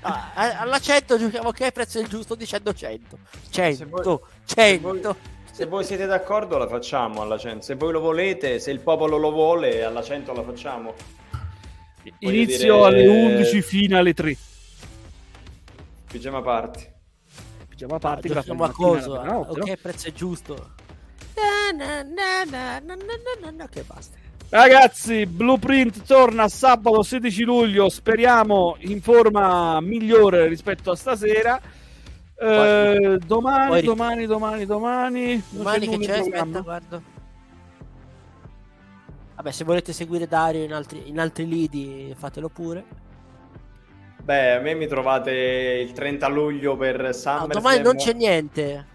Ah, 0.00 0.30
a- 0.34 0.60
alla 0.60 0.78
100 0.78 1.18
giochiamo 1.18 1.50
che 1.50 1.72
prezzo 1.72 1.98
è 1.98 2.02
il 2.02 2.08
giusto 2.08 2.34
dicendo 2.34 2.72
100. 2.72 3.18
100, 3.50 3.76
Se 3.76 3.84
voi- 3.84 4.20
100. 4.44 5.16
Se 5.58 5.66
voi 5.66 5.82
siete 5.82 6.06
d'accordo 6.06 6.56
la 6.56 6.68
facciamo 6.68 7.20
alla 7.20 7.36
100. 7.36 7.62
Se 7.62 7.74
voi 7.74 7.90
lo 7.90 7.98
volete, 7.98 8.60
se 8.60 8.70
il 8.70 8.78
popolo 8.78 9.16
lo 9.16 9.32
vuole, 9.32 9.82
alla 9.82 10.04
100 10.04 10.32
la 10.32 10.44
facciamo. 10.44 10.94
Voglio 11.32 12.14
Inizio 12.20 12.74
dire- 12.74 12.86
alle 12.86 13.06
11, 13.08 13.62
fine 13.62 13.98
alle 13.98 14.14
3. 14.14 14.36
Pigiama 16.06 16.42
party. 16.42 16.88
Pigiama 17.70 17.98
party, 17.98 18.28
grazie 18.28 18.54
giochiamo 18.54 18.62
a 18.62 18.66
alla 18.66 18.74
mattina, 18.76 19.00
coso. 19.00 19.20
alla 19.20 19.32
notte, 19.32 19.58
no? 19.58 19.64
ok, 19.64 19.76
prezzo 19.80 20.06
è 20.06 20.12
giusto. 20.12 20.70
Na, 21.34 21.76
na, 21.76 22.02
na, 22.04 22.44
na, 22.44 22.78
na, 22.78 22.94
na, 22.94 23.40
na, 23.42 23.50
na, 23.50 23.68
che 23.68 23.82
basta. 23.82 24.16
Ragazzi, 24.50 25.26
Blueprint 25.26 26.04
torna 26.04 26.46
sabato 26.46 27.02
16 27.02 27.42
luglio, 27.42 27.88
speriamo 27.88 28.76
in 28.82 29.02
forma 29.02 29.80
migliore 29.80 30.46
rispetto 30.46 30.92
a 30.92 30.94
stasera. 30.94 31.60
Eh, 32.40 33.18
domani, 33.26 33.68
poi- 33.68 33.82
domani, 33.82 34.26
domani, 34.26 34.64
domani, 34.66 35.42
Domani 35.50 35.86
c'è 35.88 35.98
che 35.98 36.06
c'è, 36.06 36.18
aspetta, 36.20 36.60
guarda. 36.60 37.02
Vabbè, 39.34 39.50
se 39.50 39.64
volete 39.64 39.92
seguire 39.92 40.26
Dario 40.26 40.62
in 40.64 40.72
altri, 40.72 41.08
in 41.08 41.18
altri 41.18 41.46
lidi, 41.48 42.14
fatelo 42.16 42.48
pure. 42.48 42.84
Beh, 44.22 44.52
a 44.52 44.60
me 44.60 44.74
mi 44.74 44.86
trovate 44.86 45.30
il 45.32 45.92
30 45.92 46.28
luglio 46.28 46.76
per 46.76 47.00
No, 47.00 47.12
SummerSlam. 47.12 47.48
domani 47.48 47.80
non 47.82 47.96
c'è 47.96 48.12
niente. 48.12 48.86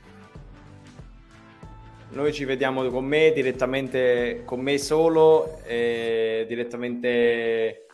Noi 2.09 2.31
ci 2.31 2.45
vediamo 2.45 2.87
con 2.89 3.03
me 3.05 3.31
direttamente, 3.33 4.43
con 4.45 4.59
me 4.61 4.77
solo, 4.77 5.59
e 5.65 6.45
direttamente 6.47 7.87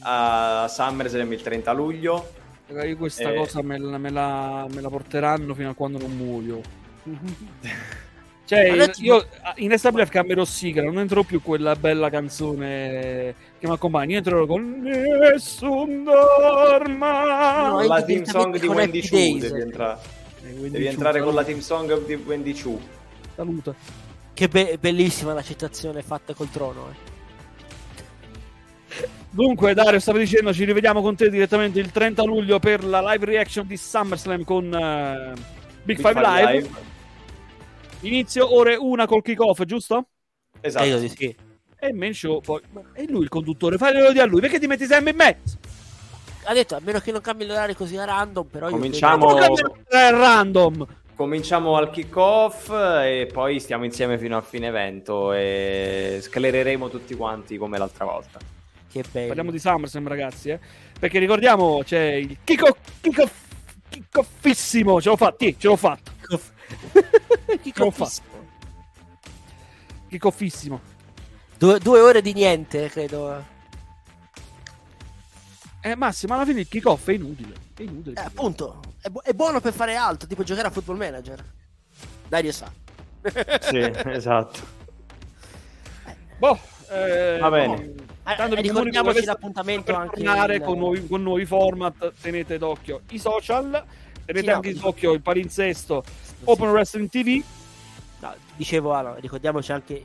a 0.00 0.66
SummerSlam 0.68 1.32
il 1.32 1.42
30 1.42 1.72
luglio. 1.72 2.42
Raga, 2.66 2.84
io 2.84 2.96
questa 2.96 3.30
Eh. 3.30 3.36
cosa 3.36 3.62
me 3.62 3.78
la, 3.78 3.98
me 3.98 4.10
la- 4.10 4.66
me 4.72 4.80
la 4.80 4.88
porteranno 4.88 5.54
fino 5.54 5.70
a 5.70 5.74
quando 5.74 5.98
non 5.98 6.16
muoio. 6.16 6.60
Cioè, 8.46 8.68
Adesso- 8.68 9.02
io 9.02 9.26
in 9.56 9.72
SWF 9.74 10.10
cambierò 10.10 10.44
sigla, 10.44 10.82
non 10.82 10.98
entrerò 10.98 11.22
più 11.22 11.40
quella 11.40 11.74
bella 11.76 12.10
canzone 12.10 13.34
che 13.58 13.66
mi 13.66 13.72
accompagna. 13.72 14.12
Io 14.12 14.16
entrerò 14.18 14.44
con 14.44 14.80
Nessun 14.82 16.04
dorma. 16.04 17.68
No, 17.68 17.82
la 17.86 18.02
team 18.02 18.24
song 18.24 18.58
di 18.58 18.66
con 18.66 18.76
Wendy 18.76 19.00
Chu 19.00 19.38
devi, 19.38 19.60
entra- 19.62 19.98
Eh, 20.42 20.52
devi 20.52 20.70
ciu, 20.84 20.90
entrare 20.90 21.20
con 21.20 21.28
saluta, 21.32 21.40
la 21.40 21.44
team 21.44 21.60
song 21.60 22.04
di 22.04 22.14
Wendy 22.16 22.52
Chu. 22.52 22.78
Saluta. 23.34 23.74
Che 24.34 24.48
be- 24.48 24.76
bellissima 24.78 25.32
la 25.32 25.42
citazione 25.42 26.02
fatta 26.02 26.34
col 26.34 26.50
trono. 26.50 26.88
eh. 26.90 27.12
Dunque, 29.34 29.74
Dario, 29.74 29.98
stavi 29.98 30.20
dicendo, 30.20 30.52
ci 30.52 30.64
rivediamo 30.64 31.02
con 31.02 31.16
te 31.16 31.28
direttamente 31.28 31.80
il 31.80 31.90
30 31.90 32.22
luglio 32.22 32.60
per 32.60 32.84
la 32.84 33.00
live 33.10 33.24
reaction 33.24 33.66
di 33.66 33.76
SummerSlam 33.76 34.44
con 34.44 34.72
eh, 34.72 35.32
Big, 35.82 35.96
Five, 35.98 36.20
Live. 36.20 36.70
Inizio 38.02 38.54
ore 38.54 38.76
1 38.76 39.06
col 39.06 39.22
kickoff, 39.22 39.64
giusto? 39.64 40.06
Esatto. 40.60 40.84
E 40.84 41.00
di 41.00 41.08
sì. 41.08 41.36
E 41.80 41.88
il 41.88 41.94
main 41.94 42.14
show 42.14 42.40
poi. 42.40 42.60
È 42.92 43.02
lui 43.08 43.24
il 43.24 43.28
conduttore, 43.28 43.76
faglielo 43.76 44.12
di 44.12 44.20
a 44.20 44.24
lui, 44.24 44.40
perché 44.40 44.60
ti 44.60 44.68
metti 44.68 44.86
sempre 44.86 45.10
in 45.10 45.16
mezzo? 45.16 45.58
Ha 46.44 46.52
detto, 46.52 46.76
a 46.76 46.80
meno 46.80 47.00
che 47.00 47.10
non 47.10 47.20
cambi 47.20 47.44
l'orario 47.44 47.74
così 47.74 47.96
a 47.96 48.04
random, 48.04 48.46
però 48.46 48.66
io 48.68 48.76
Cominciamo- 48.76 49.32
Non 49.32 49.40
cambiare 49.40 50.16
random. 50.16 50.86
Cominciamo 51.16 51.76
al 51.76 51.90
kick-off 51.90 52.70
e 52.70 53.28
poi 53.32 53.58
stiamo 53.58 53.84
insieme 53.84 54.16
fino 54.16 54.36
al 54.36 54.44
fine 54.44 54.68
evento 54.68 55.32
e 55.32 56.18
sclereremo 56.22 56.88
tutti 56.88 57.16
quanti 57.16 57.56
come 57.56 57.78
l'altra 57.78 58.04
volta. 58.04 58.38
Che 58.94 59.04
bello. 59.10 59.26
Parliamo 59.26 59.50
di 59.50 59.58
SummerSlam, 59.58 60.06
ragazzi, 60.06 60.50
eh? 60.50 60.60
Perché 61.00 61.18
ricordiamo, 61.18 61.82
c'è 61.82 62.12
il 62.12 62.36
kickoff, 62.44 62.78
kickoff, 63.00 63.32
kickoffissimo. 63.88 65.00
Ce 65.00 65.08
l'ho 65.08 65.16
fatto, 65.16 65.36
sì, 65.44 65.56
ce 65.58 65.66
l'ho 65.66 65.76
fatto. 65.76 66.12
Capisco. 67.72 68.22
Kickoffissimo. 70.08 70.80
Due, 71.58 71.80
due 71.80 71.98
ore 72.00 72.22
di 72.22 72.32
niente, 72.34 72.88
credo. 72.88 73.44
Eh, 75.80 75.96
Massimo, 75.96 76.34
alla 76.34 76.44
fine 76.44 76.60
il 76.60 76.68
kickoff 76.68 77.08
è 77.08 77.14
inutile. 77.14 77.52
È 77.74 77.82
inutile. 77.82 78.20
Eh, 78.20 78.24
appunto, 78.24 78.80
è, 79.00 79.08
bu- 79.08 79.22
è 79.22 79.32
buono 79.32 79.60
per 79.60 79.72
fare 79.72 79.96
altro, 79.96 80.28
tipo 80.28 80.44
giocare 80.44 80.68
a 80.68 80.70
football 80.70 80.98
manager. 80.98 81.44
Dario 82.28 82.52
sa. 82.52 82.70
Sì, 83.60 83.78
esatto. 84.06 84.60
Boh, 86.38 86.58
eh, 86.90 87.38
Va 87.40 87.50
bene. 87.50 87.76
no. 87.76 88.03
Eh, 88.26 88.36
Tanto 88.36 88.56
eh, 88.56 88.60
ricordiamoci 88.62 89.24
l'appuntamento 89.24 89.92
per 89.92 89.94
anche 89.96 90.22
tornare 90.22 90.56
in- 90.56 90.62
con, 90.62 90.78
nuovi, 90.78 91.06
con 91.06 91.22
nuovi 91.22 91.44
format. 91.44 92.12
Tenete 92.20 92.56
d'occhio 92.58 93.02
i 93.10 93.18
social, 93.18 93.84
tenete 94.24 94.44
Sì, 94.44 94.50
no. 94.50 94.54
anche 94.54 94.74
d'occhio 94.74 95.12
il 95.12 95.20
palinsesto 95.20 96.02
Open 96.44 96.70
Wrestling 96.70 97.08
TV. 97.10 97.42
No, 98.20 98.34
dicevo, 98.56 98.94
allora, 98.94 99.16
ricordiamoci 99.18 99.72
anche 99.72 100.04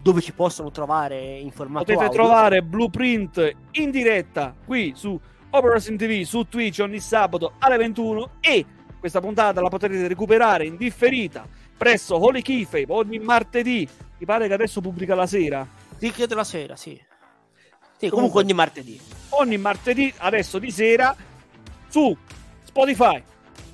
dove 0.00 0.20
ci 0.20 0.32
possono 0.32 0.70
trovare 0.70 1.38
in 1.38 1.50
formato 1.50 1.84
Potete 1.86 2.04
audio. 2.04 2.18
trovare 2.22 2.62
Blueprint 2.62 3.52
in 3.72 3.90
diretta 3.90 4.54
qui 4.64 4.92
su 4.94 5.18
Open 5.50 5.68
Wrestling 5.70 5.98
TV 5.98 6.22
su 6.22 6.44
Twitch 6.48 6.78
ogni 6.80 7.00
sabato 7.00 7.54
alle 7.58 7.76
21 7.76 8.30
e 8.40 8.64
questa 8.98 9.20
puntata 9.20 9.60
la 9.60 9.68
potrete 9.68 10.06
recuperare 10.08 10.64
in 10.64 10.76
differita 10.76 11.46
presso 11.76 12.16
Holy 12.24 12.42
Keyfabe 12.42 12.86
ogni 12.92 13.18
martedì. 13.18 13.86
Mi 14.18 14.24
pare 14.24 14.46
che 14.48 14.54
adesso 14.54 14.80
pubblica 14.80 15.14
la 15.14 15.26
sera. 15.26 15.66
Sì, 15.98 16.10
credo 16.12 16.34
la 16.36 16.44
sera, 16.44 16.74
sì. 16.76 16.98
Sì, 17.98 18.08
comunque 18.08 18.42
ogni 18.42 18.52
martedì. 18.52 19.00
ogni 19.30 19.56
martedì 19.58 20.12
adesso 20.18 20.58
di 20.58 20.70
sera 20.70 21.14
su 21.88 22.14
Spotify, 22.64 23.22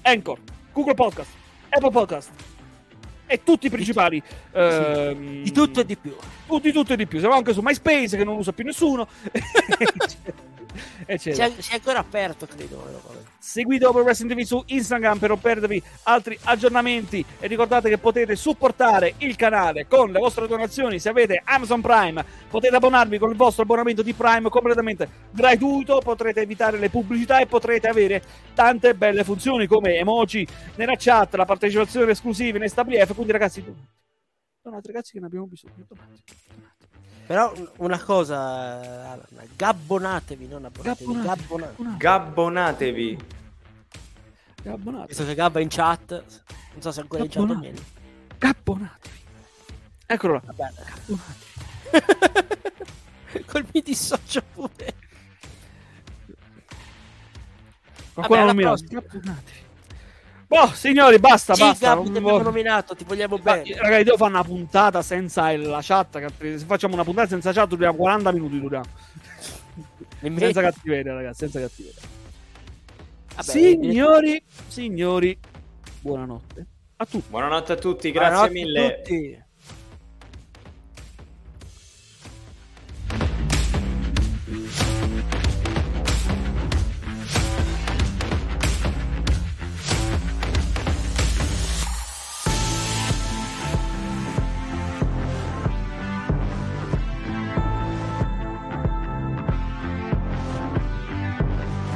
Anchor, 0.03 0.39
Google 0.73 0.95
Podcast, 0.95 1.31
Apple 1.69 1.91
Podcast 1.91 2.31
e 3.27 3.43
tutti 3.43 3.67
i 3.67 3.71
principali 3.71 4.23
ehm, 4.53 5.43
Di 5.43 5.51
tutto 5.53 5.81
e 5.81 5.85
di 5.87 5.97
più. 5.97 6.15
tu- 6.47 6.61
di 6.61 6.71
tutto 6.73 6.93
e 6.93 6.97
di 6.97 7.07
più. 7.07 7.19
Siamo 7.19 7.35
anche 7.35 7.53
su 7.53 7.61
MySpace 7.63 8.17
che 8.17 8.25
non 8.25 8.37
usa 8.37 8.53
più 8.53 8.65
nessuno. 8.65 9.09
Si 11.23 11.31
Eccetera. 11.31 11.47
è, 11.47 11.61
si 11.61 11.73
è 11.73 11.75
ancora 11.75 11.99
aperto, 11.99 12.47
credo. 12.47 12.77
vabbè. 13.07 13.21
Seguite 13.39 13.87
Open 13.87 14.03
Wrestling 14.03 14.33
TV 14.33 14.43
su 14.45 14.63
Instagram 14.67 15.19
per 15.19 15.29
non 15.31 15.41
perdervi 15.41 15.83
altri 16.05 16.39
aggiornamenti 16.45 17.25
e 17.41 17.47
ricordate 17.49 17.89
che 17.89 17.99
potete 17.99 18.37
supportare 18.37 19.15
il 19.19 19.35
canale 19.35 19.87
con 19.89 20.13
le 20.13 20.21
vostre 20.21 20.47
donazioni 20.47 21.01
se 21.01 21.09
avete 21.09 21.43
Amazon 21.45 21.81
Prime 21.81 22.25
potete 22.49 22.77
abbonarvi 22.77 23.19
con 23.19 23.31
il 23.31 23.37
vostro 23.37 23.65
abbonamento 23.65 24.03
di 24.03 24.13
Prime 24.13 24.49
completamente 24.49 25.09
gratuito 25.33 25.99
potrete 25.99 26.41
evitare 26.41 26.79
le 26.79 26.89
pubblicità 26.89 27.41
e 27.41 27.47
potrete 27.47 27.89
avere 27.89 28.23
tante 28.55 28.95
belle 28.95 29.25
funzioni 29.25 29.67
come 29.67 29.97
emoji 29.97 30.47
nella 30.77 30.95
chat 30.97 31.35
la 31.35 31.45
partecipazione 31.45 32.13
esclusiva 32.13 32.59
in 32.59 32.69
SWF 32.69 33.13
quindi 33.15 33.33
ragazzi 33.33 33.65
donate 34.63 34.87
ragazzi 34.87 35.13
che 35.13 35.19
ne 35.21 35.27
abbiamo 35.27 35.47
bisogno 35.47 35.85
donate. 35.89 36.23
Però 37.27 37.53
un- 37.57 37.69
una 37.79 38.01
cosa, 38.03 39.19
gabbonatevi, 39.57 40.47
non 40.49 40.65
abbonatevi, 40.65 41.13
Gabbonate, 41.13 41.41
gabbonate. 41.43 41.75
gabbonate, 41.77 41.97
Gabbonatevi. 41.99 43.19
gabbonate, 44.63 45.07
Visto 45.07 45.25
che 45.25 45.35
Gabba 45.35 45.61
in 45.61 45.69
chat, 45.69 46.11
non 46.73 46.83
so 46.83 46.93
se 46.93 47.01
ancora 47.01 47.23
in 47.23 47.29
chat 47.31 47.49
o 47.51 47.55
meno. 47.57 47.79
gabbonatevi 48.39 49.21
eccolo 50.07 50.33
là 50.35 50.43
Vabbè, 50.45 50.71
gabbonatevi. 50.85 51.41
col 53.47 53.67
mi 53.73 53.81
dissocio 53.81 54.43
pure. 54.53 54.95
Qualcuno 58.13 58.39
alla 58.41 58.53
non 58.53 58.57
mi 58.57 58.63
prossima. 58.63 59.01
Gabbonatevi. 59.01 59.62
Boh, 60.53 60.67
signori, 60.75 61.19
basta, 61.19 61.55
Sì, 61.55 61.63
basta. 61.63 61.95
Non 61.95 62.03
ti 62.05 62.09
abbiamo 62.11 62.29
voglio- 62.31 62.43
nominato, 62.43 62.95
ti 62.95 63.05
vogliamo 63.05 63.39
Ma, 63.43 63.55
bene. 63.55 63.75
Ragazzi, 63.75 64.03
devo 64.05 64.17
fare 64.19 64.31
una 64.33 64.45
puntata 64.45 65.01
senza 65.01 65.51
il- 65.51 65.63
la 65.63 65.81
chat. 65.83 66.27
Se 66.39 66.59
facciamo 66.59 66.93
una 66.93 67.05
puntata 67.05 67.29
senza 67.29 67.53
chat, 67.53 67.69
duriamo 67.69 67.97
40 67.97 68.33
minuti. 68.33 68.61
Duriamo. 68.61 68.85
Senza 70.21 70.61
cattiveria, 70.61 71.15
ragazzi. 71.15 71.39
Senza 71.39 71.59
cattiveria. 71.61 72.01
Vabbè, 73.35 73.51
signori, 73.51 74.43
signori, 74.69 75.39
buonanotte 76.01 76.67
a 76.97 77.07
tutti. 77.07 77.25
Buonanotte 77.31 77.73
a 77.73 77.77
tutti, 77.77 78.11
grazie 78.11 78.31
buonanotte 78.51 78.59
a 78.61 78.65
mille. 78.65 78.97
tutti. 79.03 79.43